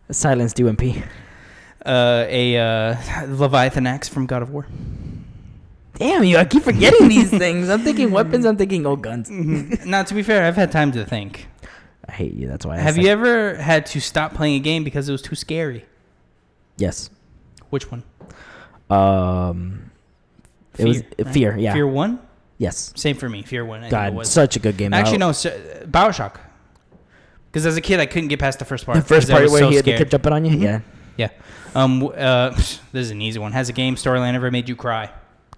Silenced 0.09 0.59
UMP. 0.59 0.81
Uh, 1.85 2.25
a 2.27 2.57
uh, 2.57 2.95
Leviathan 3.27 3.87
axe 3.87 4.07
from 4.07 4.25
God 4.27 4.41
of 4.41 4.51
War. 4.51 4.67
Damn 5.95 6.23
you! 6.23 6.37
I 6.37 6.45
keep 6.45 6.63
forgetting 6.63 7.09
these 7.09 7.29
things. 7.43 7.69
I'm 7.69 7.81
thinking 7.81 8.11
weapons. 8.11 8.45
I'm 8.45 8.57
thinking 8.57 8.85
oh 8.85 8.95
guns. 8.95 9.29
now, 9.29 10.03
to 10.03 10.13
be 10.13 10.23
fair, 10.23 10.45
I've 10.45 10.55
had 10.55 10.71
time 10.71 10.91
to 10.93 11.05
think. 11.05 11.47
I 12.07 12.11
hate 12.11 12.33
you. 12.33 12.47
That's 12.47 12.65
why. 12.65 12.75
I 12.75 12.79
Have 12.79 12.97
you 12.97 13.07
ever 13.07 13.55
had 13.55 13.85
to 13.87 13.99
stop 13.99 14.33
playing 14.33 14.55
a 14.55 14.59
game 14.59 14.83
because 14.83 15.07
it 15.07 15.11
was 15.11 15.21
too 15.21 15.35
scary? 15.35 15.85
Yes. 16.77 17.09
Which 17.69 17.91
one? 17.91 18.03
Um. 18.89 19.91
It 20.77 20.85
was 20.85 21.03
right? 21.19 21.27
fear. 21.33 21.57
Yeah. 21.57 21.73
Fear 21.73 21.87
one. 21.87 22.19
Yes. 22.57 22.93
Same 22.95 23.15
for 23.15 23.27
me. 23.27 23.41
Fear 23.43 23.65
one. 23.65 23.83
I 23.83 23.89
God, 23.89 24.25
such 24.27 24.55
a 24.55 24.59
good 24.59 24.77
game. 24.77 24.93
Actually, 24.93 25.17
no. 25.17 25.31
So, 25.31 25.49
uh, 25.49 25.85
Bioshock. 25.85 26.39
Because 27.51 27.65
as 27.65 27.75
a 27.75 27.81
kid, 27.81 27.99
I 27.99 28.05
couldn't 28.05 28.29
get 28.29 28.39
past 28.39 28.59
the 28.59 28.65
first 28.65 28.85
part. 28.85 28.97
The 28.97 29.03
first 29.03 29.29
part 29.29 29.49
where 29.49 29.59
so 29.59 29.69
he 29.69 29.77
scared. 29.79 29.97
kept 29.97 30.11
jumping 30.11 30.31
on 30.31 30.45
you. 30.45 30.57
Mhm. 30.57 30.83
Yeah. 31.17 31.29
Um, 31.75 32.03
uh, 32.15 32.49
this 32.55 32.79
is 32.93 33.11
an 33.11 33.21
easy 33.21 33.39
one. 33.39 33.51
Has 33.51 33.69
a 33.69 33.73
game 33.73 33.95
storyline 33.95 34.33
ever 34.35 34.51
made 34.51 34.69
you 34.69 34.75
cry? 34.75 35.09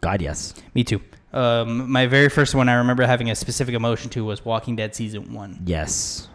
God, 0.02 0.22
yes. 0.22 0.54
Me 0.74 0.84
too. 0.84 1.02
Um, 1.32 1.92
my 1.92 2.06
very 2.06 2.30
first 2.30 2.54
one 2.54 2.70
I 2.70 2.76
remember 2.76 3.06
having 3.06 3.30
a 3.32 3.36
specific 3.36 3.74
emotion 3.74 4.10
to 4.12 4.24
was 4.24 4.46
Walking 4.46 4.76
Dead 4.76 4.94
season 4.96 5.34
one, 5.34 5.60
Yes. 5.66 6.28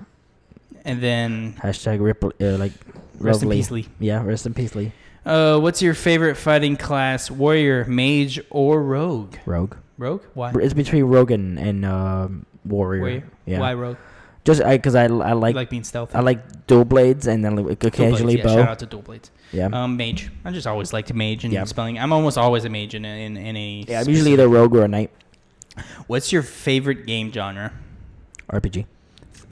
And 0.88 1.00
then 1.00 1.54
Hashtag 1.62 2.00
rip. 2.00 2.24
Uh, 2.24 2.56
like. 2.58 2.72
rest 3.18 3.42
in 3.42 3.48
lovely. 3.48 3.56
peace, 3.58 3.70
Lee. 3.70 3.88
Yeah. 4.00 4.22
Rest 4.24 4.46
in 4.46 4.54
peace, 4.54 4.74
Lee. 4.74 4.92
Uh, 5.24 5.58
what's 5.58 5.82
your 5.82 5.94
favorite 5.94 6.36
fighting 6.36 6.76
class? 6.76 7.30
Warrior, 7.30 7.84
mage, 7.84 8.40
or 8.50 8.82
rogue? 8.82 9.36
Rogue. 9.46 9.76
Rogue? 9.98 10.22
Why? 10.34 10.52
It's 10.56 10.74
between 10.74 11.04
Rogue 11.04 11.30
and, 11.30 11.58
and 11.58 11.84
um, 11.84 12.46
Warrior. 12.64 13.00
Warrior. 13.02 13.24
Yeah. 13.44 13.60
Why 13.60 13.74
rogue? 13.74 13.96
Just 14.44 14.62
because 14.64 14.94
I, 14.94 15.04
I 15.04 15.06
You 15.32 15.34
like, 15.34 15.54
like 15.54 15.68
being 15.68 15.84
stealthy. 15.84 16.14
I 16.14 16.20
like 16.20 16.66
dual 16.66 16.84
blades 16.86 17.26
and 17.26 17.44
then 17.44 17.56
like, 17.56 17.64
Dual 17.64 17.74
blades, 17.76 17.84
occasionally 17.84 18.38
yeah, 18.38 18.44
bow. 18.44 18.54
Shout 18.54 18.68
out 18.68 18.78
to 18.78 18.86
dual 18.86 19.02
blades. 19.02 19.30
yeah. 19.52 19.68
Um, 19.72 19.96
mage. 19.98 20.30
I 20.44 20.52
just 20.52 20.66
always 20.66 20.92
liked 20.94 21.12
mage 21.12 21.44
and 21.44 21.52
Yeah. 21.52 21.64
spelling. 21.64 21.98
I'm 21.98 22.12
almost 22.12 22.38
always 22.38 22.64
a 22.64 22.70
mage 22.70 22.94
in 22.94 23.04
a, 23.04 23.26
in, 23.26 23.36
in 23.36 23.56
a. 23.56 23.84
yeah. 23.86 24.00
I'm 24.00 24.08
usually 24.08 24.32
either 24.32 24.48
rogue 24.48 24.74
or 24.74 24.84
a 24.84 24.88
knight. 24.88 25.10
What's 26.06 26.32
your 26.32 26.42
favorite 26.42 27.04
game 27.06 27.30
genre? 27.30 27.72
RPG. 28.50 28.86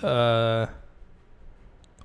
Uh, 0.03 0.67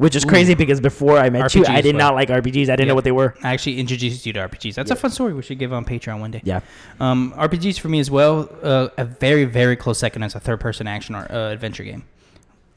Which 0.01 0.15
is 0.15 0.25
Ooh. 0.25 0.29
crazy 0.29 0.55
because 0.55 0.81
before 0.81 1.19
I 1.19 1.29
met 1.29 1.53
you, 1.53 1.63
I 1.67 1.79
did 1.81 1.95
not 1.95 2.15
like 2.15 2.29
RPGs. 2.29 2.63
I 2.69 2.75
didn't 2.75 2.79
Yeah. 2.79 2.85
know 2.87 2.95
what 2.95 3.03
they 3.03 3.11
were. 3.11 3.35
I 3.43 3.53
actually 3.53 3.79
introduced 3.79 4.25
you 4.25 4.33
to 4.33 4.39
RPGs. 4.39 4.73
That's 4.73 4.89
a 4.89 4.95
fun 4.95 5.11
story. 5.11 5.33
We 5.33 5.43
should 5.43 5.59
give 5.59 5.71
on 5.71 5.85
Patreon 5.85 6.19
one 6.19 6.31
day. 6.31 6.41
Yeah. 6.43 6.61
Um, 6.99 7.33
RPGs 7.37 7.77
for 7.79 7.87
me 7.87 7.99
as 7.99 8.09
well. 8.09 8.49
Uh, 8.63 8.87
a 8.97 9.05
very 9.05 9.45
very 9.45 9.75
close 9.75 9.99
second 9.99 10.23
as 10.23 10.33
a 10.33 10.39
third 10.39 10.59
person 10.59 10.87
action 10.87 11.13
or 11.13 11.31
uh, 11.31 11.51
adventure 11.51 11.83
game. 11.83 12.03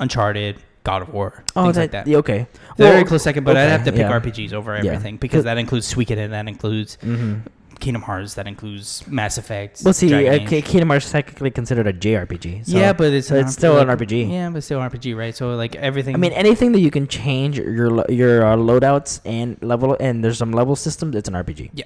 Uncharted, 0.00 0.56
God 0.82 1.00
of 1.02 1.14
War, 1.14 1.44
things 1.54 1.76
like 1.78 1.92
that. 1.92 2.06
yeah, 2.06 2.18
okay. 2.18 2.46
Very 2.76 2.96
Well, 2.96 3.04
close 3.06 3.22
second, 3.22 3.44
but 3.44 3.56
I'd 3.56 3.70
have 3.70 3.84
to 3.84 3.92
pick 3.92 4.00
yeah. 4.00 4.10
RPGs 4.20 4.52
over 4.52 4.72
Yeah. 4.74 4.90
everything 4.90 5.16
because 5.16 5.44
that 5.44 5.56
includes 5.56 5.92
Suikoden, 5.92 6.30
that 6.30 6.46
includes 6.48 6.98
Mm-hmm. 7.02 7.34
Kingdom 7.80 8.02
Hearts, 8.02 8.34
that 8.34 8.46
includes 8.46 9.06
Mass 9.06 9.38
Effect. 9.38 9.82
Well, 9.84 9.94
see, 9.94 10.08
Dragon 10.08 10.32
uh, 10.32 10.50
Age. 10.50 10.64
Kingdom 10.64 10.88
Hearts 10.90 11.06
is 11.06 11.12
technically 11.12 11.50
considered 11.50 11.86
a 11.86 11.92
JRPG. 11.92 12.66
So 12.66 12.76
yeah, 12.78 12.92
but 12.92 13.12
it's 13.12 13.28
so 13.28 13.34
it's 13.36 13.52
still 13.52 13.78
an 13.78 13.88
RPG. 13.88 14.30
Yeah, 14.30 14.50
but 14.50 14.62
still 14.64 14.80
RPG, 14.80 15.16
right? 15.16 15.34
So 15.34 15.54
like 15.56 15.74
everything. 15.76 16.14
I 16.14 16.18
mean, 16.18 16.32
anything 16.32 16.72
that 16.72 16.80
you 16.80 16.90
can 16.90 17.06
change 17.08 17.58
your 17.58 18.04
your 18.10 18.44
uh, 18.46 18.56
loadouts 18.56 19.20
and 19.24 19.56
level, 19.62 19.96
and 20.00 20.24
there's 20.24 20.38
some 20.38 20.52
level 20.52 20.76
systems. 20.76 21.14
It's 21.16 21.28
an 21.28 21.34
RPG 21.34 21.70
Yeah. 21.74 21.84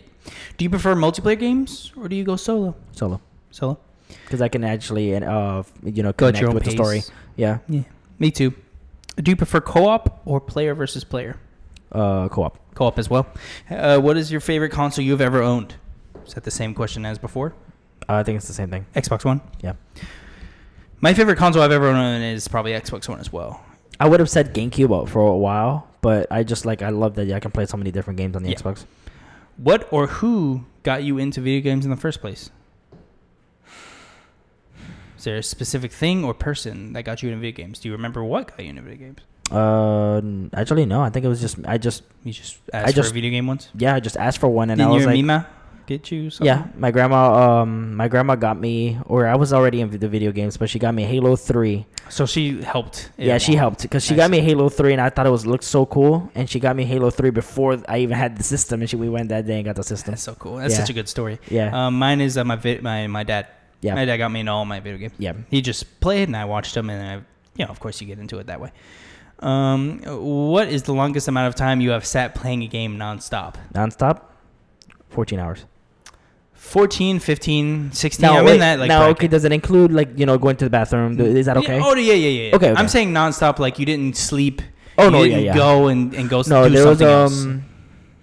do 0.56 0.65
you 0.65 0.70
prefer 0.70 0.94
multiplayer 0.94 1.39
games 1.39 1.93
or 1.97 2.09
do 2.09 2.16
you 2.16 2.24
go 2.24 2.36
solo? 2.36 2.74
solo 2.93 3.20
Solo. 3.51 3.78
because 4.24 4.40
I 4.43 4.48
can 4.48 4.62
actually 4.65 5.15
uh 5.16 5.62
you 5.82 6.02
know 6.02 6.12
connect 6.12 6.52
with 6.52 6.62
pace. 6.65 6.73
the 6.74 6.77
story. 6.82 7.02
Yeah, 7.36 7.59
Yeah, 7.69 7.82
me 8.19 8.31
too. 8.31 8.52
Do 9.16 9.31
you 9.31 9.36
prefer 9.36 9.60
co-op 9.60 10.20
or 10.27 10.40
player 10.40 10.74
versus 10.74 11.02
player? 11.05 11.36
Uh, 11.93 12.28
co-op. 12.28 12.59
Co-op 12.74 12.98
as 12.98 13.09
well. 13.10 13.27
Uh, 13.70 13.98
what 13.98 14.16
is 14.16 14.31
your 14.31 14.40
favorite 14.40 14.70
console 14.70 15.05
you've 15.05 15.20
ever 15.20 15.43
owned? 15.43 15.74
Is 16.27 16.35
that 16.35 16.44
the 16.44 16.51
same 16.51 16.74
question 16.74 17.05
as 17.06 17.19
before? 17.19 17.55
Uh, 18.09 18.15
I 18.15 18.23
think 18.23 18.36
it's 18.36 18.47
the 18.48 18.52
same 18.55 18.70
thing. 18.70 18.86
Xbox 18.94 19.24
One. 19.24 19.40
Yeah. 19.62 19.74
My 21.01 21.15
favorite 21.15 21.36
console 21.36 21.62
I've 21.62 21.73
ever 21.73 21.86
owned 21.86 22.24
is 22.24 22.48
probably 22.48 22.73
Xbox 22.73 23.09
One 23.09 23.20
as 23.20 23.32
well. 23.32 23.62
I 24.01 24.09
would 24.09 24.20
have 24.20 24.31
said 24.31 24.55
GameCube 24.55 25.09
for 25.09 25.20
a 25.20 25.36
while, 25.36 25.89
but 26.02 26.27
I 26.31 26.43
just 26.44 26.65
like 26.66 26.82
I 26.82 26.90
love 26.90 27.15
that 27.16 27.31
I 27.31 27.40
can 27.40 27.51
play 27.51 27.66
so 27.66 27.77
many 27.77 27.90
different 27.90 28.16
games 28.16 28.36
on 28.36 28.43
the 28.43 28.51
Yeah. 28.51 28.56
Xbox. 28.56 28.85
What 29.56 29.89
or 29.93 30.06
who 30.06 30.65
got 30.85 31.02
you 31.02 31.19
into 31.19 31.40
video 31.40 31.60
games 31.62 31.85
in 31.85 31.90
the 31.90 31.97
first 31.97 32.20
place? 32.20 32.51
Is 35.16 35.24
there 35.24 35.36
a 35.39 35.43
specific 35.43 35.90
thing 35.90 36.24
or 36.24 36.32
person 36.32 36.93
that 36.93 37.02
got 37.02 37.23
you 37.24 37.28
into 37.31 37.40
video 37.40 37.56
games? 37.65 37.81
Do 37.81 37.89
you 37.89 37.93
remember 37.93 38.23
what 38.23 38.48
got 38.48 38.60
you 38.62 38.70
into 38.70 38.82
video 38.82 39.09
games? 39.09 39.19
Uh, 39.50 40.20
actually, 40.54 40.86
no. 40.86 41.00
I 41.02 41.10
think 41.10 41.24
it 41.24 41.28
was 41.28 41.40
just 41.40 41.56
I 41.66 41.78
just 41.78 42.02
You 42.24 42.32
just 42.32 42.58
asked 42.72 42.94
just- 42.94 43.08
for 43.08 43.12
a 43.12 43.14
video 43.14 43.30
game 43.30 43.46
once? 43.46 43.68
yeah, 43.76 43.94
I 43.94 44.00
just 44.00 44.16
asked 44.16 44.38
for 44.38 44.48
one, 44.48 44.70
and 44.70 44.78
Didn't 44.78 44.92
I 44.92 44.94
was 44.94 45.06
like, 45.06 45.14
Mima 45.14 45.46
get 45.86 46.10
you 46.12 46.28
something? 46.28 46.44
yeah, 46.46 46.66
my 46.76 46.90
grandma, 46.90 47.62
um, 47.62 47.94
my 47.96 48.08
grandma 48.08 48.34
got 48.34 48.60
me, 48.60 48.98
or 49.06 49.26
I 49.26 49.36
was 49.36 49.54
already 49.54 49.80
in 49.80 49.88
the 49.88 50.08
video 50.08 50.32
games, 50.32 50.58
but 50.58 50.68
she 50.68 50.78
got 50.78 50.94
me 50.94 51.04
Halo 51.04 51.34
Three. 51.36 51.86
So 52.10 52.26
she 52.26 52.60
helped. 52.62 53.10
Yeah, 53.16 53.38
she 53.38 53.54
helped 53.54 53.82
because 53.82 54.04
she 54.04 54.14
I 54.14 54.16
got 54.18 54.30
me. 54.30 54.40
Halo 54.40 54.68
Three, 54.68 54.92
and 54.92 55.00
I 55.00 55.08
thought 55.08 55.26
it 55.26 55.30
was 55.30 55.46
looked 55.46 55.64
so 55.64 55.86
cool, 55.86 56.30
and 56.34 56.48
she 56.48 56.60
got 56.60 56.76
me 56.76 56.84
Halo 56.84 57.08
Three 57.10 57.30
before 57.30 57.78
I 57.88 57.98
even 57.98 58.16
had 58.18 58.36
the 58.36 58.42
system, 58.44 58.80
and 58.82 58.88
she 58.90 58.96
we 58.96 59.08
went 59.08 59.30
that 59.30 59.46
day 59.46 59.56
and 59.56 59.64
got 59.64 59.76
the 59.76 59.82
system. 59.82 60.12
That's 60.12 60.22
so 60.22 60.34
cool. 60.34 60.56
That's 60.56 60.74
Yeah. 60.74 60.80
such 60.80 60.90
a 60.90 60.92
good 60.92 61.08
story. 61.08 61.38
Yeah, 61.48 61.70
Um, 61.86 61.98
mine 61.98 62.20
is 62.20 62.36
uh, 62.36 62.44
my, 62.44 62.56
vi- 62.56 62.80
my 62.82 63.06
my 63.06 63.24
dad. 63.24 63.46
yeah, 63.80 63.94
My 63.94 64.04
dad 64.04 64.18
got 64.18 64.30
me 64.30 64.40
into 64.40 64.52
all 64.52 64.64
my 64.66 64.80
video 64.80 64.98
games. 64.98 65.12
yeah. 65.18 65.32
He 65.50 65.60
just 65.62 66.00
played 66.00 66.28
and 66.28 66.36
I 66.36 66.44
watched 66.44 66.76
him, 66.76 66.90
and 66.90 67.00
I, 67.00 67.14
you 67.56 67.64
know, 67.64 67.70
of 67.70 67.80
course, 67.80 68.00
you 68.00 68.06
get 68.06 68.18
into 68.18 68.38
it 68.38 68.46
that 68.48 68.60
way. 68.60 68.72
Um, 69.40 70.01
what 70.05 70.69
is 70.69 70.82
the 70.85 70.93
longest 70.94 71.28
amount 71.28 71.48
of 71.48 71.55
time 71.55 71.81
you 71.81 71.90
have 71.90 72.05
sat 72.05 72.35
playing 72.35 72.62
a 72.62 72.66
game 72.66 72.97
nonstop? 72.98 73.55
Nonstop, 73.74 74.23
fourteen 75.10 75.39
hours. 75.39 75.65
14, 76.55 77.19
15, 77.20 77.93
16. 77.93 78.23
Now, 78.23 78.39
I'm 78.39 78.44
wait, 78.44 78.55
in 78.55 78.60
that 78.60 78.78
like 78.78 78.89
now, 78.89 78.98
bracket. 78.98 79.16
okay, 79.19 79.28
does 79.28 79.44
it 79.44 79.52
include 79.52 79.90
like 79.93 80.19
you 80.19 80.27
know 80.27 80.36
going 80.36 80.56
to 80.56 80.65
the 80.66 80.70
bathroom? 80.70 81.19
Is 81.19 81.47
that 81.47 81.56
Yeah, 81.62 81.77
okay? 81.77 81.81
oh 81.82 81.94
yeah, 81.94 82.12
yeah, 82.15 82.28
yeah. 82.28 82.56
Okay, 82.56 82.70
okay. 82.73 82.78
I'm 82.78 82.89
saying 82.89 83.12
nonstop, 83.12 83.59
like 83.59 83.78
you 83.78 83.86
didn't 83.86 84.16
sleep. 84.16 84.60
Oh, 84.98 85.05
you 85.05 85.10
no, 85.12 85.23
yeah, 85.23 85.28
didn't 85.36 85.44
yeah. 85.44 85.55
go 85.55 85.86
and, 85.86 86.12
and 86.15 86.28
go 86.28 86.43
no, 86.48 86.69
do 86.69 86.74
there 86.74 86.86
was 86.86 86.98
something 86.98 87.09
else. 87.09 87.44
um. 87.44 87.65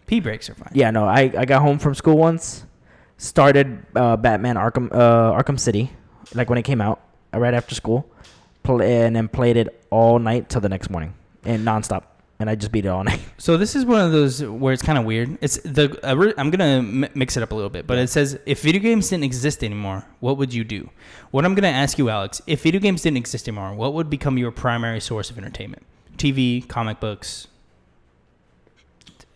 Pee 0.06 0.20
breaks 0.20 0.50
are 0.50 0.54
fine. 0.54 0.70
Yeah, 0.74 0.92
no, 0.92 1.06
I, 1.06 1.32
I 1.36 1.46
got 1.46 1.62
home 1.64 1.80
from 1.80 1.96
school 1.96 2.18
once, 2.18 2.66
started 3.18 3.84
uh, 3.96 4.16
Batman 4.18 4.56
Arkham 4.58 4.92
uh, 4.92 5.32
Arkham 5.42 5.60
City, 5.60 5.92
like 6.36 6.48
when 6.48 6.60
it 6.60 6.64
came 6.64 6.82
out, 6.82 7.02
right 7.34 7.54
after 7.56 7.74
school, 7.74 8.06
play, 8.66 9.06
and 9.06 9.16
then 9.16 9.28
played 9.28 9.58
it 9.58 9.86
all 9.90 10.20
night 10.20 10.50
till 10.50 10.62
the 10.62 10.70
next 10.70 10.90
morning, 10.90 11.14
and 11.44 11.66
nonstop, 11.66 12.04
and 12.40 12.50
I 12.50 12.56
just 12.56 12.72
beat 12.72 12.86
it 12.86 12.90
all 12.90 13.04
night. 13.12 13.22
So 13.38 13.58
this 13.58 13.76
is 13.76 13.86
one 13.86 14.02
of 14.02 14.12
those 14.12 14.44
where 14.44 14.74
it's 14.74 14.84
kind 14.84 14.98
of 14.98 15.06
weird. 15.06 15.38
It's 15.42 15.58
the 15.64 15.98
I'm 16.38 16.50
gonna 16.52 16.82
mix 16.82 17.38
it 17.38 17.44
up 17.44 17.52
a 17.52 17.56
little 17.56 17.70
bit, 17.70 17.88
but 17.88 17.98
it 17.98 18.10
says 18.10 18.40
if 18.46 18.62
video 18.62 18.82
games 18.82 19.10
didn't 19.10 19.24
exist 19.24 19.64
anymore, 19.64 20.06
what 20.20 20.38
would 20.38 20.54
you 20.54 20.64
do? 20.64 20.90
What 21.32 21.46
I'm 21.46 21.56
gonna 21.56 21.68
ask 21.68 21.98
you, 21.98 22.10
Alex, 22.10 22.42
if 22.48 22.64
video 22.64 22.82
games 22.82 23.04
didn't 23.04 23.18
exist 23.18 23.48
anymore, 23.48 23.74
what 23.74 23.94
would 23.94 24.10
become 24.10 24.38
your 24.38 24.52
primary 24.52 25.00
source 25.00 25.30
of 25.30 25.38
entertainment? 25.38 25.84
TV, 26.18 26.68
comic 26.68 27.00
books, 27.00 27.48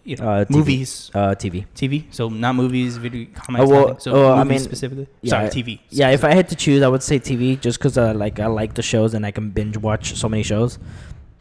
you 0.09 0.15
know, 0.17 0.27
Uh, 0.29 0.45
TV. 0.45 0.49
movies, 0.57 1.11
Uh, 1.13 1.35
TV. 1.43 1.65
TV. 1.75 2.03
So 2.11 2.29
not 2.29 2.55
movies, 2.55 2.97
video, 2.97 3.27
comics. 3.35 3.63
Oh, 3.63 3.67
well, 3.73 3.87
nothing. 3.89 3.99
So 3.99 4.11
oh, 4.15 4.33
I 4.33 4.43
movies 4.43 4.49
mean, 4.49 4.59
specifically. 4.69 5.07
yeah, 5.21 5.29
Sorry, 5.29 5.49
TV. 5.49 5.79
Yeah, 5.89 6.09
if 6.17 6.23
I 6.23 6.33
had 6.33 6.49
to 6.49 6.55
choose, 6.55 6.81
I 6.81 6.87
would 6.87 7.03
say 7.03 7.19
TV, 7.19 7.55
just 7.67 7.77
because 7.79 7.97
uh, 7.97 8.13
like 8.23 8.39
I 8.39 8.47
like 8.47 8.73
the 8.73 8.81
shows 8.81 9.13
and 9.13 9.25
I 9.25 9.31
can 9.31 9.51
binge 9.51 9.77
watch 9.77 10.15
so 10.15 10.27
many 10.27 10.43
shows. 10.43 10.79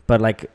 But 0.07 0.21
like, 0.21 0.51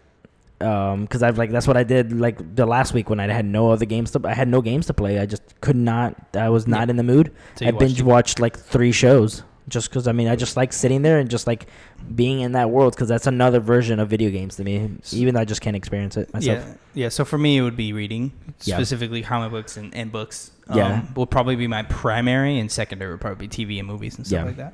um, 0.62 1.02
because 1.04 1.22
I've 1.24 1.38
like 1.38 1.52
that's 1.52 1.68
what 1.68 1.76
I 1.78 1.84
did 1.84 2.14
like 2.26 2.38
the 2.56 2.66
last 2.66 2.94
week 2.94 3.10
when 3.10 3.20
I 3.20 3.28
had 3.40 3.46
no 3.46 3.72
other 3.72 3.86
games 3.86 4.12
to 4.12 4.22
I 4.24 4.34
had 4.34 4.48
no 4.48 4.62
games 4.62 4.86
to 4.88 4.94
play. 4.94 5.20
I 5.20 5.26
just 5.26 5.44
could 5.62 5.76
not. 5.76 6.16
I 6.36 6.50
was 6.50 6.68
not 6.68 6.86
Yeah. 6.88 6.92
in 6.92 6.96
the 7.02 7.04
mood. 7.04 7.32
So 7.60 7.66
I 7.68 7.72
binge 7.72 8.00
TV. 8.00 8.04
watched 8.14 8.40
like 8.40 8.56
three 8.58 8.92
shows 8.94 9.44
just 9.70 9.90
because 9.90 10.08
I 10.08 10.12
mean 10.12 10.28
I 10.28 10.36
just 10.36 10.58
like 10.58 10.74
sitting 10.74 11.02
there 11.04 11.20
and 11.20 11.30
just 11.30 11.48
like 11.48 11.68
being 12.16 12.42
in 12.42 12.52
that 12.54 12.70
world 12.70 12.94
because 12.96 13.08
that's 13.08 13.28
another 13.28 13.60
version 13.60 14.00
of 14.00 14.10
video 14.10 14.30
games 14.30 14.56
to 14.58 14.64
me. 14.64 14.90
Even 15.12 15.36
though 15.36 15.42
I 15.42 15.46
just 15.46 15.62
can't 15.62 15.76
experience 15.76 16.18
it 16.18 16.34
myself. 16.34 16.66
Yeah, 16.66 16.74
yeah. 17.04 17.10
So 17.10 17.24
for 17.26 17.38
me, 17.38 17.58
it 17.58 17.62
would 17.62 17.78
be 17.78 17.94
reading, 17.94 18.32
Yeah. 18.64 18.76
specifically 18.78 19.22
comic 19.22 19.52
books 19.52 19.78
and, 19.78 19.94
and 19.96 20.12
books. 20.12 20.52
Um, 20.68 20.78
Yeah. 20.78 21.02
would 21.16 21.30
probably 21.30 21.56
be 21.56 21.68
my 21.68 21.84
primary, 21.84 22.60
and 22.60 22.72
secondary 22.72 23.12
would 23.12 23.22
probably 23.22 23.48
be 23.48 23.66
TV 23.66 23.80
and 23.80 23.88
movies 23.88 24.18
and 24.18 24.26
stuff 24.28 24.40
Yeah. 24.40 24.46
like 24.46 24.58
that. 24.58 24.74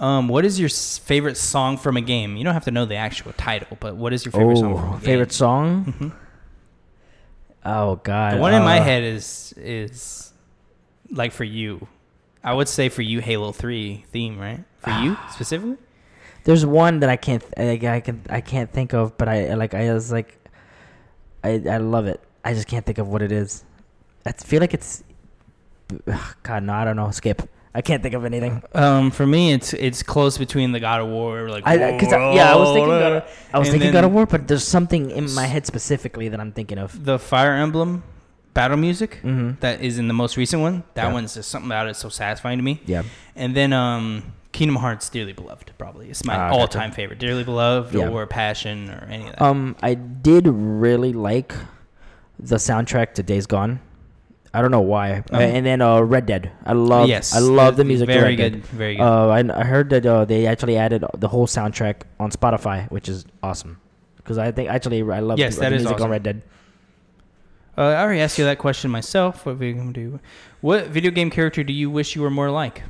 Um, 0.00 0.28
what 0.28 0.44
is 0.44 0.58
your 0.58 0.68
favorite 0.68 1.36
song 1.36 1.76
from 1.76 1.96
a 1.96 2.00
game? 2.00 2.36
You 2.36 2.44
don't 2.44 2.54
have 2.54 2.64
to 2.64 2.70
know 2.70 2.84
the 2.86 2.96
actual 2.96 3.32
title, 3.34 3.76
but 3.80 3.96
what 3.96 4.12
is 4.12 4.24
your 4.24 4.32
favorite 4.32 4.56
song 4.58 4.74
from 4.76 4.84
a 4.84 4.88
Oh, 4.88 4.92
game? 4.92 5.00
favorite 5.00 5.32
song? 5.32 5.84
Mhm. 6.00 6.12
Oh 7.64 7.96
God, 8.02 8.34
The 8.34 8.38
one 8.38 8.54
in 8.54 8.62
my 8.62 8.80
uh, 8.80 8.84
head 8.84 9.04
is 9.04 9.54
is 9.56 10.32
like 11.10 11.32
for 11.32 11.44
you. 11.44 11.86
I 12.44 12.52
would 12.54 12.68
say 12.68 12.88
for 12.88 13.02
you, 13.02 13.20
Halo 13.20 13.52
Three 13.52 14.04
theme, 14.12 14.38
right? 14.38 14.64
For 14.78 14.90
you 14.90 15.16
specifically. 15.30 15.76
There's 16.44 16.66
one 16.66 17.00
that 17.00 17.08
I 17.10 17.16
can't 17.16 17.42
th- 17.42 17.82
I, 17.84 17.96
I 17.96 18.00
can 18.00 18.22
I 18.28 18.40
can't 18.40 18.72
think 18.72 18.92
of, 18.94 19.16
but 19.16 19.28
I 19.28 19.54
like 19.54 19.74
I 19.74 19.92
was 19.92 20.10
like, 20.10 20.38
I 21.44 21.62
I 21.70 21.76
love 21.78 22.06
it. 22.06 22.20
I 22.44 22.54
just 22.54 22.66
can't 22.66 22.84
think 22.84 22.98
of 22.98 23.08
what 23.08 23.22
it 23.22 23.30
is. 23.30 23.64
I 24.26 24.32
feel 24.32 24.60
like 24.60 24.74
it's, 24.74 25.04
ugh, 26.08 26.36
God 26.42 26.64
no, 26.64 26.72
I 26.72 26.84
don't 26.84 26.96
know. 26.96 27.10
Skip. 27.10 27.48
I 27.74 27.80
can't 27.80 28.02
think 28.02 28.14
of 28.14 28.24
anything. 28.26 28.62
Um, 28.74 29.10
for 29.10 29.26
me, 29.26 29.52
it's 29.52 29.72
it's 29.72 30.02
close 30.02 30.36
between 30.36 30.72
the 30.72 30.80
God 30.80 31.00
of 31.00 31.08
War, 31.08 31.48
like 31.48 31.66
I, 31.66 31.98
cause 31.98 32.12
I, 32.12 32.34
yeah, 32.34 32.52
I 32.52 32.56
was 32.56 32.68
thinking 32.74 32.88
God 32.88 33.12
of, 33.12 33.46
I 33.54 33.58
was 33.58 33.68
And 33.68 33.72
thinking 33.72 33.92
God 33.92 34.04
of 34.04 34.12
War, 34.12 34.26
but 34.26 34.46
there's 34.46 34.66
something 34.66 35.10
in 35.10 35.32
my 35.32 35.46
head 35.46 35.64
specifically 35.64 36.28
that 36.28 36.38
I'm 36.38 36.52
thinking 36.52 36.76
of. 36.76 37.02
the 37.04 37.18
Fire 37.18 37.54
Emblem 37.54 38.02
battle 38.54 38.76
music 38.76 39.20
Mm-hmm. 39.22 39.60
that 39.60 39.80
is 39.80 39.98
in 39.98 40.08
the 40.08 40.14
most 40.14 40.36
recent 40.36 40.62
one. 40.62 40.84
That 40.94 41.06
Yeah. 41.08 41.12
one's 41.12 41.34
just 41.34 41.48
something 41.50 41.68
about 41.68 41.88
it 41.88 41.94
so 41.96 42.08
satisfying 42.08 42.58
to 42.58 42.62
me. 42.64 42.80
Yeah. 42.86 43.02
And 43.34 43.54
then 43.56 43.72
um, 43.72 44.32
Kingdom 44.52 44.76
Hearts, 44.76 45.08
Dearly 45.08 45.32
Beloved, 45.32 45.72
probably 45.78 46.10
it's 46.10 46.24
my 46.24 46.34
gotcha. 46.36 46.58
all-time 46.58 46.92
favorite. 46.92 47.18
Dearly 47.18 47.44
Beloved 47.44 47.94
Yeah. 47.94 48.08
or 48.08 48.26
Passion 48.26 48.90
or 48.90 49.06
any 49.10 49.24
of 49.26 49.30
that. 49.30 49.42
Um, 49.42 49.76
I 49.82 49.94
did 49.94 50.46
really 50.46 51.12
like 51.12 51.54
the 52.38 52.56
soundtrack 52.56 53.14
to 53.14 53.22
Days 53.22 53.46
Gone. 53.46 53.80
I 54.54 54.60
don't 54.60 54.70
know 54.70 54.82
why. 54.82 55.24
Uh, 55.32 55.38
and 55.38 55.64
then 55.64 55.80
uh, 55.80 56.02
Red 56.02 56.26
Dead. 56.26 56.50
I 56.66 56.74
love. 56.74 57.08
yes, 57.08 57.34
I 57.34 57.38
love 57.38 57.76
the 57.76 57.84
uh, 57.84 57.86
music. 57.86 58.06
Very 58.06 58.22
Red 58.22 58.36
good, 58.36 58.52
Dead. 58.52 58.66
very 58.66 58.96
good. 58.96 59.02
Uh, 59.02 59.28
I, 59.28 59.38
I 59.60 59.64
heard 59.64 59.88
that 59.90 60.04
uh, 60.04 60.26
they 60.26 60.46
actually 60.46 60.76
added 60.76 61.04
the 61.16 61.28
whole 61.28 61.46
soundtrack 61.46 62.02
on 62.20 62.30
Spotify, 62.30 62.90
which 62.90 63.08
is 63.08 63.24
awesome. 63.42 63.80
Because 64.16 64.36
I 64.36 64.52
think 64.52 64.68
actually 64.68 65.00
I 65.10 65.20
love 65.20 65.38
Yes, 65.38 65.54
the, 65.54 65.62
that 65.62 65.68
the 65.70 65.76
is 65.76 65.82
music 65.82 65.94
awesome. 65.94 66.04
on 66.04 66.10
Red 66.10 66.22
Dead. 66.22 66.42
Uh, 67.76 67.82
I 67.82 68.02
already 68.02 68.20
asked 68.20 68.38
you 68.38 68.44
that 68.44 68.58
question 68.58 68.90
myself. 68.90 69.46
What 69.46 69.56
video 69.56 69.82
game 69.82 69.92
do 69.92 70.20
What 70.60 70.88
video 70.88 71.10
game 71.10 71.30
character 71.30 71.64
do 71.64 71.72
you 71.72 71.90
wish 71.90 72.14
you 72.14 72.22
were 72.22 72.30
more 72.30 72.50
like? 72.50 72.82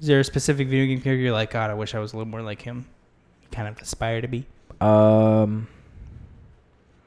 Is 0.00 0.08
there 0.08 0.20
a 0.20 0.24
specific 0.24 0.68
video 0.68 0.86
game 0.86 1.00
character 1.00 1.22
you're 1.22 1.32
like, 1.32 1.50
God, 1.52 1.70
I 1.70 1.74
wish 1.74 1.94
I 1.94 2.00
was 2.00 2.12
a 2.12 2.16
little 2.16 2.30
more 2.30 2.42
like 2.42 2.62
him? 2.62 2.86
Kind 3.50 3.68
of 3.68 3.78
aspire 3.80 4.20
to 4.20 4.28
be. 4.28 4.46
Um, 4.80 5.68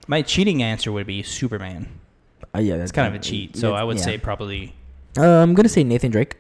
My 0.07 0.21
cheating 0.21 0.63
answer 0.63 0.91
would 0.91 1.05
be 1.07 1.21
Superman. 1.23 1.87
uh, 2.55 2.59
yeah, 2.59 2.77
that's 2.77 2.91
kind 2.91 3.07
of 3.07 3.13
a 3.13 3.23
cheat, 3.23 3.55
so 3.57 3.73
I 3.73 3.83
would 3.83 3.99
say 3.99 4.17
probably. 4.17 4.73
Uh, 5.17 5.23
I'm 5.25 5.53
gonna 5.53 5.69
say 5.69 5.83
Nathan 5.83 6.11
Drake. 6.11 6.37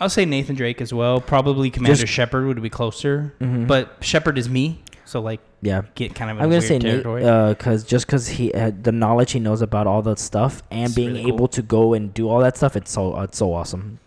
I'll 0.00 0.08
say 0.10 0.24
Nathan 0.24 0.54
Drake 0.56 0.80
as 0.80 0.92
well. 0.92 1.20
Probably 1.20 1.70
Commander 1.70 2.06
Shepard 2.06 2.46
would 2.46 2.60
be 2.62 2.70
closer, 2.70 3.34
Mhm. 3.40 3.66
but 3.66 3.96
Shepard 4.00 4.36
is 4.38 4.48
me, 4.48 4.82
so 5.04 5.20
like 5.20 5.40
yeah, 5.62 5.82
get 5.94 6.14
kind 6.14 6.30
of. 6.30 6.38
I'm 6.40 6.48
gonna 6.50 6.60
say 6.62 6.78
Nate, 6.78 7.02
territory. 7.04 7.24
uh, 7.24 7.54
just 7.54 8.06
cause 8.08 8.28
he 8.28 8.52
uh, 8.52 8.70
the 8.82 8.92
knowledge 8.92 9.32
he 9.32 9.40
knows 9.40 9.62
about 9.62 9.86
all 9.86 10.02
that 10.02 10.18
stuff 10.18 10.62
and 10.70 10.86
It's 10.86 10.94
being 10.94 11.10
really 11.12 11.24
cool. 11.24 11.34
able 11.34 11.48
to 11.48 11.62
go 11.62 11.94
and 11.94 12.12
do 12.12 12.28
all 12.28 12.40
that 12.40 12.56
stuff, 12.56 12.76
it's 12.76 12.90
so 12.90 13.14
uh, 13.16 13.22
it's 13.24 13.38
so 13.38 13.52
awesome. 13.52 13.98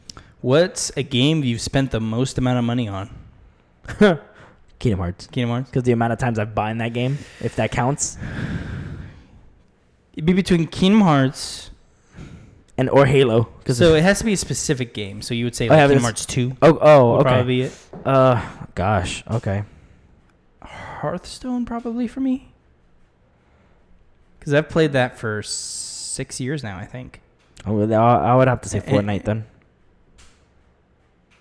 What's 0.41 0.91
a 0.95 1.03
game 1.03 1.43
you've 1.43 1.61
spent 1.61 1.91
the 1.91 1.99
most 1.99 2.37
amount 2.37 2.59
of 2.59 2.63
money 2.65 2.87
on? 2.87 3.09
Kingdom 4.79 4.99
Hearts, 4.99 5.25
Kingdom 5.27 5.49
Hearts. 5.49 5.69
because 5.69 5.83
the 5.83 5.91
amount 5.93 6.13
of 6.13 6.19
times 6.19 6.37
I've 6.37 6.53
bought 6.53 6.69
in 6.71 6.77
that 6.77 6.93
game, 6.93 7.17
if 7.41 7.55
that 7.55 7.71
counts, 7.71 8.17
It'd 10.13 10.25
be 10.25 10.33
between 10.33 10.67
Kingdom 10.67 11.01
Hearts. 11.01 11.71
and 12.77 12.89
or 12.89 13.05
Halo, 13.07 13.49
because 13.59 13.77
So 13.79 13.95
it 13.95 14.03
has 14.03 14.19
to 14.19 14.25
be 14.25 14.33
a 14.33 14.37
specific 14.37 14.93
game. 14.93 15.21
So 15.23 15.33
you 15.33 15.45
would 15.45 15.55
say 15.55 15.67
Oh, 15.67 15.71
like 15.75 15.87
Kingdom 15.87 16.03
Hearts 16.03 16.25
Two 16.27 16.55
oh 16.61 16.77
oh 16.81 17.13
okay, 17.15 17.23
probably 17.23 17.61
it. 17.63 17.73
uh, 18.05 18.47
gosh, 18.75 19.23
okay, 19.31 19.63
Hearthstone 21.01 21.65
probably 21.65 22.07
for 22.07 22.19
me. 22.19 22.51
Because 24.39 24.53
I've 24.53 24.69
played 24.69 24.93
that 24.93 25.17
for 25.17 25.41
six 25.43 26.39
years 26.39 26.63
now, 26.63 26.77
I 26.77 26.85
think. 26.85 27.21
I 27.65 27.71
would, 27.71 27.91
I 27.91 28.35
would 28.35 28.47
have 28.47 28.61
to 28.61 28.69
say 28.69 28.77
Eh, 28.79 28.81
Fortnite 28.91 29.25
then, 29.25 29.45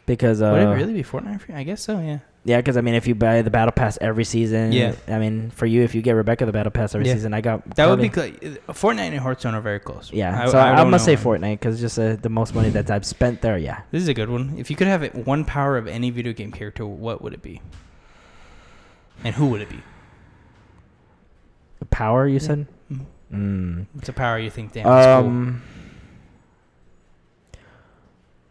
because 0.07 0.41
uh, 0.43 0.51
would 0.53 0.63
it 0.63 0.67
really 0.83 0.93
be 0.95 1.03
Fortnite 1.03 1.41
for 1.41 1.53
you? 1.53 1.59
I 1.59 1.63
guess 1.63 1.83
so. 1.83 2.01
Yeah. 2.01 2.19
Yeah, 2.45 2.59
because 2.59 2.77
I 2.77 2.81
mean, 2.81 2.95
if 2.95 3.09
you 3.09 3.15
buy 3.17 3.43
the 3.43 3.51
battle 3.51 3.73
pass 3.73 3.99
every 4.01 4.23
season, 4.25 4.71
Yeah. 4.73 4.95
I 5.09 5.19
mean, 5.19 5.51
for 5.51 5.67
you, 5.67 5.83
if 5.83 5.97
you 5.97 6.03
get 6.03 6.13
Rebecca 6.13 6.47
the 6.47 6.53
battle 6.53 6.71
pass 6.71 6.95
every 6.95 7.09
Yeah. 7.09 7.15
season, 7.15 7.35
I 7.35 7.41
got 7.41 7.75
That 7.75 7.89
would 7.89 8.01
be 8.01 8.09
cl- 8.09 8.31
Fortnite 8.69 9.11
and 9.11 9.19
Hearthstone 9.19 9.55
are 9.55 9.61
very 9.61 9.81
close. 9.81 10.13
Yeah, 10.13 10.43
I- 10.45 10.49
so 10.51 10.59
I 10.59 10.73
I, 10.73 10.77
don't 10.77 10.91
must 10.91 11.05
say. 11.05 11.17
Fortnite 11.17 11.59
because 11.59 11.81
just 11.81 11.99
uh, 11.99 12.15
the 12.17 12.29
most 12.29 12.55
money 12.55 12.69
that 12.71 12.89
I've 12.91 13.05
spent 13.05 13.41
there. 13.43 13.59
Yeah, 13.59 13.81
This 13.91 14.01
is 14.03 14.09
a 14.09 14.15
good 14.15 14.31
one. 14.31 14.55
If 14.59 14.71
you 14.71 14.77
could 14.77 14.87
have 14.87 15.03
it 15.03 15.15
one 15.27 15.45
power 15.45 15.77
of 15.77 15.89
any 15.89 16.11
video 16.11 16.33
game 16.33 16.53
character, 16.53 16.87
what 16.87 17.21
would 17.21 17.33
it 17.35 17.43
be? 17.43 17.61
And 19.25 19.35
who 19.35 19.47
would 19.49 19.61
it 19.63 19.69
be? 19.69 19.81
the 21.79 21.85
power 21.87 22.27
you 22.27 22.35
Yeah. 22.35 22.39
said. 22.41 22.67
Mm. 23.33 23.87
It's 23.99 24.09
a 24.09 24.13
power 24.13 24.39
you 24.39 24.51
think, 24.51 24.73
damn, 24.73 24.85
that's 24.85 25.07
cool. 25.23 25.31
Um. 25.31 25.63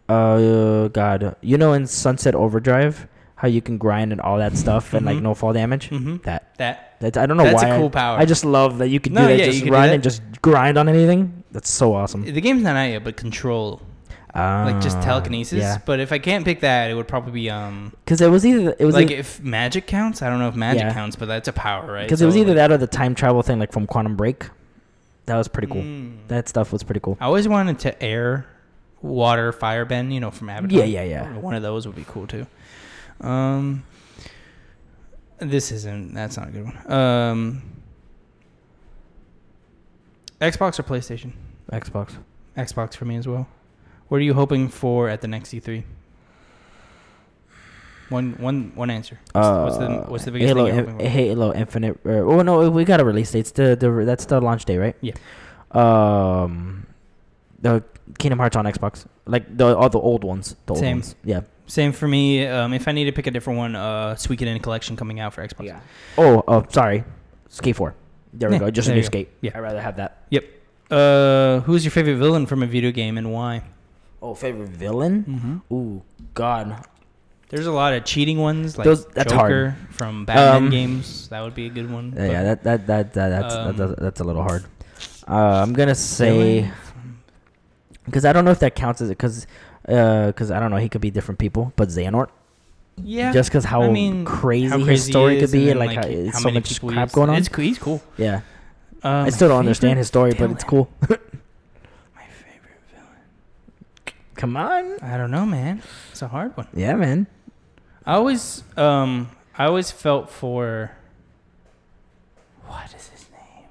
Uh, 0.08 0.88
God, 0.90 1.36
you 1.42 1.58
know 1.58 1.74
in 1.74 1.88
Sunset 1.88 2.36
Overdrive 2.36 3.08
how 3.38 3.48
you 3.48 3.62
can 3.62 3.78
grind 3.78 4.12
and 4.12 4.22
all 4.22 4.38
that 4.38 4.56
stuff 4.56 4.94
and 4.94 5.06
like 5.06 5.18
Mhm. 5.18 5.24
no 5.24 5.34
fall 5.34 5.52
damage. 5.54 5.90
Mm-hmm. 5.90 6.18
That 6.24 6.54
That 6.58 6.96
that 7.00 7.18
I 7.18 7.26
don't 7.26 7.38
know 7.38 7.44
that's 7.44 7.64
why. 7.64 7.70
a 7.70 7.76
I- 7.76 7.78
cool 7.80 7.90
power. 7.90 8.18
I, 8.20 8.26
just 8.26 8.46
love 8.46 8.78
that 8.78 8.90
you 8.90 9.00
can 9.00 9.14
No, 9.14 9.22
do 9.22 9.28
that. 9.36 9.40
yeah, 9.40 9.52
just 9.52 9.66
run 9.66 9.90
and 9.90 10.04
just 10.04 10.22
grind 10.42 10.78
on 10.78 10.88
anything. 10.88 11.44
That's 11.52 11.70
so 11.70 11.94
awesome. 11.96 12.24
the 12.24 12.40
game's 12.42 12.62
not 12.64 12.76
out 12.76 12.84
yet, 12.90 13.04
but 13.04 13.18
control 13.18 13.82
like 14.36 14.82
just 14.82 14.98
Ah, 14.98 15.02
telekinesis. 15.02 15.60
Yeah, 15.60 15.78
But 15.86 15.99
if 16.02 16.12
I 16.12 16.20
can't 16.20 16.44
pick 16.44 16.60
that, 16.60 16.91
it 16.91 16.94
would 16.94 17.07
probably 17.07 17.32
be 17.32 17.49
um 17.49 17.94
because 18.03 18.20
it 18.22 18.30
was 18.30 18.45
either 18.45 18.76
it 18.78 18.86
was 18.86 18.94
like 18.95 19.06
either, 19.12 19.20
if 19.20 19.41
magic 19.41 19.88
counts. 19.88 20.22
I 20.22 20.30
don't 20.30 20.40
know 20.40 20.49
if 20.49 20.56
magic 20.56 20.82
Yeah. 20.84 20.94
counts, 20.94 21.16
but 21.16 21.28
that's 21.28 21.48
a 21.48 21.53
power, 21.53 21.90
right? 21.91 22.03
Because 22.03 22.22
it 22.22 22.26
was 22.26 22.36
either 22.36 22.49
like- 22.49 22.57
that 22.57 22.72
or 22.72 22.78
the 22.78 22.88
time 22.88 23.16
travel 23.16 23.41
thing, 23.41 23.60
like 23.60 23.72
from 23.72 23.88
Quantum 23.88 24.16
Break. 24.16 24.49
That 25.28 25.38
was 25.38 25.48
pretty 25.48 25.68
cool. 25.68 25.82
Mm. 25.82 26.18
That 26.28 26.48
stuff 26.49 26.72
was 26.74 26.84
pretty 26.84 26.99
cool. 26.99 27.18
I 27.20 27.26
always 27.26 27.48
wanted 27.48 27.80
to 27.80 28.03
air, 28.03 28.45
water, 29.02 29.52
fire 29.52 29.86
bend. 29.86 30.14
You 30.14 30.20
know, 30.20 30.30
from 30.32 30.49
Avatar. 30.49 30.78
Yeah, 30.80 30.84
yeah, 30.86 31.03
yeah. 31.03 31.38
One 31.38 31.56
of 31.56 31.64
those 31.64 31.88
would 31.88 31.95
be 31.95 32.06
cool 32.07 32.28
too. 32.28 32.45
Um, 33.22 33.84
this 35.40 35.72
isn't. 35.72 36.14
That's 36.14 36.38
not 36.38 36.49
a 36.49 36.52
good 36.52 36.66
one. 36.66 36.91
Um, 36.91 37.62
Xbox 40.41 40.78
or 40.80 40.84
PlayStation? 40.84 41.32
Xbox. 41.72 42.14
Xbox 42.57 42.95
for 42.95 43.06
me 43.06 43.16
as 43.16 43.28
well. 43.28 43.48
What 44.07 44.18
are 44.18 44.23
you 44.23 44.34
hoping 44.34 44.68
for 44.69 45.10
at 45.10 45.22
the 45.22 45.27
next 45.27 45.49
E3? 45.53 45.84
One, 48.10 48.34
one, 48.34 48.72
one 48.76 48.91
answer. 48.91 49.19
What's, 49.32 49.48
Uh, 49.48 49.64
what's 49.64 49.77
the 49.77 49.90
what's 50.11 50.26
the 50.26 50.32
biggest 50.32 50.48
Halo, 50.49 50.65
thing 50.68 50.76
you're 50.76 50.84
hoping 50.86 50.99
for? 50.99 51.10
Halo 51.10 51.53
Infinite. 51.53 51.99
Uh, 52.06 52.10
oh 52.10 52.41
no, 52.44 52.69
we 52.69 52.86
got 52.86 52.99
a 52.99 53.03
release 53.06 53.32
date. 53.32 53.40
It's 53.40 53.52
the, 53.52 53.76
the 53.76 53.90
that's 54.06 54.26
the 54.26 54.40
launch 54.40 54.65
day, 54.65 54.77
right? 54.77 54.95
Yeah. 55.02 55.14
Um, 55.72 56.86
the 57.60 57.84
Kingdom 58.19 58.38
Hearts 58.40 58.56
on 58.56 58.65
Xbox, 58.65 59.06
like 59.26 59.57
the 59.57 59.76
all 59.76 59.90
the 59.90 59.99
old 59.99 60.23
ones. 60.23 60.56
The 60.68 60.73
old 60.73 60.80
Same. 60.80 60.98
ones. 60.98 61.15
Yeah. 61.23 61.41
Same 61.65 61.91
for 61.94 62.07
me. 62.07 62.45
Um, 62.45 62.73
if 62.73 62.88
I 62.88 62.91
need 62.91 63.06
to 63.06 63.11
pick 63.11 63.26
a 63.26 63.32
different 63.32 63.57
one, 63.57 63.76
uh, 63.76 64.14
Suikoden 64.14 64.56
in 64.56 64.60
collection 64.60 64.95
coming 64.95 65.19
out 65.19 65.34
for 65.34 65.41
Xbox. 65.45 65.65
Yeah. 65.65 65.80
Oh, 66.15 66.44
oh, 66.48 66.64
sorry. 66.69 67.03
Skate 67.49 67.76
Four. 67.76 67.95
There 68.34 68.49
we 68.49 68.56
Yeah, 68.57 68.60
go. 68.60 68.69
Just 68.72 68.88
a 68.88 68.94
new 68.94 69.02
go. 69.02 69.06
skate. 69.07 69.30
Yeah. 69.41 69.52
I'd 69.56 69.61
rather 69.61 69.82
have 69.82 69.95
that. 69.98 70.26
Yep. 70.30 70.44
Uh, 70.91 71.60
who's 71.61 71.84
your 71.84 71.91
favorite 71.91 72.18
villain 72.18 72.45
from 72.45 72.61
a 72.61 72.68
video 72.68 72.91
game 72.91 73.18
and 73.18 73.34
why? 73.34 73.64
Oh, 74.26 74.34
favorite 74.34 74.70
villain? 74.70 75.62
Mm-hmm. 75.70 75.74
Ooh, 75.74 76.02
God. 76.34 76.86
There's 77.50 77.68
a 77.68 77.72
lot 77.72 77.94
of 77.94 78.04
cheating 78.06 78.40
ones 78.40 78.78
like 78.78 78.86
Those- 78.86 79.06
that's 79.08 79.32
hard. 79.32 79.52
Joker 79.52 79.76
from 79.92 80.26
Batman 80.26 80.64
Um, 80.64 80.70
games. 80.70 81.30
That 81.30 81.42
would 81.42 81.54
be 81.54 81.68
a 81.68 81.70
good 81.70 81.92
one. 81.92 82.14
Yeah, 82.16 82.26
yeah, 82.26 82.44
that 82.44 82.64
that 82.64 82.88
that, 82.88 83.14
that 83.14 83.30
that's 83.30 83.54
Um, 83.56 83.78
that's, 83.78 84.02
that's 84.02 84.20
a 84.20 84.24
little 84.24 84.42
hard. 84.42 84.66
Uh, 85.28 85.62
I'm 85.62 85.74
gonna 85.74 85.96
say 85.96 86.70
because 88.06 88.26
I 88.26 88.34
don't 88.34 88.46
know 88.46 88.52
if 88.52 88.60
that 88.60 88.76
counts 88.76 89.02
as 89.02 89.10
it 89.10 89.18
because 89.18 89.46
because 89.84 90.50
I 90.52 90.60
don't 90.60 90.72
know 90.72 90.78
he 90.78 90.90
could 90.90 91.02
be 91.02 91.12
different 91.12 91.38
people, 91.40 91.72
but 91.76 91.90
Xehanort 91.90 92.30
yeah, 93.04 93.32
just 93.32 93.50
because 93.50 93.66
how 93.66 93.84
I 93.84 93.90
mean, 93.92 94.26
crazy, 94.26 94.68
how 94.68 94.80
his 94.80 95.04
story 95.06 95.40
could 95.40 95.52
be 95.52 95.70
and 95.70 95.82
and 95.82 95.90
then, 95.90 95.96
like, 95.98 96.06
how, 96.06 96.10
it's 96.12 96.34
how 96.34 96.40
so 96.40 96.52
much 96.52 96.82
crap 96.82 97.12
going 97.12 97.30
on. 97.30 97.36
It's. 97.38 97.54
He's 97.56 97.78
cool. 97.78 98.02
yeah, 98.18 98.42
Uh, 99.04 99.26
I 99.28 99.30
still 99.30 99.50
don't 99.50 99.60
understand 99.60 99.98
his 100.00 100.08
story, 100.08 100.34
but 100.34 100.50
it's 100.52 100.64
cool. 100.64 100.90
My 101.02 101.18
favorite 102.28 102.82
villain. 102.90 104.16
Come 104.36 104.57
on, 104.57 104.98
I 105.02 105.18
don't 105.18 105.32
know, 105.32 105.45
man. 105.45 105.82
It's 106.12 106.22
a 106.22 106.28
hard 106.28 106.56
one. 106.57 106.68
yeah, 106.74 106.95
man. 106.95 107.28
I 108.06 108.14
always, 108.16 108.64
um, 108.78 109.30
I 109.57 109.66
always 109.66 109.91
felt 109.91 110.30
for. 110.30 110.91
What 112.68 112.86
is 112.94 113.07
his 113.07 113.26
name? 113.32 113.66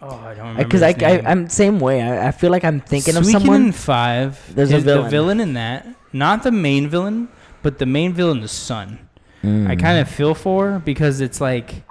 Oh, 0.00 0.10
I 0.16 0.34
don't 0.34 0.38
remember. 0.48 0.64
Because 0.64 0.82
I, 0.82 0.92
his 0.92 1.02
I, 1.02 1.08
I 1.28 1.30
am 1.32 1.48
same 1.48 1.80
way. 1.80 2.02
I, 2.02 2.28
I 2.28 2.30
feel 2.32 2.50
like 2.50 2.64
I'm 2.64 2.80
thinking 2.80 3.16
of 3.16 3.24
Suikoden 3.24 3.30
someone. 3.32 3.72
Five. 3.72 4.54
There's 4.54 4.72
a 4.72 4.76
is 4.76 4.84
the 4.84 4.94
villain. 4.96 5.10
villain 5.10 5.40
in 5.40 5.52
that, 5.54 5.86
not 6.12 6.42
the 6.42 6.52
main 6.52 6.88
villain, 6.88 7.28
but 7.62 7.78
the 7.78 7.86
main 7.86 8.12
villain, 8.12 8.40
the 8.40 8.48
son. 8.48 9.08
I 9.42 9.46
Mm. 9.46 9.80
kind 9.80 9.98
of 9.98 10.06
feel 10.06 10.34
for 10.34 10.80
because 10.84 11.22
it's 11.22 11.40
like 11.40 11.82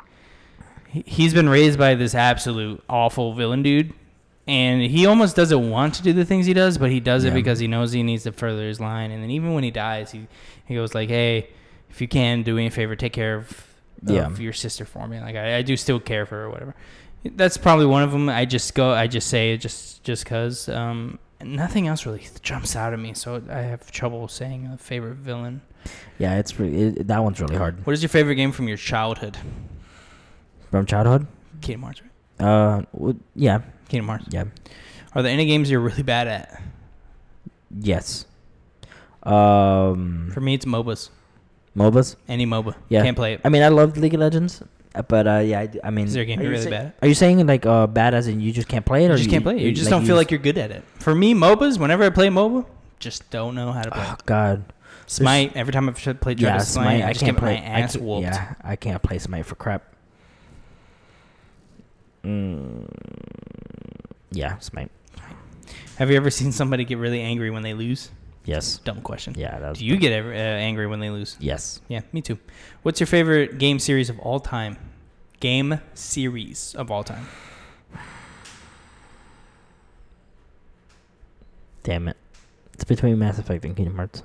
he- 0.88 1.04
he's 1.08 1.34
been 1.34 1.50
raised 1.50 1.80
by 1.80 1.96
this 1.96 2.14
absolute 2.14 2.84
awful 2.88 3.34
villain 3.34 3.64
dude, 3.64 3.92
and 4.50 4.82
he 4.82 5.06
almost 5.06 5.36
doesn't 5.36 5.70
want 5.70 5.94
to 5.96 6.04
do 6.04 6.12
the 6.14 6.26
things 6.26 6.46
he 6.46 6.54
does, 6.54 6.78
but 6.78 6.90
he 6.92 7.00
does 7.00 7.24
it 7.24 7.34
because 7.34 7.60
he 7.60 7.68
knows 7.68 7.92
he 7.92 8.04
needs 8.04 8.24
to 8.24 8.32
further 8.32 8.68
his 8.68 8.80
line. 8.80 9.12
And 9.12 9.22
then 9.24 9.30
even 9.32 9.54
when 9.54 9.64
he 9.64 9.72
dies, 9.72 10.12
he 10.12 10.28
he 10.66 10.76
goes 10.76 10.94
like, 10.96 11.10
"Hey, 11.10 11.50
if 11.90 12.02
you 12.02 12.08
can, 12.08 12.44
do 12.44 12.56
me 12.56 12.66
a 12.66 12.72
favor, 12.72 12.96
take 12.96 13.14
care 13.14 13.36
of, 13.36 13.50
of 14.08 14.10
Yeah. 14.16 14.30
your 14.38 14.54
sister 14.54 14.86
for 14.86 15.08
me. 15.08 15.20
Like 15.20 15.36
I, 15.36 15.58
I 15.58 15.62
do 15.62 15.78
still 15.78 16.00
care 16.00 16.26
for 16.26 16.36
her 16.36 16.44
or 16.46 16.50
whatever." 16.50 16.76
That's 17.24 17.58
probably 17.58 17.86
one 17.86 18.02
of 18.04 18.12
them. 18.12 18.30
I 18.30 18.46
just 18.46 18.74
go, 18.76 18.92
I 18.92 19.08
just 19.08 19.28
say 19.28 19.54
it 19.54 19.58
just 19.58 20.04
just 20.04 20.26
cause. 20.26 20.68
Um, 20.70 21.20
nothing 21.42 21.88
else 21.88 22.06
really 22.06 22.26
jumps 22.42 22.76
out 22.76 22.92
at 22.94 23.00
me, 23.00 23.14
so 23.14 23.42
I 23.50 23.60
have 23.62 23.92
trouble 23.92 24.28
saying 24.28 24.70
a 24.74 24.78
favorite 24.78 25.16
villain. 25.18 25.62
Yeah, 26.18 26.38
it's 26.40 26.60
re- 26.60 26.74
it, 26.88 27.08
that 27.08 27.24
one's 27.24 27.40
really 27.40 27.56
hard 27.56 27.86
What 27.86 27.94
is 27.94 28.02
your 28.04 28.10
favorite 28.10 28.36
game 28.36 28.52
from 28.52 28.68
your 28.68 28.76
childhood? 28.78 29.38
from 30.72 30.86
childhood. 30.86 31.26
Kingdom 31.62 31.84
Hearts, 31.84 32.02
right? 32.02 32.46
Uh, 32.46 32.82
w- 32.94 33.20
yeah, 33.36 33.60
Kingdom 33.90 34.08
Hearts. 34.08 34.26
yeah, 34.30 34.46
Are 35.14 35.22
there 35.22 35.32
any 35.32 35.46
games 35.46 35.70
you're 35.70 35.80
really 35.82 36.04
bad 36.04 36.28
at? 36.28 36.62
yes. 37.78 38.26
Um, 39.24 40.32
For 40.34 40.40
me, 40.42 40.54
it's 40.54 40.66
MOBAs. 40.66 41.10
MOBAs. 41.76 42.16
Any 42.28 42.46
MOBA. 42.46 42.76
Yeah. 42.88 43.04
Can't 43.04 43.18
play 43.18 43.34
it. 43.34 43.42
I 43.44 43.50
mean, 43.50 43.62
I 43.64 43.68
love 43.68 43.98
League 43.98 44.14
of 44.14 44.20
Legends, 44.22 44.64
but 45.08 45.28
uh, 45.28 45.38
yeah, 45.40 45.68
I 45.84 45.90
mean, 45.92 46.06
Is 46.08 46.14
there 46.14 46.24
a 46.24 46.26
game 46.26 46.40
you're 46.42 46.52
really 46.52 46.64
say- 46.64 46.70
bad 46.70 46.86
at? 46.88 46.96
Are 47.02 47.08
you 47.08 47.14
saying 47.14 47.46
like 47.46 47.66
uh, 47.66 47.86
bad 47.88 48.14
as 48.14 48.28
in 48.28 48.40
you 48.40 48.52
just 48.54 48.68
can't 48.70 48.86
play 48.86 49.04
it, 49.06 49.10
or 49.10 49.14
You 49.14 49.18
just 49.20 49.30
can't 49.30 49.44
play 49.44 49.58
it. 49.58 49.62
You 49.62 49.72
just 49.74 49.90
don't 49.90 50.06
feel 50.06 50.16
like 50.16 50.32
you're 50.32 50.40
good 50.40 50.58
at 50.58 50.72
it. 50.72 50.84
For 51.00 51.14
me, 51.14 51.34
MOBAs, 51.34 51.78
whenever 51.78 52.04
I 52.04 52.10
play 52.10 52.30
MOBA, 52.30 52.66
just 53.00 53.30
don't 53.30 53.56
know 53.56 53.72
how 53.72 53.84
to 53.84 53.92
play. 53.92 54.06
Oh 54.08 54.14
it. 54.14 54.26
God. 54.26 54.74
Smite, 55.06 55.56
every 55.56 55.74
time 55.74 55.90
I've 55.90 55.98
played 56.22 56.40
Yeah, 56.40 56.60
Smite. 56.60 56.68
Smite, 56.86 57.04
I, 57.04 57.10
I 57.10 57.14
just 57.14 57.26
can't 57.26 57.38
play. 57.38 57.56
my 57.56 57.62
I 57.62 57.80
ass 57.82 57.98
whooped. 57.98 58.24
Yeah, 58.24 58.54
I 58.64 58.76
can't 58.76 59.02
play 59.02 59.18
Smite 59.20 59.46
for 59.46 59.56
crap. 59.56 59.84
Mm, 62.24 62.86
yeah, 64.32 64.58
Smite. 64.60 64.92
Have 65.98 66.10
you 66.10 66.18
ever 66.18 66.30
seen 66.30 66.52
somebody 66.52 66.86
get 66.86 66.98
really 66.98 67.22
angry 67.22 67.50
when 67.50 67.62
they 67.64 67.74
lose? 67.74 68.10
Yes. 68.46 68.78
Dumb 68.80 69.02
question. 69.02 69.36
Yeah. 69.38 69.60
That 69.60 69.70
was 69.70 69.80
Do 69.80 69.86
you 69.86 69.98
get 69.98 70.12
ever, 70.12 70.32
uh, 70.34 70.38
angry 70.38 70.88
when 70.88 71.00
they 71.00 71.10
lose? 71.10 71.36
Yes. 71.40 71.82
Yeah, 71.88 72.02
me 72.14 72.22
too. 72.22 72.40
What's 72.84 73.00
your 73.00 73.08
favorite 73.08 73.58
game 73.58 73.80
series 73.80 74.10
of 74.10 74.18
all 74.20 74.40
time? 74.40 74.78
Game 75.40 75.80
series 75.94 76.74
of 76.76 76.90
all 76.90 77.04
time. 77.04 77.28
Damn 81.84 82.08
it. 82.08 82.18
It's 82.74 82.84
between 82.84 83.20
Mass 83.20 83.40
Effect 83.40 83.66
and 83.66 83.76
Kingdom 83.76 83.96
Hearts. 83.96 84.24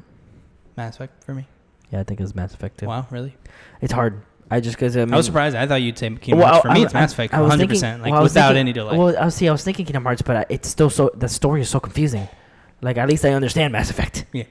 Mass 0.76 0.94
Effect 0.97 1.24
for 1.24 1.35
me. 1.35 1.47
Yeah, 1.90 2.01
I 2.01 2.05
think 2.05 2.20
it's 2.20 2.35
Mass 2.35 2.55
Effect 2.55 2.78
too. 2.78 2.86
Wow, 2.86 3.06
really? 3.10 3.36
It's 3.81 3.93
hard. 3.93 4.22
I 4.50 4.60
just 4.60 4.76
because 4.76 4.96
I, 4.96 5.04
mean, 5.04 5.14
I 5.14 5.16
was 5.16 5.26
surprised. 5.26 5.56
I 5.56 5.66
thought 5.66 5.76
you'd 5.82 5.98
say 5.98 6.08
Kingdom 6.10 6.38
Well, 6.40 6.48
Hearts. 6.48 6.62
For 6.62 6.68
I- 6.68 6.74
me, 6.74 6.80
I- 6.80 6.84
it's 6.84 6.94
Mass 6.94 7.12
Effect, 7.12 7.32
100%. 7.32 8.02
like 8.02 8.12
well, 8.12 8.22
without 8.22 8.48
thinking- 8.48 8.56
any 8.58 8.72
delay. 8.72 8.96
Well, 8.98 9.16
I 9.18 9.24
was 9.24 9.34
see. 9.34 9.48
I 9.48 9.52
was 9.52 9.64
thinking 9.64 9.86
Kingdom 9.86 10.04
Hearts, 10.04 10.22
but 10.22 10.46
it's 10.50 10.68
still 10.68 10.90
so 10.90 11.10
the 11.14 11.28
story 11.28 11.60
is 11.62 11.68
so 11.68 11.80
confusing. 11.80 12.28
Like 12.82 12.98
at 12.98 13.08
least 13.08 13.24
I 13.24 13.32
understand 13.32 13.72
Mass 13.72 13.90
Effect. 13.90 14.26
Yeah. 14.32 14.44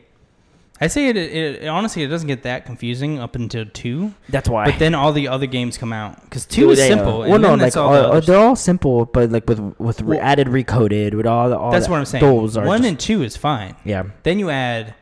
I 0.82 0.88
say 0.88 1.08
it, 1.08 1.16
it, 1.16 1.62
it. 1.64 1.68
Honestly, 1.68 2.02
it 2.04 2.08
doesn't 2.08 2.28
get 2.28 2.44
that 2.44 2.66
confusing 2.66 3.20
up 3.20 3.36
until 3.36 3.64
two, 3.66 4.14
That's 4.28 4.50
why. 4.50 4.66
but 4.66 4.80
then 4.80 4.96
all 4.96 5.14
the 5.14 5.28
other 5.30 5.46
games 5.46 5.78
come 5.78 5.94
out 5.94 6.22
because 6.24 6.46
two 6.46 6.72
is 6.72 6.80
They, 6.80 6.92
uh, 6.92 6.96
simple. 6.98 7.20
Well, 7.20 7.38
no, 7.40 7.54
like 7.54 7.78
all 7.78 7.94
uh, 7.94 8.02
the 8.02 8.10
uh, 8.10 8.20
they're 8.22 8.40
all 8.40 8.56
simple, 8.56 9.06
but 9.06 9.32
like 9.32 9.48
with 9.48 9.60
with 9.78 10.02
re- 10.02 10.18
Well- 10.18 10.26
added 10.26 10.48
recoded 10.48 11.14
with 11.14 11.28
all 11.28 11.50
the 11.50 11.58
all. 11.58 11.72
That's 11.72 11.86
that- 11.86 11.92
what 11.92 12.00
I'm 12.00 12.06
saying. 12.06 12.24
Those 12.24 12.58
are 12.58 12.66
One 12.66 12.80
just- 12.80 12.90
and 12.90 13.00
two 13.00 13.22
is 13.22 13.38
fine. 13.38 13.76
yeah. 13.86 14.04
Then 14.24 14.40
you 14.40 14.50
add 14.50 14.96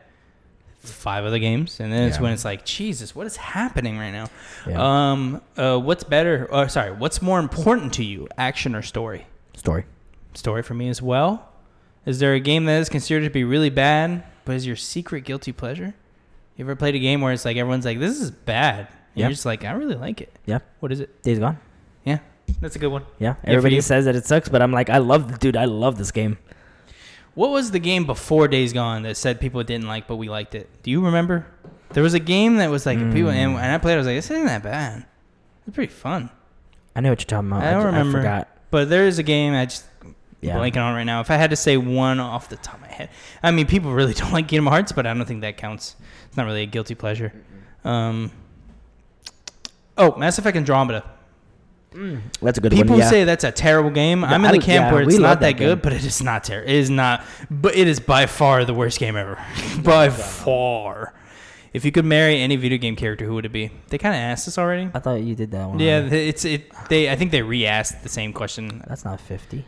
five 0.90 1.24
other 1.24 1.38
games, 1.38 1.78
and 1.80 1.92
then 1.92 2.08
it's 2.08 2.16
Yeah. 2.16 2.22
when 2.22 2.32
it's 2.32 2.44
like, 2.44 2.64
Jesus, 2.64 3.14
what 3.14 3.26
is 3.26 3.36
happening 3.36 3.98
right 3.98 4.10
now? 4.10 4.26
Yeah. 4.66 5.10
Um, 5.12 5.40
uh, 5.56 5.78
what's 5.78 6.02
better? 6.04 6.48
Or 6.50 6.68
sorry, 6.68 6.92
what's 6.92 7.22
more 7.22 7.38
important 7.38 7.92
to 7.94 8.04
you, 8.04 8.26
action 8.36 8.74
or 8.74 8.82
story? 8.82 9.26
Story. 9.54 9.84
Story 10.34 10.62
for 10.62 10.74
me 10.74 10.88
as 10.88 11.00
well. 11.02 11.48
Is 12.04 12.18
there 12.18 12.34
a 12.34 12.40
game 12.40 12.64
that 12.64 12.80
is 12.80 12.88
considered 12.88 13.24
to 13.24 13.30
be 13.30 13.44
really 13.44 13.70
bad, 13.70 14.24
but 14.44 14.56
is 14.56 14.66
your 14.66 14.76
secret 14.76 15.24
guilty 15.24 15.52
pleasure? 15.52 15.94
You 16.56 16.64
ever 16.64 16.74
played 16.74 16.94
a 16.94 16.98
game 16.98 17.20
where 17.20 17.32
it's 17.32 17.44
like 17.44 17.56
everyone's 17.56 17.84
like, 17.84 18.00
"This 18.00 18.20
is 18.20 18.30
bad," 18.30 18.78
and 18.80 18.88
Yeah. 19.14 19.26
you're 19.26 19.30
just 19.32 19.46
like, 19.46 19.64
"I 19.64 19.72
really 19.72 19.94
like 19.94 20.20
it." 20.20 20.32
Yeah. 20.46 20.58
What 20.80 20.90
is 20.90 21.00
it? 21.00 21.22
Days 21.22 21.38
Gone. 21.38 21.58
Yeah, 22.04 22.18
that's 22.60 22.74
a 22.76 22.78
good 22.78 22.90
one. 22.90 23.04
Yeah. 23.20 23.34
Everybody 23.44 23.80
says 23.80 24.04
that 24.06 24.16
it 24.16 24.26
sucks, 24.26 24.48
but 24.48 24.60
I'm 24.60 24.72
like, 24.72 24.90
I 24.90 24.98
love, 24.98 25.38
dude. 25.38 25.56
I 25.56 25.64
love 25.66 25.96
this 25.96 26.10
game. 26.10 26.38
What 27.34 27.50
was 27.50 27.70
the 27.70 27.78
game 27.78 28.04
before 28.04 28.46
Days 28.48 28.72
Gone 28.72 29.02
that 29.02 29.16
said 29.16 29.40
people 29.40 29.62
didn't 29.62 29.86
like, 29.86 30.06
but 30.06 30.16
we 30.16 30.28
liked 30.28 30.54
it? 30.54 30.68
Do 30.82 30.90
you 30.90 31.04
remember? 31.04 31.46
There 31.90 32.02
was 32.02 32.14
a 32.14 32.18
game 32.20 32.56
that 32.56 32.70
was 32.70 32.84
like 32.86 32.98
people, 33.12 33.30
and 33.30 33.52
Mm. 33.52 33.54
when 33.54 33.64
I 33.64 33.78
played, 33.78 33.94
I 33.94 33.96
was 33.98 34.06
like, 34.06 34.16
"This 34.16 34.30
isn't 34.30 34.46
that 34.46 34.62
bad. 34.62 35.04
It's 35.66 35.74
pretty 35.74 35.92
fun." 35.92 36.30
I 36.96 37.00
know 37.00 37.10
what 37.10 37.20
you're 37.20 37.26
talking 37.26 37.48
about. 37.50 37.62
I 37.64 37.70
don't 37.72 37.82
ju- 37.82 37.86
remember. 37.86 38.18
I 38.18 38.22
forgot. 38.22 38.48
But 38.70 38.88
there 38.90 39.06
is 39.06 39.18
a 39.18 39.22
game 39.22 39.54
I 39.54 39.64
just 39.66 39.84
Yeah. 40.40 40.56
blanking 40.56 40.82
on 40.82 40.94
right 40.94 41.04
now. 41.04 41.20
If 41.20 41.30
I 41.30 41.36
had 41.36 41.50
to 41.50 41.56
say 41.56 41.76
one 41.76 42.18
off 42.20 42.48
the 42.48 42.56
top 42.56 42.74
of 42.76 42.80
my 42.82 42.88
head, 42.88 43.08
I 43.42 43.50
mean, 43.50 43.66
people 43.66 43.92
really 43.94 44.12
don't 44.14 44.32
like 44.32 44.48
Kingdom 44.48 44.66
Hearts, 44.66 44.92
but 44.92 45.06
I 45.06 45.14
don't 45.14 45.24
think 45.26 45.40
that 45.42 45.56
counts. 45.56 45.96
It's 46.28 46.36
not 46.36 46.46
really 46.46 46.62
a 46.62 46.66
guilty 46.66 46.94
pleasure. 46.94 47.32
Um, 47.84 48.30
oh, 49.98 50.16
Mass 50.16 50.38
Effect 50.38 50.56
Andromeda. 50.56 51.04
That's 52.40 52.58
a 52.58 52.60
good 52.60 52.72
People 52.72 52.92
one. 52.92 53.00
Yeah. 53.00 53.10
say 53.10 53.24
that's 53.24 53.44
a 53.44 53.52
terrible 53.52 53.90
game. 53.90 54.24
I'm 54.24 54.44
in 54.44 54.52
the 54.52 54.58
camp 54.58 54.86
yeah, 54.86 54.92
where 54.92 55.02
it's 55.02 55.18
not 55.18 55.40
that, 55.40 55.56
that 55.56 55.58
good, 55.58 55.82
but 55.82 55.92
it 55.92 56.04
is 56.04 56.22
not 56.22 56.44
terrible. 56.44 56.68
It 56.70 56.76
is 56.76 56.90
not, 56.90 57.24
but 57.50 57.76
it 57.76 57.86
is 57.88 58.00
by 58.00 58.26
far 58.26 58.64
the 58.64 58.74
worst 58.74 58.98
game 58.98 59.16
ever. 59.16 59.38
by 59.82 60.08
far. 60.10 61.14
If 61.72 61.84
you 61.86 61.92
could 61.92 62.04
marry 62.04 62.38
any 62.40 62.56
video 62.56 62.76
game 62.78 62.96
character, 62.96 63.24
who 63.24 63.34
would 63.34 63.46
it 63.46 63.52
be? 63.52 63.70
They 63.88 63.96
kind 63.98 64.14
of 64.14 64.18
asked 64.20 64.44
this 64.44 64.58
already. 64.58 64.90
I 64.92 64.98
thought 64.98 65.22
you 65.22 65.34
did 65.34 65.50
that 65.52 65.68
one. 65.68 65.78
Yeah, 65.78 66.00
already. 66.00 66.28
it's 66.28 66.44
it. 66.44 66.70
They 66.88 67.10
I 67.10 67.16
think 67.16 67.30
they 67.30 67.40
re-asked 67.42 68.02
the 68.02 68.08
same 68.10 68.32
question. 68.34 68.82
That's 68.86 69.04
not 69.06 69.20
50. 69.20 69.64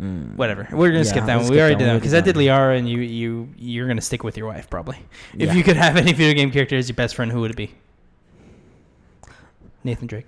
Mm. 0.00 0.34
Whatever. 0.36 0.68
We're 0.72 0.88
gonna 0.88 0.98
Yeah, 0.98 1.02
skip 1.04 1.24
that 1.26 1.36
one. 1.42 1.48
We 1.50 1.58
already 1.60 1.74
that 1.74 1.78
did 1.80 1.88
that 1.88 1.94
because 1.94 2.14
I 2.14 2.20
did 2.20 2.36
Liara, 2.36 2.78
and 2.78 2.88
you 2.88 3.00
you 3.00 3.48
you're 3.56 3.86
gonna 3.88 4.00
stick 4.00 4.22
with 4.24 4.36
your 4.36 4.46
wife 4.46 4.68
probably. 4.70 4.98
If 5.34 5.48
Yeah. 5.50 5.52
you 5.54 5.62
could 5.64 5.76
have 5.76 5.96
any 5.96 6.12
video 6.12 6.34
game 6.34 6.50
character 6.50 6.76
as 6.76 6.88
your 6.88 6.94
best 6.96 7.14
friend, 7.14 7.30
who 7.32 7.40
would 7.40 7.50
it 7.52 7.56
be? 7.56 7.74
Nathan 9.84 10.06
Drake. 10.06 10.26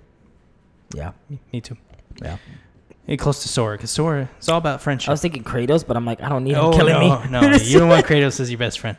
Yeah. 0.95 1.11
Me, 1.51 1.59
too. 1.61 1.77
Yeah. 2.21 2.37
Hey, 3.05 3.17
close 3.17 3.41
to 3.43 3.49
Sora 3.49 3.77
because 3.77 3.91
Sora 3.91 4.29
it's 4.37 4.49
all 4.49 4.57
about 4.57 4.81
friendship. 4.81 5.09
I 5.09 5.13
was 5.13 5.21
thinking 5.21 5.43
Kratos, 5.43 5.85
but 5.85 5.95
I'm 5.97 6.05
like, 6.05 6.21
I 6.21 6.29
don't 6.29 6.43
need 6.43 6.53
him 6.53 6.65
oh 6.65 6.71
killing 6.73 6.93
no, 6.93 7.19
me. 7.23 7.29
no, 7.29 7.41
you 7.55 7.79
don't 7.79 7.89
want 7.89 8.05
Kratos 8.05 8.39
as 8.39 8.49
your 8.51 8.57
best 8.59 8.79
friend. 8.79 8.97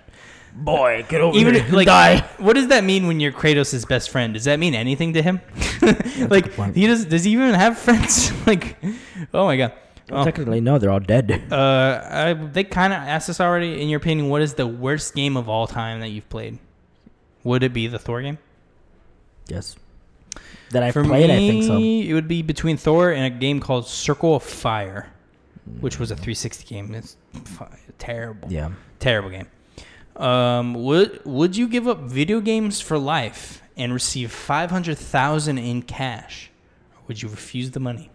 Boy, 0.55 1.05
get 1.09 1.20
over 1.20 1.36
Even 1.39 1.55
here. 1.55 1.66
like, 1.70 1.86
die. 1.86 2.20
what 2.39 2.55
does 2.55 2.68
that 2.68 2.82
mean 2.85 3.06
when 3.06 3.20
you're 3.20 3.32
Kratos' 3.32 3.86
best 3.86 4.10
friend? 4.10 4.32
Does 4.35 4.44
that 4.44 4.59
mean 4.59 4.74
anything 4.74 5.12
to 5.12 5.22
him? 5.22 5.40
like 6.30 6.52
he 6.74 6.86
does? 6.86 7.05
Does 7.05 7.24
he 7.24 7.32
even 7.32 7.55
have 7.55 7.78
friends? 7.78 8.32
like, 8.47 8.76
oh 9.35 9.44
my 9.47 9.56
god. 9.56 9.72
Well, 10.10 10.22
Oh. 10.22 10.24
technically, 10.24 10.62
no, 10.62 10.78
they're 10.78 10.90
all 10.90 11.01
dead. 11.01 11.52
Uh, 11.52 12.01
I, 12.10 12.32
they 12.32 12.64
kind 12.64 12.94
of 12.94 12.98
asked 12.98 13.28
us 13.28 13.43
already. 13.43 13.82
In 13.82 13.90
your 13.90 13.98
opinion, 13.98 14.30
what 14.30 14.40
is 14.40 14.55
the 14.55 14.66
worst 14.66 15.14
game 15.14 15.36
of 15.36 15.51
all 15.51 15.66
time 15.66 16.01
that 16.01 16.09
you've 16.09 16.28
played? 16.30 16.59
Would 17.44 17.62
it 17.62 17.74
be 17.74 17.86
the 17.89 17.98
Thor 17.98 18.22
game? 18.22 18.39
yes. 19.48 19.76
That 20.70 20.82
I 20.82 20.90
For 20.92 21.02
played, 21.04 21.28
me, 21.30 21.34
I 21.34 21.50
think 21.50 21.64
so. 21.64 21.78
it 21.78 22.12
would 22.12 22.28
be 22.28 22.42
between 22.42 22.76
Thor 22.76 23.10
and 23.10 23.24
a 23.24 23.30
game 23.30 23.58
called 23.60 23.86
Circle 23.86 24.36
of 24.36 24.42
Fire, 24.42 25.08
which 25.80 25.98
was 25.98 26.10
a 26.10 26.14
360 26.14 26.64
game. 26.66 26.94
It's 26.94 27.16
terrible, 27.98 28.52
Yeah. 28.52 28.70
terrible 28.98 29.30
game. 29.30 29.46
Um, 30.16 30.74
would 30.74 31.20
would 31.24 31.56
you 31.56 31.68
give 31.68 31.86
up 31.86 32.00
video 32.00 32.40
games 32.40 32.80
for 32.80 32.98
life 32.98 33.62
and 33.76 33.92
receive 33.94 34.30
500,000 34.32 35.58
in 35.58 35.82
cash? 35.82 36.50
Or 36.96 36.98
would 37.08 37.22
you 37.22 37.28
refuse 37.28 37.70
the 37.70 37.80
money? 37.80 38.10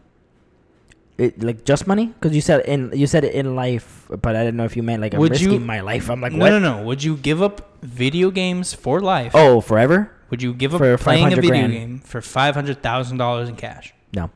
It, 1.18 1.42
like 1.44 1.64
just 1.64 1.88
money? 1.88 2.08
Because 2.08 2.36
you 2.36 2.42
said 2.42 2.66
in 2.66 2.92
you 2.94 3.08
said 3.08 3.24
it 3.24 3.34
in 3.34 3.56
life, 3.56 4.08
but 4.10 4.36
I 4.36 4.44
didn't 4.44 4.58
know 4.58 4.66
if 4.66 4.76
you 4.76 4.84
meant 4.84 5.02
like 5.02 5.14
I'm 5.14 5.20
Would 5.22 5.32
risking 5.32 5.52
you- 5.54 5.60
my 5.60 5.80
life. 5.80 6.10
I'm 6.10 6.20
like, 6.22 6.34
no, 6.34 6.40
what? 6.40 6.50
no, 6.50 6.60
no. 6.60 6.84
Would 6.84 7.04
you 7.04 7.16
give 7.18 7.42
up 7.42 7.78
video 7.82 8.32
games 8.32 8.74
for 8.74 9.00
life? 9.00 9.32
Oh, 9.36 9.62
forever? 9.62 10.12
Would 10.30 10.42
you 10.42 10.54
give 10.54 10.74
up 10.74 10.80
For 10.80 10.98
playing 10.98 11.28
a 11.32 11.36
video 11.36 11.50
grand. 11.50 11.72
game 11.74 12.00
for 12.00 12.22
five 12.22 12.56
hundred 12.56 12.82
thousand 12.82 13.18
dollars 13.18 13.50
in 13.50 13.56
cash? 13.56 13.94
No. 14.14 14.30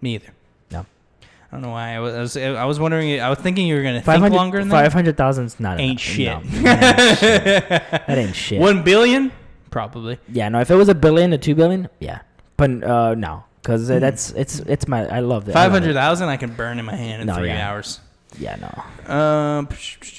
Me 0.00 0.14
either. 0.14 0.32
No. 0.70 0.80
I 1.20 1.24
don't 1.52 1.62
know 1.62 1.70
why. 1.70 1.94
I 1.96 2.00
was 2.00 2.36
I 2.36 2.64
was, 2.64 2.78
wondering. 2.78 3.20
I 3.20 3.28
was 3.30 3.38
thinking 3.38 3.66
you 3.66 3.76
were 3.76 3.82
gonna 3.82 4.02
think 4.02 4.32
longer 4.32 4.58
than 4.58 4.68
that. 4.68 4.82
Five 4.84 4.92
hundred 4.92 5.16
thousand's 5.16 5.58
not 5.58 5.80
Ain't 5.80 6.00
enough. 6.18 6.44
shit. 6.44 6.62
No, 6.62 6.62
that 6.62 6.98
ain't 7.00 7.18
shit. 7.18 7.82
That 8.06 8.18
ain't 8.18 8.36
shit. 8.36 8.60
One 8.60 8.82
billion, 8.82 9.32
probably. 9.70 10.18
Yeah, 10.28 10.48
no. 10.48 10.60
If 10.60 10.70
it 10.70 10.74
was 10.76 10.88
a 10.88 10.94
billion 10.94 11.30
to 11.32 11.38
two 11.38 11.54
billion, 11.54 11.88
yeah, 11.98 12.20
but 12.56 12.82
uh, 12.84 13.14
no, 13.14 13.44
because 13.62 13.88
that's 13.88 14.30
it's 14.32 14.58
it's 14.60 14.86
my 14.86 15.06
I 15.08 15.20
love 15.20 15.44
that. 15.46 15.52
Five 15.52 15.72
hundred 15.72 15.94
thousand, 15.94 16.28
I 16.28 16.36
can 16.36 16.52
burn 16.54 16.78
in 16.78 16.84
my 16.84 16.94
hand 16.94 17.22
in 17.22 17.26
No, 17.28 17.36
three 17.36 17.48
yeah. 17.48 17.70
hours. 17.70 18.00
Yeah, 18.38 18.56
no. 18.56 19.14
Um, 19.14 19.68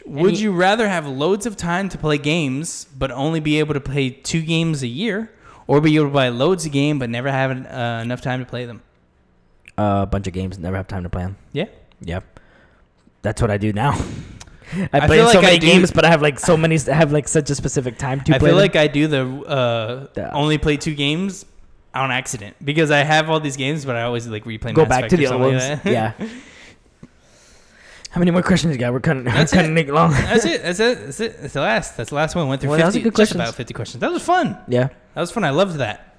would 0.06 0.34
Any- 0.34 0.40
you 0.40 0.52
rather 0.52 0.88
have 0.88 1.06
loads 1.08 1.46
of 1.46 1.56
time 1.56 1.90
to 1.90 1.98
play 1.98 2.18
games 2.18 2.88
but 2.98 3.12
only 3.12 3.40
be 3.40 3.60
able 3.60 3.74
to 3.74 3.80
play 3.82 4.10
two 4.10 4.42
games 4.42 4.82
a 4.84 4.88
year, 4.88 5.32
or 5.68 5.82
be 5.82 5.96
able 5.96 6.08
to 6.08 6.12
buy 6.14 6.30
loads 6.30 6.66
of 6.66 6.72
game 6.72 6.98
but 7.00 7.10
never 7.10 7.30
have 7.32 7.52
uh, 7.52 8.02
enough 8.02 8.22
time 8.22 8.40
to 8.40 8.46
play 8.46 8.66
them? 8.66 8.82
Uh, 9.78 10.02
a 10.04 10.06
bunch 10.08 10.26
of 10.28 10.34
games, 10.34 10.58
never 10.58 10.76
have 10.78 10.88
time 10.88 11.04
to 11.04 11.10
play 11.10 11.24
them. 11.24 11.38
Yeah. 11.54 11.66
Yep. 12.02 12.40
That's 13.22 13.42
what 13.42 13.52
I 13.52 13.58
do 13.58 13.74
now. 13.74 13.92
I 14.74 14.90
I 14.94 15.08
play 15.08 15.18
feel 15.18 15.28
so 15.30 15.38
like 15.40 15.46
I 15.46 15.48
many 15.48 15.60
do- 15.60 15.68
games, 15.68 15.92
but 15.92 16.04
I 16.04 16.10
have 16.10 16.22
like 16.22 16.40
so 16.40 16.58
many. 16.58 16.78
I 16.90 16.94
have 16.94 17.12
like 17.14 17.28
such 17.28 17.50
a 17.50 17.56
specific 17.56 17.98
time 17.98 18.20
to 18.20 18.26
play. 18.26 18.36
I 18.36 18.40
play. 18.40 18.50
feel 18.50 18.56
them. 18.58 18.62
like 18.64 18.76
I 18.76 18.88
do 18.88 19.08
the 19.08 19.26
uh, 19.48 20.08
The- 20.14 20.32
only 20.34 20.58
play 20.58 20.76
two 20.78 20.94
games 20.96 21.46
on 21.94 22.12
accident 22.12 22.56
because 22.64 22.92
I 22.92 23.00
have 23.04 23.30
all 23.30 23.40
these 23.40 23.56
games, 23.58 23.86
but 23.86 23.96
I 23.96 24.04
always 24.04 24.28
like 24.28 24.44
replay. 24.46 24.74
go 24.74 24.82
Mass 24.84 24.90
back 24.90 25.00
Effect 25.06 25.12
to 25.12 25.18
the 25.18 25.28
other 25.28 25.38
ones. 25.38 25.64
like 25.70 25.86
yeah. 25.86 26.14
How 28.18 28.20
many 28.20 28.32
more 28.32 28.42
questions 28.42 28.74
you 28.74 28.80
got? 28.80 28.94
We're 28.94 29.00
cutting. 29.00 29.26
We're 29.26 29.32
That's 29.32 29.54
cutting 29.54 29.78
it. 29.78 29.90
it 29.90 29.94
long. 29.94 30.10
That's 30.10 30.44
it. 30.44 30.64
That's 30.64 30.80
it. 30.80 31.06
That's 31.06 31.20
it. 31.20 31.40
That's 31.40 31.54
the 31.54 31.62
last. 31.62 31.96
That's 31.98 32.10
the 32.10 32.16
last 32.16 32.36
one. 32.36 32.48
Went 32.48 32.62
through 32.62 32.72
Well, 32.72 32.80
that 32.80 32.86
was 32.88 32.96
50, 32.96 33.02
a 33.08 33.12
good 33.12 33.14
questions. 33.14 33.36
about 33.42 33.54
50 33.54 33.74
questions. 33.76 34.02
That 34.02 34.12
was 34.12 34.24
fun. 34.24 34.58
Yeah. 34.68 34.88
That 35.14 35.22
was 35.22 35.30
fun. 35.30 35.44
I 35.44 35.52
loved 35.52 35.76
that. 35.78 36.18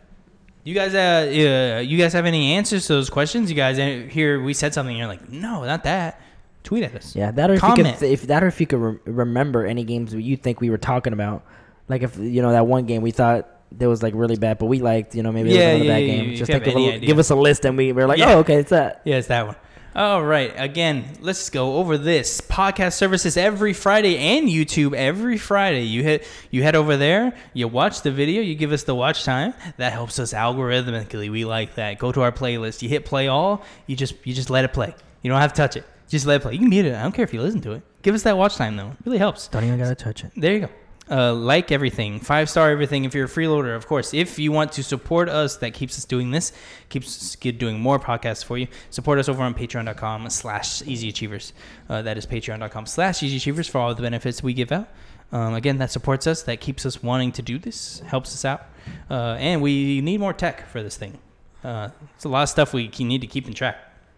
You 0.63 0.75
guys, 0.75 0.95
uh, 0.95 1.79
uh, 1.79 1.81
you 1.81 1.99
guys 1.99 2.13
have 2.13 2.25
any 2.25 2.53
answers 2.53 2.87
to 2.87 2.93
those 2.93 3.11
questions? 3.11 3.51
You 3.51 3.57
guys 3.57 3.79
here 4.13 4.41
we 4.41 4.55
said 4.55 4.75
something, 4.75 4.93
and 4.95 4.99
you're 4.99 5.09
like, 5.09 5.29
no, 5.29 5.65
not 5.65 5.83
that. 5.85 6.21
Tweet 6.63 6.85
at 6.85 6.95
us. 6.95 7.17
Yeah, 7.17 7.31
that 7.33 7.51
or 7.51 7.55
if 7.55 7.63
you 7.63 7.69
Comment. 7.69 7.99
could, 7.99 8.11
if 8.11 8.23
that 8.29 8.45
or 8.45 8.47
if 8.47 8.61
you 8.61 8.67
could 8.69 8.79
re- 8.79 8.99
remember 9.07 9.65
any 9.67 9.83
games 9.83 10.13
that 10.13 10.21
you 10.23 10.37
think 10.37 10.61
we 10.61 10.71
were 10.71 10.79
talking 10.79 11.13
about, 11.13 11.45
like 11.89 12.03
if 12.03 12.17
you 12.19 12.43
know 12.43 12.53
that 12.53 12.67
one 12.67 12.85
game 12.85 13.03
we 13.03 13.11
thought 13.11 13.49
that 13.73 13.89
was 13.89 14.03
like 14.03 14.15
really 14.15 14.37
bad, 14.37 14.59
but 14.59 14.67
we 14.67 14.79
liked, 14.81 15.15
you 15.15 15.23
know, 15.23 15.33
maybe 15.33 15.51
Yeah, 15.51 15.73
it 15.73 15.79
was 15.79 15.83
another 15.83 15.85
yeah, 15.85 15.93
bad 15.95 15.99
yeah, 16.03 16.23
game. 16.23 16.31
if 16.33 16.39
Just 16.39 16.51
think 16.51 16.67
of 16.67 16.77
a, 16.77 16.99
give 17.01 17.19
us 17.19 17.31
a 17.31 17.35
list, 17.35 17.65
and 17.65 17.77
we 17.77 17.93
were 17.93 18.07
like, 18.07 18.19
Yeah. 18.19 18.35
oh, 18.35 18.39
okay, 18.41 18.57
it's 18.57 18.71
that. 18.71 19.01
Yeah, 19.05 19.17
it's 19.17 19.29
that 19.29 19.47
one. 19.47 19.57
All 19.99 20.23
right. 20.23 20.55
Again, 20.57 21.07
let's 21.19 21.51
go 21.51 21.79
over 21.79 21.99
this 21.99 22.41
podcast 22.41 22.93
services 22.93 23.37
every 23.37 23.73
Friday 23.73 24.17
and 24.17 24.47
YouTube 24.47 24.95
every 24.95 25.39
Friday. 25.39 25.87
You 25.87 26.05
hit 26.05 26.25
you 26.53 26.63
head 26.63 26.77
over 26.77 26.97
there, 26.97 27.37
you 27.53 27.67
watch 27.67 28.03
the 28.03 28.13
video, 28.13 28.41
you 28.41 28.55
give 28.55 28.71
us 28.71 28.85
the 28.85 28.95
watch 28.95 29.25
time. 29.25 29.55
That 29.77 29.93
helps 29.93 30.21
us 30.21 30.33
algorithmically. 30.33 31.33
We 31.33 31.45
like 31.45 31.75
that. 31.75 31.99
Go 31.99 32.13
to 32.13 32.23
our 32.23 32.31
playlist. 32.31 32.81
You 32.81 32.89
hit 32.89 33.07
play 33.07 33.27
all. 33.27 33.65
You 33.89 33.97
just 33.97 34.15
you 34.25 34.35
just 34.35 34.51
let 34.51 34.65
it 34.65 34.73
play. 34.73 34.95
You 35.23 35.33
don't 35.33 35.41
have 35.41 35.53
to 35.55 35.57
touch 35.57 35.75
it. 35.75 35.85
Just 36.07 36.27
let 36.27 36.37
it 36.37 36.43
play. 36.43 36.53
You 36.53 36.61
can 36.61 36.69
mute 36.69 36.87
it. 36.87 36.95
I 36.95 37.03
don't 37.03 37.11
care 37.11 37.25
if 37.25 37.35
you 37.35 37.43
listen 37.43 37.61
to 37.63 37.73
it. 37.73 37.83
Give 38.03 38.15
us 38.15 38.23
that 38.23 38.39
watch 38.39 38.55
time 38.55 38.77
though. 38.77 38.91
It 38.91 38.97
really 39.05 39.19
helps. 39.19 39.49
Don't 39.49 39.65
even 39.65 39.81
gotta 39.81 39.97
touch 39.97 40.23
it. 40.23 40.31
There 40.37 40.53
you 40.53 40.61
go. 40.61 40.69
Uh, 41.11 41.33
like 41.33 41.73
everything, 41.73 42.21
five 42.21 42.51
star 42.51 42.71
everything. 42.71 43.07
If 43.07 43.15
you're 43.15 43.25
a 43.25 43.29
freeloader, 43.29 43.75
of 43.75 43.87
course. 43.87 44.13
If 44.13 44.39
you 44.39 44.53
want 44.53 44.73
to 44.73 44.83
support 44.83 45.31
us, 45.31 45.57
that 45.57 45.73
keeps 45.73 45.97
us 45.97 46.05
doing 46.05 46.33
this, 46.33 46.53
keeps 46.91 47.07
us 47.07 47.35
doing 47.35 47.81
more 47.81 47.99
podcasts 47.99 48.45
for 48.45 48.59
you. 48.59 48.69
Support 48.91 49.19
us 49.19 49.29
over 49.29 49.43
on 49.43 49.55
patreon.com 49.55 50.29
slash 50.29 50.83
easy 50.83 51.09
achievers. 51.09 51.55
Uh, 51.89 52.03
that 52.03 52.19
is 52.19 52.27
patreon.com 52.27 52.85
slash 52.85 53.23
easy 53.23 53.39
achievers 53.39 53.67
for 53.67 53.79
all 53.79 53.95
the 53.95 54.03
benefits 54.03 54.43
we 54.43 54.53
give 54.53 54.71
out. 54.71 54.89
Um, 55.33 55.55
again, 55.55 55.79
that 55.79 55.91
supports 55.91 56.27
us, 56.27 56.43
that 56.43 56.61
keeps 56.61 56.87
us 56.87 57.03
wanting 57.03 57.33
to 57.33 57.43
do 57.43 57.59
this, 57.59 58.01
helps 58.01 58.35
us 58.35 58.45
out. 58.45 58.67
Uh, 59.11 59.37
and 59.39 59.61
we 59.61 60.01
need 60.01 60.21
more 60.21 60.33
tech 60.33 60.69
for 60.69 60.83
this 60.83 60.97
thing. 60.97 61.19
Uh, 61.65 61.89
it's 62.15 62.25
a 62.25 62.29
lot 62.29 62.43
of 62.43 62.49
stuff 62.49 62.73
we 62.73 62.89
need 62.99 63.21
to 63.21 63.27
keep 63.27 63.47
in 63.47 63.55
track. 63.55 63.77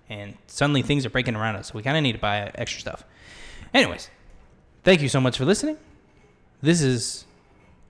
And 0.08 0.36
suddenly 0.48 0.82
things 0.82 1.06
are 1.06 1.10
breaking 1.10 1.36
around 1.36 1.56
us. 1.56 1.68
So 1.68 1.74
we 1.74 1.82
kind 1.82 1.96
of 1.96 2.02
need 2.02 2.12
to 2.12 2.18
buy 2.18 2.50
extra 2.56 2.80
stuff. 2.80 3.04
Anyways, 3.72 4.10
thank 4.82 5.02
you 5.02 5.08
so 5.08 5.20
much 5.20 5.38
for 5.38 5.44
listening. 5.44 5.78
This 6.62 6.82
is 6.82 7.24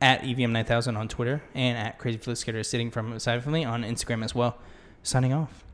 at 0.01 0.25
E 0.25 0.35
EVM9000 0.35 0.97
on 0.97 1.09
Twitter 1.09 1.43
and 1.55 1.77
at 1.77 1.99
Crazy 1.99 2.19
Fliskater 2.19 2.65
sitting 2.65 2.91
from 2.91 3.13
aside 3.13 3.43
from 3.43 3.53
me 3.53 3.65
on 3.65 3.83
Instagram 3.83 4.25
as 4.25 4.35
well. 4.35 4.57
Signing 5.03 5.33
off. 5.33 5.65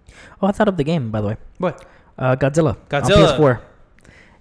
Oh, 0.40 0.46
I 0.46 0.52
thought 0.52 0.68
of 0.68 0.76
the 0.76 0.84
game 0.84 1.10
by 1.10 1.20
the 1.20 1.28
way. 1.28 1.36
What? 1.58 1.84
Uh, 2.18 2.34
Godzilla. 2.36 2.76
Godzilla. 2.88 3.32
On 3.34 3.38
PS4. 3.40 3.60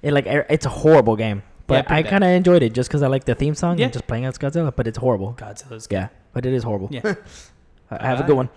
It 0.02 0.14
like 0.14 0.26
er- 0.27 0.45
it's 0.49 0.65
a 0.65 0.69
horrible 0.69 1.15
game, 1.15 1.44
but 1.68 1.88
pretty 1.88 2.07
I 2.07 2.10
kind 2.10 2.23
of 2.23 2.30
enjoyed 2.30 2.64
it 2.64 2.73
just 2.73 2.90
because 2.90 3.02
I 3.03 3.07
like 3.07 3.26
the 3.26 3.36
theme 3.36 3.56
song 3.56 3.77
Yeah. 3.77 3.86
and 3.86 3.94
just 3.94 4.07
playing 4.07 4.26
as 4.26 4.38
Godzilla. 4.38 4.73
But 4.76 4.88
it's 4.88 4.98
horrible. 4.98 5.34
Godzilla's 5.38 5.88
Yeah, 5.91 6.10
but 6.34 6.45
it 6.45 6.53
is 6.53 6.64
horrible. 6.64 6.90
Yeah. 6.91 7.15
Uh, 7.91 8.03
have 8.03 8.19
a 8.19 8.23
good 8.23 8.36
one. 8.36 8.49